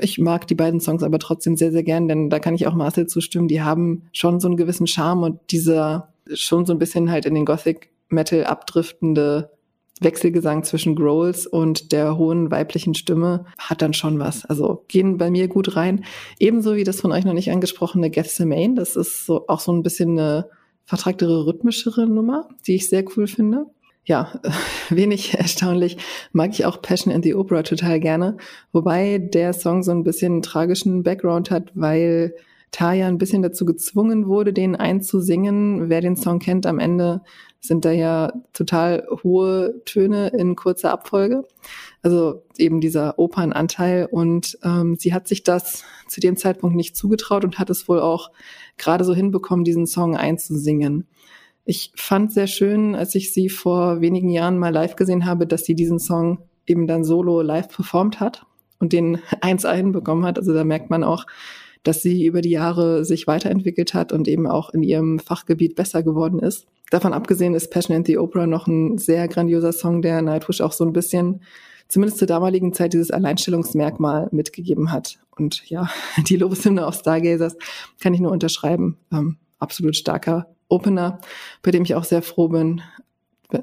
Ich 0.00 0.18
mag 0.18 0.46
die 0.46 0.54
beiden 0.54 0.80
Songs 0.80 1.02
aber 1.02 1.18
trotzdem 1.18 1.56
sehr, 1.56 1.72
sehr 1.72 1.82
gern, 1.82 2.08
denn 2.08 2.30
da 2.30 2.38
kann 2.38 2.54
ich 2.54 2.66
auch 2.66 2.74
Marcel 2.74 3.06
zustimmen. 3.06 3.48
Die 3.48 3.62
haben 3.62 4.08
schon 4.12 4.40
so 4.40 4.48
einen 4.48 4.56
gewissen 4.56 4.86
Charme 4.86 5.22
und 5.22 5.40
dieser 5.50 6.12
schon 6.32 6.66
so 6.66 6.72
ein 6.72 6.78
bisschen 6.78 7.10
halt 7.10 7.26
in 7.26 7.34
den 7.34 7.44
Gothic 7.44 7.90
Metal 8.08 8.44
abdriftende 8.44 9.50
Wechselgesang 10.00 10.64
zwischen 10.64 10.96
Growls 10.96 11.46
und 11.46 11.92
der 11.92 12.16
hohen 12.16 12.50
weiblichen 12.50 12.94
Stimme 12.94 13.44
hat 13.58 13.82
dann 13.82 13.92
schon 13.92 14.18
was. 14.18 14.44
Also 14.46 14.84
gehen 14.88 15.18
bei 15.18 15.30
mir 15.30 15.48
gut 15.48 15.76
rein. 15.76 16.04
Ebenso 16.38 16.74
wie 16.74 16.84
das 16.84 17.00
von 17.00 17.12
euch 17.12 17.24
noch 17.24 17.34
nicht 17.34 17.50
angesprochene 17.50 18.10
Gethsemane. 18.10 18.74
Das 18.74 18.96
ist 18.96 19.26
so 19.26 19.46
auch 19.46 19.60
so 19.60 19.72
ein 19.72 19.82
bisschen 19.82 20.18
eine 20.18 20.48
vertragtere, 20.86 21.46
rhythmischere 21.46 22.06
Nummer, 22.06 22.48
die 22.66 22.76
ich 22.76 22.88
sehr 22.88 23.04
cool 23.16 23.26
finde. 23.26 23.66
Ja, 24.04 24.40
wenig 24.88 25.34
erstaunlich 25.34 25.98
mag 26.32 26.50
ich 26.52 26.64
auch 26.64 26.80
Passion 26.80 27.12
in 27.12 27.22
the 27.22 27.34
Opera 27.34 27.62
total 27.62 28.00
gerne. 28.00 28.38
Wobei 28.72 29.18
der 29.18 29.52
Song 29.52 29.82
so 29.82 29.92
ein 29.92 30.02
bisschen 30.02 30.32
einen 30.32 30.42
tragischen 30.42 31.02
Background 31.02 31.50
hat, 31.50 31.70
weil 31.74 32.34
Taya 32.70 33.08
ein 33.08 33.18
bisschen 33.18 33.42
dazu 33.42 33.64
gezwungen 33.64 34.26
wurde, 34.26 34.52
den 34.52 34.76
einzusingen. 34.76 35.88
Wer 35.88 36.00
den 36.00 36.16
Song 36.16 36.38
kennt, 36.38 36.66
am 36.66 36.78
Ende 36.78 37.22
sind 37.58 37.84
da 37.84 37.90
ja 37.90 38.32
total 38.52 39.06
hohe 39.22 39.82
Töne 39.84 40.28
in 40.28 40.56
kurzer 40.56 40.92
Abfolge. 40.92 41.46
Also 42.02 42.44
eben 42.58 42.80
dieser 42.80 43.18
Opernanteil. 43.18 44.06
Und 44.10 44.56
ähm, 44.62 44.96
sie 44.98 45.12
hat 45.12 45.26
sich 45.26 45.42
das 45.42 45.84
zu 46.08 46.20
dem 46.20 46.36
Zeitpunkt 46.36 46.76
nicht 46.76 46.96
zugetraut 46.96 47.44
und 47.44 47.58
hat 47.58 47.70
es 47.70 47.88
wohl 47.88 48.00
auch 48.00 48.30
gerade 48.78 49.04
so 49.04 49.14
hinbekommen, 49.14 49.64
diesen 49.64 49.86
Song 49.86 50.16
einzusingen. 50.16 51.06
Ich 51.64 51.92
fand 51.96 52.32
sehr 52.32 52.46
schön, 52.46 52.94
als 52.94 53.14
ich 53.14 53.32
sie 53.32 53.48
vor 53.48 54.00
wenigen 54.00 54.30
Jahren 54.30 54.58
mal 54.58 54.72
live 54.72 54.96
gesehen 54.96 55.26
habe, 55.26 55.46
dass 55.46 55.64
sie 55.64 55.74
diesen 55.74 55.98
Song 55.98 56.38
eben 56.66 56.86
dann 56.86 57.04
solo 57.04 57.42
live 57.42 57.68
performt 57.68 58.20
hat 58.20 58.46
und 58.78 58.92
den 58.92 59.18
eins 59.40 59.64
einbekommen 59.64 60.24
hat. 60.24 60.38
Also 60.38 60.54
da 60.54 60.64
merkt 60.64 60.88
man 60.88 61.04
auch, 61.04 61.26
dass 61.82 62.02
sie 62.02 62.26
über 62.26 62.40
die 62.40 62.50
Jahre 62.50 63.04
sich 63.04 63.26
weiterentwickelt 63.26 63.94
hat 63.94 64.12
und 64.12 64.28
eben 64.28 64.46
auch 64.46 64.70
in 64.70 64.82
ihrem 64.82 65.18
Fachgebiet 65.18 65.76
besser 65.76 66.02
geworden 66.02 66.38
ist. 66.38 66.66
Davon 66.90 67.12
abgesehen 67.12 67.54
ist 67.54 67.70
Passion 67.70 67.96
and 67.96 68.06
the 68.06 68.18
Opera 68.18 68.46
noch 68.46 68.66
ein 68.66 68.98
sehr 68.98 69.28
grandioser 69.28 69.72
Song, 69.72 70.02
der 70.02 70.22
Nightwish 70.22 70.60
auch 70.60 70.72
so 70.72 70.84
ein 70.84 70.92
bisschen, 70.92 71.42
zumindest 71.88 72.18
zur 72.18 72.26
damaligen 72.26 72.72
Zeit, 72.72 72.92
dieses 72.92 73.10
Alleinstellungsmerkmal 73.10 74.28
mitgegeben 74.32 74.92
hat. 74.92 75.20
Und 75.36 75.68
ja, 75.70 75.88
die 76.28 76.36
Lobeshymne 76.36 76.86
auf 76.86 76.96
Stargazers 76.96 77.56
kann 78.00 78.14
ich 78.14 78.20
nur 78.20 78.32
unterschreiben. 78.32 78.98
Ähm, 79.12 79.36
absolut 79.58 79.96
starker 79.96 80.48
Opener, 80.68 81.20
bei 81.62 81.70
dem 81.70 81.84
ich 81.84 81.94
auch 81.94 82.04
sehr 82.04 82.22
froh 82.22 82.48
bin, 82.48 82.82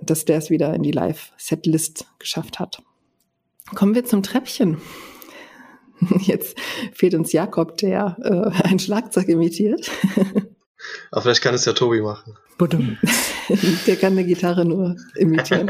dass 0.01 0.25
der 0.25 0.37
es 0.37 0.49
wieder 0.49 0.73
in 0.73 0.83
die 0.83 0.91
Live-Setlist 0.91 2.07
geschafft 2.19 2.59
hat. 2.59 2.81
Kommen 3.75 3.95
wir 3.95 4.05
zum 4.05 4.23
Treppchen. 4.23 4.77
Jetzt 6.19 6.57
fehlt 6.93 7.15
uns 7.15 7.31
Jakob, 7.31 7.77
der 7.77 8.17
äh, 8.21 8.67
ein 8.67 8.79
Schlagzeug 8.79 9.27
imitiert. 9.29 9.89
Aber 11.11 11.21
vielleicht 11.21 11.41
kann 11.41 11.55
es 11.55 11.65
ja 11.65 11.73
Tobi 11.73 12.01
machen. 12.01 12.37
der 13.87 13.95
kann 13.95 14.13
eine 14.13 14.25
Gitarre 14.25 14.65
nur 14.65 14.95
imitieren. 15.15 15.69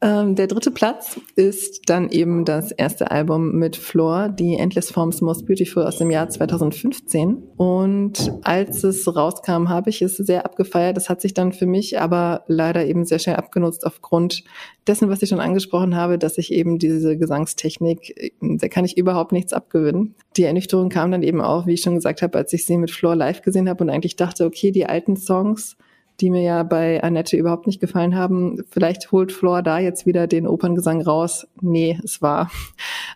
Ähm, 0.00 0.36
der 0.36 0.46
dritte 0.46 0.70
Platz 0.70 1.20
ist 1.34 1.90
dann 1.90 2.08
eben 2.10 2.44
das 2.44 2.70
erste 2.70 3.10
Album 3.10 3.56
mit 3.56 3.76
Floor, 3.76 4.28
die 4.28 4.54
Endless 4.54 4.92
Forms 4.92 5.20
Most 5.20 5.44
Beautiful 5.44 5.84
aus 5.84 5.98
dem 5.98 6.10
Jahr 6.10 6.28
2015. 6.28 7.42
Und 7.56 8.32
als 8.42 8.84
es 8.84 9.12
rauskam, 9.12 9.68
habe 9.68 9.90
ich 9.90 10.00
es 10.00 10.16
sehr 10.16 10.44
abgefeiert. 10.44 10.96
Das 10.96 11.08
hat 11.08 11.20
sich 11.20 11.34
dann 11.34 11.52
für 11.52 11.66
mich 11.66 11.98
aber 11.98 12.44
leider 12.46 12.86
eben 12.86 13.04
sehr 13.04 13.18
schnell 13.18 13.36
abgenutzt 13.36 13.84
aufgrund 13.84 14.44
dessen, 14.86 15.08
was 15.08 15.20
ich 15.22 15.30
schon 15.30 15.40
angesprochen 15.40 15.96
habe, 15.96 16.16
dass 16.16 16.38
ich 16.38 16.52
eben 16.52 16.78
diese 16.78 17.18
Gesangstechnik, 17.18 18.32
da 18.40 18.68
kann 18.68 18.84
ich 18.84 18.96
überhaupt 18.96 19.32
nichts 19.32 19.52
abgewinnen. 19.52 20.14
Die 20.36 20.44
Ernüchterung 20.44 20.90
kam 20.90 21.10
dann 21.10 21.24
eben 21.24 21.40
auch, 21.40 21.66
wie 21.66 21.74
ich 21.74 21.82
schon 21.82 21.96
gesagt 21.96 22.22
habe, 22.22 22.38
als 22.38 22.52
ich 22.52 22.64
sie 22.64 22.78
mit 22.78 22.92
Floor 22.92 23.16
live 23.16 23.42
gesehen 23.42 23.68
habe 23.68 23.82
und 23.82 23.90
eigentlich 23.90 24.14
dachte, 24.14 24.44
okay, 24.44 24.70
die 24.70 24.86
alten 24.86 25.16
Songs, 25.16 25.76
die 26.20 26.30
mir 26.30 26.42
ja 26.42 26.62
bei 26.64 27.02
Annette 27.02 27.36
überhaupt 27.36 27.66
nicht 27.66 27.80
gefallen 27.80 28.16
haben. 28.16 28.64
Vielleicht 28.70 29.12
holt 29.12 29.30
Flor 29.30 29.62
da 29.62 29.78
jetzt 29.78 30.04
wieder 30.04 30.26
den 30.26 30.48
Operngesang 30.48 31.00
raus. 31.00 31.46
Nee, 31.60 31.98
es 32.02 32.20
war 32.20 32.50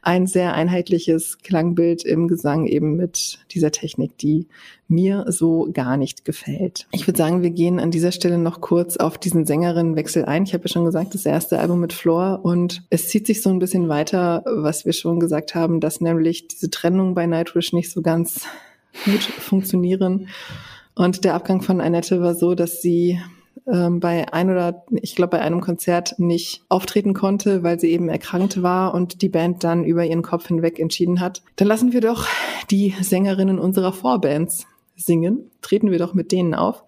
ein 0.02 0.26
sehr 0.26 0.54
einheitliches 0.54 1.38
Klangbild 1.38 2.04
im 2.04 2.28
Gesang 2.28 2.66
eben 2.66 2.96
mit 2.96 3.40
dieser 3.50 3.72
Technik, 3.72 4.16
die 4.18 4.46
mir 4.86 5.24
so 5.28 5.68
gar 5.72 5.96
nicht 5.96 6.24
gefällt. 6.24 6.86
Ich 6.92 7.06
würde 7.08 7.18
sagen, 7.18 7.42
wir 7.42 7.50
gehen 7.50 7.80
an 7.80 7.90
dieser 7.90 8.12
Stelle 8.12 8.38
noch 8.38 8.60
kurz 8.60 8.96
auf 8.98 9.18
diesen 9.18 9.46
Sängerinnenwechsel 9.46 10.24
ein. 10.24 10.44
Ich 10.44 10.54
habe 10.54 10.64
ja 10.64 10.68
schon 10.68 10.84
gesagt, 10.84 11.14
das 11.14 11.26
erste 11.26 11.58
Album 11.58 11.80
mit 11.80 11.92
Flor 11.92 12.40
und 12.44 12.82
es 12.90 13.08
zieht 13.08 13.26
sich 13.26 13.42
so 13.42 13.50
ein 13.50 13.58
bisschen 13.58 13.88
weiter, 13.88 14.44
was 14.46 14.84
wir 14.84 14.92
schon 14.92 15.18
gesagt 15.18 15.54
haben, 15.54 15.80
dass 15.80 16.00
nämlich 16.00 16.46
diese 16.46 16.70
Trennung 16.70 17.14
bei 17.14 17.26
Nightwish 17.26 17.72
nicht 17.72 17.90
so 17.90 18.02
ganz 18.02 18.46
gut 19.04 19.22
funktionieren 19.22 20.28
und 20.94 21.24
der 21.24 21.34
Abgang 21.34 21.62
von 21.62 21.80
Annette 21.80 22.20
war 22.20 22.34
so, 22.34 22.54
dass 22.54 22.82
sie 22.82 23.18
ähm, 23.66 24.00
bei 24.00 24.32
ein 24.32 24.50
oder 24.50 24.84
ich 24.90 25.14
glaube 25.14 25.36
bei 25.36 25.40
einem 25.40 25.60
Konzert 25.60 26.18
nicht 26.18 26.64
auftreten 26.68 27.14
konnte, 27.14 27.62
weil 27.62 27.78
sie 27.78 27.90
eben 27.90 28.08
erkrankt 28.08 28.62
war 28.62 28.94
und 28.94 29.22
die 29.22 29.28
Band 29.28 29.64
dann 29.64 29.84
über 29.84 30.04
ihren 30.04 30.22
Kopf 30.22 30.48
hinweg 30.48 30.78
entschieden 30.78 31.20
hat. 31.20 31.42
Dann 31.56 31.68
lassen 31.68 31.92
wir 31.92 32.00
doch 32.00 32.26
die 32.70 32.94
Sängerinnen 33.00 33.58
unserer 33.58 33.92
Vorbands 33.92 34.66
singen. 34.96 35.50
Treten 35.62 35.90
wir 35.90 35.98
doch 35.98 36.14
mit 36.14 36.32
denen 36.32 36.54
auf, 36.54 36.84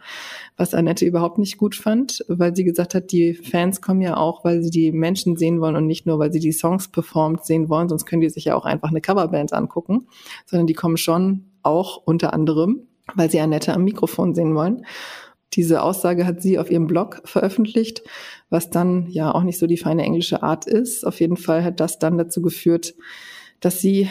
was 0.56 0.74
Annette 0.74 1.06
überhaupt 1.06 1.38
nicht 1.38 1.56
gut 1.56 1.74
fand, 1.74 2.24
weil 2.28 2.54
sie 2.54 2.64
gesagt 2.64 2.94
hat, 2.94 3.12
die 3.12 3.34
Fans 3.34 3.80
kommen 3.80 4.02
ja 4.02 4.16
auch, 4.16 4.44
weil 4.44 4.62
sie 4.62 4.70
die 4.70 4.92
Menschen 4.92 5.36
sehen 5.36 5.60
wollen 5.60 5.76
und 5.76 5.86
nicht 5.86 6.06
nur, 6.06 6.18
weil 6.18 6.32
sie 6.32 6.40
die 6.40 6.52
Songs 6.52 6.88
performt 6.88 7.44
sehen 7.44 7.68
wollen, 7.68 7.88
sonst 7.88 8.04
können 8.04 8.22
die 8.22 8.30
sich 8.30 8.44
ja 8.46 8.56
auch 8.56 8.64
einfach 8.64 8.90
eine 8.90 9.00
Coverband 9.00 9.52
angucken, 9.52 10.06
sondern 10.44 10.66
die 10.66 10.74
kommen 10.74 10.96
schon 10.96 11.46
auch 11.62 11.96
unter 12.04 12.34
anderem 12.34 12.86
weil 13.14 13.30
sie 13.30 13.40
Annette 13.40 13.74
am 13.74 13.84
Mikrofon 13.84 14.34
sehen 14.34 14.54
wollen. 14.54 14.86
Diese 15.52 15.82
Aussage 15.82 16.26
hat 16.26 16.42
sie 16.42 16.58
auf 16.58 16.70
ihrem 16.70 16.86
Blog 16.86 17.20
veröffentlicht, 17.24 18.02
was 18.50 18.70
dann 18.70 19.08
ja 19.10 19.32
auch 19.32 19.44
nicht 19.44 19.58
so 19.58 19.66
die 19.66 19.76
feine 19.76 20.02
englische 20.02 20.42
Art 20.42 20.66
ist. 20.66 21.06
Auf 21.06 21.20
jeden 21.20 21.36
Fall 21.36 21.62
hat 21.62 21.80
das 21.80 21.98
dann 21.98 22.18
dazu 22.18 22.42
geführt, 22.42 22.94
dass 23.60 23.80
sie 23.80 24.08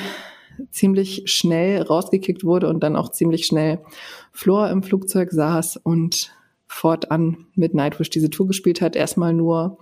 ziemlich 0.72 1.24
schnell 1.26 1.82
rausgekickt 1.82 2.44
wurde 2.44 2.70
und 2.70 2.82
dann 2.82 2.96
auch 2.96 3.10
ziemlich 3.10 3.46
schnell 3.46 3.80
Flor 4.32 4.70
im 4.70 4.84
Flugzeug 4.84 5.32
saß 5.32 5.78
und 5.78 6.32
fortan 6.68 7.46
mit 7.56 7.74
Nightwish 7.74 8.10
diese 8.10 8.30
Tour 8.30 8.48
gespielt 8.48 8.82
hat. 8.82 8.96
Erstmal 8.96 9.34
nur 9.34 9.78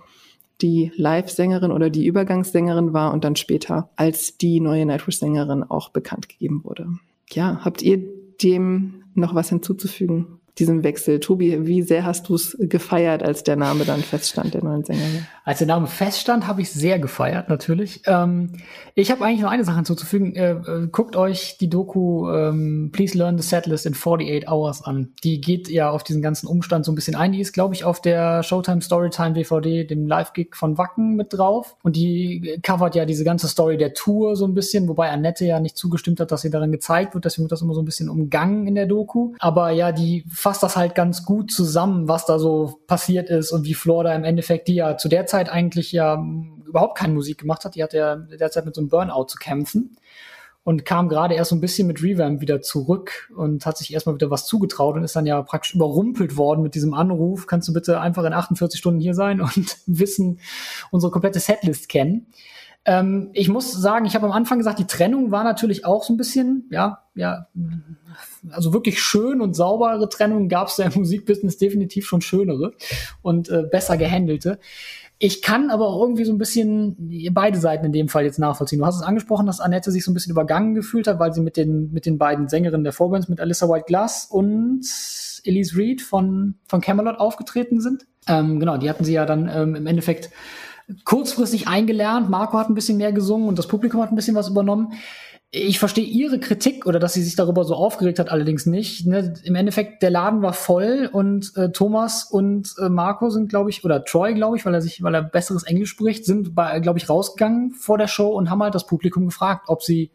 die 0.60 0.92
Live-Sängerin 0.96 1.72
oder 1.72 1.90
die 1.90 2.06
Übergangssängerin 2.06 2.92
war 2.92 3.12
und 3.12 3.24
dann 3.24 3.36
später 3.36 3.90
als 3.96 4.36
die 4.36 4.60
neue 4.60 4.86
Nightwish-Sängerin 4.86 5.64
auch 5.64 5.90
bekannt 5.90 6.28
gegeben 6.28 6.62
wurde. 6.64 6.88
Ja, 7.30 7.60
habt 7.64 7.82
ihr 7.82 8.02
dem 8.42 9.04
noch 9.14 9.34
was 9.34 9.48
hinzuzufügen? 9.50 10.40
Diesem 10.58 10.84
Wechsel. 10.84 11.18
Tobi, 11.20 11.66
wie 11.66 11.82
sehr 11.82 12.04
hast 12.04 12.28
du 12.28 12.34
es 12.34 12.56
gefeiert, 12.60 13.22
als 13.22 13.42
der 13.42 13.56
Name 13.56 13.84
dann 13.84 14.02
feststand, 14.02 14.52
der 14.52 14.62
neuen 14.62 14.84
Sängerin? 14.84 15.26
Als 15.44 15.58
der 15.58 15.66
Name 15.66 15.86
feststand, 15.86 16.46
habe 16.46 16.60
ich 16.60 16.70
sehr 16.70 16.98
gefeiert, 16.98 17.48
natürlich. 17.48 18.02
Ähm, 18.06 18.52
ich 18.94 19.10
habe 19.10 19.24
eigentlich 19.24 19.40
nur 19.40 19.50
eine 19.50 19.64
Sache 19.64 19.76
hinzuzufügen. 19.76 20.36
Äh, 20.36 20.52
äh, 20.52 20.88
guckt 20.90 21.16
euch 21.16 21.56
die 21.58 21.70
Doku 21.70 22.30
ähm, 22.30 22.90
Please 22.92 23.16
Learn 23.16 23.38
the 23.38 23.48
Setlist 23.48 23.86
in 23.86 23.94
48 23.94 24.48
Hours 24.48 24.82
an. 24.82 25.14
Die 25.24 25.40
geht 25.40 25.68
ja 25.68 25.90
auf 25.90 26.04
diesen 26.04 26.20
ganzen 26.20 26.46
Umstand 26.46 26.84
so 26.84 26.92
ein 26.92 26.94
bisschen 26.94 27.16
ein. 27.16 27.32
Die 27.32 27.40
ist, 27.40 27.52
glaube 27.52 27.74
ich, 27.74 27.84
auf 27.84 28.02
der 28.02 28.42
Showtime 28.42 28.82
Storytime 28.82 29.32
DVD, 29.32 29.84
dem 29.84 30.06
Live-Gig 30.06 30.54
von 30.54 30.76
Wacken 30.76 31.16
mit 31.16 31.32
drauf. 31.32 31.76
Und 31.82 31.96
die 31.96 32.60
covert 32.62 32.94
ja 32.94 33.06
diese 33.06 33.24
ganze 33.24 33.48
Story 33.48 33.78
der 33.78 33.94
Tour 33.94 34.36
so 34.36 34.46
ein 34.46 34.54
bisschen, 34.54 34.86
wobei 34.86 35.10
Annette 35.10 35.46
ja 35.46 35.60
nicht 35.60 35.78
zugestimmt 35.78 36.20
hat, 36.20 36.30
dass 36.30 36.42
sie 36.42 36.50
darin 36.50 36.72
gezeigt 36.72 37.14
wird. 37.14 37.24
Deswegen 37.24 37.44
wird 37.44 37.52
das 37.52 37.62
immer 37.62 37.74
so 37.74 37.80
ein 37.80 37.86
bisschen 37.86 38.10
umgangen 38.10 38.66
in 38.66 38.74
der 38.74 38.86
Doku. 38.86 39.32
Aber 39.38 39.70
ja, 39.70 39.92
die 39.92 40.24
fasst 40.42 40.64
das 40.64 40.76
halt 40.76 40.96
ganz 40.96 41.24
gut 41.24 41.52
zusammen, 41.52 42.08
was 42.08 42.26
da 42.26 42.40
so 42.40 42.80
passiert 42.88 43.30
ist 43.30 43.52
und 43.52 43.64
wie 43.64 43.74
Florida 43.74 44.12
im 44.12 44.24
Endeffekt, 44.24 44.66
die 44.66 44.74
ja 44.74 44.96
zu 44.96 45.08
der 45.08 45.26
Zeit 45.26 45.48
eigentlich 45.48 45.92
ja 45.92 46.20
überhaupt 46.66 46.98
keine 46.98 47.14
Musik 47.14 47.38
gemacht 47.38 47.64
hat, 47.64 47.76
die 47.76 47.82
hatte 47.82 47.96
ja 47.96 48.16
derzeit 48.16 48.66
mit 48.66 48.74
so 48.74 48.80
einem 48.80 48.88
Burnout 48.88 49.26
zu 49.26 49.38
kämpfen 49.38 49.96
und 50.64 50.84
kam 50.84 51.08
gerade 51.08 51.34
erst 51.34 51.50
so 51.50 51.56
ein 51.56 51.60
bisschen 51.60 51.86
mit 51.86 52.02
Revamp 52.02 52.40
wieder 52.40 52.60
zurück 52.60 53.30
und 53.36 53.64
hat 53.66 53.78
sich 53.78 53.92
erstmal 53.92 54.16
wieder 54.16 54.30
was 54.30 54.46
zugetraut 54.46 54.96
und 54.96 55.04
ist 55.04 55.14
dann 55.14 55.26
ja 55.26 55.40
praktisch 55.42 55.74
überrumpelt 55.74 56.36
worden 56.36 56.62
mit 56.62 56.74
diesem 56.74 56.92
Anruf. 56.92 57.46
Kannst 57.46 57.68
du 57.68 57.72
bitte 57.72 58.00
einfach 58.00 58.24
in 58.24 58.32
48 58.32 58.80
Stunden 58.80 59.00
hier 59.00 59.14
sein 59.14 59.40
und 59.40 59.78
wissen, 59.86 60.40
unsere 60.90 61.12
komplette 61.12 61.38
Setlist 61.38 61.88
kennen? 61.88 62.26
Ähm, 62.84 63.30
ich 63.32 63.48
muss 63.48 63.72
sagen, 63.72 64.06
ich 64.06 64.14
habe 64.14 64.26
am 64.26 64.32
Anfang 64.32 64.58
gesagt, 64.58 64.78
die 64.78 64.86
Trennung 64.86 65.30
war 65.30 65.44
natürlich 65.44 65.84
auch 65.84 66.02
so 66.02 66.12
ein 66.12 66.16
bisschen, 66.16 66.66
ja, 66.70 67.04
ja, 67.14 67.46
also 68.50 68.72
wirklich 68.72 69.00
schön 69.00 69.40
und 69.40 69.54
saubere 69.54 70.08
Trennungen 70.08 70.48
gab 70.48 70.68
es 70.68 70.78
ja 70.78 70.86
im 70.86 70.92
Musikbusiness 70.96 71.58
definitiv 71.58 72.06
schon 72.06 72.20
schönere 72.20 72.72
und 73.22 73.48
äh, 73.50 73.62
besser 73.70 73.96
gehandelte. 73.96 74.58
Ich 75.24 75.40
kann 75.40 75.70
aber 75.70 75.86
auch 75.86 76.02
irgendwie 76.02 76.24
so 76.24 76.32
ein 76.32 76.38
bisschen 76.38 76.96
beide 77.32 77.56
Seiten 77.56 77.86
in 77.86 77.92
dem 77.92 78.08
Fall 78.08 78.24
jetzt 78.24 78.40
nachvollziehen. 78.40 78.80
Du 78.80 78.86
hast 78.86 78.96
es 78.96 79.02
angesprochen, 79.02 79.46
dass 79.46 79.60
Annette 79.60 79.92
sich 79.92 80.04
so 80.04 80.10
ein 80.10 80.14
bisschen 80.14 80.32
übergangen 80.32 80.74
gefühlt 80.74 81.06
hat, 81.06 81.20
weil 81.20 81.32
sie 81.32 81.40
mit 81.40 81.56
den, 81.56 81.92
mit 81.92 82.06
den 82.06 82.18
beiden 82.18 82.48
Sängerinnen 82.48 82.82
der 82.82 82.92
Vorbands, 82.92 83.28
mit 83.28 83.38
Alyssa 83.38 83.68
White 83.68 83.84
Glass 83.86 84.26
und 84.28 84.84
Elise 85.44 85.76
Reed 85.76 86.02
von, 86.02 86.56
von 86.66 86.80
Camelot 86.80 87.20
aufgetreten 87.20 87.80
sind. 87.80 88.04
Ähm, 88.26 88.58
genau, 88.58 88.78
die 88.78 88.90
hatten 88.90 89.04
sie 89.04 89.12
ja 89.12 89.24
dann 89.24 89.48
ähm, 89.48 89.76
im 89.76 89.86
Endeffekt 89.86 90.30
kurzfristig 91.04 91.68
eingelernt. 91.68 92.30
Marco 92.30 92.58
hat 92.58 92.68
ein 92.68 92.74
bisschen 92.74 92.98
mehr 92.98 93.12
gesungen 93.12 93.48
und 93.48 93.58
das 93.58 93.68
Publikum 93.68 94.00
hat 94.00 94.12
ein 94.12 94.16
bisschen 94.16 94.36
was 94.36 94.48
übernommen. 94.48 94.94
Ich 95.54 95.78
verstehe 95.78 96.04
ihre 96.04 96.40
Kritik 96.40 96.86
oder 96.86 96.98
dass 96.98 97.12
sie 97.12 97.22
sich 97.22 97.36
darüber 97.36 97.64
so 97.64 97.74
aufgeregt 97.74 98.18
hat, 98.18 98.30
allerdings 98.30 98.64
nicht. 98.64 99.06
Ne? 99.06 99.34
Im 99.44 99.54
Endeffekt, 99.54 100.02
der 100.02 100.08
Laden 100.08 100.40
war 100.40 100.54
voll 100.54 101.10
und 101.12 101.54
äh, 101.56 101.70
Thomas 101.72 102.24
und 102.24 102.74
äh, 102.78 102.88
Marco 102.88 103.28
sind, 103.28 103.50
glaube 103.50 103.68
ich, 103.68 103.84
oder 103.84 104.02
Troy, 104.04 104.32
glaube 104.32 104.56
ich, 104.56 104.64
weil 104.64 104.72
er 104.72 104.80
sich, 104.80 105.02
weil 105.02 105.14
er 105.14 105.22
besseres 105.22 105.64
Englisch 105.64 105.90
spricht, 105.90 106.24
sind, 106.24 106.54
glaube 106.54 106.98
ich, 106.98 107.10
rausgegangen 107.10 107.72
vor 107.72 107.98
der 107.98 108.08
Show 108.08 108.28
und 108.28 108.48
haben 108.48 108.62
halt 108.62 108.74
das 108.74 108.86
Publikum 108.86 109.26
gefragt, 109.26 109.64
ob 109.68 109.82
sie 109.82 110.10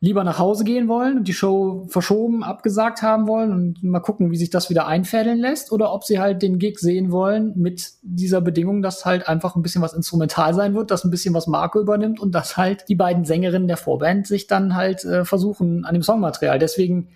lieber 0.00 0.24
nach 0.24 0.38
Hause 0.38 0.64
gehen 0.64 0.88
wollen 0.88 1.18
und 1.18 1.28
die 1.28 1.32
Show 1.32 1.86
verschoben, 1.88 2.44
abgesagt 2.44 3.00
haben 3.00 3.26
wollen 3.26 3.52
und 3.52 3.82
mal 3.82 4.00
gucken, 4.00 4.30
wie 4.30 4.36
sich 4.36 4.50
das 4.50 4.68
wieder 4.68 4.86
einfädeln 4.86 5.38
lässt 5.38 5.72
oder 5.72 5.92
ob 5.92 6.04
sie 6.04 6.20
halt 6.20 6.42
den 6.42 6.58
Gig 6.58 6.78
sehen 6.78 7.10
wollen 7.10 7.54
mit 7.56 7.92
dieser 8.02 8.42
Bedingung, 8.42 8.82
dass 8.82 9.06
halt 9.06 9.26
einfach 9.26 9.56
ein 9.56 9.62
bisschen 9.62 9.80
was 9.80 9.94
instrumental 9.94 10.52
sein 10.52 10.74
wird, 10.74 10.90
dass 10.90 11.04
ein 11.04 11.10
bisschen 11.10 11.32
was 11.32 11.46
Marco 11.46 11.80
übernimmt 11.80 12.20
und 12.20 12.34
dass 12.34 12.58
halt 12.58 12.88
die 12.88 12.94
beiden 12.94 13.24
Sängerinnen 13.24 13.68
der 13.68 13.78
Vorband 13.78 14.26
sich 14.26 14.46
dann 14.46 14.74
halt 14.74 15.04
äh, 15.04 15.24
versuchen 15.24 15.86
an 15.86 15.94
dem 15.94 16.02
Songmaterial. 16.02 16.58
Deswegen 16.58 17.08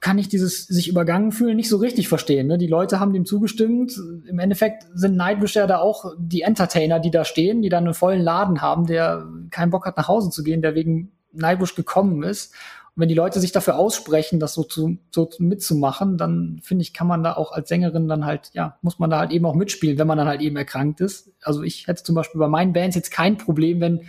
kann 0.00 0.18
ich 0.18 0.28
dieses 0.28 0.66
sich 0.66 0.88
übergangen 0.88 1.32
fühlen 1.32 1.56
nicht 1.56 1.68
so 1.68 1.76
richtig 1.76 2.08
verstehen. 2.08 2.46
Ne? 2.46 2.58
Die 2.58 2.68
Leute 2.68 3.00
haben 3.00 3.12
dem 3.12 3.26
zugestimmt. 3.26 3.92
Im 4.28 4.38
Endeffekt 4.38 4.86
sind 4.94 5.16
Nightwish 5.16 5.54
ja 5.54 5.66
da 5.66 5.78
auch 5.78 6.14
die 6.18 6.42
Entertainer, 6.42 7.00
die 7.00 7.10
da 7.10 7.24
stehen, 7.24 7.62
die 7.62 7.68
dann 7.68 7.84
einen 7.84 7.94
vollen 7.94 8.22
Laden 8.22 8.60
haben, 8.60 8.86
der 8.86 9.26
keinen 9.50 9.70
Bock 9.70 9.86
hat, 9.86 9.96
nach 9.96 10.08
Hause 10.08 10.30
zu 10.30 10.42
gehen, 10.42 10.62
der 10.62 10.74
wegen 10.74 11.12
Nightwish 11.32 11.74
gekommen 11.74 12.22
ist. 12.22 12.54
Und 12.96 13.02
wenn 13.02 13.08
die 13.08 13.14
Leute 13.14 13.38
sich 13.38 13.52
dafür 13.52 13.76
aussprechen, 13.76 14.40
das 14.40 14.54
so, 14.54 14.64
zu, 14.64 14.98
so 15.14 15.30
mitzumachen, 15.38 16.18
dann 16.18 16.60
finde 16.62 16.82
ich, 16.82 16.92
kann 16.92 17.06
man 17.06 17.22
da 17.22 17.34
auch 17.34 17.52
als 17.52 17.68
Sängerin 17.68 18.08
dann 18.08 18.24
halt, 18.24 18.50
ja, 18.52 18.78
muss 18.82 18.98
man 18.98 19.10
da 19.10 19.20
halt 19.20 19.30
eben 19.30 19.46
auch 19.46 19.54
mitspielen, 19.54 19.96
wenn 19.98 20.08
man 20.08 20.18
dann 20.18 20.26
halt 20.26 20.40
eben 20.40 20.56
erkrankt 20.56 21.00
ist. 21.00 21.30
Also 21.42 21.62
ich 21.62 21.86
hätte 21.86 22.02
zum 22.02 22.16
Beispiel 22.16 22.40
bei 22.40 22.48
meinen 22.48 22.72
Bands 22.72 22.96
jetzt 22.96 23.12
kein 23.12 23.38
Problem, 23.38 23.80
wenn 23.80 24.00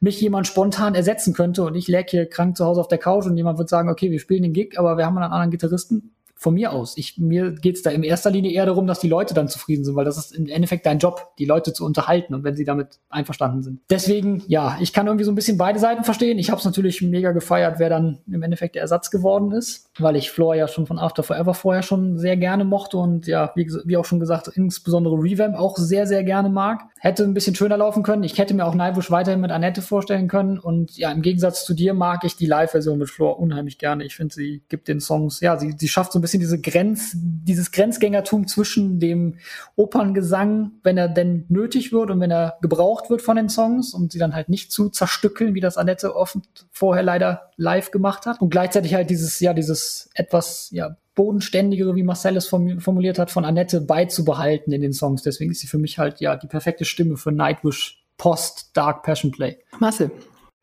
mich 0.00 0.20
jemand 0.20 0.46
spontan 0.46 0.94
ersetzen 0.94 1.32
könnte 1.32 1.64
und 1.64 1.74
ich 1.74 1.88
läge 1.88 2.10
hier 2.10 2.26
krank 2.28 2.56
zu 2.56 2.64
Hause 2.64 2.80
auf 2.80 2.88
der 2.88 2.98
Couch 2.98 3.26
und 3.26 3.36
jemand 3.36 3.58
wird 3.58 3.70
sagen, 3.70 3.88
okay, 3.88 4.10
wir 4.10 4.20
spielen 4.20 4.42
den 4.42 4.52
Gig, 4.52 4.78
aber 4.78 4.98
wir 4.98 5.06
haben 5.06 5.16
einen 5.16 5.32
anderen 5.32 5.50
Gitarristen 5.50 6.12
von 6.38 6.54
mir 6.54 6.72
aus. 6.72 6.96
Ich, 6.96 7.18
mir 7.18 7.50
geht's 7.50 7.82
da 7.82 7.90
in 7.90 8.04
erster 8.04 8.30
Linie 8.30 8.52
eher 8.52 8.64
darum, 8.64 8.86
dass 8.86 9.00
die 9.00 9.08
Leute 9.08 9.34
dann 9.34 9.48
zufrieden 9.48 9.84
sind, 9.84 9.96
weil 9.96 10.04
das 10.04 10.16
ist 10.16 10.36
im 10.36 10.46
Endeffekt 10.46 10.86
dein 10.86 11.00
Job, 11.00 11.32
die 11.36 11.44
Leute 11.44 11.72
zu 11.72 11.84
unterhalten 11.84 12.32
und 12.32 12.44
wenn 12.44 12.54
sie 12.54 12.64
damit 12.64 13.00
einverstanden 13.08 13.64
sind. 13.64 13.80
Deswegen, 13.90 14.44
ja, 14.46 14.78
ich 14.80 14.92
kann 14.92 15.08
irgendwie 15.08 15.24
so 15.24 15.32
ein 15.32 15.34
bisschen 15.34 15.58
beide 15.58 15.80
Seiten 15.80 16.04
verstehen. 16.04 16.38
Ich 16.38 16.50
habe 16.50 16.60
es 16.60 16.64
natürlich 16.64 17.02
mega 17.02 17.32
gefeiert, 17.32 17.80
wer 17.80 17.90
dann 17.90 18.18
im 18.30 18.42
Endeffekt 18.44 18.76
der 18.76 18.82
Ersatz 18.82 19.10
geworden 19.10 19.50
ist, 19.50 19.87
weil 20.00 20.16
ich 20.16 20.30
Floor 20.30 20.54
ja 20.54 20.68
schon 20.68 20.86
von 20.86 20.98
After 20.98 21.22
Forever 21.22 21.54
vorher 21.54 21.82
schon 21.82 22.18
sehr 22.18 22.36
gerne 22.36 22.64
mochte 22.64 22.96
und 22.96 23.26
ja, 23.26 23.52
wie, 23.54 23.70
wie 23.84 23.96
auch 23.96 24.04
schon 24.04 24.20
gesagt, 24.20 24.48
insbesondere 24.48 25.14
Revamp 25.14 25.56
auch 25.56 25.76
sehr, 25.76 26.06
sehr 26.06 26.24
gerne 26.24 26.48
mag. 26.48 26.82
Hätte 27.00 27.24
ein 27.24 27.34
bisschen 27.34 27.54
schöner 27.54 27.76
laufen 27.76 28.02
können. 28.02 28.24
Ich 28.24 28.38
hätte 28.38 28.54
mir 28.54 28.66
auch 28.66 28.74
Nightwish 28.74 29.10
weiterhin 29.10 29.40
mit 29.40 29.50
Annette 29.50 29.82
vorstellen 29.82 30.28
können 30.28 30.58
und 30.58 30.96
ja, 30.96 31.10
im 31.12 31.22
Gegensatz 31.22 31.64
zu 31.64 31.74
dir 31.74 31.94
mag 31.94 32.24
ich 32.24 32.36
die 32.36 32.46
Live-Version 32.46 32.98
mit 32.98 33.10
Floor 33.10 33.38
unheimlich 33.38 33.78
gerne. 33.78 34.04
Ich 34.04 34.16
finde, 34.16 34.34
sie 34.34 34.62
gibt 34.68 34.88
den 34.88 35.00
Songs, 35.00 35.40
ja, 35.40 35.56
sie, 35.56 35.74
sie 35.76 35.88
schafft 35.88 36.12
so 36.12 36.18
ein 36.18 36.22
bisschen 36.22 36.40
diese 36.40 36.60
Grenz, 36.60 37.12
dieses 37.14 37.70
Grenzgängertum 37.70 38.46
zwischen 38.46 38.98
dem 39.00 39.36
Operngesang, 39.76 40.72
wenn 40.82 40.98
er 40.98 41.08
denn 41.08 41.44
nötig 41.48 41.92
wird 41.92 42.10
und 42.10 42.20
wenn 42.20 42.30
er 42.30 42.58
gebraucht 42.60 43.10
wird 43.10 43.22
von 43.22 43.36
den 43.36 43.48
Songs, 43.48 43.94
um 43.94 44.10
sie 44.10 44.18
dann 44.18 44.34
halt 44.34 44.48
nicht 44.48 44.72
zu 44.72 44.88
zerstückeln, 44.88 45.54
wie 45.54 45.60
das 45.60 45.76
Annette 45.76 46.16
offen 46.16 46.42
vorher 46.70 47.02
leider 47.02 47.50
live 47.56 47.90
gemacht 47.90 48.26
hat. 48.26 48.40
Und 48.40 48.50
gleichzeitig 48.50 48.94
halt 48.94 49.10
dieses, 49.10 49.40
ja, 49.40 49.52
dieses 49.52 49.87
etwas, 50.14 50.68
ja, 50.72 50.96
bodenständigere, 51.14 51.96
wie 51.96 52.04
Marcel 52.04 52.36
es 52.36 52.46
formuliert 52.46 53.18
hat, 53.18 53.30
von 53.32 53.44
Annette 53.44 53.80
beizubehalten 53.80 54.72
in 54.72 54.80
den 54.80 54.92
Songs. 54.92 55.22
Deswegen 55.22 55.50
ist 55.50 55.60
sie 55.60 55.66
für 55.66 55.78
mich 55.78 55.98
halt, 55.98 56.20
ja, 56.20 56.36
die 56.36 56.46
perfekte 56.46 56.84
Stimme 56.84 57.16
für 57.16 57.32
Nightwish 57.32 58.04
Post 58.18 58.70
Dark 58.74 59.02
Passion 59.02 59.32
Play. 59.32 59.58
Marcel. 59.80 60.10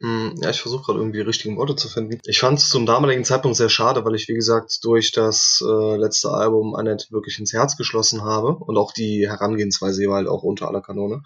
Hm, 0.01 0.35
ja, 0.41 0.49
ich 0.49 0.61
versuche 0.61 0.83
gerade 0.83 0.99
irgendwie 0.99 1.19
die 1.19 1.25
richtigen 1.25 1.57
Worte 1.57 1.75
zu 1.75 1.87
finden. 1.87 2.19
Ich 2.25 2.39
fand 2.39 2.59
es 2.59 2.69
zum 2.69 2.85
damaligen 2.85 3.23
Zeitpunkt 3.23 3.57
sehr 3.57 3.69
schade, 3.69 4.03
weil 4.05 4.15
ich, 4.15 4.27
wie 4.27 4.33
gesagt, 4.33 4.79
durch 4.83 5.11
das 5.13 5.63
äh, 5.65 5.97
letzte 5.97 6.31
Album 6.31 6.75
Annette 6.75 7.07
wirklich 7.11 7.39
ins 7.39 7.53
Herz 7.53 7.77
geschlossen 7.77 8.23
habe 8.23 8.55
und 8.55 8.77
auch 8.77 8.91
die 8.91 9.27
Herangehensweise 9.29 10.05
war 10.07 10.17
halt 10.17 10.27
auch 10.27 10.43
unter 10.43 10.67
aller 10.67 10.81
Kanone. 10.81 11.21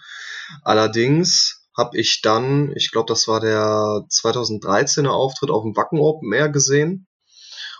Allerdings 0.63 1.67
habe 1.76 1.97
ich 1.97 2.21
dann, 2.21 2.71
ich 2.76 2.91
glaube, 2.91 3.07
das 3.07 3.27
war 3.27 3.39
der 3.39 4.05
2013er 4.09 5.09
Auftritt 5.09 5.49
auf 5.49 5.63
dem 5.63 5.76
Wacken 5.76 5.99
Open 5.99 6.31
Air 6.34 6.49
gesehen 6.49 7.07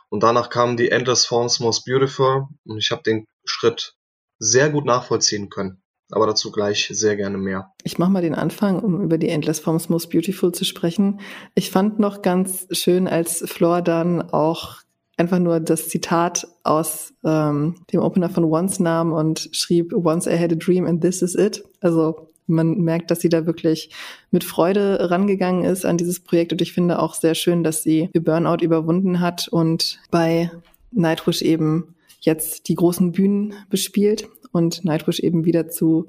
und 0.10 0.24
danach 0.24 0.50
kamen 0.50 0.78
die 0.78 0.90
Endless 0.90 1.26
Forms 1.26 1.60
Most 1.60 1.86
Beautiful 1.86 2.48
und 2.66 2.78
ich 2.78 2.92
habe 2.92 3.04
den 3.04 3.26
Schritt 3.46 3.96
sehr 4.40 4.70
gut 4.70 4.86
nachvollziehen 4.86 5.50
können 5.50 5.82
aber 6.12 6.28
dazu 6.28 6.52
gleich 6.52 6.90
sehr 6.92 7.16
gerne 7.16 7.38
mehr. 7.38 7.72
Ich 7.84 7.98
mache 7.98 8.12
mal 8.12 8.22
den 8.22 8.36
Anfang, 8.36 8.80
um 8.80 9.02
über 9.02 9.18
die 9.18 9.30
Endless 9.30 9.60
Forms 9.60 9.90
Most 9.90 10.10
Beautiful 10.10 10.52
zu 10.52 10.66
sprechen. 10.66 11.20
Ich 11.56 11.72
fand 11.72 12.00
noch 12.00 12.22
ganz 12.22 12.68
schön, 12.72 13.08
als 13.08 13.44
Floor 13.46 13.82
dann 13.82 14.22
auch 14.22 14.78
einfach 15.18 15.40
nur 15.40 15.60
das 15.60 15.90
Zitat 15.90 16.48
aus 16.64 17.14
ähm, 17.24 17.76
dem 17.92 18.02
Opener 18.02 18.30
von 18.30 18.46
Once 18.46 18.80
nahm 18.80 19.12
und 19.12 19.50
schrieb, 19.52 19.94
Once 19.94 20.26
I 20.26 20.38
had 20.40 20.52
a 20.52 20.56
dream 20.56 20.88
and 20.88 21.02
this 21.02 21.22
is 21.22 21.36
it. 21.36 21.64
Also 21.82 22.29
man 22.50 22.82
merkt, 22.82 23.12
dass 23.12 23.22
sie 23.22 23.30
da 23.30 23.46
wirklich 23.46 23.90
mit 24.32 24.44
Freude 24.44 25.10
rangegangen 25.10 25.64
ist 25.64 25.86
an 25.86 25.98
dieses 25.98 26.20
Projekt 26.20 26.52
und 26.52 26.62
ich 26.62 26.74
finde 26.74 27.00
auch 27.00 27.14
sehr 27.14 27.36
schön, 27.36 27.64
dass 27.64 27.84
sie 27.84 28.10
ihr 28.14 28.24
Burnout 28.24 28.64
überwunden 28.64 29.20
hat 29.20 29.48
und 29.48 30.00
bei 30.12 30.52
Nightwish 30.92 31.42
eben 31.42 31.96
jetzt 32.22 32.68
die 32.68 32.76
großen 32.76 33.12
Bühnen 33.12 33.54
bespielt 33.70 34.28
und 34.52 34.84
Nightwish 34.84 35.20
eben 35.20 35.46
wieder 35.46 35.70
zu 35.70 36.08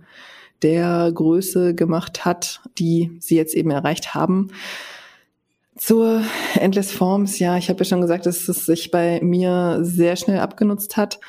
der 0.63 1.11
Größe 1.13 1.75
gemacht 1.75 2.25
hat, 2.25 2.61
die 2.79 3.17
sie 3.21 3.37
jetzt 3.37 3.55
eben 3.55 3.71
erreicht 3.71 4.15
haben. 4.15 4.49
Zur 5.77 6.23
Endless 6.55 6.91
Forms, 6.93 7.39
ja, 7.39 7.57
ich 7.57 7.71
habe 7.71 7.79
ja 7.79 7.85
schon 7.87 8.03
gesagt, 8.03 8.27
dass 8.27 8.49
es 8.49 8.67
sich 8.67 8.91
bei 8.91 9.21
mir 9.23 9.79
sehr 9.83 10.17
schnell 10.17 10.41
abgenutzt 10.41 10.97
hat. 10.97 11.21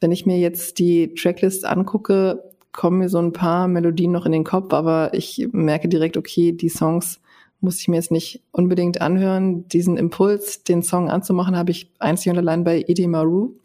Wenn 0.00 0.10
ich 0.10 0.26
mir 0.26 0.38
jetzt 0.38 0.78
die 0.78 1.14
Tracklist 1.14 1.64
angucke, 1.64 2.49
kommen 2.72 2.98
mir 2.98 3.08
so 3.08 3.18
ein 3.18 3.32
paar 3.32 3.68
Melodien 3.68 4.12
noch 4.12 4.26
in 4.26 4.32
den 4.32 4.44
Kopf, 4.44 4.72
aber 4.72 5.12
ich 5.14 5.48
merke 5.52 5.88
direkt, 5.88 6.16
okay, 6.16 6.52
die 6.52 6.68
Songs 6.68 7.20
muss 7.60 7.80
ich 7.80 7.88
mir 7.88 7.96
jetzt 7.96 8.10
nicht 8.10 8.42
unbedingt 8.52 9.00
anhören. 9.00 9.68
Diesen 9.68 9.96
Impuls, 9.96 10.64
den 10.64 10.82
Song 10.82 11.10
anzumachen, 11.10 11.56
habe 11.56 11.70
ich 11.70 11.90
einzig 11.98 12.32
und 12.32 12.38
allein 12.38 12.64
bei 12.64 12.84
Edie 12.86 13.06
Maru. 13.06 13.56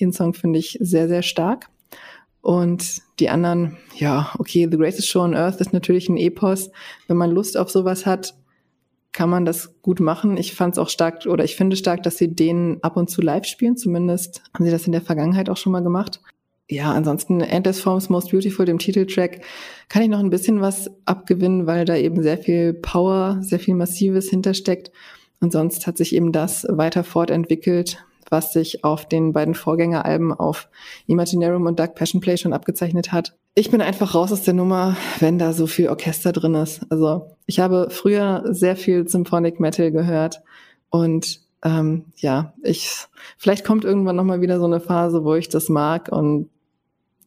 Den 0.00 0.12
Song 0.12 0.34
finde 0.34 0.58
ich 0.58 0.78
sehr, 0.80 1.08
sehr 1.08 1.22
stark. 1.22 1.68
Und 2.40 3.00
die 3.20 3.30
anderen, 3.30 3.78
ja, 3.96 4.32
okay, 4.38 4.68
The 4.70 4.76
Greatest 4.76 5.08
Show 5.08 5.22
on 5.22 5.34
Earth 5.34 5.60
ist 5.60 5.72
natürlich 5.72 6.08
ein 6.08 6.16
Epos. 6.16 6.70
Wenn 7.06 7.16
man 7.16 7.30
Lust 7.30 7.56
auf 7.56 7.70
sowas 7.70 8.06
hat, 8.06 8.34
kann 9.12 9.30
man 9.30 9.44
das 9.44 9.80
gut 9.80 10.00
machen. 10.00 10.36
Ich 10.36 10.54
fand 10.54 10.74
es 10.74 10.78
auch 10.78 10.88
stark 10.88 11.24
oder 11.26 11.44
ich 11.44 11.56
finde 11.56 11.76
stark, 11.76 12.02
dass 12.02 12.18
sie 12.18 12.34
den 12.34 12.82
ab 12.82 12.96
und 12.96 13.08
zu 13.08 13.22
live 13.22 13.46
spielen. 13.46 13.76
Zumindest 13.76 14.42
haben 14.52 14.64
sie 14.64 14.72
das 14.72 14.86
in 14.86 14.92
der 14.92 15.00
Vergangenheit 15.00 15.48
auch 15.48 15.56
schon 15.56 15.72
mal 15.72 15.82
gemacht. 15.82 16.20
Ja, 16.68 16.92
ansonsten 16.92 17.42
Endless 17.42 17.80
Forms 17.80 18.08
Most 18.08 18.30
Beautiful, 18.30 18.64
dem 18.64 18.78
Titeltrack, 18.78 19.42
kann 19.90 20.02
ich 20.02 20.08
noch 20.08 20.20
ein 20.20 20.30
bisschen 20.30 20.62
was 20.62 20.90
abgewinnen, 21.04 21.66
weil 21.66 21.84
da 21.84 21.94
eben 21.94 22.22
sehr 22.22 22.38
viel 22.38 22.72
Power, 22.72 23.38
sehr 23.42 23.60
viel 23.60 23.74
Massives 23.74 24.30
hintersteckt. 24.30 24.90
Und 25.40 25.52
sonst 25.52 25.86
hat 25.86 25.98
sich 25.98 26.14
eben 26.14 26.32
das 26.32 26.66
weiter 26.70 27.04
fortentwickelt, 27.04 28.02
was 28.30 28.54
sich 28.54 28.82
auf 28.82 29.06
den 29.06 29.34
beiden 29.34 29.54
Vorgängeralben 29.54 30.32
auf 30.32 30.68
Imaginarum 31.06 31.66
und 31.66 31.78
Dark 31.78 31.96
Passion 31.96 32.22
Play 32.22 32.38
schon 32.38 32.54
abgezeichnet 32.54 33.12
hat. 33.12 33.36
Ich 33.54 33.70
bin 33.70 33.82
einfach 33.82 34.14
raus 34.14 34.32
aus 34.32 34.42
der 34.42 34.54
Nummer, 34.54 34.96
wenn 35.20 35.38
da 35.38 35.52
so 35.52 35.66
viel 35.66 35.90
Orchester 35.90 36.32
drin 36.32 36.54
ist. 36.54 36.80
Also 36.88 37.28
ich 37.44 37.60
habe 37.60 37.88
früher 37.90 38.42
sehr 38.48 38.76
viel 38.76 39.06
Symphonic 39.06 39.60
Metal 39.60 39.92
gehört 39.92 40.42
und 40.88 41.40
ähm, 41.62 42.06
ja, 42.16 42.54
ich 42.62 42.90
vielleicht 43.38 43.64
kommt 43.64 43.84
irgendwann 43.84 44.16
noch 44.16 44.24
mal 44.24 44.40
wieder 44.40 44.58
so 44.58 44.66
eine 44.66 44.80
Phase, 44.80 45.24
wo 45.24 45.34
ich 45.34 45.48
das 45.48 45.68
mag 45.68 46.10
und 46.10 46.48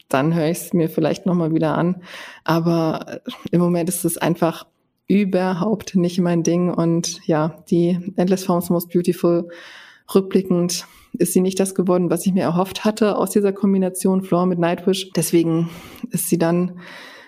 dann 0.10 0.34
höre 0.34 0.50
ich 0.50 0.58
es 0.58 0.74
mir 0.74 0.90
vielleicht 0.90 1.26
noch 1.26 1.36
mal 1.36 1.54
wieder 1.54 1.78
an. 1.78 2.02
Aber 2.44 3.22
im 3.52 3.60
Moment 3.60 3.90
ist 3.90 4.06
es 4.06 4.18
einfach 4.18 4.66
überhaupt 5.08 5.96
nicht 5.96 6.20
mein 6.20 6.44
Ding 6.44 6.70
und 6.70 7.26
ja, 7.26 7.64
die 7.70 8.14
Endless 8.18 8.44
Forms 8.44 8.70
Most 8.70 8.90
Beautiful 8.92 9.50
rückblickend 10.14 10.86
ist 11.14 11.34
sie 11.34 11.42
nicht 11.42 11.60
das 11.60 11.76
geworden, 11.76 12.10
was 12.10 12.26
ich 12.26 12.34
mir 12.34 12.44
erhofft 12.44 12.86
hatte 12.86 13.18
aus 13.18 13.32
dieser 13.32 13.54
Kombination 13.54 14.22
Floor 14.22 14.46
mit 14.46 14.60
Nightwish. 14.60 15.10
Deswegen 15.16 15.70
ist 16.12 16.30
sie 16.30 16.38
dann 16.38 16.80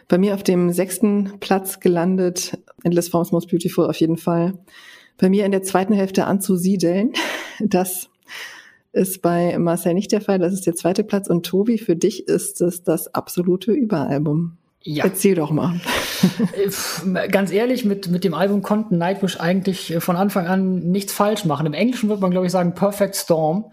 bei 0.08 0.18
mir 0.18 0.34
auf 0.34 0.44
dem 0.44 0.72
sechsten 0.72 1.40
Platz 1.40 1.80
gelandet. 1.80 2.58
Endless 2.84 3.10
Forms 3.10 3.32
Most 3.32 3.50
Beautiful 3.50 3.88
auf 3.88 4.00
jeden 4.00 4.18
Fall. 4.18 4.54
Bei 5.18 5.30
mir 5.30 5.46
in 5.46 5.52
der 5.52 5.64
zweiten 5.64 5.94
Hälfte 5.94 6.26
anzusiedeln. 6.26 7.14
Das 7.62 8.10
ist 9.00 9.22
bei 9.22 9.58
Marcel 9.58 9.94
nicht 9.94 10.12
der 10.12 10.22
Fall. 10.22 10.38
Das 10.38 10.54
ist 10.54 10.68
der 10.68 10.76
zweite 10.76 11.04
Platz. 11.04 11.30
Und 11.30 11.46
Tobi, 11.46 11.78
für 11.78 11.96
dich 11.96 12.28
ist 12.28 12.62
es 12.62 12.84
das 12.84 13.14
absolute 13.16 13.72
Überalbum. 13.72 14.58
Ja. 14.84 15.06
Erzähl 15.06 15.36
doch 15.36 15.52
mal. 15.52 15.80
Äh, 16.54 17.30
ganz 17.30 17.50
ehrlich, 17.50 17.86
mit, 17.86 18.10
mit 18.10 18.26
dem 18.26 18.34
Album 18.34 18.62
konnten 18.62 18.98
Nightwish 18.98 19.40
eigentlich 19.40 19.94
äh, 19.94 20.02
von 20.02 20.18
Anfang 20.18 20.48
an 20.48 20.80
nichts 20.92 21.14
falsch 21.14 21.46
machen. 21.46 21.66
Im 21.66 21.74
Englischen 21.74 22.10
wird 22.10 22.20
man, 22.20 22.32
glaube 22.32 22.46
ich, 22.46 22.52
sagen 22.52 22.76
Perfect 22.76 23.16
Storm. 23.16 23.72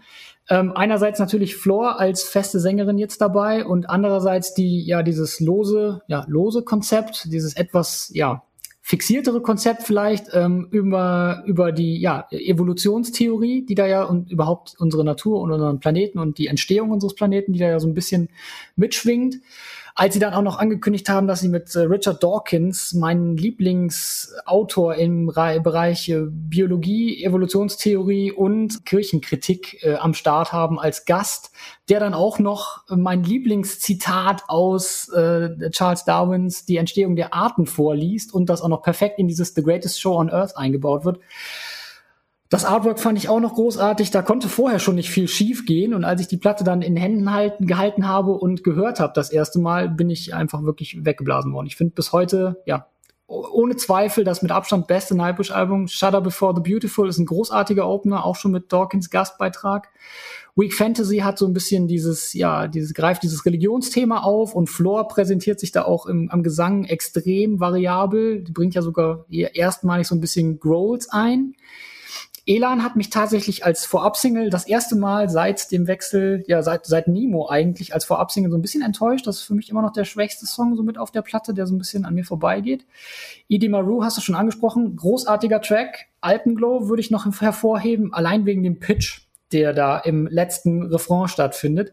Ähm, 0.49 0.71
einerseits 0.73 1.19
natürlich 1.19 1.57
Floor 1.57 1.99
als 1.99 2.23
feste 2.23 2.61
Sängerin 2.61 2.97
jetzt 2.97 3.19
dabei 3.19 3.65
und 3.65 3.89
andererseits 3.89 4.53
die, 4.53 4.85
ja, 4.85 5.03
dieses 5.03 5.41
lose, 5.41 6.01
ja, 6.07 6.23
lose 6.29 6.61
Konzept, 6.61 7.25
dieses 7.33 7.57
etwas, 7.57 8.09
ja, 8.13 8.43
fixiertere 8.87 9.41
Konzept 9.41 9.83
vielleicht 9.83 10.27
ähm, 10.31 10.69
über, 10.71 11.43
über 11.45 11.73
die 11.73 11.99
ja, 11.99 12.25
Evolutionstheorie, 12.31 13.65
die 13.65 13.75
da 13.75 13.85
ja 13.85 14.05
und 14.05 14.31
überhaupt 14.31 14.75
unsere 14.79 15.03
Natur 15.03 15.41
und 15.41 15.51
unseren 15.51 15.81
Planeten 15.81 16.19
und 16.19 16.37
die 16.37 16.47
Entstehung 16.47 16.91
unseres 16.91 17.13
Planeten, 17.13 17.51
die 17.51 17.59
da 17.59 17.67
ja 17.67 17.81
so 17.81 17.87
ein 17.89 17.93
bisschen 17.93 18.29
mitschwingt. 18.77 19.39
Als 19.99 20.13
sie 20.13 20.19
dann 20.19 20.35
auch 20.35 20.43
noch 20.43 20.59
angekündigt 20.59 21.09
haben, 21.09 21.25
dass 21.25 21.39
sie 21.39 21.49
mit 21.49 21.73
äh, 21.73 21.79
Richard 21.79 22.21
Dawkins, 22.21 22.93
meinen 22.93 23.35
Lieblingsautor 23.35 24.93
im 24.93 25.25
Bereich 25.25 26.07
äh, 26.09 26.21
Biologie, 26.29 27.23
Evolutionstheorie 27.23 28.31
und 28.31 28.85
Kirchenkritik 28.85 29.83
äh, 29.83 29.95
am 29.95 30.13
Start 30.13 30.53
haben 30.53 30.79
als 30.79 31.05
Gast, 31.05 31.49
der 31.89 31.99
dann 31.99 32.13
auch 32.13 32.37
noch 32.37 32.83
mein 32.89 33.23
Lieblingszitat 33.23 34.43
aus 34.47 35.09
äh, 35.09 35.71
Charles 35.71 36.05
Darwins 36.05 36.65
Die 36.65 36.77
Entstehung 36.77 37.15
der 37.15 37.33
Arten 37.33 37.65
vorliest 37.65 38.31
und 38.31 38.51
das 38.51 38.61
auch 38.61 38.69
noch 38.69 38.83
perfekt 38.83 39.17
in 39.17 39.27
dieses 39.27 39.55
The 39.55 39.63
Greatest 39.63 39.99
Show 39.99 40.15
on 40.15 40.29
Earth 40.29 40.55
eingebaut 40.57 41.05
wird. 41.05 41.19
Das 42.49 42.63
Artwork 42.63 42.99
fand 42.99 43.17
ich 43.17 43.27
auch 43.27 43.41
noch 43.41 43.55
großartig. 43.55 44.11
Da 44.11 44.21
konnte 44.21 44.47
vorher 44.47 44.79
schon 44.79 44.95
nicht 44.95 45.09
viel 45.09 45.27
schief 45.27 45.65
gehen. 45.65 45.93
Und 45.93 46.05
als 46.05 46.21
ich 46.21 46.27
die 46.27 46.37
Platte 46.37 46.63
dann 46.63 46.81
in 46.81 46.95
Händen 46.95 47.33
halten, 47.33 47.67
gehalten 47.67 48.07
habe 48.07 48.31
und 48.31 48.63
gehört 48.63 48.99
habe 48.99 49.13
das 49.13 49.31
erste 49.31 49.59
Mal, 49.59 49.89
bin 49.89 50.09
ich 50.09 50.33
einfach 50.33 50.63
wirklich 50.63 51.03
weggeblasen 51.03 51.51
worden. 51.53 51.67
Ich 51.67 51.75
finde 51.75 51.93
bis 51.93 52.13
heute, 52.13 52.61
ja, 52.65 52.87
ohne 53.27 53.75
Zweifel 53.75 54.23
das 54.23 54.41
mit 54.41 54.51
Abstand 54.51 54.87
beste 54.87 55.13
Nightwish-Album. 55.13 55.89
Shudder 55.89 56.21
Before 56.21 56.53
the 56.55 56.61
Beautiful 56.61 57.09
ist 57.09 57.17
ein 57.17 57.25
großartiger 57.25 57.85
Opener, 57.85 58.23
auch 58.23 58.37
schon 58.37 58.51
mit 58.51 58.71
Dawkins 58.71 59.09
Gastbeitrag. 59.09 59.89
Weak 60.55 60.73
Fantasy 60.73 61.17
hat 61.17 61.37
so 61.37 61.45
ein 61.45 61.53
bisschen 61.53 61.87
dieses, 61.87 62.33
ja, 62.33 62.67
dieses, 62.67 62.93
greift 62.93 63.23
dieses 63.23 63.45
Religionsthema 63.45 64.21
auf 64.21 64.55
und 64.55 64.69
Floor 64.69 65.09
präsentiert 65.09 65.59
sich 65.59 65.73
da 65.73 65.83
auch 65.83 66.05
im, 66.05 66.31
am 66.31 66.41
Gesang 66.41 66.85
extrem 66.85 67.59
variabel. 67.59 68.41
Die 68.41 68.53
bringt 68.53 68.73
ja 68.73 68.81
sogar 68.81 69.25
erstmalig 69.29 70.07
so 70.07 70.15
ein 70.15 70.21
bisschen 70.21 70.59
Growls 70.59 71.09
ein. 71.09 71.53
Elan 72.47 72.81
hat 72.81 72.95
mich 72.95 73.09
tatsächlich 73.09 73.65
als 73.65 73.85
Vorab-Single 73.85 74.49
das 74.49 74.65
erste 74.65 74.95
Mal 74.95 75.29
seit 75.29 75.69
dem 75.71 75.85
Wechsel, 75.85 76.45
ja, 76.47 76.63
seit, 76.63 76.85
seit 76.85 77.09
Nemo 77.09 77.49
eigentlich 77.49 77.93
als 77.93 78.05
Vorab-Single 78.05 78.49
so 78.49 78.57
ein 78.57 78.61
bisschen 78.61 78.81
enttäuscht. 78.81 79.27
Das 79.27 79.37
ist 79.37 79.41
für 79.41 79.53
mich 79.53 79.69
immer 79.69 79.81
noch 79.81 79.91
der 79.91 80.05
schwächste 80.05 80.45
Song 80.45 80.77
so 80.77 80.81
mit 80.81 80.97
auf 80.97 81.11
der 81.11 81.21
Platte, 81.21 81.53
der 81.53 81.67
so 81.67 81.75
ein 81.75 81.77
bisschen 81.77 82.05
an 82.05 82.15
mir 82.15 82.23
vorbeigeht. 82.23 82.85
Idi 83.49 83.67
Maru 83.67 84.01
hast 84.01 84.17
du 84.17 84.21
schon 84.21 84.35
angesprochen. 84.35 84.95
Großartiger 84.95 85.61
Track. 85.61 86.05
Alpenglow 86.21 86.87
würde 86.87 87.01
ich 87.01 87.11
noch 87.11 87.25
hervorheben, 87.41 88.13
allein 88.13 88.45
wegen 88.45 88.63
dem 88.63 88.79
Pitch, 88.79 89.23
der 89.51 89.73
da 89.73 89.99
im 89.99 90.25
letzten 90.27 90.83
Refrain 90.83 91.27
stattfindet. 91.27 91.91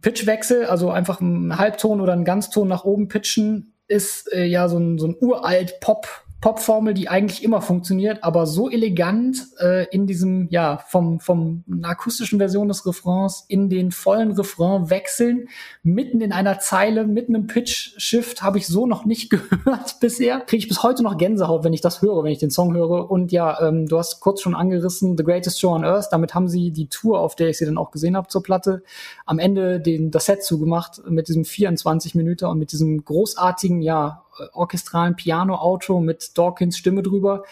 Pitchwechsel, 0.00 0.64
also 0.64 0.90
einfach 0.90 1.20
ein 1.20 1.58
Halbton 1.58 2.00
oder 2.00 2.14
ein 2.14 2.24
Ganzton 2.24 2.66
nach 2.66 2.84
oben 2.84 3.08
pitchen, 3.08 3.74
ist 3.88 4.32
äh, 4.32 4.44
ja 4.44 4.68
so 4.68 4.78
ein, 4.78 4.98
so 4.98 5.06
ein 5.06 5.16
uralt 5.20 5.80
Pop 5.80 6.06
Popformel, 6.40 6.94
die 6.94 7.08
eigentlich 7.10 7.44
immer 7.44 7.60
funktioniert, 7.60 8.24
aber 8.24 8.46
so 8.46 8.70
elegant 8.70 9.46
äh, 9.58 9.86
in 9.90 10.06
diesem, 10.06 10.48
ja, 10.50 10.78
vom, 10.88 11.20
vom 11.20 11.64
akustischen 11.82 12.38
Version 12.38 12.68
des 12.68 12.86
Refrains 12.86 13.44
in 13.48 13.68
den 13.68 13.90
vollen 13.90 14.32
Refrain 14.32 14.88
wechseln, 14.88 15.48
mitten 15.82 16.22
in 16.22 16.32
einer 16.32 16.58
Zeile, 16.58 17.06
mitten 17.06 17.34
im 17.34 17.46
Pitch-Shift, 17.46 18.42
habe 18.42 18.56
ich 18.56 18.66
so 18.66 18.86
noch 18.86 19.04
nicht 19.04 19.28
gehört 19.30 20.00
bisher. 20.00 20.40
Kriege 20.40 20.62
ich 20.62 20.68
bis 20.68 20.82
heute 20.82 21.02
noch 21.02 21.18
Gänsehaut, 21.18 21.62
wenn 21.62 21.74
ich 21.74 21.82
das 21.82 22.00
höre, 22.00 22.24
wenn 22.24 22.32
ich 22.32 22.38
den 22.38 22.50
Song 22.50 22.74
höre. 22.74 23.10
Und 23.10 23.32
ja, 23.32 23.60
ähm, 23.60 23.86
du 23.86 23.98
hast 23.98 24.20
kurz 24.20 24.40
schon 24.40 24.54
angerissen, 24.54 25.18
The 25.18 25.24
Greatest 25.24 25.60
Show 25.60 25.72
on 25.72 25.84
Earth, 25.84 26.08
damit 26.10 26.34
haben 26.34 26.48
sie 26.48 26.70
die 26.70 26.86
Tour, 26.86 27.20
auf 27.20 27.36
der 27.36 27.50
ich 27.50 27.58
sie 27.58 27.66
dann 27.66 27.76
auch 27.76 27.90
gesehen 27.90 28.16
habe 28.16 28.28
zur 28.28 28.42
Platte, 28.42 28.82
am 29.26 29.38
Ende 29.38 29.78
den, 29.78 30.10
das 30.10 30.24
Set 30.24 30.42
zugemacht 30.42 31.02
mit 31.06 31.28
diesem 31.28 31.44
24 31.44 32.14
Minuten 32.14 32.46
und 32.46 32.58
mit 32.58 32.72
diesem 32.72 33.04
großartigen, 33.04 33.82
ja, 33.82 34.24
orchestralen 34.52 35.16
Piano-Outro 35.16 36.00
mit 36.00 36.36
Dawkins 36.36 36.76
Stimme 36.76 37.02
drüber. 37.02 37.44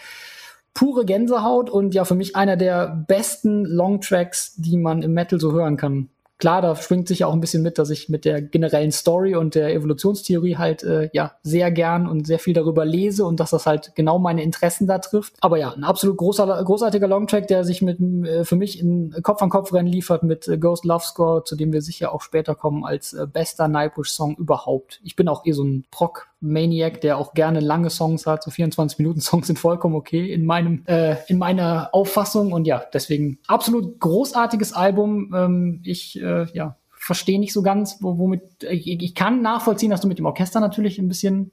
Pure 0.74 1.04
Gänsehaut 1.04 1.70
und 1.70 1.94
ja, 1.94 2.04
für 2.04 2.14
mich 2.14 2.36
einer 2.36 2.56
der 2.56 3.04
besten 3.08 3.64
Longtracks, 3.64 4.54
die 4.56 4.76
man 4.76 5.02
im 5.02 5.12
Metal 5.12 5.40
so 5.40 5.52
hören 5.52 5.76
kann 5.76 6.08
klar, 6.38 6.62
da 6.62 6.74
schwingt 6.76 7.08
sich 7.08 7.20
ja 7.20 7.26
auch 7.26 7.32
ein 7.32 7.40
bisschen 7.40 7.62
mit, 7.62 7.78
dass 7.78 7.90
ich 7.90 8.08
mit 8.08 8.24
der 8.24 8.40
generellen 8.40 8.92
Story 8.92 9.34
und 9.34 9.54
der 9.54 9.74
Evolutionstheorie 9.74 10.56
halt 10.56 10.82
äh, 10.84 11.10
ja 11.12 11.32
sehr 11.42 11.70
gern 11.70 12.08
und 12.08 12.26
sehr 12.26 12.38
viel 12.38 12.54
darüber 12.54 12.84
lese 12.84 13.24
und 13.24 13.40
dass 13.40 13.50
das 13.50 13.66
halt 13.66 13.92
genau 13.94 14.18
meine 14.18 14.42
Interessen 14.42 14.86
da 14.86 14.98
trifft. 14.98 15.34
Aber 15.40 15.58
ja, 15.58 15.72
ein 15.72 15.84
absolut 15.84 16.16
großer, 16.16 16.62
großartiger 16.64 17.08
Longtrack, 17.08 17.48
der 17.48 17.64
sich 17.64 17.82
mit 17.82 18.00
äh, 18.00 18.44
für 18.44 18.56
mich 18.56 18.80
in 18.80 19.14
Kopf 19.22 19.42
an 19.42 19.50
Kopf 19.50 19.72
Rennen 19.72 19.88
liefert 19.88 20.22
mit 20.22 20.46
äh, 20.48 20.58
Ghost 20.58 20.84
Love 20.84 21.04
Score, 21.04 21.44
zu 21.44 21.56
dem 21.56 21.72
wir 21.72 21.82
sicher 21.82 22.12
auch 22.12 22.22
später 22.22 22.54
kommen 22.54 22.84
als 22.84 23.12
äh, 23.12 23.26
bester 23.26 23.68
Nightwish 23.68 24.10
Song 24.10 24.36
überhaupt. 24.36 25.00
Ich 25.02 25.16
bin 25.16 25.28
auch 25.28 25.44
eh 25.44 25.52
so 25.52 25.64
ein 25.64 25.84
Proc 25.90 26.27
Maniac, 26.40 27.00
der 27.00 27.18
auch 27.18 27.34
gerne 27.34 27.60
lange 27.60 27.90
Songs 27.90 28.26
hat. 28.26 28.42
So 28.42 28.50
24 28.50 28.98
Minuten 28.98 29.20
Songs 29.20 29.46
sind 29.46 29.58
vollkommen 29.58 29.94
okay 29.94 30.32
in 30.32 30.44
meinem, 30.44 30.84
äh, 30.86 31.16
in 31.26 31.38
meiner 31.38 31.90
Auffassung. 31.92 32.52
Und 32.52 32.66
ja, 32.66 32.82
deswegen 32.92 33.38
absolut 33.46 33.98
großartiges 34.00 34.72
Album. 34.72 35.34
Ähm, 35.34 35.80
ich, 35.84 36.20
äh, 36.20 36.46
ja, 36.52 36.76
verstehe 36.90 37.38
nicht 37.38 37.52
so 37.52 37.62
ganz, 37.62 37.98
womit, 38.00 38.42
ich, 38.62 38.86
ich 38.86 39.14
kann 39.14 39.40
nachvollziehen, 39.40 39.90
dass 39.90 40.00
du 40.00 40.08
mit 40.08 40.18
dem 40.18 40.26
Orchester 40.26 40.60
natürlich 40.60 40.98
ein 40.98 41.08
bisschen 41.08 41.52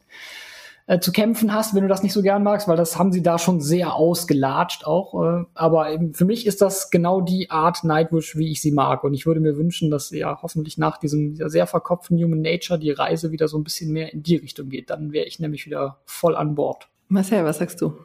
äh, 0.88 0.99
zu 0.99 1.12
kämpfen 1.12 1.53
hast, 1.53 1.74
wenn 1.74 1.82
du 1.82 1.88
das 1.88 2.03
nicht 2.03 2.14
so 2.14 2.22
gern 2.22 2.44
magst, 2.44 2.68
weil 2.68 2.78
das 2.78 2.98
haben 2.98 3.12
sie 3.12 3.24
da 3.24 3.40
schon 3.40 3.60
sehr 3.60 3.95
ausgelatscht 3.95 4.86
auch. 4.86 5.14
Äh, 5.24 5.45
aber 5.53 5.91
eben 5.91 6.14
für 6.14 6.26
mich 6.26 6.45
ist 6.45 6.62
das 6.62 6.91
genau 6.91 7.22
die 7.22 7.49
Art 7.49 7.84
Nightwish, 7.84 8.36
wie 8.36 8.52
ich 8.52 8.62
sie 8.62 8.72
mag. 8.72 9.03
Und 9.03 9.14
ich 9.14 9.26
würde 9.26 9.40
mir 9.40 9.57
wünschen, 9.57 9.90
dass 9.90 10.12
ja 10.12 10.40
hoffentlich 10.41 10.78
nach 10.78 10.98
diesem 10.98 11.36
sehr 11.49 11.68
verkopften 11.68 12.18
Human 12.18 12.41
Nature 12.41 12.80
die 12.80 12.91
Reise 12.91 13.32
wieder 13.32 13.48
so 13.48 13.57
ein 13.57 13.64
bisschen 13.64 13.91
mehr 13.91 14.14
in 14.14 14.24
die 14.24 14.36
Richtung 14.36 14.70
geht. 14.70 14.90
Dann 14.90 15.12
wäre 15.12 15.26
ich 15.26 15.40
nämlich 15.40 15.66
wieder 15.66 15.99
voll 16.06 16.36
an 16.36 16.56
Bord. 16.56 16.88
Marcel, 17.07 17.45
was 17.45 17.57
sagst 17.57 17.82
du? 17.82 17.98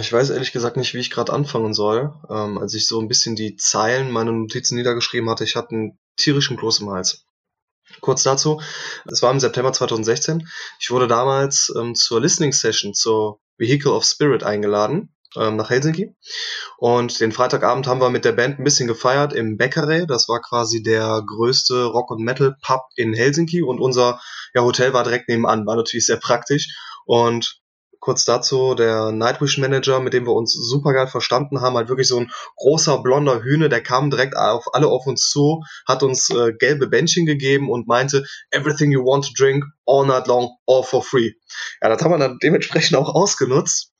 Ich 0.00 0.12
weiß 0.12 0.30
ehrlich 0.30 0.52
gesagt 0.52 0.76
nicht, 0.78 0.94
wie 0.94 0.98
ich 0.98 1.10
gerade 1.10 1.32
anfangen 1.32 1.74
soll. 1.74 2.14
Ähm, 2.30 2.58
als 2.58 2.74
ich 2.74 2.86
so 2.86 2.98
ein 2.98 3.08
bisschen 3.08 3.36
die 3.36 3.56
Zeilen 3.56 4.10
meiner 4.10 4.32
Notizen 4.32 4.76
niedergeschrieben 4.76 5.28
hatte, 5.28 5.44
ich 5.44 5.54
hatte 5.54 5.74
einen 5.74 5.98
tierischen 6.16 6.56
Kloß 6.56 6.80
im 6.80 6.90
Hals. 6.90 7.26
Kurz 8.00 8.22
dazu, 8.22 8.60
es 9.06 9.22
war 9.22 9.30
im 9.30 9.40
September 9.40 9.72
2016. 9.72 10.48
Ich 10.80 10.90
wurde 10.90 11.06
damals 11.06 11.72
ähm, 11.76 11.94
zur 11.94 12.20
Listening 12.20 12.52
Session 12.52 12.94
zur 12.94 13.40
Vehicle 13.58 13.92
of 13.92 14.04
Spirit 14.04 14.42
eingeladen 14.42 15.14
ähm, 15.36 15.56
nach 15.56 15.70
Helsinki. 15.70 16.14
Und 16.78 17.20
den 17.20 17.32
Freitagabend 17.32 17.86
haben 17.86 18.00
wir 18.00 18.10
mit 18.10 18.24
der 18.24 18.32
Band 18.32 18.58
ein 18.58 18.64
bisschen 18.64 18.88
gefeiert 18.88 19.32
im 19.32 19.56
Bäckerei. 19.56 20.04
Das 20.06 20.28
war 20.28 20.40
quasi 20.40 20.82
der 20.82 21.22
größte 21.26 21.84
Rock- 21.84 22.10
und 22.10 22.22
Metal-Pub 22.22 22.82
in 22.96 23.14
Helsinki 23.14 23.62
und 23.62 23.80
unser 23.80 24.20
ja, 24.54 24.62
Hotel 24.62 24.92
war 24.92 25.04
direkt 25.04 25.28
nebenan. 25.28 25.66
War 25.66 25.76
natürlich 25.76 26.06
sehr 26.06 26.18
praktisch. 26.18 26.74
Und 27.04 27.60
kurz 28.06 28.24
dazu, 28.24 28.76
der 28.76 29.10
Nightwish 29.10 29.58
Manager, 29.58 29.98
mit 29.98 30.12
dem 30.12 30.28
wir 30.28 30.32
uns 30.32 30.52
super 30.52 30.92
geil 30.92 31.08
verstanden 31.08 31.60
haben, 31.60 31.76
halt 31.76 31.88
wirklich 31.88 32.06
so 32.06 32.20
ein 32.20 32.30
großer 32.54 33.02
blonder 33.02 33.42
Hühne, 33.42 33.68
der 33.68 33.82
kam 33.82 34.10
direkt 34.10 34.36
auf 34.36 34.72
alle 34.72 34.86
auf 34.86 35.08
uns 35.08 35.28
zu, 35.28 35.64
hat 35.88 36.04
uns 36.04 36.30
äh, 36.30 36.52
gelbe 36.52 36.86
Bändchen 36.86 37.26
gegeben 37.26 37.68
und 37.68 37.88
meinte, 37.88 38.24
everything 38.52 38.92
you 38.92 39.04
want 39.04 39.24
to 39.24 39.32
drink, 39.36 39.64
all 39.86 40.06
night 40.06 40.28
long, 40.28 40.50
all 40.68 40.84
for 40.84 41.02
free. 41.02 41.32
Ja, 41.82 41.88
das 41.88 42.00
haben 42.00 42.12
wir 42.12 42.18
dann 42.18 42.38
dementsprechend 42.40 42.96
auch 42.96 43.12
ausgenutzt. 43.12 43.90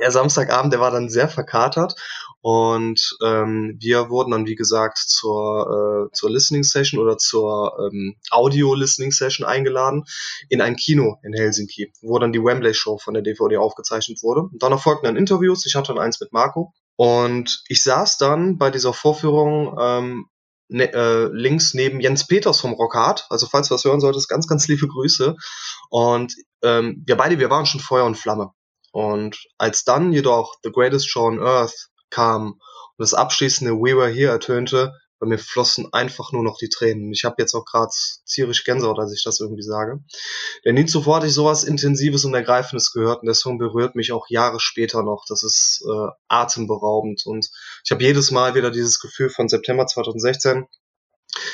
Der 0.00 0.12
Samstagabend, 0.12 0.72
der 0.72 0.78
war 0.78 0.92
dann 0.92 1.08
sehr 1.08 1.28
verkatert 1.28 1.96
und 2.42 3.18
ähm, 3.22 3.76
wir 3.78 4.08
wurden 4.08 4.30
dann, 4.30 4.46
wie 4.46 4.54
gesagt, 4.54 4.98
zur, 4.98 6.08
äh, 6.08 6.12
zur 6.14 6.30
Listening 6.30 6.62
Session 6.62 6.98
oder 6.98 7.18
zur 7.18 7.76
ähm, 7.78 8.16
Audio-Listening 8.30 9.12
Session 9.12 9.46
eingeladen 9.46 10.04
in 10.48 10.62
ein 10.62 10.76
Kino 10.76 11.16
in 11.22 11.34
Helsinki, 11.34 11.92
wo 12.00 12.18
dann 12.18 12.32
die 12.32 12.42
Wembley 12.42 12.72
Show 12.72 12.96
von 12.96 13.12
der 13.12 13.22
DVD 13.22 13.58
aufgezeichnet 13.58 14.22
wurde. 14.22 14.42
Und 14.42 14.62
danach 14.62 14.82
folgten 14.82 15.06
dann 15.06 15.16
Interviews. 15.16 15.66
Ich 15.66 15.74
hatte 15.74 15.92
dann 15.92 16.02
eins 16.02 16.20
mit 16.20 16.32
Marco. 16.32 16.72
Und 16.96 17.62
ich 17.68 17.82
saß 17.82 18.16
dann 18.16 18.56
bei 18.56 18.70
dieser 18.70 18.94
Vorführung 18.94 19.76
ähm, 19.78 20.26
ne, 20.68 20.92
äh, 20.92 21.28
links 21.32 21.74
neben 21.74 22.00
Jens 22.00 22.26
Peters 22.26 22.60
vom 22.60 22.72
Rockhard. 22.72 23.26
Also 23.28 23.48
falls 23.48 23.68
du 23.68 23.74
was 23.74 23.84
hören 23.84 24.00
solltest, 24.00 24.30
ganz, 24.30 24.46
ganz 24.46 24.66
liebe 24.66 24.88
Grüße. 24.88 25.36
Und 25.90 26.34
ähm, 26.62 27.02
wir 27.06 27.16
beide, 27.18 27.38
wir 27.38 27.50
waren 27.50 27.66
schon 27.66 27.80
Feuer 27.80 28.06
und 28.06 28.16
Flamme. 28.16 28.52
Und 28.92 29.36
als 29.58 29.84
dann 29.84 30.12
jedoch 30.12 30.54
The 30.62 30.72
Greatest 30.72 31.08
Show 31.08 31.26
on 31.26 31.38
Earth 31.38 31.89
kam 32.10 32.52
und 32.52 32.98
das 32.98 33.14
abschließende 33.14 33.72
We 33.72 33.96
Were 33.96 34.08
Here 34.08 34.32
ertönte, 34.32 34.92
bei 35.20 35.26
mir 35.26 35.38
flossen 35.38 35.92
einfach 35.92 36.32
nur 36.32 36.42
noch 36.42 36.56
die 36.56 36.70
Tränen. 36.70 37.12
Ich 37.12 37.24
habe 37.24 37.36
jetzt 37.38 37.54
auch 37.54 37.66
gerade 37.66 37.92
tierisch 38.26 38.64
Gänsehaut, 38.64 38.98
als 38.98 39.12
ich 39.12 39.22
das 39.22 39.38
irgendwie 39.38 39.62
sage. 39.62 40.02
Denn 40.64 40.74
nie 40.74 40.86
zuvor 40.86 41.16
hatte 41.16 41.26
ich 41.26 41.34
sowas 41.34 41.62
Intensives 41.62 42.24
und 42.24 42.32
Ergreifendes 42.32 42.90
gehört 42.90 43.20
und 43.20 43.26
der 43.26 43.34
Song 43.34 43.58
berührt 43.58 43.94
mich 43.94 44.12
auch 44.12 44.30
Jahre 44.30 44.60
später 44.60 45.02
noch. 45.02 45.26
Das 45.28 45.42
ist 45.42 45.84
äh, 45.86 46.08
atemberaubend 46.28 47.26
und 47.26 47.50
ich 47.84 47.90
habe 47.90 48.02
jedes 48.02 48.30
Mal 48.30 48.54
wieder 48.54 48.70
dieses 48.70 48.98
Gefühl 48.98 49.28
von 49.28 49.48
September 49.48 49.86
2016, 49.86 50.66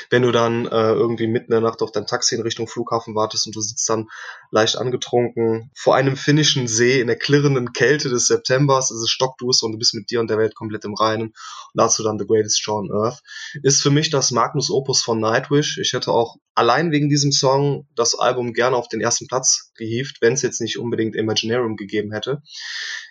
wenn 0.09 0.21
du 0.21 0.31
dann 0.31 0.65
äh, 0.65 0.91
irgendwie 0.91 1.27
mitten 1.27 1.51
in 1.51 1.61
der 1.61 1.69
Nacht 1.69 1.81
auf 1.81 1.91
dein 1.91 2.05
Taxi 2.05 2.35
in 2.35 2.41
Richtung 2.41 2.67
Flughafen 2.67 3.15
wartest 3.15 3.47
und 3.47 3.55
du 3.55 3.61
sitzt 3.61 3.87
dann 3.89 4.07
leicht 4.51 4.77
angetrunken 4.77 5.71
vor 5.75 5.95
einem 5.95 6.15
finnischen 6.15 6.67
See 6.67 6.99
in 6.99 7.07
der 7.07 7.17
klirrenden 7.17 7.73
Kälte 7.73 8.09
des 8.09 8.27
Septembers, 8.27 8.91
es 8.91 9.01
ist 9.01 9.09
stockduster 9.09 9.65
und 9.65 9.73
du 9.73 9.77
bist 9.77 9.93
mit 9.93 10.09
dir 10.09 10.19
und 10.19 10.29
der 10.29 10.37
Welt 10.37 10.55
komplett 10.55 10.85
im 10.85 10.93
Reinen 10.93 11.27
und 11.27 11.33
dazu 11.75 12.03
dann 12.03 12.19
The 12.19 12.25
Greatest 12.25 12.61
Show 12.61 12.77
on 12.77 12.91
Earth, 12.91 13.21
ist 13.63 13.81
für 13.81 13.91
mich 13.91 14.09
das 14.09 14.31
Magnus 14.31 14.69
Opus 14.69 15.01
von 15.01 15.19
Nightwish. 15.19 15.77
Ich 15.77 15.93
hätte 15.93 16.11
auch 16.11 16.37
allein 16.55 16.91
wegen 16.91 17.09
diesem 17.09 17.31
Song 17.31 17.87
das 17.95 18.15
Album 18.15 18.53
gerne 18.53 18.75
auf 18.75 18.87
den 18.87 19.01
ersten 19.01 19.27
Platz 19.27 19.71
gehievt, 19.75 20.17
wenn 20.21 20.33
es 20.33 20.41
jetzt 20.41 20.59
nicht 20.59 20.79
unbedingt 20.79 21.15
Imaginarium 21.15 21.75
gegeben 21.75 22.11
hätte. 22.11 22.41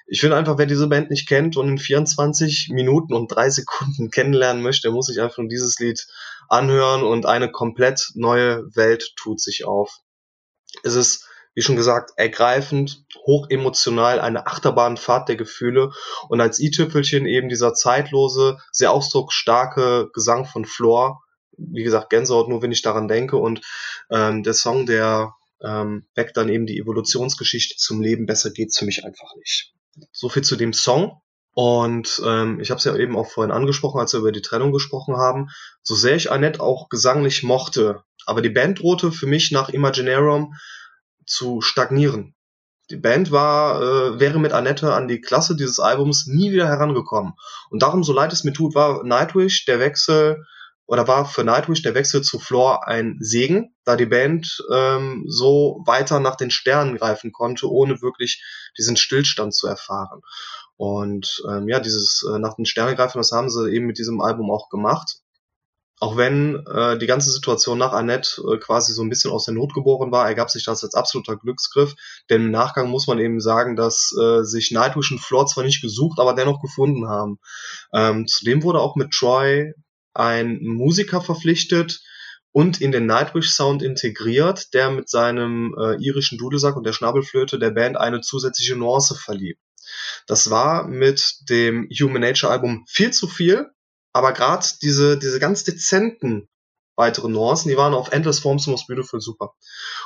Ich 0.09 0.21
finde 0.21 0.37
einfach, 0.37 0.59
wer 0.59 0.67
diese 0.67 0.87
Band 0.87 1.11
nicht 1.11 1.29
kennt 1.29 1.57
und 1.57 1.69
in 1.69 1.79
24 1.79 2.71
Minuten 2.73 3.13
und 3.13 3.29
drei 3.29 3.51
Sekunden 3.51 4.11
kennenlernen 4.11 4.63
möchte, 4.63 4.91
muss 4.91 5.07
sich 5.07 5.21
einfach 5.21 5.39
nur 5.39 5.49
dieses 5.49 5.79
Lied 5.79 6.07
anhören 6.49 7.03
und 7.03 7.27
eine 7.27 7.51
komplett 7.51 8.11
neue 8.15 8.65
Welt 8.75 9.13
tut 9.17 9.41
sich 9.41 9.65
auf. 9.65 9.99
Es 10.83 10.95
ist, 10.95 11.27
wie 11.55 11.63
schon 11.63 11.77
gesagt, 11.77 12.13
ergreifend, 12.17 13.05
hochemotional, 13.27 14.21
eine 14.21 14.47
Achterbahnfahrt 14.47 15.29
der 15.29 15.37
Gefühle 15.37 15.93
und 16.29 16.41
als 16.41 16.61
i-Tüpfelchen 16.61 17.27
eben 17.27 17.49
dieser 17.49 17.75
zeitlose, 17.75 18.59
sehr 18.73 18.93
ausdrucksstarke 18.93 20.11
Gesang 20.13 20.45
von 20.45 20.65
Floor. 20.65 21.23
Wie 21.57 21.83
gesagt, 21.83 22.11
Gänsehaut 22.11 22.49
nur, 22.49 22.61
wenn 22.63 22.73
ich 22.73 22.83
daran 22.83 23.09
denke 23.09 23.39
und 23.39 23.63
ähm, 24.11 24.43
der 24.43 24.55
Song, 24.55 24.85
der 24.85 25.35
ähm, 25.63 26.07
weckt 26.15 26.37
dann 26.37 26.49
eben 26.49 26.67
die 26.67 26.79
Evolutionsgeschichte 26.79 27.77
zum 27.77 28.01
Leben. 28.01 28.27
Besser 28.27 28.51
geht's 28.51 28.79
für 28.79 28.85
mich 28.85 29.05
einfach 29.05 29.35
nicht. 29.37 29.73
So 30.13 30.29
viel 30.29 30.43
zu 30.43 30.57
dem 30.57 30.73
Song. 30.73 31.23
Und 31.59 32.21
ähm, 32.23 32.61
ich 32.61 32.69
habe 32.69 32.77
es 32.77 32.85
ja 32.85 32.95
eben 32.97 33.17
auch 33.17 33.31
vorhin 33.31 33.51
angesprochen, 33.51 33.99
als 33.99 34.13
wir 34.13 34.21
über 34.21 34.31
die 34.31 34.43
Trennung 34.43 34.73
gesprochen 34.73 35.17
haben. 35.17 35.49
So 35.83 35.95
sehr 35.95 36.15
ich 36.15 36.31
Annette 36.31 36.61
auch 36.61 36.91
gesanglich 36.91 37.43
mochte, 37.43 38.03
aber 38.27 38.43
die 38.43 38.51
Band 38.51 38.81
drohte 38.81 39.11
für 39.11 39.27
mich 39.27 39.53
nach 39.53 39.71
Imaginarum 39.71 40.53
zu 41.25 41.63
stagnieren. 41.63 42.35
Die 42.91 42.99
Band 42.99 43.31
war, 43.31 43.81
äh, 43.81 44.21
wäre 44.21 44.39
mit 44.39 44.53
Annette 44.53 44.93
an 44.93 45.09
die 45.09 45.23
Klasse 45.23 45.57
dieses 45.57 45.81
Albums 45.81 46.27
nie 46.27 46.53
wieder 46.53 46.69
herangekommen. 46.69 47.33
Und 47.71 47.81
darum, 47.81 48.05
so 48.05 48.13
leid 48.13 48.35
es 48.35 48.45
mir 48.45 48.53
tut, 48.53 48.75
war 48.75 49.03
Nightwish 49.03 49.65
der 49.65 49.81
Wechsel 49.81 50.45
oder 50.85 51.09
war 51.09 51.25
für 51.25 51.43
Nightwish 51.43 51.81
der 51.81 51.95
Wechsel 51.95 52.21
zu 52.21 52.39
Floor 52.39 52.87
ein 52.87 53.17
Segen, 53.21 53.75
da 53.85 53.97
die 53.97 54.05
Band 54.05 54.63
ähm, 54.71 55.25
so 55.27 55.83
weiter 55.87 56.21
nach 56.21 56.37
den 56.37 56.51
Sternen 56.51 56.99
greifen 56.99 57.33
konnte, 57.33 57.71
ohne 57.71 58.03
wirklich 58.03 58.45
diesen 58.77 58.99
Stillstand 58.99 59.55
zu 59.55 59.67
erfahren. 59.67 60.21
Und 60.77 61.43
ähm, 61.49 61.69
ja, 61.69 61.81
dieses 61.81 62.27
äh, 62.29 62.39
nach 62.39 62.55
den 62.55 62.67
Sternen 62.67 62.97
greifen, 62.97 63.19
das 63.19 63.33
haben 63.33 63.49
sie 63.51 63.71
eben 63.71 63.87
mit 63.87 63.99
diesem 63.99 64.21
Album 64.21 64.51
auch 64.51 64.69
gemacht. 64.69 65.21
Auch 65.99 66.19
wenn 66.19 66.63
äh, 66.67 66.99
die 66.99 67.07
ganze 67.07 67.31
Situation 67.31 67.79
nach 67.79 67.93
Annette 67.93 68.43
äh, 68.43 68.59
quasi 68.59 68.93
so 68.93 69.03
ein 69.03 69.09
bisschen 69.09 69.31
aus 69.31 69.47
der 69.47 69.55
Not 69.55 69.73
geboren 69.73 70.13
war, 70.13 70.27
ergab 70.27 70.51
sich 70.51 70.65
das 70.65 70.85
als 70.85 70.95
absoluter 70.95 71.37
Glücksgriff. 71.37 71.95
Denn 72.29 72.45
im 72.45 72.51
Nachgang 72.51 72.91
muss 72.91 73.07
man 73.07 73.19
eben 73.19 73.41
sagen, 73.41 73.77
dass 73.77 74.15
äh, 74.21 74.43
sich 74.43 74.71
Nightwish 74.73 75.11
und 75.11 75.21
Floor 75.21 75.47
zwar 75.47 75.65
nicht 75.65 75.81
gesucht, 75.81 76.19
aber 76.21 76.35
dennoch 76.35 76.61
gefunden 76.61 77.09
haben. 77.09 77.39
Ähm, 77.95 78.27
zudem 78.27 78.63
wurde 78.63 78.81
auch 78.81 78.97
mit 78.97 79.13
Troy 79.13 79.73
ein 80.13 80.59
Musiker 80.63 81.23
verpflichtet 81.23 82.03
und 82.53 82.81
in 82.83 82.93
den 82.93 83.07
Nightwish 83.07 83.51
Sound 83.51 83.83
integriert, 83.83 84.75
der 84.75 84.91
mit 84.91 85.09
seinem 85.09 85.75
äh, 85.79 85.97
irischen 86.03 86.37
Dudelsack 86.37 86.77
und 86.77 86.85
der 86.85 86.93
Schnabelflöte 86.93 87.59
der 87.59 87.71
Band 87.71 87.97
eine 87.97 88.21
zusätzliche 88.21 88.77
Nuance 88.77 89.15
verlieh. 89.15 89.57
Das 90.27 90.51
war 90.51 90.87
mit 90.87 91.49
dem 91.49 91.89
Human 91.91 92.23
Nature 92.23 92.53
Album 92.53 92.85
viel 92.89 93.13
zu 93.13 93.29
viel, 93.29 93.71
aber 94.13 94.33
gerade 94.33 94.67
diese, 94.83 95.19
diese 95.19 95.39
ganz 95.39 95.65
dezenten 95.65 96.49
weiteren 96.97 97.33
Nuancen, 97.33 97.71
die 97.71 97.77
waren 97.77 97.95
auf 97.95 98.13
Endless 98.13 98.39
Forms 98.39 98.67
Most 98.67 98.87
Beautiful 98.89 99.21
super. 99.21 99.55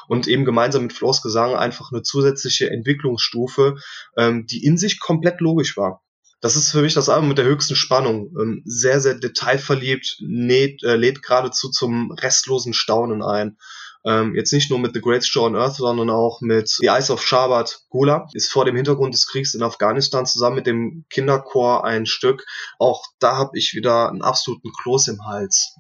Und 0.09 0.27
eben 0.27 0.45
gemeinsam 0.45 0.83
mit 0.83 0.93
Floors 0.93 1.23
Gesang 1.23 1.55
einfach 1.55 1.93
eine 1.93 2.03
zusätzliche 2.03 2.71
Entwicklungsstufe, 2.71 3.77
ähm, 4.17 4.47
die 4.47 4.65
in 4.65 4.77
sich 4.77 5.01
komplett 5.01 5.41
logisch 5.41 5.77
war. 5.77 6.03
Das 6.41 6.57
ist 6.57 6.71
für 6.71 6.83
mich 6.83 6.95
das 6.95 7.09
Album 7.09 7.29
mit 7.29 7.39
der 7.39 7.45
höchsten 7.45 7.77
Spannung. 7.77 8.35
Ähm, 8.41 8.63
sehr, 8.65 9.01
sehr 9.01 9.15
detailverliebt, 9.15 10.17
näht, 10.21 10.83
äh, 10.83 10.97
lädt 10.97 11.23
geradezu 11.23 11.71
zum 11.71 12.13
restlosen 12.13 12.73
Staunen 12.73 13.23
ein. 13.23 13.59
Ähm, 14.05 14.35
jetzt 14.35 14.53
nicht 14.53 14.71
nur 14.71 14.79
mit 14.79 14.95
The 14.95 15.01
Great 15.01 15.27
Show 15.27 15.45
on 15.45 15.57
Earth, 15.57 15.77
sondern 15.77 16.09
auch 16.09 16.41
mit 16.41 16.69
The 16.69 16.87
Eyes 16.87 17.11
of 17.11 17.23
Sharbat 17.23 17.83
Gula. 17.91 18.27
Ist 18.33 18.51
vor 18.51 18.65
dem 18.65 18.77
Hintergrund 18.77 19.13
des 19.13 19.27
Kriegs 19.27 19.55
in 19.55 19.63
Afghanistan 19.63 20.25
zusammen 20.25 20.57
mit 20.57 20.67
dem 20.67 21.05
Kinderchor 21.11 21.85
ein 21.85 22.07
Stück. 22.07 22.47
Auch 22.79 23.05
da 23.19 23.37
habe 23.37 23.59
ich 23.59 23.75
wieder 23.75 24.09
einen 24.09 24.23
absoluten 24.23 24.73
Kloß 24.73 25.09
im 25.09 25.27
Hals. 25.27 25.77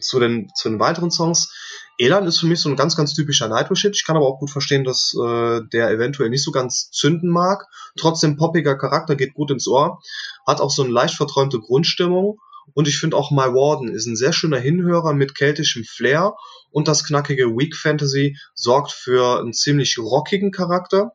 Zu 0.00 0.20
den, 0.20 0.50
zu 0.54 0.68
den 0.68 0.78
weiteren 0.78 1.10
Songs. 1.10 1.52
Elan 1.98 2.26
ist 2.26 2.38
für 2.38 2.46
mich 2.46 2.60
so 2.60 2.68
ein 2.68 2.76
ganz, 2.76 2.96
ganz 2.96 3.14
typischer 3.14 3.48
Nitro-Shit. 3.48 3.96
Ich 3.96 4.04
kann 4.04 4.16
aber 4.16 4.26
auch 4.26 4.38
gut 4.38 4.50
verstehen, 4.50 4.84
dass 4.84 5.14
äh, 5.14 5.60
der 5.72 5.90
eventuell 5.90 6.28
nicht 6.28 6.44
so 6.44 6.52
ganz 6.52 6.90
zünden 6.90 7.30
mag. 7.30 7.66
Trotzdem 7.96 8.36
poppiger 8.36 8.76
Charakter, 8.76 9.16
geht 9.16 9.34
gut 9.34 9.50
ins 9.50 9.66
Ohr. 9.66 10.00
Hat 10.46 10.60
auch 10.60 10.70
so 10.70 10.82
eine 10.82 10.92
leicht 10.92 11.14
verträumte 11.14 11.60
Grundstimmung 11.60 12.38
und 12.72 12.88
ich 12.88 12.98
finde 12.98 13.16
auch 13.16 13.30
My 13.30 13.52
Warden 13.52 13.88
ist 13.88 14.06
ein 14.06 14.16
sehr 14.16 14.32
schöner 14.32 14.58
Hinhörer 14.58 15.12
mit 15.12 15.34
keltischem 15.34 15.84
Flair 15.84 16.34
und 16.70 16.88
das 16.88 17.04
knackige 17.04 17.56
Weak 17.56 17.76
Fantasy 17.76 18.36
sorgt 18.54 18.92
für 18.92 19.40
einen 19.40 19.52
ziemlich 19.52 19.98
rockigen 19.98 20.50
Charakter. 20.50 21.12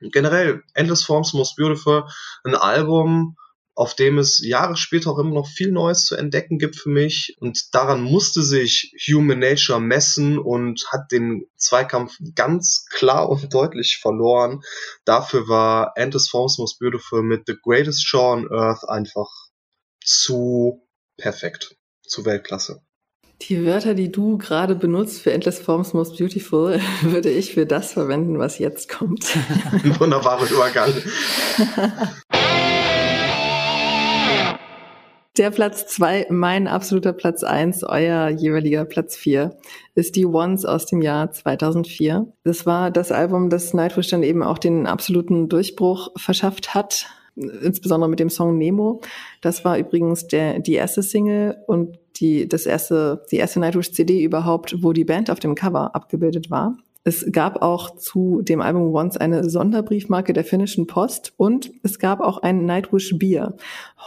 Generell, 0.00 0.62
Endless 0.74 1.04
Forms 1.04 1.32
Most 1.32 1.56
Beautiful, 1.56 2.04
ein 2.44 2.56
Album, 2.56 3.36
auf 3.74 3.94
dem 3.94 4.18
es 4.18 4.44
Jahre 4.44 4.76
später 4.76 5.10
auch 5.10 5.18
immer 5.18 5.32
noch 5.32 5.46
viel 5.46 5.72
Neues 5.72 6.04
zu 6.04 6.16
entdecken 6.16 6.58
gibt 6.58 6.76
für 6.76 6.90
mich. 6.90 7.36
Und 7.40 7.74
daran 7.74 8.02
musste 8.02 8.42
sich 8.42 8.94
Human 9.08 9.38
Nature 9.38 9.80
messen 9.80 10.38
und 10.38 10.84
hat 10.90 11.10
den 11.10 11.46
Zweikampf 11.56 12.16
ganz 12.34 12.84
klar 12.90 13.28
und 13.28 13.54
deutlich 13.54 13.98
verloren. 14.00 14.60
Dafür 15.04 15.48
war 15.48 15.92
Endless 15.96 16.28
Forms 16.28 16.58
Most 16.58 16.78
Beautiful 16.80 17.22
mit 17.22 17.44
The 17.46 17.56
Greatest 17.62 18.06
Show 18.06 18.32
on 18.32 18.50
Earth 18.52 18.86
einfach 18.88 19.28
zu 20.04 20.86
perfekt, 21.16 21.76
zu 22.02 22.24
Weltklasse. 22.24 22.82
Die 23.48 23.66
Wörter, 23.66 23.94
die 23.94 24.12
du 24.12 24.38
gerade 24.38 24.76
benutzt 24.76 25.20
für 25.20 25.32
Endless 25.32 25.58
Forms 25.58 25.94
Most 25.94 26.16
Beautiful, 26.16 26.80
würde 27.02 27.30
ich 27.30 27.54
für 27.54 27.66
das 27.66 27.92
verwenden, 27.92 28.38
was 28.38 28.58
jetzt 28.58 28.88
kommt. 28.88 29.36
Ein 29.72 29.98
wunderbarer 30.00 30.48
Übergang. 30.48 30.92
Der 35.38 35.50
Platz 35.50 35.86
zwei, 35.86 36.26
mein 36.28 36.68
absoluter 36.68 37.14
Platz 37.14 37.42
eins, 37.42 37.82
euer 37.82 38.28
jeweiliger 38.28 38.84
Platz 38.84 39.16
vier, 39.16 39.56
ist 39.94 40.14
die 40.14 40.26
Ones 40.26 40.66
aus 40.66 40.84
dem 40.86 41.00
Jahr 41.00 41.32
2004. 41.32 42.30
Das 42.44 42.66
war 42.66 42.90
das 42.90 43.10
Album, 43.10 43.48
das 43.48 43.72
Nightwish 43.72 44.08
dann 44.08 44.22
eben 44.22 44.42
auch 44.42 44.58
den 44.58 44.86
absoluten 44.86 45.48
Durchbruch 45.48 46.10
verschafft 46.16 46.74
hat 46.74 47.06
insbesondere 47.36 48.10
mit 48.10 48.20
dem 48.20 48.30
Song 48.30 48.58
Nemo. 48.58 49.00
Das 49.40 49.64
war 49.64 49.78
übrigens 49.78 50.26
der, 50.26 50.60
die 50.60 50.74
erste 50.74 51.02
Single 51.02 51.56
und 51.66 51.98
die, 52.16 52.48
das 52.48 52.66
erste, 52.66 53.24
die 53.30 53.36
erste 53.36 53.60
Nightwish 53.60 53.92
CD 53.92 54.22
überhaupt, 54.22 54.82
wo 54.82 54.92
die 54.92 55.04
Band 55.04 55.30
auf 55.30 55.40
dem 55.40 55.54
Cover 55.54 55.94
abgebildet 55.94 56.50
war. 56.50 56.76
Es 57.04 57.32
gab 57.32 57.62
auch 57.62 57.96
zu 57.96 58.42
dem 58.42 58.60
Album 58.60 58.94
Once 58.94 59.16
eine 59.16 59.48
Sonderbriefmarke 59.50 60.32
der 60.32 60.44
finnischen 60.44 60.86
Post 60.86 61.32
und 61.36 61.72
es 61.82 61.98
gab 61.98 62.20
auch 62.20 62.38
ein 62.38 62.64
Nightwish 62.64 63.18
Bier. 63.18 63.56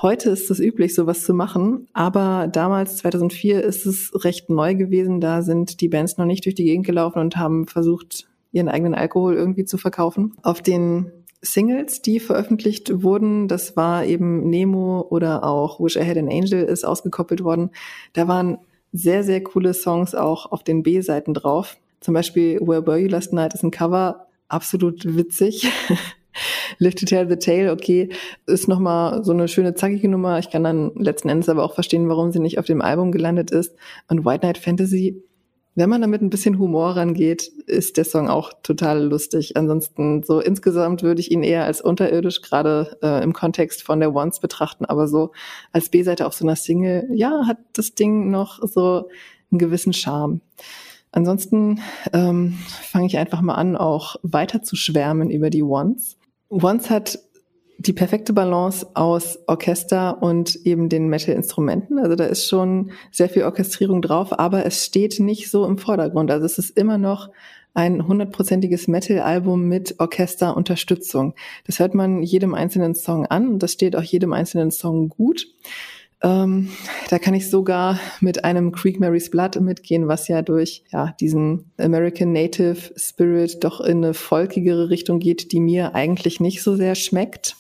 Heute 0.02 0.30
ist 0.30 0.50
es 0.50 0.62
üblich, 0.62 0.96
sowas 0.96 1.26
zu 1.26 1.34
machen, 1.34 1.90
aber 1.92 2.48
damals, 2.48 2.98
2004, 2.98 3.62
ist 3.62 3.86
es 3.86 4.12
recht 4.24 4.50
neu 4.50 4.76
gewesen. 4.76 5.20
Da 5.20 5.42
sind 5.42 5.82
die 5.82 5.90
Bands 5.90 6.18
noch 6.18 6.26
nicht 6.26 6.46
durch 6.46 6.56
die 6.56 6.64
Gegend 6.64 6.86
gelaufen 6.86 7.20
und 7.20 7.36
haben 7.36 7.68
versucht, 7.68 8.30
ihren 8.54 8.70
eigenen 8.70 8.96
Alkohol 8.96 9.36
irgendwie 9.36 9.66
zu 9.66 9.78
verkaufen. 9.78 10.34
Auf 10.42 10.62
den 10.62 11.12
Singles, 11.42 12.02
die 12.02 12.20
veröffentlicht 12.20 13.04
wurden. 13.04 13.48
Das 13.48 13.76
war 13.78 14.06
eben 14.06 14.50
Nemo 14.50 15.06
oder 15.10 15.44
auch 15.44 15.80
Wish 15.80 15.96
I 15.96 16.06
Had 16.06 16.18
an 16.18 16.30
Angel 16.30 16.64
ist 16.64 16.86
ausgekoppelt 16.86 17.44
worden. 17.44 17.72
Da 18.14 18.28
waren 18.28 18.58
sehr, 18.92 19.24
sehr 19.24 19.44
coole 19.44 19.74
Songs 19.74 20.16
auch 20.16 20.52
auf 20.52 20.64
den 20.64 20.84
B-Seiten 20.84 21.34
drauf. 21.34 21.78
Zum 22.00 22.14
Beispiel 22.14 22.60
Where 22.62 22.86
Were 22.86 22.98
You 22.98 23.08
Last 23.08 23.34
Night 23.34 23.54
ist 23.54 23.64
ein 23.64 23.72
Cover, 23.72 24.28
absolut 24.48 25.04
witzig. 25.16 25.68
Live 26.80 26.96
to 26.96 27.06
Tell 27.06 27.30
the 27.30 27.38
Tale, 27.38 27.72
okay, 27.72 28.10
ist 28.46 28.68
nochmal 28.68 29.24
so 29.24 29.32
eine 29.32 29.48
schöne 29.48 29.76
zackige 29.76 30.10
Nummer. 30.10 30.40
Ich 30.40 30.50
kann 30.50 30.64
dann 30.64 30.92
letzten 30.96 31.30
Endes 31.30 31.50
aber 31.50 31.64
auch 31.64 31.74
verstehen, 31.74 32.10
warum 32.10 32.32
sie 32.32 32.40
nicht 32.40 32.60
auf 32.60 32.66
dem 32.66 32.82
Album 32.82 33.12
gelandet 33.12 33.52
ist. 33.52 33.76
Und 34.10 34.26
White 34.26 34.40
Knight 34.40 34.58
Fantasy 34.58 35.24
wenn 35.76 35.90
man 35.90 36.02
damit 36.02 36.22
ein 36.22 36.30
bisschen 36.30 36.58
Humor 36.58 36.96
rangeht, 36.96 37.48
ist 37.68 37.98
der 37.98 38.06
Song 38.06 38.30
auch 38.30 38.54
total 38.64 39.04
lustig. 39.04 39.58
Ansonsten 39.58 40.24
so 40.24 40.40
insgesamt 40.40 41.04
würde 41.04 41.20
ich 41.20 41.32
ihn 41.32 41.44
eher 41.44 41.66
als 41.66 41.82
unterirdisch 41.82 42.42
gerade 42.42 42.98
äh, 43.04 43.22
im 43.22 43.34
Kontext 43.34 43.84
von 43.84 44.00
der 44.00 44.16
Once 44.16 44.40
betrachten, 44.40 44.86
aber 44.86 45.08
so 45.08 45.32
als 45.74 45.90
B-Seite 45.90 46.26
auf 46.26 46.34
so 46.34 46.46
einer 46.46 46.56
Single, 46.56 47.10
ja, 47.14 47.46
hat 47.46 47.58
das 47.74 47.94
Ding 47.94 48.32
noch 48.32 48.60
so 48.64 49.10
einen 49.52 49.60
gewissen 49.60 49.92
Charme. 49.92 50.40
Ansonsten 51.12 51.82
ähm, 52.14 52.58
fange 52.68 53.08
ich 53.08 53.18
einfach 53.18 53.42
mal 53.42 53.56
an, 53.56 53.76
auch 53.76 54.16
weiter 54.24 54.64
zu 54.64 54.76
schwärmen 54.76 55.30
über 55.30 55.50
die 55.50 55.64
Once. 55.64 56.18
Once 56.50 56.90
hat 56.90 57.20
die 57.78 57.94
perfekte 57.94 58.34
Balance 58.34 58.88
aus 58.94 59.40
Orchester 59.48 60.22
und 60.22 60.56
eben 60.66 60.90
den 60.90 61.08
Metal-Instrumenten. 61.08 62.00
Also 62.00 62.16
da 62.16 62.26
ist 62.26 62.48
schon 62.48 62.92
sehr 63.12 63.30
viel 63.30 63.44
Orchestrierung 63.44 64.02
drauf, 64.02 64.38
aber 64.38 64.66
es 64.66 64.86
steht 64.86 65.20
nicht 65.20 65.52
so 65.52 65.66
im 65.66 65.78
Vordergrund. 65.78 66.32
Also 66.32 66.46
es 66.46 66.58
ist 66.58 66.78
immer 66.78 66.98
noch 66.98 67.30
ein 67.74 68.08
hundertprozentiges 68.08 68.88
Metal-Album 68.88 69.68
mit 69.68 70.00
Orchesterunterstützung. 70.00 71.36
Das 71.66 71.80
hört 71.80 71.94
man 71.94 72.24
jedem 72.24 72.56
einzelnen 72.56 72.96
Song 72.96 73.26
an 73.26 73.50
und 73.50 73.60
das 73.60 73.74
steht 73.74 73.96
auch 73.96 74.04
jedem 74.04 74.32
einzelnen 74.32 74.72
Song 74.72 75.10
gut. 75.10 75.48
Ähm, 76.24 76.70
da 77.10 77.20
kann 77.20 77.34
ich 77.34 77.50
sogar 77.50 78.00
mit 78.22 78.46
einem 78.46 78.72
Creek 78.72 79.00
Mary's 79.00 79.30
Blood 79.30 79.60
mitgehen, 79.60 80.08
was 80.08 80.30
ja 80.30 80.42
durch 80.42 80.84
ja, 80.92 81.14
diesen 81.20 81.72
American 81.78 82.32
Native 82.32 82.94
Spirit 82.96 83.64
doch 83.64 83.82
in 83.82 84.04
eine 84.04 84.14
folkigere 84.14 84.90
Richtung 84.90 85.20
geht, 85.20 85.52
die 85.52 85.60
mir 85.60 85.94
eigentlich 85.94 86.40
nicht 86.40 86.64
so 86.64 86.76
sehr 86.76 86.96
schmeckt. 86.96 87.58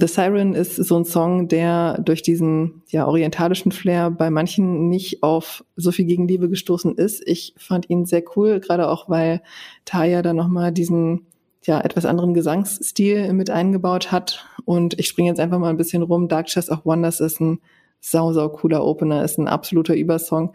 The 0.00 0.06
Siren 0.06 0.54
ist 0.54 0.76
so 0.76 0.96
ein 0.96 1.04
Song, 1.04 1.48
der 1.48 2.00
durch 2.00 2.22
diesen 2.22 2.82
ja, 2.88 3.06
orientalischen 3.06 3.70
Flair 3.70 4.10
bei 4.10 4.30
manchen 4.30 4.88
nicht 4.88 5.22
auf 5.22 5.62
so 5.76 5.92
viel 5.92 6.06
Gegenliebe 6.06 6.48
gestoßen 6.48 6.96
ist. 6.96 7.22
Ich 7.26 7.54
fand 7.58 7.90
ihn 7.90 8.06
sehr 8.06 8.22
cool, 8.34 8.60
gerade 8.60 8.88
auch 8.88 9.10
weil 9.10 9.42
Taya 9.84 10.22
da 10.22 10.32
nochmal 10.32 10.72
diesen 10.72 11.26
ja, 11.66 11.80
etwas 11.80 12.06
anderen 12.06 12.32
Gesangsstil 12.32 13.34
mit 13.34 13.50
eingebaut 13.50 14.10
hat. 14.10 14.46
Und 14.64 14.98
ich 14.98 15.06
springe 15.06 15.28
jetzt 15.28 15.40
einfach 15.40 15.58
mal 15.58 15.68
ein 15.68 15.76
bisschen 15.76 16.02
rum. 16.02 16.28
Dark 16.28 16.46
Chest 16.46 16.70
of 16.70 16.86
Wonders 16.86 17.20
ist 17.20 17.38
ein 17.40 17.60
sau, 18.00 18.32
sau 18.32 18.48
cooler 18.48 18.82
Opener, 18.82 19.22
ist 19.22 19.38
ein 19.38 19.48
absoluter 19.48 19.94
Übersong. 19.94 20.54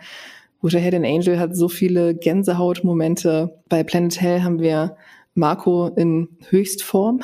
Wish 0.64 0.74
I 0.74 0.84
Had 0.84 0.96
an 0.96 1.06
Angel 1.06 1.38
hat 1.38 1.56
so 1.56 1.70
viele 1.70 2.16
Gänsehautmomente. 2.16 3.60
Bei 3.70 3.84
Planet 3.84 4.20
Hell 4.20 4.42
haben 4.42 4.60
wir 4.60 4.98
Marco 5.36 5.90
in 5.90 6.30
Höchstform 6.50 7.22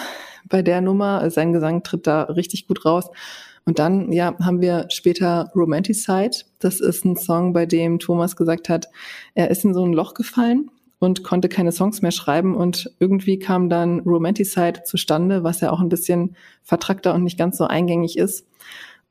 bei 0.51 0.61
der 0.61 0.81
Nummer. 0.81 1.27
Sein 1.31 1.53
Gesang 1.53 1.81
tritt 1.81 2.05
da 2.05 2.23
richtig 2.23 2.67
gut 2.67 2.85
raus. 2.85 3.09
Und 3.65 3.79
dann, 3.79 4.11
ja, 4.11 4.35
haben 4.39 4.61
wir 4.61 4.85
später 4.89 5.51
Romanticide. 5.55 6.37
Das 6.59 6.79
ist 6.79 7.05
ein 7.05 7.15
Song, 7.15 7.53
bei 7.53 7.65
dem 7.65 7.99
Thomas 7.99 8.35
gesagt 8.35 8.69
hat, 8.69 8.87
er 9.33 9.49
ist 9.49 9.65
in 9.65 9.73
so 9.73 9.83
ein 9.85 9.93
Loch 9.93 10.13
gefallen 10.13 10.69
und 10.99 11.23
konnte 11.23 11.49
keine 11.49 11.71
Songs 11.71 12.01
mehr 12.01 12.11
schreiben 12.11 12.55
und 12.55 12.91
irgendwie 12.99 13.39
kam 13.39 13.69
dann 13.69 14.01
Romanticide 14.01 14.83
zustande, 14.83 15.43
was 15.43 15.61
ja 15.61 15.71
auch 15.71 15.79
ein 15.79 15.89
bisschen 15.89 16.35
vertrackter 16.63 17.15
und 17.15 17.23
nicht 17.23 17.39
ganz 17.39 17.57
so 17.57 17.65
eingängig 17.65 18.17
ist 18.17 18.45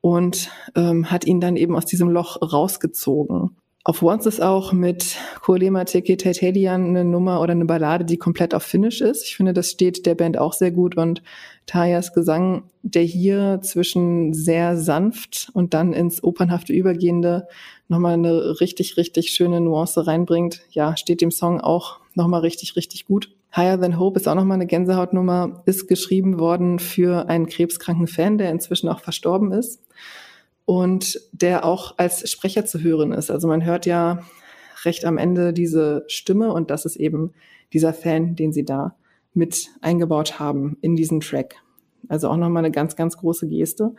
und 0.00 0.50
ähm, 0.76 1.10
hat 1.10 1.26
ihn 1.26 1.40
dann 1.40 1.56
eben 1.56 1.76
aus 1.76 1.86
diesem 1.86 2.08
Loch 2.08 2.40
rausgezogen. 2.40 3.56
Auf 3.82 4.02
Once 4.02 4.26
ist 4.26 4.42
auch 4.42 4.74
mit 4.74 5.16
Kolema 5.40 5.84
Teke 5.84 6.18
Taitalian 6.18 6.88
eine 6.88 7.02
Nummer 7.02 7.40
oder 7.40 7.52
eine 7.52 7.64
Ballade, 7.64 8.04
die 8.04 8.18
komplett 8.18 8.54
auf 8.54 8.62
Finnisch 8.62 9.00
ist. 9.00 9.24
Ich 9.24 9.36
finde, 9.36 9.54
das 9.54 9.70
steht 9.70 10.04
der 10.04 10.14
Band 10.14 10.36
auch 10.36 10.52
sehr 10.52 10.70
gut 10.70 10.98
und 10.98 11.22
Tajas 11.64 12.12
Gesang, 12.12 12.64
der 12.82 13.04
hier 13.04 13.60
zwischen 13.62 14.34
sehr 14.34 14.76
sanft 14.76 15.48
und 15.54 15.72
dann 15.72 15.94
ins 15.94 16.22
opernhafte 16.22 16.74
übergehende 16.74 17.48
nochmal 17.88 18.14
eine 18.14 18.60
richtig, 18.60 18.98
richtig 18.98 19.30
schöne 19.30 19.62
Nuance 19.62 20.06
reinbringt, 20.06 20.60
ja, 20.70 20.94
steht 20.98 21.22
dem 21.22 21.30
Song 21.30 21.58
auch 21.58 22.00
nochmal 22.14 22.40
richtig, 22.42 22.76
richtig 22.76 23.06
gut. 23.06 23.30
Higher 23.56 23.80
Than 23.80 23.98
Hope 23.98 24.20
ist 24.20 24.28
auch 24.28 24.34
nochmal 24.34 24.56
eine 24.56 24.66
Gänsehautnummer, 24.66 25.62
ist 25.64 25.88
geschrieben 25.88 26.38
worden 26.38 26.80
für 26.80 27.30
einen 27.30 27.46
krebskranken 27.46 28.08
Fan, 28.08 28.36
der 28.36 28.50
inzwischen 28.50 28.90
auch 28.90 29.00
verstorben 29.00 29.52
ist 29.52 29.80
und 30.70 31.20
der 31.32 31.64
auch 31.64 31.98
als 31.98 32.30
Sprecher 32.30 32.64
zu 32.64 32.80
hören 32.80 33.10
ist. 33.10 33.28
Also 33.28 33.48
man 33.48 33.64
hört 33.64 33.86
ja 33.86 34.22
recht 34.84 35.04
am 35.04 35.18
Ende 35.18 35.52
diese 35.52 36.04
Stimme 36.06 36.52
und 36.52 36.70
das 36.70 36.84
ist 36.84 36.94
eben 36.94 37.32
dieser 37.72 37.92
Fan, 37.92 38.36
den 38.36 38.52
sie 38.52 38.64
da 38.64 38.94
mit 39.34 39.66
eingebaut 39.80 40.38
haben 40.38 40.78
in 40.80 40.94
diesen 40.94 41.18
Track. 41.18 41.56
Also 42.08 42.28
auch 42.28 42.36
nochmal 42.36 42.64
eine 42.64 42.70
ganz, 42.70 42.94
ganz 42.94 43.16
große 43.16 43.48
Geste. 43.48 43.96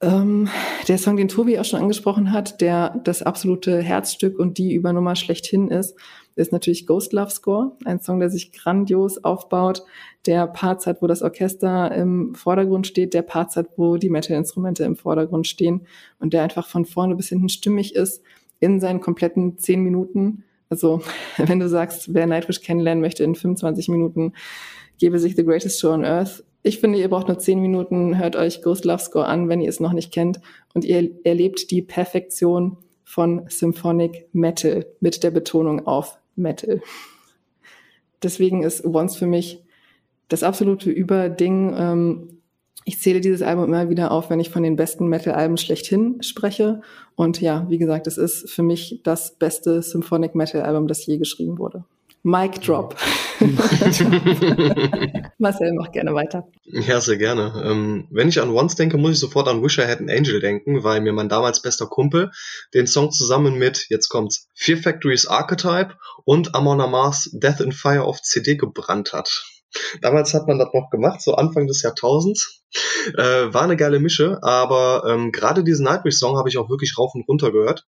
Ähm, 0.00 0.48
der 0.88 0.98
Song, 0.98 1.16
den 1.16 1.28
Tobi 1.28 1.56
auch 1.60 1.64
schon 1.64 1.82
angesprochen 1.82 2.32
hat, 2.32 2.60
der 2.60 3.00
das 3.04 3.22
absolute 3.22 3.80
Herzstück 3.80 4.40
und 4.40 4.58
die 4.58 4.74
Übernummer 4.74 5.14
schlechthin 5.14 5.68
ist, 5.68 5.94
ist 6.36 6.52
natürlich 6.52 6.86
Ghost 6.86 7.12
Love 7.12 7.30
Score, 7.30 7.72
ein 7.84 8.00
Song, 8.00 8.20
der 8.20 8.30
sich 8.30 8.52
grandios 8.52 9.22
aufbaut, 9.24 9.82
der 10.26 10.46
Parts 10.46 10.86
hat, 10.86 11.02
wo 11.02 11.06
das 11.06 11.22
Orchester 11.22 11.94
im 11.94 12.34
Vordergrund 12.34 12.86
steht, 12.86 13.14
der 13.14 13.22
Parts 13.22 13.56
hat, 13.56 13.66
wo 13.76 13.96
die 13.96 14.10
Metal-Instrumente 14.10 14.84
im 14.84 14.96
Vordergrund 14.96 15.46
stehen 15.46 15.86
und 16.18 16.32
der 16.32 16.42
einfach 16.42 16.68
von 16.68 16.84
vorne 16.84 17.16
bis 17.16 17.28
hinten 17.28 17.48
stimmig 17.48 17.94
ist 17.94 18.22
in 18.60 18.80
seinen 18.80 19.00
kompletten 19.00 19.58
zehn 19.58 19.82
Minuten. 19.82 20.44
Also 20.68 21.02
wenn 21.36 21.60
du 21.60 21.68
sagst, 21.68 22.14
wer 22.14 22.26
Nightwish 22.26 22.60
kennenlernen 22.60 23.02
möchte 23.02 23.24
in 23.24 23.34
25 23.34 23.88
Minuten, 23.88 24.34
gebe 24.98 25.18
sich 25.18 25.34
The 25.34 25.44
Greatest 25.44 25.80
Show 25.80 25.92
on 25.92 26.04
Earth. 26.04 26.44
Ich 26.62 26.78
finde, 26.78 26.98
ihr 26.98 27.08
braucht 27.08 27.28
nur 27.28 27.38
zehn 27.38 27.60
Minuten, 27.60 28.18
hört 28.18 28.36
euch 28.36 28.62
Ghost 28.62 28.84
Love 28.84 29.02
Score 29.02 29.26
an, 29.26 29.48
wenn 29.48 29.62
ihr 29.62 29.70
es 29.70 29.80
noch 29.80 29.94
nicht 29.94 30.12
kennt 30.12 30.40
und 30.74 30.84
ihr 30.84 31.10
erlebt 31.24 31.70
die 31.70 31.80
Perfektion 31.80 32.76
von 33.02 33.46
Symphonic 33.48 34.28
Metal 34.32 34.86
mit 35.00 35.24
der 35.24 35.30
Betonung 35.32 35.86
auf 35.86 36.19
Metal. 36.40 36.80
Deswegen 38.22 38.62
ist 38.62 38.84
Once 38.84 39.16
für 39.16 39.26
mich 39.26 39.62
das 40.28 40.42
absolute 40.42 40.90
Überding. 40.90 41.74
Ähm, 41.76 42.40
ich 42.84 43.00
zähle 43.00 43.20
dieses 43.20 43.42
Album 43.42 43.66
immer 43.66 43.90
wieder 43.90 44.10
auf, 44.10 44.30
wenn 44.30 44.40
ich 44.40 44.50
von 44.50 44.62
den 44.62 44.76
besten 44.76 45.08
Metal-Alben 45.08 45.56
schlechthin 45.56 46.22
spreche. 46.22 46.80
Und 47.14 47.40
ja, 47.40 47.66
wie 47.68 47.78
gesagt, 47.78 48.06
es 48.06 48.18
ist 48.18 48.50
für 48.50 48.62
mich 48.62 49.00
das 49.04 49.36
beste 49.36 49.82
Symphonic 49.82 50.34
Metal-Album, 50.34 50.88
das 50.88 51.04
je 51.06 51.18
geschrieben 51.18 51.58
wurde. 51.58 51.84
Mic 52.22 52.60
Drop. 52.60 52.96
Marcel, 55.40 55.72
mach 55.72 55.90
gerne 55.90 56.14
weiter. 56.14 56.48
Ja, 56.64 57.00
sehr 57.00 57.16
gerne. 57.16 57.62
Ähm, 57.64 58.06
wenn 58.10 58.28
ich 58.28 58.40
an 58.40 58.50
Once 58.50 58.76
denke, 58.76 58.98
muss 58.98 59.12
ich 59.12 59.18
sofort 59.18 59.48
an 59.48 59.62
Wish 59.62 59.78
I 59.78 59.82
Had 59.82 60.00
an 60.00 60.10
Angel 60.10 60.38
denken, 60.38 60.84
weil 60.84 61.00
mir 61.00 61.12
mein 61.12 61.28
damals 61.28 61.62
bester 61.62 61.86
Kumpel 61.86 62.30
den 62.74 62.86
Song 62.86 63.10
zusammen 63.10 63.58
mit, 63.58 63.86
jetzt 63.88 64.08
kommt's, 64.08 64.48
Fear 64.54 64.78
Factories 64.78 65.26
Archetype 65.26 65.94
und 66.24 66.54
Amon 66.54 66.80
Amar's 66.80 67.30
Death 67.32 67.60
in 67.60 67.72
Fire 67.72 68.04
auf 68.04 68.20
CD 68.22 68.56
gebrannt 68.56 69.12
hat. 69.12 69.44
Damals 70.02 70.34
hat 70.34 70.46
man 70.46 70.58
das 70.58 70.68
noch 70.74 70.90
gemacht, 70.90 71.22
so 71.22 71.34
Anfang 71.34 71.66
des 71.66 71.82
Jahrtausends. 71.82 72.62
Äh, 73.16 73.52
war 73.52 73.62
eine 73.62 73.76
geile 73.76 73.98
Mische, 73.98 74.38
aber 74.42 75.04
ähm, 75.08 75.32
gerade 75.32 75.64
diesen 75.64 75.84
Nightwish-Song 75.84 76.36
habe 76.36 76.48
ich 76.48 76.58
auch 76.58 76.68
wirklich 76.68 76.98
rauf 76.98 77.14
und 77.14 77.26
runter 77.28 77.50
gehört 77.50 77.86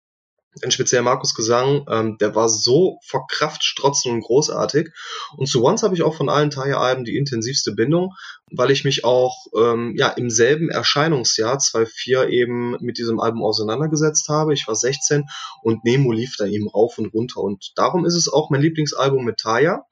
in 0.62 0.70
speziell 0.70 1.02
Markus 1.02 1.34
Gesang, 1.34 1.84
ähm, 1.88 2.18
der 2.18 2.34
war 2.34 2.48
so 2.48 2.98
vor 3.04 3.26
Kraft 3.26 3.64
strotzend 3.64 4.14
und 4.14 4.20
großartig. 4.22 4.90
Und 5.36 5.46
zu 5.46 5.64
Once 5.64 5.82
habe 5.82 5.94
ich 5.94 6.02
auch 6.02 6.14
von 6.14 6.28
allen 6.28 6.50
Taya-Alben 6.50 7.04
die 7.04 7.16
intensivste 7.16 7.72
Bindung, 7.72 8.12
weil 8.50 8.70
ich 8.70 8.84
mich 8.84 9.04
auch 9.04 9.46
ähm, 9.56 9.94
ja 9.96 10.08
im 10.08 10.30
selben 10.30 10.70
Erscheinungsjahr 10.70 11.58
2004 11.58 12.28
eben 12.28 12.76
mit 12.80 12.98
diesem 12.98 13.20
Album 13.20 13.42
auseinandergesetzt 13.42 14.28
habe. 14.28 14.54
Ich 14.54 14.66
war 14.68 14.76
16 14.76 15.24
und 15.62 15.84
Nemo 15.84 16.12
lief 16.12 16.36
da 16.36 16.46
eben 16.46 16.68
rauf 16.68 16.98
und 16.98 17.12
runter. 17.12 17.40
Und 17.40 17.72
darum 17.76 18.04
ist 18.04 18.14
es 18.14 18.28
auch 18.28 18.50
mein 18.50 18.60
Lieblingsalbum 18.60 19.24
mit 19.24 19.38
Taya. 19.38 19.84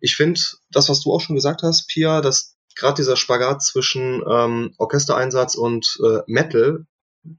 Ich 0.00 0.16
finde, 0.16 0.40
das, 0.70 0.88
was 0.88 1.00
du 1.00 1.12
auch 1.12 1.20
schon 1.20 1.36
gesagt 1.36 1.62
hast, 1.62 1.88
Pia, 1.88 2.20
dass 2.20 2.56
gerade 2.76 2.96
dieser 2.96 3.16
Spagat 3.16 3.62
zwischen 3.62 4.22
ähm, 4.30 4.74
Orchestereinsatz 4.78 5.56
und 5.56 5.98
äh, 6.04 6.20
Metal 6.26 6.86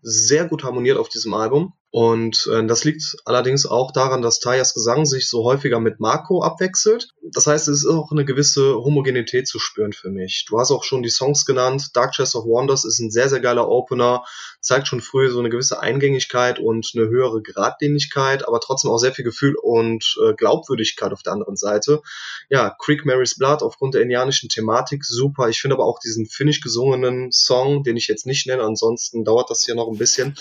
sehr 0.01 0.45
gut 0.45 0.63
harmoniert 0.63 0.97
auf 0.97 1.09
diesem 1.09 1.33
Album. 1.33 1.73
Und 1.91 2.47
äh, 2.53 2.65
das 2.67 2.83
liegt 2.83 3.17
allerdings 3.25 3.65
auch 3.65 3.91
daran, 3.91 4.21
dass 4.21 4.39
Tayas 4.39 4.75
Gesang 4.75 5.07
sich 5.07 5.27
so 5.27 5.43
häufiger 5.43 5.79
mit 5.79 5.99
Marco 5.99 6.43
abwechselt. 6.43 7.09
Das 7.31 7.47
heißt, 7.47 7.67
es 7.67 7.79
ist 7.79 7.89
auch 7.89 8.11
eine 8.11 8.25
gewisse 8.25 8.75
Homogenität 8.75 9.47
zu 9.47 9.57
spüren 9.57 9.91
für 9.91 10.11
mich. 10.11 10.45
Du 10.47 10.59
hast 10.59 10.69
auch 10.69 10.83
schon 10.83 11.01
die 11.01 11.09
Songs 11.09 11.45
genannt. 11.45 11.87
Dark 11.95 12.11
Chest 12.11 12.35
of 12.35 12.45
Wonders 12.45 12.85
ist 12.85 12.99
ein 12.99 13.09
sehr, 13.09 13.27
sehr 13.27 13.39
geiler 13.39 13.67
Opener, 13.67 14.23
zeigt 14.61 14.87
schon 14.87 15.01
früh 15.01 15.31
so 15.31 15.39
eine 15.39 15.49
gewisse 15.49 15.79
Eingängigkeit 15.79 16.59
und 16.59 16.91
eine 16.93 17.07
höhere 17.07 17.41
Gradlinigkeit, 17.41 18.47
aber 18.47 18.59
trotzdem 18.59 18.91
auch 18.91 18.99
sehr 18.99 19.13
viel 19.13 19.25
Gefühl 19.25 19.55
und 19.59 20.15
äh, 20.23 20.33
Glaubwürdigkeit 20.35 21.11
auf 21.11 21.23
der 21.23 21.33
anderen 21.33 21.57
Seite. 21.57 22.01
Ja, 22.49 22.75
Creek 22.77 23.03
Mary's 23.03 23.35
Blood 23.35 23.63
aufgrund 23.63 23.95
der 23.95 24.03
indianischen 24.03 24.49
Thematik 24.49 25.03
super. 25.05 25.49
Ich 25.49 25.59
finde 25.59 25.75
aber 25.75 25.85
auch 25.85 25.97
diesen 25.97 26.27
finnisch 26.27 26.61
gesungenen 26.61 27.31
Song, 27.31 27.83
den 27.83 27.97
ich 27.97 28.07
jetzt 28.07 28.27
nicht 28.27 28.45
nenne, 28.45 28.61
ansonsten 28.61 29.23
dauert 29.23 29.49
das 29.49 29.65
hier 29.65 29.73
noch 29.73 29.87
ein 29.87 29.97
bisschen. 29.97 30.37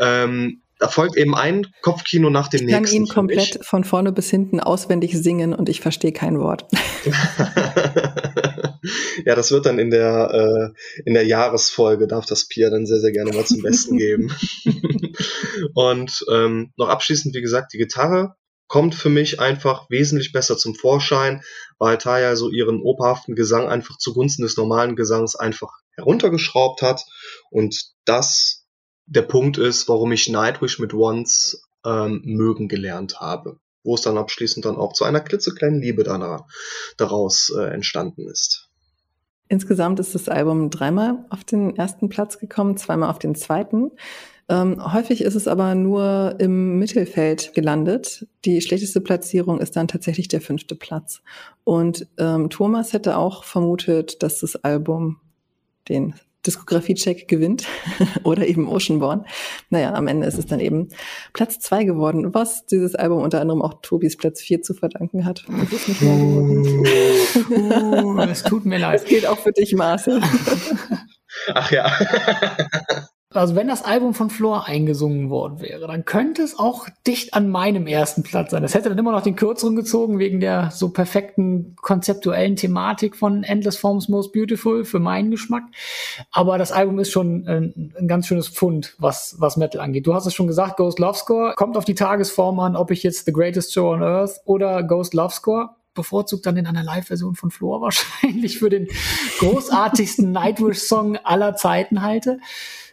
Ähm, 0.00 0.61
da 0.82 0.88
folgt 0.88 1.16
eben 1.16 1.36
ein 1.36 1.68
Kopfkino 1.80 2.28
nach 2.28 2.48
dem 2.48 2.62
ich 2.62 2.66
nächsten. 2.66 2.84
Ich 2.84 2.90
kann 2.90 3.02
ihn 3.02 3.08
komplett 3.08 3.58
mich. 3.58 3.64
von 3.64 3.84
vorne 3.84 4.10
bis 4.10 4.28
hinten 4.30 4.58
auswendig 4.58 5.16
singen 5.16 5.54
und 5.54 5.68
ich 5.68 5.80
verstehe 5.80 6.10
kein 6.10 6.40
Wort. 6.40 6.66
ja, 9.24 9.36
das 9.36 9.52
wird 9.52 9.66
dann 9.66 9.78
in 9.78 9.90
der, 9.90 10.74
äh, 10.74 11.02
in 11.04 11.14
der 11.14 11.24
Jahresfolge, 11.24 12.08
darf 12.08 12.26
das 12.26 12.48
Pia 12.48 12.68
dann 12.68 12.84
sehr, 12.84 12.98
sehr 12.98 13.12
gerne 13.12 13.30
mal 13.30 13.44
zum 13.44 13.62
Besten 13.62 13.96
geben. 13.96 14.34
und 15.74 16.24
ähm, 16.28 16.72
noch 16.76 16.88
abschließend, 16.88 17.32
wie 17.36 17.42
gesagt, 17.42 17.72
die 17.74 17.78
Gitarre 17.78 18.34
kommt 18.66 18.96
für 18.96 19.08
mich 19.08 19.38
einfach 19.38 19.88
wesentlich 19.88 20.32
besser 20.32 20.56
zum 20.56 20.74
Vorschein, 20.74 21.42
weil 21.78 21.96
Taya 21.98 22.34
so 22.34 22.50
ihren 22.50 22.80
operhaften 22.82 23.36
Gesang 23.36 23.68
einfach 23.68 23.98
zugunsten 23.98 24.42
des 24.42 24.56
normalen 24.56 24.96
Gesangs 24.96 25.36
einfach 25.36 25.70
heruntergeschraubt 25.94 26.82
hat. 26.82 27.04
Und 27.52 27.84
das 28.04 28.61
der 29.06 29.22
Punkt 29.22 29.58
ist, 29.58 29.88
warum 29.88 30.12
ich 30.12 30.28
Nightwish 30.28 30.78
mit 30.78 30.94
Once 30.94 31.68
ähm, 31.84 32.22
mögen 32.24 32.68
gelernt 32.68 33.20
habe. 33.20 33.58
Wo 33.84 33.94
es 33.96 34.02
dann 34.02 34.16
abschließend 34.16 34.64
dann 34.64 34.76
auch 34.76 34.92
zu 34.92 35.04
einer 35.04 35.20
klitzekleinen 35.20 35.80
Liebe 35.80 36.04
danach, 36.04 36.44
daraus 36.96 37.52
äh, 37.56 37.64
entstanden 37.64 38.28
ist. 38.28 38.68
Insgesamt 39.48 40.00
ist 40.00 40.14
das 40.14 40.28
Album 40.28 40.70
dreimal 40.70 41.26
auf 41.28 41.44
den 41.44 41.76
ersten 41.76 42.08
Platz 42.08 42.38
gekommen, 42.38 42.76
zweimal 42.76 43.10
auf 43.10 43.18
den 43.18 43.34
zweiten. 43.34 43.90
Ähm, 44.48 44.92
häufig 44.92 45.22
ist 45.22 45.34
es 45.34 45.46
aber 45.46 45.74
nur 45.74 46.36
im 46.38 46.78
Mittelfeld 46.78 47.54
gelandet. 47.54 48.26
Die 48.44 48.60
schlechteste 48.60 49.00
Platzierung 49.00 49.60
ist 49.60 49.76
dann 49.76 49.88
tatsächlich 49.88 50.28
der 50.28 50.40
fünfte 50.40 50.74
Platz. 50.74 51.22
Und 51.64 52.06
ähm, 52.18 52.50
Thomas 52.50 52.92
hätte 52.92 53.16
auch 53.16 53.44
vermutet, 53.44 54.22
dass 54.22 54.40
das 54.40 54.56
Album 54.56 55.20
den 55.88 56.14
Diskografie-Check 56.46 57.28
gewinnt 57.28 57.64
oder 58.24 58.46
eben 58.46 58.68
Oceanborn. 58.68 59.24
Naja, 59.70 59.94
am 59.94 60.08
Ende 60.08 60.26
ist 60.26 60.38
es 60.38 60.46
dann 60.46 60.60
eben 60.60 60.88
Platz 61.32 61.58
zwei 61.58 61.84
geworden, 61.84 62.34
was 62.34 62.66
dieses 62.66 62.94
Album 62.94 63.22
unter 63.22 63.40
anderem 63.40 63.62
auch 63.62 63.74
Tobis 63.82 64.16
Platz 64.16 64.40
vier 64.40 64.62
zu 64.62 64.74
verdanken 64.74 65.24
hat. 65.24 65.44
Das 65.48 65.72
ist 65.72 65.88
nicht 65.88 66.02
mehr 66.02 66.16
geworden. 66.16 66.86
Uh, 67.50 68.20
es 68.22 68.42
tut 68.42 68.64
mir 68.64 68.78
leid. 68.78 69.02
Es 69.02 69.08
geht 69.08 69.26
auch 69.26 69.38
für 69.38 69.52
dich, 69.52 69.74
Marcel. 69.74 70.20
Ach 71.54 71.70
ja. 71.70 71.90
also 73.34 73.54
wenn 73.54 73.68
das 73.68 73.84
Album 73.84 74.14
von 74.14 74.30
Floor 74.30 74.66
eingesungen 74.66 75.30
worden 75.30 75.60
wäre, 75.60 75.86
dann 75.86 76.04
könnte 76.04 76.42
es 76.42 76.58
auch 76.58 76.88
dicht 77.06 77.34
an 77.34 77.48
meinem 77.48 77.86
ersten 77.86 78.22
Platz 78.22 78.50
sein. 78.50 78.62
Das 78.62 78.74
hätte 78.74 78.88
dann 78.88 78.98
immer 78.98 79.12
noch 79.12 79.22
den 79.22 79.36
kürzeren 79.36 79.76
gezogen 79.76 80.18
wegen 80.18 80.40
der 80.40 80.70
so 80.70 80.90
perfekten 80.90 81.76
konzeptuellen 81.80 82.56
Thematik 82.56 83.16
von 83.16 83.44
Endless 83.44 83.76
Forms 83.76 84.08
Most 84.08 84.32
Beautiful 84.32 84.84
für 84.84 84.98
meinen 84.98 85.30
Geschmack. 85.30 85.64
Aber 86.30 86.58
das 86.58 86.72
Album 86.72 86.98
ist 86.98 87.10
schon 87.10 87.46
ein, 87.46 87.92
ein 87.98 88.08
ganz 88.08 88.26
schönes 88.26 88.48
Pfund, 88.48 88.94
was, 88.98 89.36
was 89.38 89.56
Metal 89.56 89.80
angeht. 89.80 90.06
Du 90.06 90.14
hast 90.14 90.26
es 90.26 90.34
schon 90.34 90.46
gesagt, 90.46 90.76
Ghost 90.76 90.98
Love 90.98 91.18
Score 91.18 91.54
kommt 91.56 91.76
auf 91.76 91.84
die 91.84 91.94
Tagesform 91.94 92.60
an, 92.60 92.76
ob 92.76 92.90
ich 92.90 93.02
jetzt 93.02 93.26
The 93.26 93.32
Greatest 93.32 93.72
Show 93.72 93.92
on 93.92 94.02
Earth 94.02 94.40
oder 94.44 94.82
Ghost 94.82 95.14
Love 95.14 95.32
Score 95.32 95.70
bevorzugt 95.94 96.46
dann 96.46 96.56
in 96.56 96.66
einer 96.66 96.82
Live-Version 96.82 97.34
von 97.34 97.50
Floor 97.50 97.80
wahrscheinlich 97.82 98.58
für 98.58 98.70
den 98.70 98.88
großartigsten 99.38 100.32
Nightwish-Song 100.32 101.16
aller 101.18 101.54
Zeiten 101.56 102.02
halte 102.02 102.38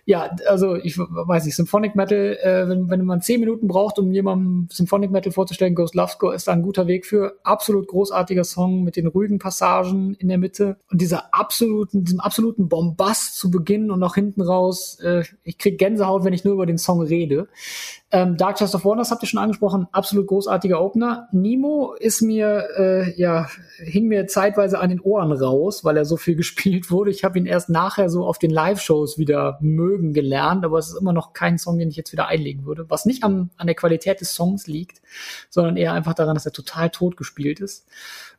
ja, 0.10 0.36
also 0.48 0.74
ich 0.74 0.98
weiß 0.98 1.46
nicht, 1.46 1.56
Symphonic 1.56 1.96
Metal, 1.96 2.36
äh, 2.42 2.68
wenn, 2.68 2.90
wenn 2.90 3.06
man 3.06 3.22
zehn 3.22 3.40
Minuten 3.40 3.68
braucht, 3.68 4.00
um 4.00 4.12
jemandem 4.12 4.68
Symphonic 4.72 5.12
Metal 5.12 5.32
vorzustellen, 5.32 5.76
Ghost 5.76 5.94
Love 5.94 6.10
Score 6.10 6.34
ist 6.34 6.48
da 6.48 6.52
ein 6.52 6.64
guter 6.64 6.88
Weg 6.88 7.06
für. 7.06 7.38
Absolut 7.44 7.88
großartiger 7.88 8.44
Song 8.44 8.84
mit 8.84 8.96
den 8.96 9.06
ruhigen 9.06 9.38
Passagen 9.38 10.16
in 10.16 10.28
der 10.28 10.40
Mitte 10.40 10.78
und 10.90 11.00
dieser 11.00 11.32
absoluten, 11.32 12.06
diesem 12.06 12.22
absoluten 12.22 12.70
Bombast 12.70 13.38
zu 13.38 13.52
Beginn 13.52 13.92
und 13.92 14.02
auch 14.02 14.16
hinten 14.16 14.42
raus. 14.42 14.98
Äh, 15.00 15.26
ich 15.44 15.60
krieg 15.60 15.78
Gänsehaut, 15.78 16.24
wenn 16.24 16.34
ich 16.34 16.44
nur 16.44 16.56
über 16.56 16.66
den 16.66 16.80
Song 16.80 17.04
rede. 17.04 17.48
Ähm, 18.12 18.36
Dark 18.38 18.58
Chest 18.58 18.74
of 18.74 18.86
Wonders 18.86 19.12
habt 19.12 19.22
ihr 19.22 19.28
schon 19.28 19.40
angesprochen, 19.40 19.86
absolut 19.92 20.26
großartiger 20.26 20.82
Opener. 20.82 21.28
Nemo 21.32 21.94
ist 22.00 22.24
mir, 22.24 22.68
äh, 22.76 23.14
ja, 23.16 23.48
hing 23.78 24.08
mir 24.08 24.26
zeitweise 24.26 24.80
an 24.80 24.90
den 24.90 25.00
Ohren 25.00 25.32
raus, 25.32 25.84
weil 25.84 25.96
er 25.98 26.06
so 26.06 26.18
viel 26.18 26.36
gespielt 26.40 26.90
wurde. 26.90 27.12
Ich 27.12 27.24
habe 27.24 27.38
ihn 27.38 27.46
erst 27.46 27.70
nachher 27.70 28.10
so 28.10 28.26
auf 28.26 28.40
den 28.40 28.50
Live-Shows 28.50 29.20
wieder 29.20 29.60
mögen 29.62 29.99
gelernt, 30.14 30.66
aber 30.66 30.80
es 30.80 30.90
ist 30.90 31.00
immer 31.00 31.14
noch 31.14 31.34
kein 31.34 31.58
Song, 31.58 31.78
den 31.78 31.90
ich 31.90 31.96
jetzt 31.96 32.12
wieder 32.12 32.28
einlegen 32.28 32.66
würde. 32.66 32.90
Was 32.90 33.06
nicht 33.06 33.24
am, 33.24 33.50
an 33.58 33.68
der 33.68 33.76
Qualität 33.76 34.22
des 34.22 34.34
Songs 34.34 34.68
liegt, 34.68 35.02
sondern 35.50 35.78
eher 35.78 35.94
einfach 35.94 36.14
daran, 36.14 36.36
dass 36.36 36.46
er 36.46 36.52
total 36.52 36.90
tot 36.90 37.18
gespielt 37.18 37.60
ist. 37.60 37.88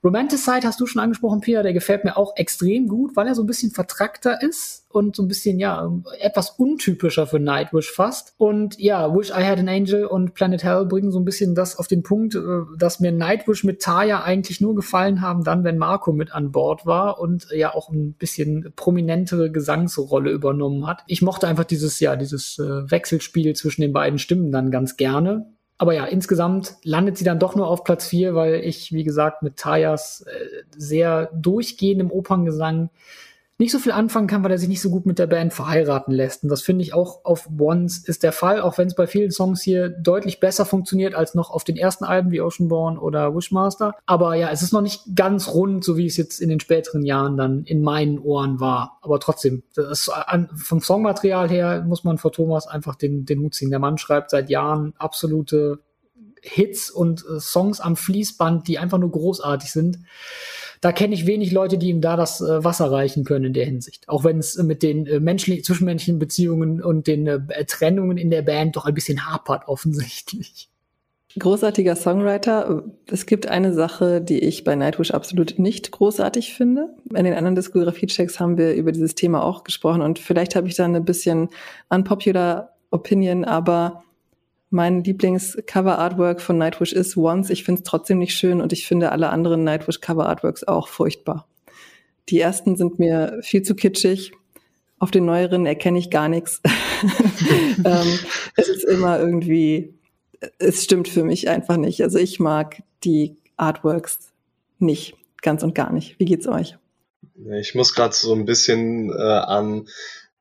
Romanticide 0.03 0.67
hast 0.67 0.81
du 0.81 0.87
schon 0.87 1.03
angesprochen, 1.03 1.41
Pia, 1.41 1.63
der 1.63 1.73
gefällt 1.73 2.05
mir 2.05 2.17
auch 2.17 2.37
extrem 2.37 2.89
gut, 2.89 3.17
weil 3.17 3.27
er 3.27 3.35
so 3.35 3.43
ein 3.43 3.47
bisschen 3.47 3.71
vertrackter 3.71 4.43
ist 4.43 4.87
und 4.93 5.15
so 5.15 5.23
ein 5.23 5.29
bisschen, 5.29 5.59
ja, 5.61 5.91
etwas 6.19 6.51
untypischer 6.51 7.27
für 7.27 7.39
Nightwish 7.39 7.91
fast. 7.93 8.35
Und 8.39 8.79
ja, 8.79 9.15
Wish 9.15 9.31
I 9.31 9.45
Had 9.45 9.59
an 9.59 9.69
Angel 9.69 10.05
und 10.05 10.35
Planet 10.35 10.65
Hell 10.65 10.85
bringen 10.85 11.13
so 11.13 11.21
ein 11.21 11.25
bisschen 11.25 11.55
das 11.55 11.79
auf 11.79 11.87
den 11.87 12.03
Punkt, 12.03 12.35
äh, 12.35 12.41
dass 12.77 12.99
mir 12.99 13.13
Nightwish 13.13 13.63
mit 13.63 13.81
Taya 13.81 14.23
eigentlich 14.23 14.61
nur 14.61 14.75
gefallen 14.75 15.21
haben, 15.21 15.45
dann, 15.45 15.63
wenn 15.63 15.79
Marco 15.79 16.13
mit 16.13 16.33
an 16.33 16.51
Bord 16.51 16.87
war 16.87 17.21
und 17.21 17.47
ja 17.53 17.73
auch 17.73 17.89
ein 17.91 18.15
bisschen 18.15 18.73
prominentere 18.75 19.51
Gesangsrolle 19.53 20.31
übernommen 20.31 20.87
hat. 20.87 21.03
Ich 21.07 21.23
mochte 21.23 21.47
einfach 21.47 21.65
dieses, 21.65 22.01
ja, 22.01 22.17
dieses 22.17 22.59
äh, 22.59 22.91
Wechselspiel 22.91 23.55
zwischen 23.55 23.83
den 23.83 23.93
beiden 23.93 24.19
Stimmen 24.19 24.51
dann 24.51 24.73
ganz 24.73 24.97
gerne. 24.97 25.47
Aber 25.79 25.95
ja, 25.95 26.05
insgesamt 26.05 26.75
landet 26.83 27.17
sie 27.17 27.25
dann 27.25 27.39
doch 27.39 27.57
nur 27.57 27.67
auf 27.67 27.85
Platz 27.85 28.07
4, 28.09 28.35
weil 28.35 28.57
ich, 28.57 28.93
wie 28.93 29.03
gesagt, 29.05 29.43
mit 29.43 29.57
Tayas 29.57 30.27
äh, 30.27 30.65
sehr 30.77 31.31
durchgehendem 31.33 32.11
Operngesang 32.11 32.91
nicht 33.61 33.73
so 33.73 33.79
viel 33.79 33.93
anfangen 33.93 34.27
kann, 34.27 34.43
weil 34.43 34.51
er 34.51 34.59
sich 34.59 34.71
nicht 34.71 34.81
so 34.81 34.89
gut 34.89 35.05
mit 35.05 35.19
der 35.19 35.27
Band 35.27 35.53
verheiraten 35.53 36.13
lässt. 36.13 36.43
Und 36.43 36.49
das 36.49 36.63
finde 36.63 36.83
ich 36.83 36.95
auch 36.95 37.27
auf 37.27 37.47
Once 37.59 37.99
ist 37.99 38.23
der 38.23 38.33
Fall, 38.33 38.63
auch 38.63 38.79
wenn 38.79 38.89
es 38.89 38.95
bei 38.95 39.07
vielen 39.07 39.31
Songs 39.31 39.61
hier 39.61 39.91
deutlich 39.91 40.41
besser 40.41 40.65
funktioniert 40.65 41.15
als 41.15 41.35
noch 41.35 41.51
auf 41.51 41.63
den 41.63 41.77
ersten 41.77 42.05
Alben 42.05 42.31
wie 42.31 42.41
Oceanborn 42.41 42.97
oder 42.99 43.37
Wishmaster. 43.37 43.95
Aber 44.07 44.35
ja, 44.35 44.51
es 44.51 44.63
ist 44.63 44.73
noch 44.73 44.81
nicht 44.81 45.03
ganz 45.15 45.49
rund, 45.49 45.85
so 45.85 45.99
wie 45.99 46.07
es 46.07 46.17
jetzt 46.17 46.41
in 46.41 46.49
den 46.49 46.59
späteren 46.59 47.03
Jahren 47.03 47.37
dann 47.37 47.65
in 47.65 47.83
meinen 47.83 48.19
Ohren 48.19 48.61
war. 48.61 48.99
Aber 49.03 49.21
trotzdem, 49.21 49.63
das 49.75 50.09
an, 50.09 50.49
vom 50.57 50.81
Songmaterial 50.81 51.51
her 51.51 51.85
muss 51.87 52.03
man 52.03 52.17
vor 52.17 52.33
Thomas 52.33 52.67
einfach 52.67 52.97
den, 52.97 53.27
den 53.27 53.41
Hut 53.41 53.55
ziehen. 53.55 53.69
Der 53.69 53.79
Mann 53.79 53.99
schreibt 53.99 54.31
seit 54.31 54.49
Jahren 54.49 54.95
absolute 54.97 55.81
Hits 56.41 56.91
und 56.91 57.27
äh, 57.27 57.39
Songs 57.41 57.81
am 57.81 57.97
Fließband, 57.97 58.67
die 58.69 58.79
einfach 58.79 58.97
nur 58.97 59.11
großartig 59.11 59.71
sind 59.71 59.99
da 60.81 60.93
kenne 60.93 61.15
ich 61.15 61.27
wenig 61.27 61.53
Leute, 61.53 61.77
die 61.77 61.89
ihm 61.89 62.01
da 62.01 62.17
das 62.17 62.41
äh, 62.41 62.65
Wasser 62.65 62.91
reichen 62.91 63.25
können 63.25 63.47
in 63.47 63.53
der 63.53 63.67
Hinsicht. 63.67 64.09
Auch 64.09 64.25
wenn 64.25 64.39
es 64.39 64.57
mit 64.57 64.83
den 64.83 65.07
äh, 65.07 65.21
menschlichen, 65.21 65.63
zwischenmenschlichen 65.63 66.19
Beziehungen 66.19 66.83
und 66.83 67.07
den 67.07 67.27
äh, 67.27 67.65
Trennungen 67.67 68.17
in 68.17 68.31
der 68.31 68.43
Band 68.43 68.77
doch 68.77 68.87
ein 68.87 68.95
bisschen 68.95 69.27
hapert 69.27 69.69
offensichtlich. 69.69 70.69
Großartiger 71.39 71.95
Songwriter. 71.95 72.83
Es 73.07 73.25
gibt 73.25 73.47
eine 73.47 73.73
Sache, 73.73 74.21
die 74.21 74.41
ich 74.41 74.65
bei 74.65 74.75
Nightwish 74.75 75.13
absolut 75.13 75.61
nicht 75.61 75.93
großartig 75.93 76.55
finde. 76.55 76.89
In 77.15 77.25
den 77.25 77.35
anderen 77.35 77.55
Diskografie-Checks 77.55 78.41
haben 78.41 78.59
wir 78.59 78.75
über 78.75 78.91
dieses 78.91 79.15
Thema 79.15 79.45
auch 79.45 79.63
gesprochen 79.63 80.03
und 80.03 80.19
vielleicht 80.19 80.57
habe 80.57 80.67
ich 80.67 80.75
da 80.75 80.87
ein 80.87 81.05
bisschen 81.05 81.51
unpopular 81.89 82.75
Opinion, 82.91 83.45
aber 83.45 84.03
mein 84.71 85.03
Lieblings-Cover-Artwork 85.03 86.41
von 86.41 86.57
Nightwish 86.57 86.93
ist 86.93 87.17
Once. 87.17 87.51
Ich 87.51 87.65
finde 87.65 87.81
es 87.81 87.85
trotzdem 87.85 88.19
nicht 88.19 88.35
schön 88.35 88.61
und 88.61 88.73
ich 88.73 88.87
finde 88.87 89.13
alle 89.13 89.31
anderen 89.31 89.65
Nightwish-Cover-Artworks 89.65 90.65
auch 90.65 90.89
furchtbar. 90.89 91.49
Die 92.29 92.41
ersten 92.41 92.77
sind 92.77 92.99
mir 93.01 93.41
viel 93.43 93.63
zu 93.63 93.75
kitschig. 93.75 94.33
Auf 95.01 95.11
den 95.11 95.25
neueren 95.25 95.67
erkenne 95.67 95.99
ich 95.99 96.11
gar 96.11 96.29
nichts. 96.29 96.61
ähm, 97.85 98.19
es 98.57 98.69
ist 98.69 98.85
immer 98.85 99.19
irgendwie, 99.19 99.95
es 100.59 100.85
stimmt 100.85 101.09
für 101.09 101.25
mich 101.25 101.49
einfach 101.49 101.77
nicht. 101.77 102.03
Also 102.03 102.19
ich 102.19 102.39
mag 102.39 102.83
die 103.03 103.37
Artworks 103.57 104.33
nicht, 104.79 105.17
ganz 105.43 105.65
und 105.65 105.75
gar 105.75 105.93
nicht. 105.93 106.19
Wie 106.19 106.27
geht's 106.27 106.47
euch? 106.47 106.77
Ich 107.61 107.75
muss 107.75 107.95
gerade 107.95 108.15
so 108.15 108.35
ein 108.35 108.45
bisschen 108.45 109.11
äh, 109.11 109.21
an 109.21 109.89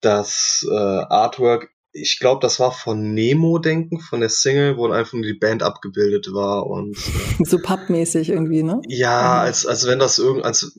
das 0.01 0.65
äh, 0.69 0.75
Artwork 0.75 1.71
ich 1.91 2.19
glaube, 2.19 2.39
das 2.41 2.59
war 2.59 2.71
von 2.71 3.13
Nemo 3.13 3.57
denken, 3.57 3.99
von 3.99 4.19
der 4.19 4.29
Single, 4.29 4.77
wo 4.77 4.87
einfach 4.89 5.13
nur 5.13 5.23
die 5.23 5.33
Band 5.33 5.63
abgebildet 5.63 6.27
war 6.33 6.67
und 6.67 6.95
äh, 6.97 7.45
so 7.45 7.57
pappmäßig 7.59 8.29
irgendwie, 8.29 8.61
ne? 8.61 8.79
Ja, 8.87 9.39
als 9.39 9.65
als 9.65 9.87
wenn 9.87 9.97
das 9.97 10.19
irgend 10.19 10.45
als 10.45 10.77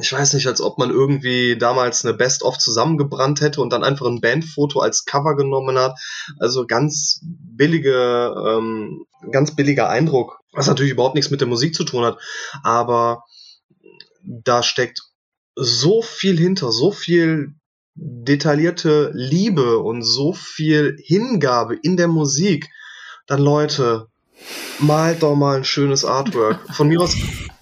ich 0.00 0.12
weiß 0.12 0.32
nicht, 0.32 0.46
als 0.46 0.60
ob 0.60 0.78
man 0.78 0.90
irgendwie 0.90 1.58
damals 1.58 2.04
eine 2.04 2.14
Best 2.14 2.42
of 2.42 2.56
zusammengebrannt 2.58 3.40
hätte 3.42 3.60
und 3.60 3.70
dann 3.70 3.84
einfach 3.84 4.06
ein 4.06 4.20
Bandfoto 4.20 4.80
als 4.80 5.04
Cover 5.04 5.36
genommen 5.36 5.78
hat. 5.78 5.98
Also 6.38 6.66
ganz 6.66 7.20
billige 7.22 8.34
ähm, 8.46 9.04
ganz 9.30 9.54
billiger 9.54 9.90
Eindruck, 9.90 10.38
was 10.52 10.68
natürlich 10.68 10.92
überhaupt 10.92 11.16
nichts 11.16 11.30
mit 11.30 11.40
der 11.40 11.48
Musik 11.48 11.74
zu 11.74 11.84
tun 11.84 12.04
hat, 12.04 12.18
aber 12.62 13.24
da 14.22 14.62
steckt 14.62 15.02
so 15.54 16.02
viel 16.02 16.38
hinter, 16.38 16.72
so 16.72 16.92
viel 16.92 17.55
detaillierte 17.96 19.10
Liebe 19.14 19.78
und 19.78 20.02
so 20.02 20.32
viel 20.32 20.96
Hingabe 21.02 21.76
in 21.82 21.96
der 21.96 22.08
Musik, 22.08 22.68
dann 23.26 23.40
Leute, 23.40 24.08
malt 24.78 25.22
doch 25.22 25.34
mal 25.34 25.56
ein 25.56 25.64
schönes 25.64 26.04
Artwork. 26.04 26.60
Von 26.74 26.88
mir 26.88 27.00
aus 27.00 27.16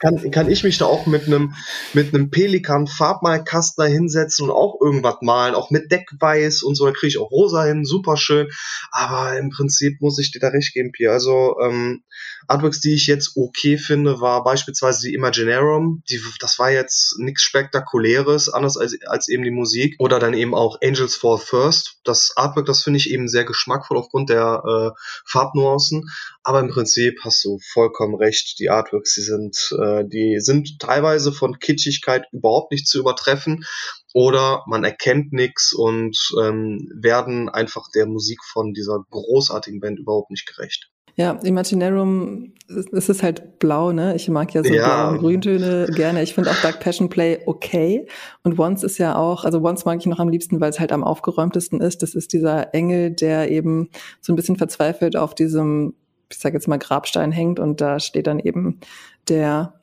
kann, 0.04 0.30
kann 0.30 0.50
ich 0.50 0.64
mich 0.64 0.78
da 0.78 0.84
auch 0.84 1.06
mit 1.06 1.26
einem 1.26 1.54
mit 1.94 2.12
Pelikan 2.30 2.86
Farbmalkasten 2.86 3.86
hinsetzen 3.86 4.44
und 4.44 4.50
auch 4.50 4.78
irgendwas 4.80 5.16
malen, 5.22 5.54
auch 5.54 5.70
mit 5.70 5.90
Deckweiß 5.90 6.62
und 6.62 6.74
so, 6.74 6.84
da 6.84 6.92
kriege 6.92 7.08
ich 7.08 7.18
auch 7.18 7.30
rosa 7.30 7.64
hin, 7.64 7.84
super 7.84 8.16
schön. 8.16 8.48
Aber 8.90 9.38
im 9.38 9.50
Prinzip 9.50 10.00
muss 10.00 10.18
ich 10.18 10.30
dir 10.30 10.40
da 10.40 10.48
recht 10.48 10.74
geben, 10.74 10.92
Pierre. 10.92 11.14
Also 11.14 11.56
ähm, 11.60 12.02
Artworks, 12.46 12.80
die 12.80 12.94
ich 12.94 13.06
jetzt 13.06 13.36
okay 13.36 13.78
finde, 13.78 14.20
war 14.20 14.44
beispielsweise 14.44 15.08
die 15.08 15.14
Imaginarum. 15.14 16.02
Die, 16.10 16.20
das 16.40 16.58
war 16.58 16.70
jetzt 16.70 17.18
nichts 17.18 17.42
Spektakuläres, 17.42 18.48
anders 18.48 18.76
als, 18.76 18.96
als 19.06 19.28
eben 19.28 19.42
die 19.42 19.50
Musik. 19.50 19.96
Oder 19.98 20.18
dann 20.18 20.34
eben 20.34 20.54
auch 20.54 20.78
Angels 20.82 21.16
Fall 21.16 21.38
First. 21.38 22.00
Das 22.04 22.32
Artwork, 22.36 22.66
das 22.66 22.82
finde 22.82 22.98
ich 22.98 23.10
eben 23.10 23.28
sehr 23.28 23.44
geschmackvoll 23.44 23.96
aufgrund 23.96 24.30
der 24.30 24.62
äh, 24.66 25.00
Farbnuancen. 25.24 26.10
Aber 26.42 26.60
im 26.60 26.68
Prinzip 26.68 27.20
hast 27.24 27.44
du 27.44 27.58
vollkommen 27.72 28.14
recht. 28.14 28.58
Die 28.58 28.68
Artworks, 28.68 29.14
die 29.14 29.22
sind, 29.22 29.74
äh, 29.80 29.93
die 30.02 30.40
sind 30.40 30.80
teilweise 30.80 31.32
von 31.32 31.58
Kitschigkeit 31.58 32.24
überhaupt 32.32 32.72
nicht 32.72 32.88
zu 32.88 32.98
übertreffen. 32.98 33.64
Oder 34.12 34.62
man 34.66 34.84
erkennt 34.84 35.32
nichts 35.32 35.72
und 35.72 36.16
ähm, 36.40 36.88
werden 36.94 37.48
einfach 37.48 37.88
der 37.94 38.06
Musik 38.06 38.38
von 38.44 38.72
dieser 38.72 39.04
großartigen 39.10 39.80
Band 39.80 39.98
überhaupt 39.98 40.30
nicht 40.30 40.46
gerecht. 40.46 40.90
Ja, 41.16 41.38
Imaginarum, 41.44 42.54
es 42.68 43.08
ist 43.08 43.22
halt 43.22 43.60
blau, 43.60 43.92
ne? 43.92 44.16
Ich 44.16 44.28
mag 44.28 44.52
ja 44.52 44.64
so 44.64 44.74
ja. 44.74 44.84
blau 44.84 45.12
und 45.12 45.18
Grüntöne 45.18 45.86
gerne. 45.94 46.22
Ich 46.24 46.34
finde 46.34 46.50
auch 46.50 46.60
Dark 46.60 46.80
Passion 46.80 47.08
Play 47.08 47.38
okay. 47.46 48.08
Und 48.42 48.58
Once 48.58 48.82
ist 48.82 48.98
ja 48.98 49.16
auch, 49.16 49.44
also 49.44 49.62
Once 49.62 49.84
mag 49.84 50.00
ich 50.00 50.06
noch 50.06 50.18
am 50.18 50.28
liebsten, 50.28 50.60
weil 50.60 50.70
es 50.70 50.80
halt 50.80 50.90
am 50.90 51.04
aufgeräumtesten 51.04 51.80
ist. 51.80 52.02
Das 52.02 52.16
ist 52.16 52.32
dieser 52.32 52.74
Engel, 52.74 53.12
der 53.12 53.48
eben 53.50 53.90
so 54.20 54.32
ein 54.32 54.36
bisschen 54.36 54.56
verzweifelt 54.56 55.14
auf 55.14 55.36
diesem, 55.36 55.94
ich 56.32 56.38
sag 56.38 56.52
jetzt 56.52 56.66
mal, 56.66 56.78
Grabstein 56.80 57.30
hängt 57.30 57.60
und 57.60 57.80
da 57.80 58.00
steht 58.00 58.26
dann 58.26 58.40
eben 58.40 58.80
der 59.28 59.80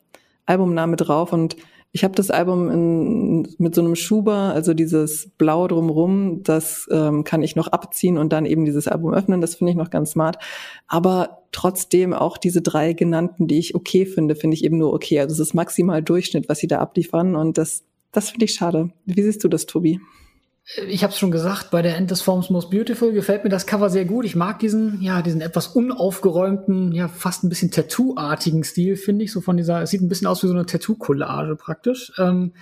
Albumname 0.52 0.96
drauf 0.96 1.32
und 1.32 1.56
ich 1.94 2.04
habe 2.04 2.14
das 2.14 2.30
Album 2.30 2.70
in, 2.70 3.54
mit 3.58 3.74
so 3.74 3.82
einem 3.82 3.96
Schuber, 3.96 4.54
also 4.54 4.72
dieses 4.72 5.30
Blau 5.36 5.68
drumrum, 5.68 6.42
das 6.42 6.88
ähm, 6.90 7.22
kann 7.22 7.42
ich 7.42 7.54
noch 7.54 7.68
abziehen 7.68 8.16
und 8.16 8.32
dann 8.32 8.46
eben 8.46 8.64
dieses 8.64 8.88
Album 8.88 9.12
öffnen. 9.12 9.42
Das 9.42 9.56
finde 9.56 9.72
ich 9.72 9.76
noch 9.76 9.90
ganz 9.90 10.12
smart. 10.12 10.38
Aber 10.86 11.42
trotzdem 11.52 12.14
auch 12.14 12.38
diese 12.38 12.62
drei 12.62 12.94
genannten, 12.94 13.46
die 13.46 13.58
ich 13.58 13.74
okay 13.74 14.06
finde, 14.06 14.36
finde 14.36 14.54
ich 14.54 14.64
eben 14.64 14.78
nur 14.78 14.94
okay. 14.94 15.20
Also 15.20 15.34
es 15.34 15.48
ist 15.48 15.54
maximal 15.54 16.02
Durchschnitt, 16.02 16.48
was 16.48 16.60
sie 16.60 16.66
da 16.66 16.78
abliefern 16.78 17.36
und 17.36 17.58
das, 17.58 17.84
das 18.10 18.30
finde 18.30 18.46
ich 18.46 18.54
schade. 18.54 18.88
Wie 19.04 19.22
siehst 19.22 19.44
du 19.44 19.48
das, 19.48 19.66
Tobi? 19.66 20.00
Ich 20.88 21.02
habe 21.02 21.12
es 21.12 21.18
schon 21.18 21.32
gesagt, 21.32 21.70
bei 21.70 21.82
der 21.82 21.96
End 21.96 22.10
des 22.10 22.22
Forms 22.22 22.48
Most 22.48 22.70
Beautiful 22.70 23.12
gefällt 23.12 23.42
mir 23.42 23.50
das 23.50 23.66
Cover 23.66 23.90
sehr 23.90 24.04
gut. 24.04 24.24
Ich 24.24 24.36
mag 24.36 24.60
diesen, 24.60 25.02
ja, 25.02 25.20
diesen 25.20 25.40
etwas 25.40 25.68
unaufgeräumten, 25.68 26.92
ja, 26.92 27.08
fast 27.08 27.42
ein 27.42 27.48
bisschen 27.48 27.72
Tattoo-artigen 27.72 28.62
Stil, 28.62 28.96
finde 28.96 29.24
ich. 29.24 29.32
So 29.32 29.40
von 29.40 29.56
dieser, 29.56 29.82
es 29.82 29.90
sieht 29.90 30.02
ein 30.02 30.08
bisschen 30.08 30.28
aus 30.28 30.42
wie 30.42 30.46
so 30.46 30.54
eine 30.54 30.64
Tattoo-Collage 30.66 31.56
praktisch. 31.56 32.12
Ähm, 32.16 32.52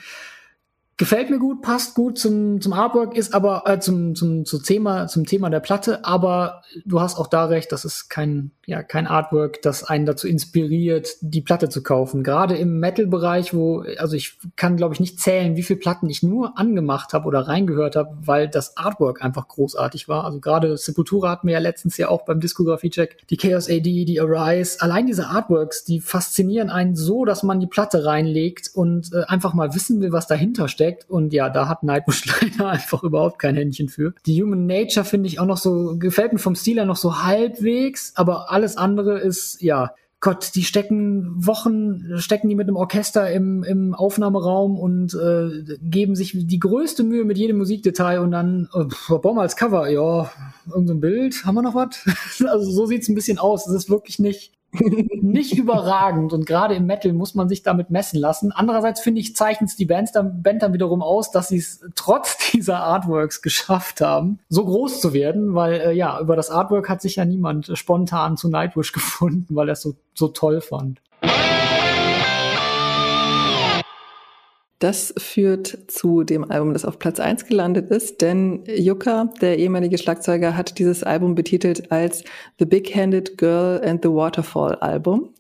Gefällt 1.00 1.30
mir 1.30 1.38
gut, 1.38 1.62
passt 1.62 1.94
gut 1.94 2.18
zum, 2.18 2.60
zum 2.60 2.74
Artwork, 2.74 3.16
ist 3.16 3.32
aber 3.32 3.62
äh, 3.64 3.80
zum, 3.80 4.14
zum, 4.14 4.44
zum, 4.44 4.62
Thema, 4.62 5.06
zum 5.06 5.24
Thema 5.24 5.48
der 5.48 5.60
Platte, 5.60 6.04
aber 6.04 6.60
du 6.84 7.00
hast 7.00 7.16
auch 7.16 7.26
da 7.26 7.46
recht, 7.46 7.72
das 7.72 7.86
ist 7.86 8.10
kein, 8.10 8.50
ja, 8.66 8.82
kein 8.82 9.06
Artwork, 9.06 9.62
das 9.62 9.82
einen 9.82 10.04
dazu 10.04 10.28
inspiriert, 10.28 11.16
die 11.22 11.40
Platte 11.40 11.70
zu 11.70 11.82
kaufen. 11.82 12.22
Gerade 12.22 12.58
im 12.58 12.80
Metal-Bereich, 12.80 13.54
wo, 13.54 13.82
also 13.96 14.14
ich 14.14 14.36
kann, 14.56 14.76
glaube 14.76 14.92
ich, 14.92 15.00
nicht 15.00 15.18
zählen, 15.18 15.56
wie 15.56 15.62
viele 15.62 15.78
Platten 15.78 16.10
ich 16.10 16.22
nur 16.22 16.58
angemacht 16.58 17.14
habe 17.14 17.26
oder 17.26 17.48
reingehört 17.48 17.96
habe, 17.96 18.18
weil 18.20 18.48
das 18.48 18.76
Artwork 18.76 19.24
einfach 19.24 19.48
großartig 19.48 20.06
war. 20.06 20.24
Also 20.24 20.38
gerade 20.38 20.76
Sepultura 20.76 21.30
hatten 21.30 21.46
wir 21.46 21.54
ja 21.54 21.60
letztens 21.60 21.96
ja 21.96 22.10
auch 22.10 22.26
beim 22.26 22.40
Diskografie-Check, 22.40 23.26
die 23.28 23.38
Chaos 23.38 23.70
AD, 23.70 24.04
die 24.04 24.20
Arise, 24.20 24.82
allein 24.82 25.06
diese 25.06 25.28
Artworks, 25.28 25.82
die 25.82 26.00
faszinieren 26.00 26.68
einen 26.68 26.94
so, 26.94 27.24
dass 27.24 27.42
man 27.42 27.58
die 27.58 27.66
Platte 27.66 28.04
reinlegt 28.04 28.70
und 28.74 29.14
äh, 29.14 29.22
einfach 29.28 29.54
mal 29.54 29.74
wissen 29.74 30.02
will, 30.02 30.12
was 30.12 30.26
dahinter 30.26 30.68
steckt 30.68 30.89
steckt. 30.90 31.08
Und 31.08 31.32
ja, 31.32 31.48
da 31.48 31.68
hat 31.68 31.82
Nightwish 31.82 32.24
leider 32.26 32.68
einfach 32.70 33.02
überhaupt 33.02 33.38
kein 33.38 33.56
Händchen 33.56 33.88
für. 33.88 34.14
Die 34.26 34.42
Human 34.42 34.66
Nature 34.66 35.04
finde 35.04 35.28
ich 35.28 35.38
auch 35.38 35.46
noch 35.46 35.58
so, 35.58 35.96
gefällt 35.98 36.32
mir 36.32 36.38
vom 36.38 36.54
Stil 36.54 36.76
her 36.76 36.86
noch 36.86 36.96
so 36.96 37.22
halbwegs, 37.22 38.12
aber 38.16 38.50
alles 38.50 38.76
andere 38.76 39.18
ist, 39.18 39.62
ja, 39.62 39.94
Gott, 40.22 40.54
die 40.54 40.64
stecken 40.64 41.46
Wochen, 41.46 42.18
stecken 42.18 42.50
die 42.50 42.54
mit 42.54 42.68
einem 42.68 42.76
Orchester 42.76 43.30
im, 43.30 43.64
im 43.64 43.94
Aufnahmeraum 43.94 44.78
und 44.78 45.14
äh, 45.14 45.78
geben 45.80 46.14
sich 46.14 46.34
die 46.36 46.58
größte 46.58 47.04
Mühe 47.04 47.24
mit 47.24 47.38
jedem 47.38 47.56
Musikdetail 47.56 48.18
und 48.18 48.32
dann, 48.32 48.68
äh, 48.74 48.84
bauen 49.16 49.36
wir 49.36 49.40
als 49.40 49.56
Cover, 49.56 49.88
ja, 49.88 50.30
irgendein 50.68 51.00
Bild, 51.00 51.46
haben 51.46 51.54
wir 51.54 51.62
noch 51.62 51.74
was? 51.74 52.04
also 52.46 52.70
so 52.70 52.84
sieht's 52.84 53.08
ein 53.08 53.14
bisschen 53.14 53.38
aus. 53.38 53.66
Es 53.66 53.74
ist 53.74 53.88
wirklich 53.88 54.18
nicht, 54.18 54.52
nicht 54.72 55.56
überragend 55.56 56.32
und 56.32 56.46
gerade 56.46 56.74
im 56.74 56.86
Metal 56.86 57.12
muss 57.12 57.34
man 57.34 57.48
sich 57.48 57.62
damit 57.62 57.90
messen 57.90 58.20
lassen. 58.20 58.52
Andererseits 58.52 59.00
finde 59.00 59.20
ich, 59.20 59.34
zeichnet 59.34 59.70
es 59.70 59.76
die 59.76 59.84
Bands 59.84 60.12
dann, 60.12 60.42
Band 60.42 60.62
dann 60.62 60.72
wiederum 60.72 61.02
aus, 61.02 61.30
dass 61.30 61.48
sie 61.48 61.58
es 61.58 61.84
trotz 61.96 62.36
dieser 62.52 62.78
Artworks 62.78 63.42
geschafft 63.42 64.00
haben, 64.00 64.38
so 64.48 64.64
groß 64.64 65.00
zu 65.00 65.12
werden, 65.12 65.54
weil 65.54 65.80
äh, 65.80 65.92
ja, 65.92 66.20
über 66.20 66.36
das 66.36 66.50
Artwork 66.50 66.88
hat 66.88 67.02
sich 67.02 67.16
ja 67.16 67.24
niemand 67.24 67.70
spontan 67.74 68.36
zu 68.36 68.48
Nightwish 68.48 68.92
gefunden, 68.92 69.54
weil 69.54 69.68
er 69.68 69.72
es 69.72 69.82
so, 69.82 69.94
so 70.14 70.28
toll 70.28 70.60
fand. 70.60 71.00
Das 74.80 75.12
führt 75.18 75.76
zu 75.88 76.24
dem 76.24 76.50
Album, 76.50 76.72
das 76.72 76.86
auf 76.86 76.98
Platz 76.98 77.20
1 77.20 77.44
gelandet 77.44 77.90
ist, 77.90 78.22
denn 78.22 78.64
Yuka, 78.66 79.28
der 79.42 79.58
ehemalige 79.58 79.98
Schlagzeuger, 79.98 80.56
hat 80.56 80.78
dieses 80.78 81.04
Album 81.04 81.34
betitelt 81.34 81.92
als 81.92 82.24
The 82.58 82.64
Big-Handed 82.64 83.36
Girl 83.36 83.82
and 83.84 84.02
the 84.02 84.08
Waterfall 84.08 84.76
Album. 84.76 85.34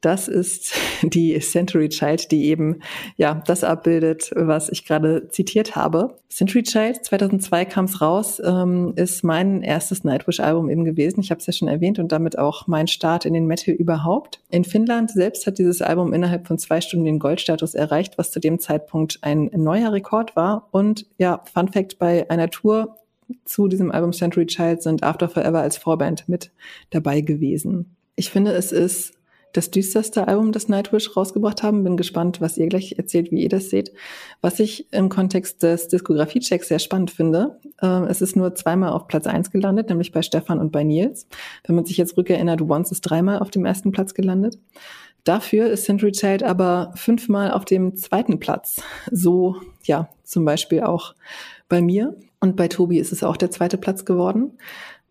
Das 0.00 0.28
ist 0.28 0.74
die 1.02 1.38
Century 1.40 1.88
Child, 1.88 2.30
die 2.30 2.46
eben 2.46 2.80
ja 3.16 3.42
das 3.46 3.64
abbildet, 3.64 4.30
was 4.34 4.68
ich 4.68 4.84
gerade 4.84 5.28
zitiert 5.28 5.76
habe. 5.76 6.16
Century 6.28 6.62
Child 6.62 7.04
2002 7.04 7.64
kam 7.64 7.86
es 7.86 8.00
raus, 8.00 8.40
ähm, 8.44 8.92
ist 8.96 9.24
mein 9.24 9.62
erstes 9.62 10.04
Nightwish-Album 10.04 10.70
eben 10.70 10.84
gewesen. 10.84 11.20
Ich 11.20 11.30
habe 11.30 11.40
es 11.40 11.46
ja 11.46 11.52
schon 11.52 11.68
erwähnt 11.68 11.98
und 11.98 12.12
damit 12.12 12.38
auch 12.38 12.66
mein 12.66 12.86
Start 12.86 13.24
in 13.24 13.34
den 13.34 13.46
Metal 13.46 13.74
überhaupt. 13.74 14.40
In 14.50 14.64
Finnland 14.64 15.10
selbst 15.10 15.46
hat 15.46 15.58
dieses 15.58 15.82
Album 15.82 16.12
innerhalb 16.12 16.46
von 16.46 16.58
zwei 16.58 16.80
Stunden 16.80 17.06
den 17.06 17.18
Goldstatus 17.18 17.74
erreicht, 17.74 18.18
was 18.18 18.30
zu 18.30 18.40
dem 18.40 18.58
Zeitpunkt 18.58 19.18
ein 19.22 19.50
neuer 19.54 19.92
Rekord 19.92 20.36
war. 20.36 20.68
Und 20.70 21.06
ja, 21.18 21.42
Fun 21.52 21.68
Fact: 21.68 21.98
Bei 21.98 22.28
einer 22.30 22.50
Tour 22.50 22.96
zu 23.44 23.68
diesem 23.68 23.90
Album 23.90 24.12
Century 24.12 24.46
Child 24.46 24.82
sind 24.82 25.02
After 25.02 25.28
Forever 25.28 25.60
als 25.60 25.76
Vorband 25.76 26.28
mit 26.28 26.50
dabei 26.90 27.20
gewesen. 27.20 27.96
Ich 28.16 28.30
finde, 28.30 28.52
es 28.52 28.72
ist 28.72 29.17
das 29.52 29.70
düsterste 29.70 30.28
Album, 30.28 30.52
das 30.52 30.68
Nightwish 30.68 31.16
rausgebracht 31.16 31.62
haben. 31.62 31.84
Bin 31.84 31.96
gespannt, 31.96 32.40
was 32.40 32.58
ihr 32.58 32.66
gleich 32.66 32.96
erzählt, 32.98 33.30
wie 33.30 33.42
ihr 33.42 33.48
das 33.48 33.70
seht. 33.70 33.92
Was 34.40 34.60
ich 34.60 34.92
im 34.92 35.08
Kontext 35.08 35.62
des 35.62 35.88
Diskografie-Checks 35.88 36.68
sehr 36.68 36.78
spannend 36.78 37.10
finde, 37.10 37.58
äh, 37.80 38.04
es 38.06 38.20
ist 38.20 38.36
nur 38.36 38.54
zweimal 38.54 38.92
auf 38.92 39.06
Platz 39.06 39.26
eins 39.26 39.50
gelandet, 39.50 39.88
nämlich 39.88 40.12
bei 40.12 40.22
Stefan 40.22 40.58
und 40.58 40.72
bei 40.72 40.84
Nils. 40.84 41.26
Wenn 41.66 41.76
man 41.76 41.84
sich 41.84 41.96
jetzt 41.96 42.16
rückerinnert, 42.16 42.62
Once 42.62 42.92
ist 42.92 43.02
dreimal 43.02 43.38
auf 43.38 43.50
dem 43.50 43.64
ersten 43.64 43.92
Platz 43.92 44.14
gelandet. 44.14 44.58
Dafür 45.24 45.68
ist 45.68 45.84
Century 45.84 46.12
Child 46.12 46.42
aber 46.42 46.92
fünfmal 46.94 47.50
auf 47.50 47.64
dem 47.64 47.96
zweiten 47.96 48.38
Platz. 48.38 48.80
So, 49.10 49.56
ja, 49.84 50.08
zum 50.24 50.44
Beispiel 50.44 50.82
auch 50.82 51.14
bei 51.68 51.82
mir. 51.82 52.16
Und 52.40 52.56
bei 52.56 52.68
Tobi 52.68 52.98
ist 52.98 53.12
es 53.12 53.24
auch 53.24 53.36
der 53.36 53.50
zweite 53.50 53.78
Platz 53.78 54.04
geworden. 54.04 54.52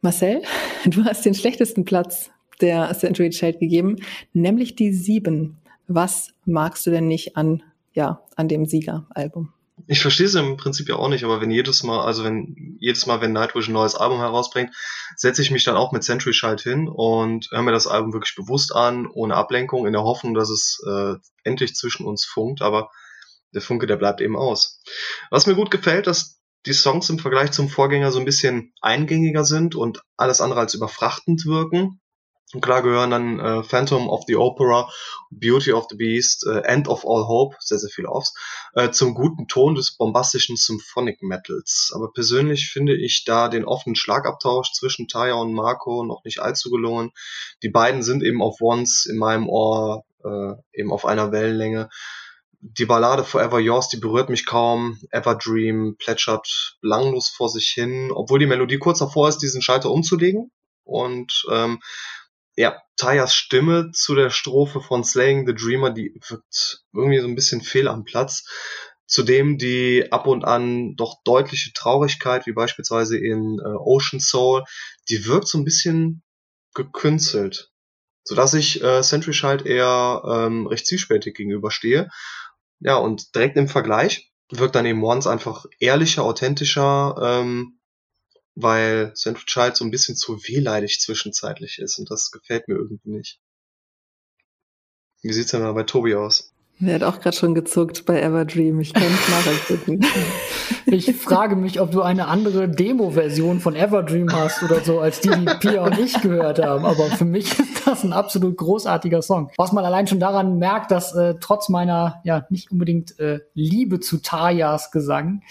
Marcel, 0.01 0.41
du 0.85 1.03
hast 1.03 1.26
den 1.26 1.34
schlechtesten 1.34 1.85
Platz 1.85 2.31
der 2.61 2.93
Century 2.97 3.29
Child 3.29 3.59
gegeben, 3.59 3.97
nämlich 4.34 4.75
die 4.75 4.93
sieben. 4.93 5.57
Was 5.88 6.34
magst 6.45 6.85
du 6.85 6.91
denn 6.91 7.07
nicht 7.07 7.38
an, 7.38 7.63
ja, 7.93 8.21
an 8.35 8.47
dem 8.47 8.65
Sieger-Album? 8.65 9.53
Ich 9.85 10.01
verstehe 10.01 10.25
es 10.25 10.34
im 10.34 10.57
Prinzip 10.57 10.89
ja 10.89 10.95
auch 10.95 11.07
nicht, 11.07 11.23
aber 11.23 11.39
wenn 11.39 11.51
jedes 11.51 11.84
Mal, 11.84 12.03
also 12.03 12.23
wenn 12.23 12.77
jedes 12.79 13.05
Mal, 13.05 13.21
wenn 13.21 13.31
Nightwish 13.31 13.69
ein 13.69 13.73
neues 13.73 13.95
Album 13.95 14.19
herausbringt, 14.19 14.75
setze 15.15 15.41
ich 15.41 15.51
mich 15.51 15.63
dann 15.63 15.77
auch 15.77 15.91
mit 15.91 16.03
Century 16.03 16.31
Child 16.31 16.61
hin 16.61 16.89
und 16.89 17.47
höre 17.51 17.61
mir 17.61 17.71
das 17.71 17.85
Album 17.85 18.11
wirklich 18.11 18.35
bewusst 18.35 18.75
an, 18.75 19.07
ohne 19.07 19.35
Ablenkung, 19.35 19.85
in 19.85 19.93
der 19.93 20.03
Hoffnung, 20.03 20.34
dass 20.34 20.49
es 20.49 20.81
äh, 20.89 21.13
endlich 21.43 21.75
zwischen 21.75 22.05
uns 22.05 22.25
funkt, 22.25 22.61
aber 22.61 22.89
der 23.53 23.61
Funke, 23.61 23.85
der 23.85 23.97
bleibt 23.97 24.19
eben 24.19 24.35
aus. 24.35 24.81
Was 25.29 25.45
mir 25.45 25.55
gut 25.55 25.71
gefällt, 25.71 26.07
dass 26.07 26.41
die 26.65 26.73
Songs 26.73 27.09
im 27.09 27.19
Vergleich 27.19 27.51
zum 27.51 27.69
Vorgänger 27.69 28.11
so 28.11 28.19
ein 28.19 28.25
bisschen 28.25 28.73
eingängiger 28.81 29.45
sind 29.45 29.75
und 29.75 30.01
alles 30.17 30.41
andere 30.41 30.59
als 30.59 30.73
überfrachtend 30.73 31.45
wirken. 31.45 32.01
Und 32.53 32.61
klar 32.61 32.82
gehören 32.82 33.10
dann 33.10 33.40
äh, 33.40 33.64
Phantom 33.64 34.07
of 34.07 34.24
the 34.26 34.38
Opera, 34.38 34.90
Beauty 35.32 35.74
of 35.74 35.88
the 35.90 35.98
Beast, 35.98 36.45
äh, 36.48 36.60
End 36.60 36.88
of 36.88 37.06
All 37.06 37.28
Hope, 37.28 37.57
sehr, 37.60 37.78
sehr 37.78 37.90
viele 37.90 38.07
Offs, 38.07 38.34
äh, 38.74 38.90
zum 38.91 39.14
guten 39.15 39.49
Ton 39.49 39.76
des 39.76 39.98
bombastischen 39.98 40.56
Symphonic 40.56 41.22
Metals. 41.22 41.91
Aber 41.94 42.11
persönlich 42.14 42.69
finde 42.72 42.95
ich 42.95 43.26
da 43.26 43.49
den 43.49 43.65
offenen 43.65 43.98
Schlagabtausch 43.98 44.72
zwischen 44.72 45.10
Taya 45.10 45.34
und 45.34 45.52
Marco 45.52 46.06
noch 46.06 46.24
nicht 46.24 46.40
allzu 46.40 46.69
gelungen. 46.69 47.11
Die 47.64 47.69
beiden 47.69 48.02
sind 48.02 48.24
eben 48.24 48.41
auf 48.41 48.61
Once 48.61 49.06
in 49.06 49.18
meinem 49.18 49.49
Ohr 49.49 50.06
äh, 50.24 50.53
eben 50.72 50.94
auf 50.94 51.06
einer 51.06 51.34
Wellenlänge. 51.34 51.90
Die 52.61 52.86
Ballade 52.86 53.24
Forever 53.26 53.60
Yours, 53.60 53.90
die 53.90 53.98
berührt 53.98 54.30
mich 54.30 54.45
kaum. 54.45 54.99
Everdream 55.11 55.95
plätschert 55.98 56.78
belanglos 56.82 57.28
vor 57.28 57.49
sich 57.49 57.68
hin, 57.68 58.10
obwohl 58.11 58.40
die 58.40 58.48
Melodie 58.48 58.80
kurz 58.80 58.99
davor 58.99 59.28
ist, 59.28 59.40
diesen 59.40 59.61
Schalter 59.61 59.91
umzulegen. 59.91 60.52
Und 60.84 61.45
ähm, 61.52 61.80
ja, 62.57 62.81
Tayas 62.97 63.35
Stimme 63.35 63.91
zu 63.93 64.15
der 64.15 64.31
Strophe 64.31 64.81
von 64.81 65.03
Slaying 65.03 65.45
the 65.45 65.53
Dreamer, 65.53 65.91
die 65.91 66.19
wirkt 66.27 66.84
irgendwie 66.91 67.19
so 67.19 67.27
ein 67.27 67.35
bisschen 67.35 67.61
fehl 67.61 67.88
am 67.88 68.03
Platz. 68.03 68.45
Zudem 69.05 69.57
die 69.57 70.11
ab 70.11 70.27
und 70.27 70.43
an 70.43 70.95
doch 70.95 71.21
deutliche 71.23 71.71
Traurigkeit, 71.73 72.45
wie 72.45 72.51
beispielsweise 72.51 73.17
in 73.17 73.59
äh, 73.63 73.69
Ocean 73.77 74.19
Soul, 74.19 74.63
die 75.07 75.25
wirkt 75.25 75.47
so 75.47 75.57
ein 75.57 75.63
bisschen 75.63 76.23
gekünstelt. 76.73 77.71
Sodass 78.23 78.53
ich 78.55 78.84
äh, 78.84 79.01
Century 79.03 79.31
Child 79.31 79.65
eher 79.65 80.23
ähm, 80.27 80.67
recht 80.67 80.88
zwiespältig 80.88 81.38
gegenüberstehe. 81.38 82.09
Ja, 82.79 82.95
und 82.97 83.34
direkt 83.35 83.55
im 83.55 83.69
Vergleich 83.69 84.31
wirkt 84.49 84.75
dann 84.75 84.85
eben 84.85 85.03
Once 85.03 85.27
einfach 85.27 85.65
ehrlicher, 85.79 86.23
authentischer, 86.23 87.15
ähm, 87.21 87.76
weil 88.59 89.13
Central 89.13 89.45
Child 89.45 89.77
so 89.77 89.85
ein 89.85 89.91
bisschen 89.91 90.15
zu 90.15 90.41
wehleidig 90.43 90.99
zwischenzeitlich 90.99 91.77
ist 91.77 91.99
und 91.99 92.09
das 92.09 92.31
gefällt 92.31 92.67
mir 92.67 92.75
irgendwie 92.75 93.11
nicht. 93.11 93.39
Wie 95.21 95.34
sieht's 95.34 95.51
denn 95.51 95.61
mal 95.61 95.73
bei 95.73 95.84
Tobi 95.84 96.15
aus? 96.15 96.53
Er 96.79 96.95
hat 96.95 97.03
auch 97.03 97.19
gerade 97.19 97.35
schon 97.35 97.55
gezuckt 97.55 98.05
bei 98.05 98.21
Everdream. 98.21 98.79
Ich 98.79 98.93
kann 98.93 99.03
es 99.03 99.29
nachempfinden. 99.29 100.05
Ich 100.85 101.15
frage 101.15 101.55
mich, 101.55 101.81
ob 101.81 101.91
du 101.91 102.03
eine 102.03 102.27
andere 102.27 102.69
Demo-Version 102.69 103.59
von 103.59 103.75
Everdream 103.75 104.31
hast 104.31 104.61
oder 104.61 104.81
so, 104.81 104.99
als 104.99 105.19
die, 105.19 105.29
die 105.29 105.53
Pia 105.59 105.84
und 105.84 105.97
ich 105.97 106.21
gehört 106.21 106.63
haben. 106.63 106.85
Aber 106.85 107.05
für 107.05 107.25
mich 107.25 107.59
ist 107.59 107.88
das 107.88 108.03
ein 108.03 108.13
absolut 108.13 108.57
großartiger 108.57 109.23
Song. 109.23 109.49
Was 109.57 109.71
man 109.71 109.85
allein 109.85 110.05
schon 110.05 110.19
daran 110.19 110.59
merkt, 110.59 110.91
dass 110.91 111.15
äh, 111.15 111.35
trotz 111.39 111.67
meiner 111.69 112.21
ja 112.23 112.45
nicht 112.49 112.71
unbedingt 112.71 113.19
äh, 113.19 113.39
Liebe 113.55 113.99
zu 113.99 114.19
Tajas 114.19 114.91
Gesang 114.91 115.41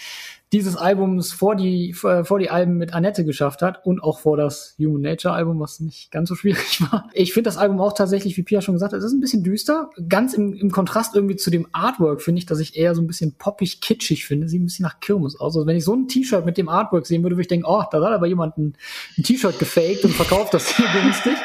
dieses 0.53 0.77
Albums 0.77 1.33
vor 1.33 1.55
die, 1.55 1.93
vor 1.93 2.39
die 2.39 2.49
Alben 2.49 2.77
mit 2.77 2.93
Annette 2.93 3.25
geschafft 3.25 3.61
hat 3.61 3.85
und 3.85 4.01
auch 4.01 4.19
vor 4.19 4.37
das 4.37 4.75
Human 4.79 5.01
Nature 5.01 5.33
Album, 5.33 5.59
was 5.59 5.81
nicht 5.81 6.09
ganz 6.09 6.29
so 6.29 6.35
schwierig 6.35 6.81
war. 6.91 7.09
Ich 7.13 7.33
finde 7.33 7.49
das 7.49 7.57
Album 7.57 7.81
auch 7.81 7.93
tatsächlich, 7.93 8.37
wie 8.37 8.43
Pia 8.43 8.61
schon 8.61 8.75
gesagt 8.75 8.93
hat, 8.93 8.99
es 8.99 9.05
ist 9.05 9.13
ein 9.13 9.19
bisschen 9.19 9.43
düster. 9.43 9.89
Ganz 10.07 10.33
im, 10.33 10.53
im 10.53 10.71
Kontrast 10.71 11.15
irgendwie 11.15 11.35
zu 11.35 11.51
dem 11.51 11.67
Artwork 11.73 12.21
finde 12.21 12.39
ich, 12.39 12.45
dass 12.45 12.59
ich 12.59 12.77
eher 12.77 12.95
so 12.95 13.01
ein 13.01 13.07
bisschen 13.07 13.33
poppig 13.33 13.81
kitschig 13.81 14.25
finde. 14.25 14.47
Sieht 14.47 14.61
ein 14.61 14.65
bisschen 14.65 14.83
nach 14.83 15.01
Kirmes 15.01 15.37
aus. 15.37 15.55
Also 15.57 15.67
wenn 15.67 15.75
ich 15.75 15.83
so 15.83 15.93
ein 15.93 16.07
T-Shirt 16.07 16.45
mit 16.45 16.57
dem 16.57 16.69
Artwork 16.69 17.05
sehen 17.05 17.23
würde, 17.23 17.35
würde 17.35 17.41
ich 17.41 17.47
denken, 17.49 17.65
oh, 17.67 17.83
da 17.91 18.01
hat 18.01 18.13
aber 18.13 18.27
jemand 18.27 18.57
ein, 18.57 18.73
ein 19.17 19.23
T-Shirt 19.23 19.59
gefaked 19.59 20.05
und 20.05 20.13
verkauft 20.13 20.53
das 20.53 20.69
hier 20.77 20.85
günstig. 21.01 21.35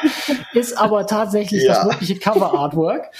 Ist 0.53 0.77
aber 0.77 1.05
tatsächlich 1.07 1.63
ja. 1.63 1.73
das 1.73 1.85
wirkliche 1.85 2.15
Cover-Artwork. 2.15 3.11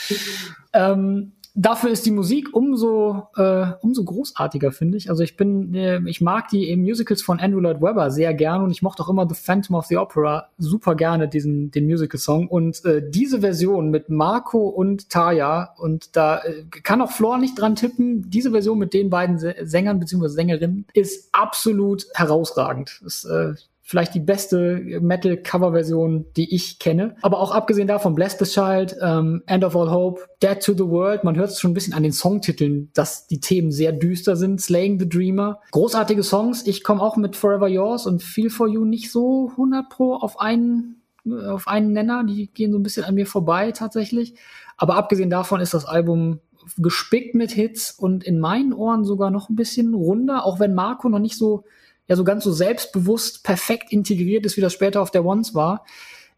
Ähm, 0.72 1.34
dafür 1.56 1.92
ist 1.92 2.06
die 2.06 2.12
Musik 2.12 2.50
umso, 2.54 3.28
äh, 3.36 3.68
umso 3.82 4.04
großartiger, 4.04 4.72
finde 4.72 4.98
ich. 4.98 5.10
Also 5.10 5.24
ich 5.24 5.38
bin, 5.38 5.74
äh, 5.76 6.02
ich 6.06 6.22
mag 6.22 6.48
die 6.50 6.76
Musicals 6.76 7.22
von 7.22 7.40
Andrew 7.40 7.60
Lloyd 7.60 7.82
Webber 7.82 8.10
sehr 8.12 8.34
gerne 8.34 8.64
und 8.64 8.72
ich 8.72 8.82
mochte 8.82 9.04
auch 9.04 9.10
immer 9.10 9.28
The 9.28 9.36
Phantom 9.36 9.76
of 9.76 9.86
the 9.86 9.98
Opera 9.98 10.50
super 10.58 10.96
gerne, 10.96 11.28
diesen, 11.28 11.72
den 11.72 11.86
Musical-Song. 11.86 12.48
Und 12.48 12.84
äh, 12.86 13.08
diese 13.08 13.42
Version 13.42 13.90
mit 13.90 14.10
Marco 14.10 14.68
und 14.68 15.10
Taya, 15.10 15.76
und 15.78 16.16
da 16.16 16.40
äh, 16.40 16.64
kann 16.84 17.02
auch 17.02 17.12
Floor 17.12 17.38
nicht 17.38 17.60
dran 17.60 17.76
tippen, 17.76 18.30
diese 18.30 18.52
Version 18.52 18.80
mit 18.80 18.94
den 18.94 19.10
beiden 19.10 19.38
Sängern 19.38 20.00
bzw. 20.00 20.28
Sängerinnen 20.28 20.88
ist 20.94 21.30
absolut 21.34 22.06
herausragend. 22.14 23.00
Das, 23.04 23.26
äh, 23.26 23.54
vielleicht 23.86 24.16
die 24.16 24.22
beste 24.22 24.82
Metal-Cover-Version, 25.02 26.26
die 26.38 26.56
ich 26.56 26.80
kenne. 26.80 27.16
Aber 27.22 27.40
auch 27.40 27.52
abgesehen 27.52 27.88
davon, 27.88 28.16
Bless 28.16 28.38
the 28.40 28.46
Child, 28.46 28.96
ähm, 29.02 29.44
End 29.46 29.64
of 29.66 29.76
All 29.76 29.92
Hope, 29.92 30.22
Dead 30.42 30.58
to 30.60 30.74
the 30.74 30.88
World, 30.88 31.26
man 31.26 31.36
hört 31.36 31.50
es 31.50 31.60
schon 31.60 31.72
ein 31.72 31.74
bisschen 31.74 31.94
an 31.94 32.04
den 32.04 32.14
Songtiteln, 32.14 32.90
dass 32.94 33.28
die 33.28 33.42
Themen 33.42 33.72
sehr 33.72 33.92
düster 33.92 34.38
sind. 34.38 34.62
Slaying 34.62 35.00
the 35.00 35.08
Dreamer, 35.08 35.60
großartige 35.72 36.24
Songs. 36.24 36.66
Ich 36.66 36.84
komme 36.84 37.02
auch 37.02 37.18
mit 37.18 37.36
Forever 37.36 37.68
Yours 37.68 38.08
und 38.08 38.24
Feel 38.24 38.50
for 38.50 38.70
You 38.70 38.86
nicht 38.86 39.12
so 39.12 39.50
100 39.52 39.90
pro 39.90 40.16
auf 40.16 40.40
einen 40.40 41.02
auf 41.48 41.70
einen 41.70 41.94
Nenner, 41.94 42.26
die 42.26 42.48
gehen 42.48 42.74
so 42.74 42.78
ein 42.78 42.84
bisschen 42.84 43.06
an 43.06 43.16
mir 43.16 43.26
vorbei 43.26 43.72
tatsächlich. 43.72 44.36
Aber 44.76 44.96
abgesehen 44.96 45.30
davon 45.30 45.62
ist 45.62 45.74
das 45.74 45.86
Album 45.86 46.40
gespickt 46.78 47.36
mit 47.36 47.52
Hits 47.52 47.92
und 47.92 48.24
in 48.24 48.40
meinen 48.40 48.74
Ohren 48.74 49.06
sogar 49.06 49.32
noch 49.32 49.50
ein 49.50 49.56
bisschen 49.56 49.94
runder, 49.94 50.46
auch 50.46 50.60
wenn 50.60 50.74
Marco 50.74 51.08
noch 51.10 51.20
nicht 51.20 51.38
so 51.38 51.64
ja 52.08 52.16
so 52.16 52.24
ganz 52.24 52.44
so 52.44 52.52
selbstbewusst 52.52 53.44
perfekt 53.44 53.92
integriert 53.92 54.46
ist, 54.46 54.58
wie 54.58 54.62
das 54.62 54.74
später 54.74 55.02
auf 55.02 55.12
der 55.12 55.26
Ones 55.26 55.56
war, 55.56 55.86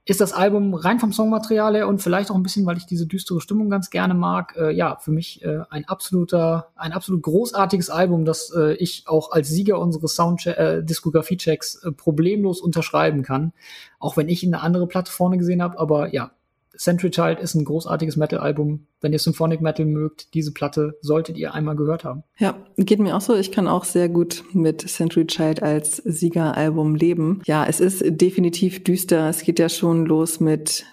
ist 0.08 0.22
das 0.22 0.34
Album 0.34 0.76
rein 0.76 1.00
vom 1.00 1.12
Songmaterial 1.12 1.76
her 1.76 1.88
und 1.88 2.00
vielleicht 2.00 2.30
auch 2.30 2.36
ein 2.36 2.44
bisschen, 2.44 2.66
weil 2.68 2.78
ich 2.78 2.86
diese 2.86 3.08
düstere 3.08 3.42
Stimmung 3.42 3.72
ganz 3.72 3.90
gerne 3.90 4.14
mag, 4.14 4.56
äh, 4.56 4.72
ja, 4.72 4.98
für 4.98 5.12
mich 5.12 5.44
äh, 5.44 5.62
ein 5.72 5.86
absoluter, 5.86 6.72
ein 6.76 6.94
absolut 6.94 7.24
großartiges 7.24 7.90
Album, 7.90 8.24
das 8.24 8.54
äh, 8.56 8.76
ich 8.76 9.06
auch 9.08 9.32
als 9.32 9.50
Sieger 9.50 9.80
unseres 9.80 10.16
Sound 10.16 10.46
äh, 10.46 10.78
äh, 10.78 11.92
problemlos 11.98 12.62
unterschreiben 12.62 13.24
kann. 13.24 13.52
Auch 13.98 14.16
wenn 14.16 14.30
ich 14.30 14.46
eine 14.46 14.62
andere 14.62 14.88
Platte 14.88 15.12
vorne 15.12 15.40
gesehen 15.40 15.64
habe, 15.64 15.80
aber 15.80 16.14
ja, 16.14 16.32
Century 16.78 17.12
Child 17.12 17.40
ist 17.40 17.56
ein 17.56 17.66
großartiges 17.66 18.18
Metal-Album. 18.18 18.88
Wenn 19.02 19.14
ihr 19.14 19.20
Symphonic 19.20 19.62
Metal 19.62 19.86
mögt, 19.86 20.34
diese 20.34 20.52
Platte 20.52 20.98
solltet 21.02 21.38
ihr 21.38 21.54
einmal 21.54 21.76
gehört 21.76 22.04
haben. 22.04 22.24
Ja, 22.38 22.56
geht 22.78 23.00
mir 23.00 23.16
auch 23.16 23.22
so. 23.22 23.36
Ich 23.36 23.52
kann 23.52 23.68
auch 23.68 23.84
sehr 23.84 24.10
gut 24.10 24.44
mit 24.54 24.82
Century 24.82 25.28
Child 25.28 25.62
als 25.64 25.98
Siegeralbum 25.98 26.96
leben. 26.96 27.42
Ja, 27.46 27.66
es 27.66 27.80
ist 27.80 28.04
definitiv 28.06 28.84
düster. 28.84 29.30
Es 29.30 29.44
geht 29.44 29.60
ja 29.60 29.70
schon 29.70 30.06
los 30.06 30.40
mit 30.40 30.86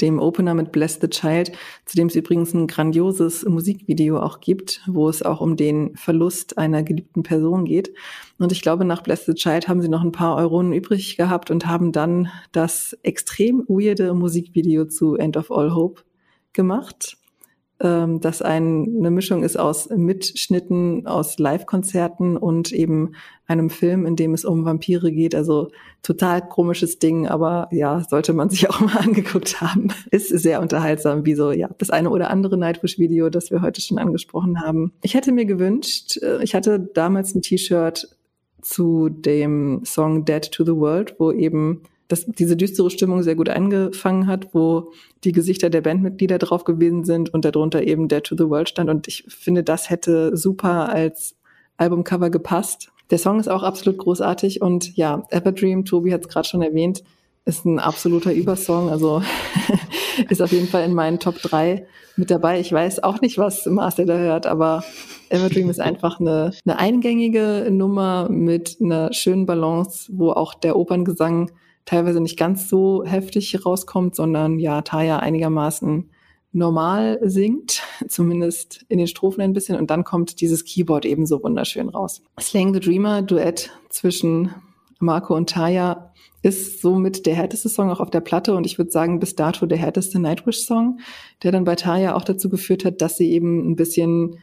dem 0.00 0.18
Opener 0.18 0.54
mit 0.54 0.72
Bless 0.72 0.98
the 1.00 1.08
Child, 1.08 1.52
zu 1.84 1.96
dem 1.96 2.08
es 2.08 2.16
übrigens 2.16 2.54
ein 2.54 2.66
grandioses 2.66 3.44
Musikvideo 3.44 4.18
auch 4.18 4.40
gibt, 4.40 4.82
wo 4.86 5.08
es 5.08 5.22
auch 5.22 5.40
um 5.40 5.56
den 5.56 5.96
Verlust 5.96 6.58
einer 6.58 6.82
geliebten 6.82 7.22
Person 7.22 7.64
geht. 7.64 7.92
Und 8.38 8.52
ich 8.52 8.62
glaube, 8.62 8.84
nach 8.84 9.02
Bless 9.02 9.24
the 9.26 9.34
Child 9.34 9.68
haben 9.68 9.80
sie 9.80 9.88
noch 9.88 10.02
ein 10.02 10.12
paar 10.12 10.36
Euronen 10.36 10.72
übrig 10.72 11.16
gehabt 11.16 11.50
und 11.50 11.66
haben 11.66 11.92
dann 11.92 12.28
das 12.52 12.96
extrem 13.02 13.64
weirde 13.68 14.12
Musikvideo 14.14 14.86
zu 14.86 15.16
End 15.16 15.36
of 15.36 15.50
All 15.50 15.74
Hope 15.74 16.02
gemacht 16.52 17.16
ähm, 17.80 18.20
das 18.20 18.42
ein, 18.42 18.96
eine 18.98 19.10
Mischung 19.10 19.42
ist 19.42 19.58
aus 19.58 19.90
Mitschnitten, 19.90 21.06
aus 21.06 21.38
Live-Konzerten 21.38 22.36
und 22.36 22.72
eben 22.72 23.12
einem 23.46 23.70
Film, 23.70 24.06
in 24.06 24.16
dem 24.16 24.34
es 24.34 24.44
um 24.44 24.64
Vampire 24.64 25.12
geht. 25.12 25.34
Also 25.34 25.70
total 26.02 26.46
komisches 26.46 26.98
Ding, 26.98 27.26
aber 27.26 27.68
ja, 27.70 28.02
sollte 28.08 28.32
man 28.32 28.50
sich 28.50 28.68
auch 28.70 28.80
mal 28.80 28.98
angeguckt 28.98 29.60
haben. 29.60 29.88
Ist 30.10 30.28
sehr 30.28 30.60
unterhaltsam, 30.60 31.24
wie 31.24 31.34
so, 31.34 31.52
ja, 31.52 31.70
das 31.78 31.90
eine 31.90 32.10
oder 32.10 32.30
andere 32.30 32.56
Nightwish-Video, 32.56 33.30
das 33.30 33.50
wir 33.50 33.62
heute 33.62 33.80
schon 33.80 33.98
angesprochen 33.98 34.60
haben. 34.60 34.92
Ich 35.02 35.14
hätte 35.14 35.32
mir 35.32 35.46
gewünscht, 35.46 36.18
äh, 36.22 36.42
ich 36.42 36.54
hatte 36.54 36.80
damals 36.80 37.34
ein 37.34 37.42
T-Shirt 37.42 38.08
zu 38.62 39.08
dem 39.08 39.82
Song 39.84 40.24
Dead 40.24 40.50
to 40.50 40.64
the 40.64 40.74
World, 40.74 41.14
wo 41.18 41.30
eben 41.30 41.82
dass 42.08 42.24
diese 42.24 42.56
düstere 42.56 42.90
Stimmung 42.90 43.22
sehr 43.22 43.34
gut 43.34 43.48
eingefangen 43.48 44.26
hat, 44.26 44.54
wo 44.54 44.92
die 45.24 45.32
Gesichter 45.32 45.70
der 45.70 45.80
Bandmitglieder 45.80 46.38
drauf 46.38 46.64
gewesen 46.64 47.04
sind 47.04 47.34
und 47.34 47.44
darunter 47.44 47.82
eben 47.82 48.08
Dead 48.08 48.22
to 48.22 48.36
the 48.36 48.48
World 48.48 48.68
stand. 48.68 48.90
Und 48.90 49.08
ich 49.08 49.24
finde, 49.28 49.64
das 49.64 49.90
hätte 49.90 50.36
super 50.36 50.88
als 50.88 51.36
Albumcover 51.76 52.30
gepasst. 52.30 52.92
Der 53.10 53.18
Song 53.18 53.38
ist 53.38 53.48
auch 53.48 53.62
absolut 53.62 53.98
großartig 53.98 54.62
und 54.62 54.96
ja, 54.96 55.24
Everdream, 55.30 55.84
Tobi 55.84 56.12
hat 56.12 56.22
es 56.22 56.28
gerade 56.28 56.48
schon 56.48 56.62
erwähnt, 56.62 57.04
ist 57.44 57.64
ein 57.64 57.78
absoluter 57.78 58.32
Übersong, 58.32 58.90
also 58.90 59.22
ist 60.28 60.42
auf 60.42 60.50
jeden 60.50 60.66
Fall 60.66 60.84
in 60.84 60.94
meinen 60.94 61.20
Top 61.20 61.40
3 61.40 61.86
mit 62.16 62.30
dabei. 62.30 62.58
Ich 62.58 62.72
weiß 62.72 63.04
auch 63.04 63.20
nicht, 63.20 63.38
was 63.38 63.66
Marcel 63.66 64.06
da 64.06 64.16
hört, 64.16 64.46
aber 64.46 64.82
Everdream 65.28 65.70
ist 65.70 65.80
einfach 65.80 66.18
eine, 66.18 66.50
eine 66.64 66.78
eingängige 66.78 67.68
Nummer 67.70 68.28
mit 68.28 68.78
einer 68.80 69.12
schönen 69.12 69.46
Balance, 69.46 70.10
wo 70.12 70.32
auch 70.32 70.54
der 70.54 70.76
Operngesang 70.76 71.52
teilweise 71.84 72.20
nicht 72.20 72.36
ganz 72.36 72.68
so 72.68 73.04
heftig 73.04 73.64
rauskommt, 73.64 74.16
sondern 74.16 74.58
ja, 74.58 74.82
Taya 74.82 75.18
einigermaßen 75.18 76.10
normal 76.52 77.18
singt, 77.22 77.82
zumindest 78.08 78.84
in 78.88 78.98
den 78.98 79.06
Strophen 79.06 79.42
ein 79.42 79.52
bisschen, 79.52 79.78
und 79.78 79.90
dann 79.90 80.04
kommt 80.04 80.40
dieses 80.40 80.64
Keyboard 80.64 81.04
eben 81.04 81.26
so 81.26 81.42
wunderschön 81.42 81.88
raus. 81.88 82.22
Slaying 82.40 82.74
the 82.74 82.80
Dreamer, 82.80 83.22
Duett 83.22 83.70
zwischen 83.88 84.54
Marco 84.98 85.34
und 85.34 85.50
Taya, 85.50 86.12
ist 86.42 86.80
somit 86.80 87.26
der 87.26 87.34
härteste 87.34 87.68
Song 87.68 87.90
auch 87.90 87.98
auf 87.98 88.10
der 88.10 88.20
Platte 88.20 88.54
und 88.54 88.66
ich 88.66 88.78
würde 88.78 88.90
sagen, 88.90 89.18
bis 89.18 89.34
dato 89.34 89.66
der 89.66 89.78
härteste 89.78 90.20
Nightwish-Song, 90.20 91.00
der 91.42 91.50
dann 91.50 91.64
bei 91.64 91.74
Taya 91.74 92.14
auch 92.14 92.22
dazu 92.22 92.48
geführt 92.48 92.84
hat, 92.84 93.00
dass 93.00 93.16
sie 93.16 93.32
eben 93.32 93.68
ein 93.68 93.74
bisschen 93.74 94.38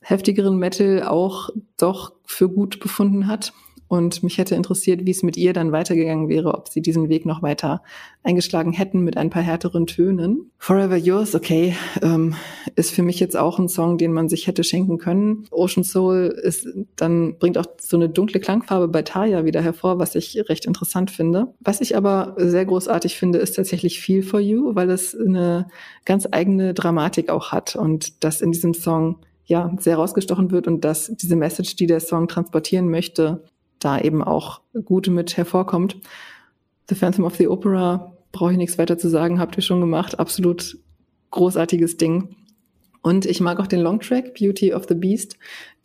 heftigeren 0.00 0.58
Metal 0.58 1.02
auch 1.02 1.50
doch 1.76 2.12
für 2.24 2.48
gut 2.48 2.78
befunden 2.78 3.26
hat 3.26 3.52
und 3.88 4.22
mich 4.22 4.38
hätte 4.38 4.54
interessiert, 4.54 5.04
wie 5.04 5.10
es 5.10 5.22
mit 5.22 5.36
ihr 5.36 5.52
dann 5.52 5.72
weitergegangen 5.72 6.28
wäre, 6.28 6.54
ob 6.54 6.68
sie 6.68 6.80
diesen 6.80 7.08
Weg 7.08 7.26
noch 7.26 7.42
weiter 7.42 7.82
eingeschlagen 8.22 8.72
hätten 8.72 9.00
mit 9.00 9.16
ein 9.16 9.30
paar 9.30 9.42
härteren 9.42 9.86
Tönen. 9.86 10.50
Forever 10.58 10.96
Yours, 10.96 11.34
okay, 11.34 11.76
ähm, 12.02 12.34
ist 12.76 12.90
für 12.90 13.02
mich 13.02 13.20
jetzt 13.20 13.36
auch 13.36 13.58
ein 13.58 13.68
Song, 13.68 13.98
den 13.98 14.12
man 14.12 14.28
sich 14.28 14.46
hätte 14.46 14.64
schenken 14.64 14.98
können. 14.98 15.46
Ocean 15.50 15.84
Soul 15.84 16.34
ist 16.42 16.66
dann 16.96 17.36
bringt 17.38 17.58
auch 17.58 17.66
so 17.80 17.96
eine 17.96 18.08
dunkle 18.08 18.40
Klangfarbe 18.40 18.88
bei 18.88 19.02
Taya 19.02 19.44
wieder 19.44 19.60
hervor, 19.60 19.98
was 19.98 20.14
ich 20.14 20.48
recht 20.48 20.64
interessant 20.64 21.10
finde. 21.10 21.48
Was 21.60 21.80
ich 21.80 21.96
aber 21.96 22.34
sehr 22.38 22.64
großartig 22.64 23.16
finde, 23.16 23.38
ist 23.38 23.56
tatsächlich 23.56 24.00
Feel 24.00 24.22
for 24.22 24.40
You, 24.40 24.74
weil 24.74 24.90
es 24.90 25.14
eine 25.14 25.68
ganz 26.04 26.26
eigene 26.30 26.72
Dramatik 26.74 27.28
auch 27.28 27.52
hat 27.52 27.76
und 27.76 28.24
das 28.24 28.40
in 28.40 28.52
diesem 28.52 28.74
Song 28.74 29.16
ja, 29.46 29.70
sehr 29.78 29.96
rausgestochen 29.96 30.50
wird 30.50 30.66
und 30.66 30.84
dass 30.84 31.12
diese 31.16 31.36
Message, 31.36 31.76
die 31.76 31.86
der 31.86 32.00
Song 32.00 32.28
transportieren 32.28 32.88
möchte, 32.88 33.44
da 33.84 34.00
eben 34.00 34.22
auch 34.22 34.60
gut 34.84 35.08
mit 35.08 35.36
hervorkommt. 35.36 35.96
The 36.88 36.94
Phantom 36.94 37.24
of 37.24 37.36
the 37.36 37.48
Opera 37.48 38.14
brauche 38.32 38.52
ich 38.52 38.58
nichts 38.58 38.78
weiter 38.78 38.98
zu 38.98 39.08
sagen, 39.08 39.38
habt 39.38 39.56
ihr 39.56 39.62
schon 39.62 39.80
gemacht. 39.80 40.18
Absolut 40.18 40.78
großartiges 41.30 41.96
Ding. 41.96 42.36
Und 43.04 43.26
ich 43.26 43.42
mag 43.42 43.60
auch 43.60 43.66
den 43.66 43.82
Longtrack 43.82 44.32
Beauty 44.32 44.72
of 44.72 44.86
the 44.88 44.94
Beast, 44.94 45.36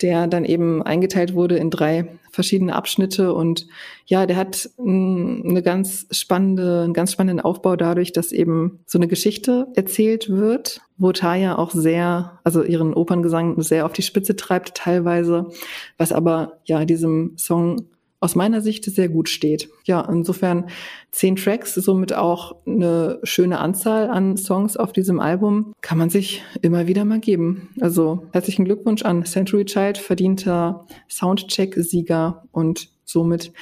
der 0.02 0.26
dann 0.28 0.46
eben 0.46 0.82
eingeteilt 0.82 1.34
wurde 1.34 1.58
in 1.58 1.70
drei 1.70 2.18
verschiedene 2.32 2.74
Abschnitte. 2.74 3.34
Und 3.34 3.68
ja, 4.06 4.26
der 4.26 4.38
hat 4.38 4.70
eine 4.80 5.62
ganz 5.62 6.08
spannende, 6.12 6.84
einen 6.84 6.94
ganz 6.94 7.12
spannenden 7.12 7.44
Aufbau 7.44 7.76
dadurch, 7.76 8.14
dass 8.14 8.32
eben 8.32 8.80
so 8.86 8.98
eine 8.98 9.10
Geschichte 9.10 9.68
erzählt 9.76 10.30
wird, 10.30 10.80
wo 10.98 11.12
Taya 11.12 11.58
auch 11.58 11.72
sehr, 11.72 12.40
also 12.46 12.64
ihren 12.64 12.94
Operngesang 12.94 13.62
sehr 13.62 13.86
auf 13.86 13.92
die 13.92 14.02
Spitze 14.02 14.38
treibt 14.38 14.76
teilweise, 14.76 15.50
was 15.98 16.14
aber 16.14 16.60
ja 16.64 16.86
diesem 16.86 17.34
Song 17.38 17.90
aus 18.20 18.36
meiner 18.36 18.62
Sicht 18.62 18.86
sehr 18.86 19.10
gut 19.10 19.30
steht. 19.30 19.70
Ja, 19.86 20.02
insofern 20.02 20.70
zehn 21.12 21.36
Tracks, 21.36 21.74
somit 21.76 22.14
auch 22.14 22.56
eine 22.66 23.20
schöne 23.24 23.60
Anzahl 23.60 24.10
an 24.10 24.38
Songs 24.38 24.76
auf 24.78 24.92
diesem 24.92 25.20
Album, 25.20 25.74
kann 25.82 25.98
man 25.98 26.10
sich 26.10 26.44
immer 26.62 26.88
wieder 26.88 27.06
mal 27.06 27.20
geben. 27.20 27.70
Also 27.80 28.28
herzlichen 28.34 28.66
Glückwunsch 28.66 29.04
an 29.04 29.26
Century 29.26 29.66
Child, 29.66 29.98
verdienter 29.98 30.86
Soundcheck-Sieger 31.10 32.44
und 32.52 32.90
somit 33.06 33.54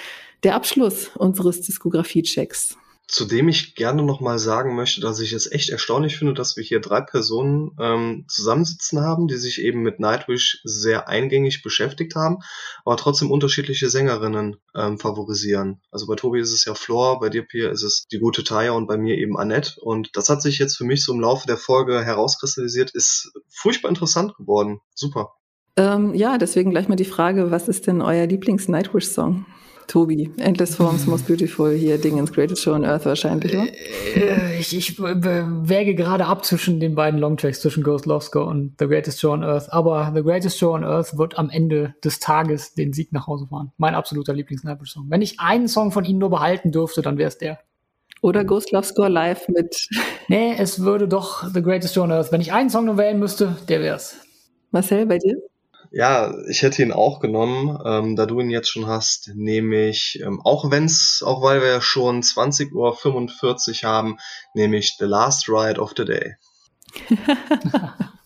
der 0.43 0.55
Abschluss 0.55 1.11
unseres 1.15 1.61
Diskografie-Checks. 1.61 2.77
Zudem 3.09 3.47
ich 3.47 3.75
gerne 3.75 4.03
nochmal 4.03 4.37
sagen 4.37 4.75
möchte, 4.75 4.99
dass 4.99 5.21
ich 5.21 5.31
es 5.31 5.49
echt 5.49 5.69
erstaunlich 5.69 6.17
finde, 6.17 6.33
dass 6.33 6.57
wir 6.57 6.63
hier 6.63 6.81
drei 6.81 6.99
Personen 6.99 7.71
ähm, 7.79 8.25
zusammensitzen 8.27 8.99
haben, 8.99 9.27
die 9.27 9.37
sich 9.37 9.61
eben 9.61 9.81
mit 9.81 10.01
Nightwish 10.01 10.59
sehr 10.65 11.07
eingängig 11.07 11.63
beschäftigt 11.63 12.15
haben, 12.15 12.39
aber 12.83 12.97
trotzdem 12.97 13.31
unterschiedliche 13.31 13.89
Sängerinnen 13.89 14.57
ähm, 14.75 14.99
favorisieren. 14.99 15.79
Also 15.89 16.05
bei 16.05 16.15
Tobi 16.15 16.41
ist 16.41 16.51
es 16.51 16.65
ja 16.65 16.75
Floor, 16.75 17.21
bei 17.21 17.29
dir, 17.29 17.43
Pierre, 17.43 17.71
ist 17.71 17.83
es 17.83 18.07
die 18.11 18.19
gute 18.19 18.43
Taya 18.43 18.71
und 18.73 18.87
bei 18.87 18.97
mir 18.97 19.17
eben 19.17 19.37
Annette. 19.37 19.79
Und 19.79 20.09
das 20.17 20.27
hat 20.27 20.41
sich 20.41 20.59
jetzt 20.59 20.75
für 20.75 20.83
mich 20.83 21.05
so 21.05 21.13
im 21.13 21.21
Laufe 21.21 21.47
der 21.47 21.57
Folge 21.57 22.03
herauskristallisiert, 22.03 22.91
ist 22.91 23.31
furchtbar 23.47 23.87
interessant 23.87 24.35
geworden. 24.35 24.81
Super. 24.93 25.31
Ähm, 25.77 26.13
ja, 26.13 26.37
deswegen 26.37 26.71
gleich 26.71 26.89
mal 26.89 26.95
die 26.95 27.05
Frage, 27.05 27.51
was 27.51 27.69
ist 27.69 27.87
denn 27.87 28.01
euer 28.01 28.25
Lieblings-Nightwish-Song? 28.25 29.45
Tobi, 29.87 30.29
Endless 30.37 30.75
Forms, 30.75 31.05
Most 31.05 31.27
Beautiful, 31.27 31.73
hier 31.73 31.97
Dingens 31.97 32.33
Greatest 32.33 32.61
Show 32.61 32.73
on 32.73 32.83
Earth 32.83 33.05
wahrscheinlich, 33.05 33.53
oder? 33.53 33.67
Äh, 34.15 34.59
ich, 34.59 34.75
ich 34.75 34.99
wäge 34.99 35.95
gerade 35.95 36.25
ab 36.25 36.43
zwischen 36.43 36.81
den 36.81 36.93
beiden 36.93 37.19
Longtracks, 37.19 37.61
zwischen 37.61 37.83
Ghost 37.83 38.05
Love 38.05 38.23
Score 38.23 38.45
und 38.45 38.75
The 38.79 38.87
Greatest 38.87 39.21
Show 39.21 39.31
on 39.31 39.43
Earth. 39.43 39.71
Aber 39.71 40.11
The 40.13 40.21
Greatest 40.21 40.57
Show 40.57 40.73
on 40.73 40.83
Earth 40.83 41.17
wird 41.17 41.39
am 41.39 41.49
Ende 41.49 41.95
des 42.03 42.19
Tages 42.19 42.73
den 42.73 42.91
Sieg 42.91 43.13
nach 43.13 43.27
Hause 43.27 43.47
fahren. 43.47 43.71
Mein 43.77 43.95
absoluter 43.95 44.33
Lieblings-Song. 44.33 45.05
Wenn 45.09 45.21
ich 45.21 45.39
einen 45.39 45.69
Song 45.69 45.91
von 45.91 46.03
ihnen 46.03 46.19
nur 46.19 46.29
behalten 46.29 46.71
dürfte, 46.71 47.01
dann 47.01 47.17
wäre 47.17 47.29
es 47.29 47.37
der. 47.37 47.59
Oder 48.21 48.43
Ghost 48.43 48.71
Love 48.71 48.85
Score 48.85 49.09
live 49.09 49.47
mit. 49.47 49.87
Nee, 50.29 50.55
es 50.57 50.81
würde 50.81 51.07
doch 51.07 51.45
The 51.53 51.61
Greatest 51.61 51.93
Show 51.93 52.03
on 52.03 52.11
Earth. 52.11 52.33
Wenn 52.33 52.41
ich 52.41 52.51
einen 52.51 52.69
Song 52.69 52.83
nur 52.83 52.97
wählen 52.97 53.17
müsste, 53.17 53.55
der 53.69 53.79
wär's. 53.79 54.17
Marcel, 54.71 55.05
bei 55.05 55.17
dir? 55.19 55.37
Ja, 55.91 56.33
ich 56.47 56.61
hätte 56.61 56.81
ihn 56.81 56.91
auch 56.91 57.19
genommen, 57.19 57.77
ähm, 57.85 58.15
da 58.15 58.25
du 58.25 58.39
ihn 58.39 58.49
jetzt 58.49 58.69
schon 58.69 58.87
hast, 58.87 59.31
nehme 59.35 59.87
ich, 59.87 60.19
ähm, 60.23 60.41
auch 60.43 60.69
wenn's, 60.71 61.23
auch 61.25 61.41
weil 61.41 61.61
wir 61.61 61.81
schon 61.81 62.21
20.45 62.21 62.73
Uhr 63.83 63.89
haben, 63.89 64.17
nehme 64.53 64.77
ich 64.77 64.95
The 64.97 65.05
Last 65.05 65.49
Ride 65.49 65.79
of 65.79 65.93
the 65.97 66.05
Day. 66.05 66.35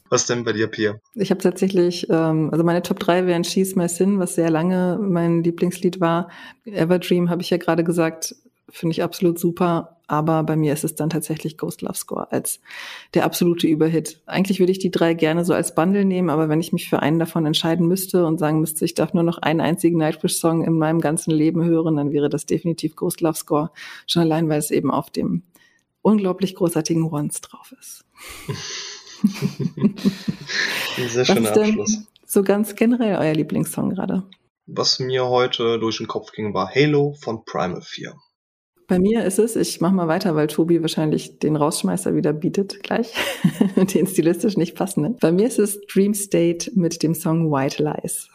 was 0.09 0.25
denn 0.25 0.43
bei 0.43 0.53
dir, 0.53 0.67
Pia? 0.67 0.99
Ich 1.15 1.31
habe 1.31 1.41
tatsächlich, 1.41 2.07
ähm, 2.09 2.49
also 2.51 2.63
meine 2.63 2.81
Top 2.81 2.99
3 2.99 3.25
wären 3.25 3.43
She's 3.43 3.75
My 3.75 3.87
Sin, 3.87 4.19
was 4.19 4.35
sehr 4.35 4.49
lange 4.49 4.99
mein 5.01 5.43
Lieblingslied 5.43 5.99
war. 5.99 6.29
Everdream 6.65 7.29
habe 7.29 7.41
ich 7.41 7.49
ja 7.49 7.57
gerade 7.57 7.83
gesagt, 7.83 8.35
finde 8.69 8.91
ich 8.91 9.03
absolut 9.03 9.39
super. 9.39 10.00
Aber 10.11 10.43
bei 10.43 10.57
mir 10.57 10.73
ist 10.73 10.83
es 10.83 10.95
dann 10.95 11.09
tatsächlich 11.09 11.57
Ghost 11.57 11.81
Love 11.81 11.95
Score 11.95 12.29
als 12.33 12.59
der 13.13 13.23
absolute 13.23 13.65
Überhit. 13.65 14.19
Eigentlich 14.25 14.59
würde 14.59 14.73
ich 14.73 14.79
die 14.79 14.91
drei 14.91 15.13
gerne 15.13 15.45
so 15.45 15.53
als 15.53 15.73
Bundle 15.73 16.03
nehmen, 16.03 16.29
aber 16.29 16.49
wenn 16.49 16.59
ich 16.59 16.73
mich 16.73 16.89
für 16.89 16.99
einen 16.99 17.17
davon 17.17 17.45
entscheiden 17.45 17.87
müsste 17.87 18.25
und 18.25 18.37
sagen 18.37 18.59
müsste, 18.59 18.83
ich 18.83 18.93
darf 18.93 19.13
nur 19.13 19.23
noch 19.23 19.37
einen 19.37 19.61
einzigen 19.61 19.97
Nightwish-Song 19.97 20.65
in 20.65 20.77
meinem 20.77 20.99
ganzen 20.99 21.31
Leben 21.31 21.63
hören, 21.63 21.95
dann 21.95 22.11
wäre 22.11 22.27
das 22.27 22.45
definitiv 22.45 22.97
Ghost 22.97 23.21
Love 23.21 23.37
Score. 23.37 23.71
Schon 24.05 24.23
allein, 24.23 24.49
weil 24.49 24.59
es 24.59 24.69
eben 24.69 24.91
auf 24.91 25.11
dem 25.11 25.43
unglaublich 26.01 26.55
großartigen 26.55 27.09
Once 27.09 27.39
drauf 27.39 27.73
ist. 27.79 28.03
Sehr 30.97 31.23
schöner 31.25 31.55
Abschluss. 31.55 31.99
So 32.25 32.43
ganz 32.43 32.75
generell 32.75 33.15
euer 33.15 33.33
Lieblingssong 33.33 33.91
gerade. 33.91 34.23
Was 34.65 34.99
mir 34.99 35.25
heute 35.27 35.79
durch 35.79 35.99
den 35.99 36.07
Kopf 36.07 36.33
ging, 36.33 36.53
war 36.53 36.69
Halo 36.69 37.13
von 37.13 37.45
Primal 37.45 37.81
4. 37.81 38.13
Bei 38.91 38.99
mir 38.99 39.23
ist 39.23 39.39
es, 39.39 39.55
ich 39.55 39.79
mache 39.79 39.95
mal 39.95 40.09
weiter, 40.09 40.35
weil 40.35 40.47
Tobi 40.47 40.81
wahrscheinlich 40.81 41.39
den 41.39 41.55
Rausschmeißer 41.55 42.13
wieder 42.13 42.33
bietet 42.33 42.83
gleich, 42.83 43.13
den 43.93 44.05
stilistisch 44.05 44.57
nicht 44.57 44.75
passenden. 44.75 45.15
Bei 45.21 45.31
mir 45.31 45.47
ist 45.47 45.59
es 45.59 45.79
Dream 45.87 46.13
State 46.13 46.71
mit 46.75 47.01
dem 47.01 47.15
Song 47.15 47.49
White 47.49 47.81
Lies. 47.81 48.27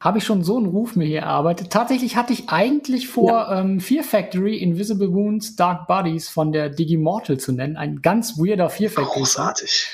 Habe 0.00 0.18
ich 0.18 0.24
schon 0.24 0.44
so 0.44 0.56
einen 0.56 0.66
Ruf 0.66 0.94
mir 0.94 1.06
hier 1.06 1.22
erarbeitet. 1.22 1.70
Tatsächlich 1.70 2.14
hatte 2.14 2.32
ich 2.32 2.48
eigentlich 2.50 3.08
vor, 3.08 3.32
ja. 3.32 3.60
ähm, 3.60 3.80
Fear 3.80 4.04
Factory, 4.04 4.56
Invisible 4.56 5.12
Wounds, 5.12 5.56
Dark 5.56 5.88
Bodies 5.88 6.28
von 6.28 6.52
der 6.52 6.68
Digimortal 6.68 7.38
zu 7.38 7.50
nennen. 7.50 7.76
Ein 7.76 8.00
ganz 8.00 8.38
weirder 8.38 8.70
Fear 8.70 8.90
Factory. 8.90 9.18
Großartig. 9.18 9.88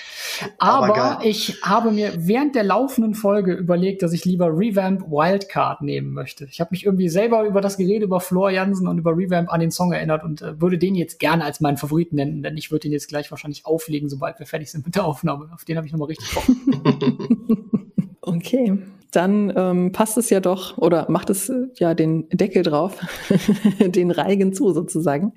Aber, 0.59 0.97
Aber 0.97 1.24
ich 1.24 1.62
habe 1.62 1.90
mir 1.90 2.12
während 2.16 2.55
der 2.55 2.64
laufenden 2.64 3.14
Folge 3.14 3.55
überlegt, 3.55 4.02
dass 4.02 4.12
ich 4.12 4.24
lieber 4.24 4.48
Revamp 4.48 5.02
Wildcard 5.02 5.81
nehmen 5.81 6.12
möchte. 6.12 6.47
Ich 6.51 6.60
habe 6.60 6.68
mich 6.72 6.85
irgendwie 6.85 7.09
selber 7.09 7.44
über 7.44 7.60
das 7.60 7.76
Gerede 7.76 8.05
über 8.05 8.20
Flor 8.20 8.51
Jansen 8.51 8.89
und 8.89 8.98
über 8.98 9.16
Revamp 9.16 9.51
an 9.52 9.60
den 9.60 9.70
Song 9.70 9.93
erinnert 9.93 10.24
und 10.24 10.43
äh, 10.43 10.60
würde 10.60 10.76
den 10.76 10.94
jetzt 10.94 11.18
gerne 11.18 11.44
als 11.44 11.60
meinen 11.60 11.76
Favoriten 11.76 12.16
nennen, 12.16 12.43
denn 12.43 12.56
ich 12.56 12.70
würde 12.70 12.81
den 12.81 12.93
jetzt 12.93 13.09
gleich 13.09 13.31
wahrscheinlich 13.31 13.64
auflegen, 13.64 14.09
sobald 14.09 14.39
wir 14.39 14.47
fertig 14.47 14.70
sind 14.70 14.85
mit 14.85 14.97
der 14.97 15.05
Aufnahme. 15.05 15.51
Auf 15.55 15.64
den 15.64 15.76
habe 15.76 15.86
ich 15.86 15.93
nochmal 15.93 16.09
richtig 16.09 16.35
Bock. 16.35 16.44
okay 18.26 18.78
dann 19.14 19.52
ähm, 19.56 19.92
passt 19.92 20.18
es 20.18 20.30
ja 20.30 20.40
doch 20.40 20.78
oder 20.78 21.06
macht 21.09 21.30
es 21.30 21.48
äh, 21.48 21.66
ja 21.76 21.94
den 21.94 22.28
Deckel 22.30 22.62
drauf, 22.62 22.98
den 23.78 24.10
Reigen 24.10 24.52
zu 24.52 24.72
sozusagen. 24.72 25.34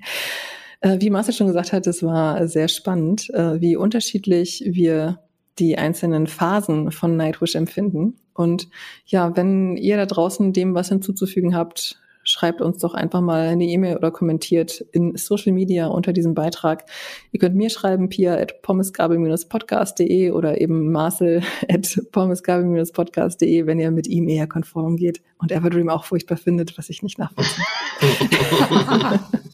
Äh, 0.80 0.98
wie 1.00 1.10
Marcel 1.10 1.34
schon 1.34 1.46
gesagt 1.46 1.72
hat, 1.72 1.86
es 1.86 2.02
war 2.02 2.46
sehr 2.48 2.68
spannend, 2.68 3.30
äh, 3.30 3.60
wie 3.60 3.76
unterschiedlich 3.76 4.64
wir 4.66 5.20
die 5.58 5.76
einzelnen 5.76 6.26
Phasen 6.26 6.92
von 6.92 7.16
Nightwish 7.16 7.56
empfinden. 7.56 8.16
Und 8.32 8.68
ja, 9.06 9.36
wenn 9.36 9.76
ihr 9.76 9.96
da 9.96 10.06
draußen 10.06 10.52
dem 10.52 10.74
was 10.74 10.88
hinzuzufügen 10.88 11.56
habt, 11.56 12.00
schreibt 12.28 12.60
uns 12.60 12.78
doch 12.78 12.92
einfach 12.94 13.22
mal 13.22 13.48
eine 13.48 13.64
E-Mail 13.64 13.96
oder 13.96 14.10
kommentiert 14.10 14.84
in 14.92 15.16
Social 15.16 15.52
Media 15.52 15.86
unter 15.86 16.12
diesem 16.12 16.34
Beitrag. 16.34 16.84
Ihr 17.32 17.40
könnt 17.40 17.56
mir 17.56 17.70
schreiben, 17.70 18.10
pia 18.10 18.34
at 18.34 18.60
pommesgabel-podcast.de 18.60 20.32
oder 20.32 20.60
eben 20.60 20.92
marcel 20.92 21.42
at 21.68 21.98
pommesgabel-podcast.de, 22.12 23.66
wenn 23.66 23.78
ihr 23.78 23.90
mit 23.90 24.06
ihm 24.06 24.28
eher 24.28 24.46
konform 24.46 24.96
geht 24.96 25.22
und 25.38 25.50
Everdream 25.52 25.88
auch 25.88 26.04
furchtbar 26.04 26.36
findet, 26.36 26.76
was 26.76 26.90
ich 26.90 27.02
nicht 27.02 27.18
nachvollziehen. 27.18 27.64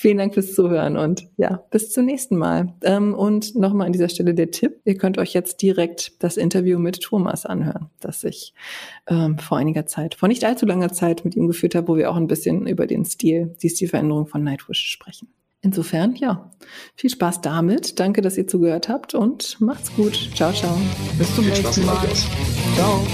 Vielen 0.00 0.18
Dank 0.18 0.32
fürs 0.32 0.54
Zuhören 0.54 0.96
und 0.96 1.26
ja, 1.38 1.64
bis 1.72 1.90
zum 1.90 2.04
nächsten 2.04 2.36
Mal. 2.36 2.72
Ähm, 2.84 3.14
und 3.14 3.56
nochmal 3.56 3.88
an 3.88 3.92
dieser 3.92 4.08
Stelle 4.08 4.32
der 4.32 4.52
Tipp, 4.52 4.80
ihr 4.84 4.96
könnt 4.96 5.18
euch 5.18 5.32
jetzt 5.34 5.60
direkt 5.60 6.22
das 6.22 6.36
Interview 6.36 6.78
mit 6.78 7.00
Thomas 7.00 7.44
anhören, 7.44 7.90
das 7.98 8.22
ich 8.22 8.54
ähm, 9.08 9.38
vor 9.38 9.58
einiger 9.58 9.86
Zeit, 9.86 10.14
vor 10.14 10.28
nicht 10.28 10.44
allzu 10.44 10.66
langer 10.66 10.92
Zeit 10.92 11.24
mit 11.24 11.34
ihm 11.34 11.48
geführt 11.48 11.74
habe, 11.74 11.88
wo 11.88 11.96
wir 11.96 12.12
auch 12.12 12.16
ein 12.16 12.28
bisschen 12.28 12.68
über 12.68 12.86
den 12.86 13.04
Stil, 13.04 13.56
die 13.60 13.70
Stilveränderung 13.70 14.28
von 14.28 14.44
Nightwish 14.44 14.88
sprechen. 14.88 15.34
Insofern, 15.62 16.14
ja, 16.14 16.52
viel 16.94 17.10
Spaß 17.10 17.40
damit. 17.40 17.98
Danke, 17.98 18.22
dass 18.22 18.38
ihr 18.38 18.46
zugehört 18.46 18.88
habt 18.88 19.16
und 19.16 19.60
macht's 19.60 19.92
gut. 19.96 20.30
Ciao, 20.32 20.52
ciao. 20.52 20.78
Bis 21.18 21.34
zum 21.34 21.44
nächsten 21.44 21.84
Mal. 21.84 22.06
Ciao. 22.76 23.04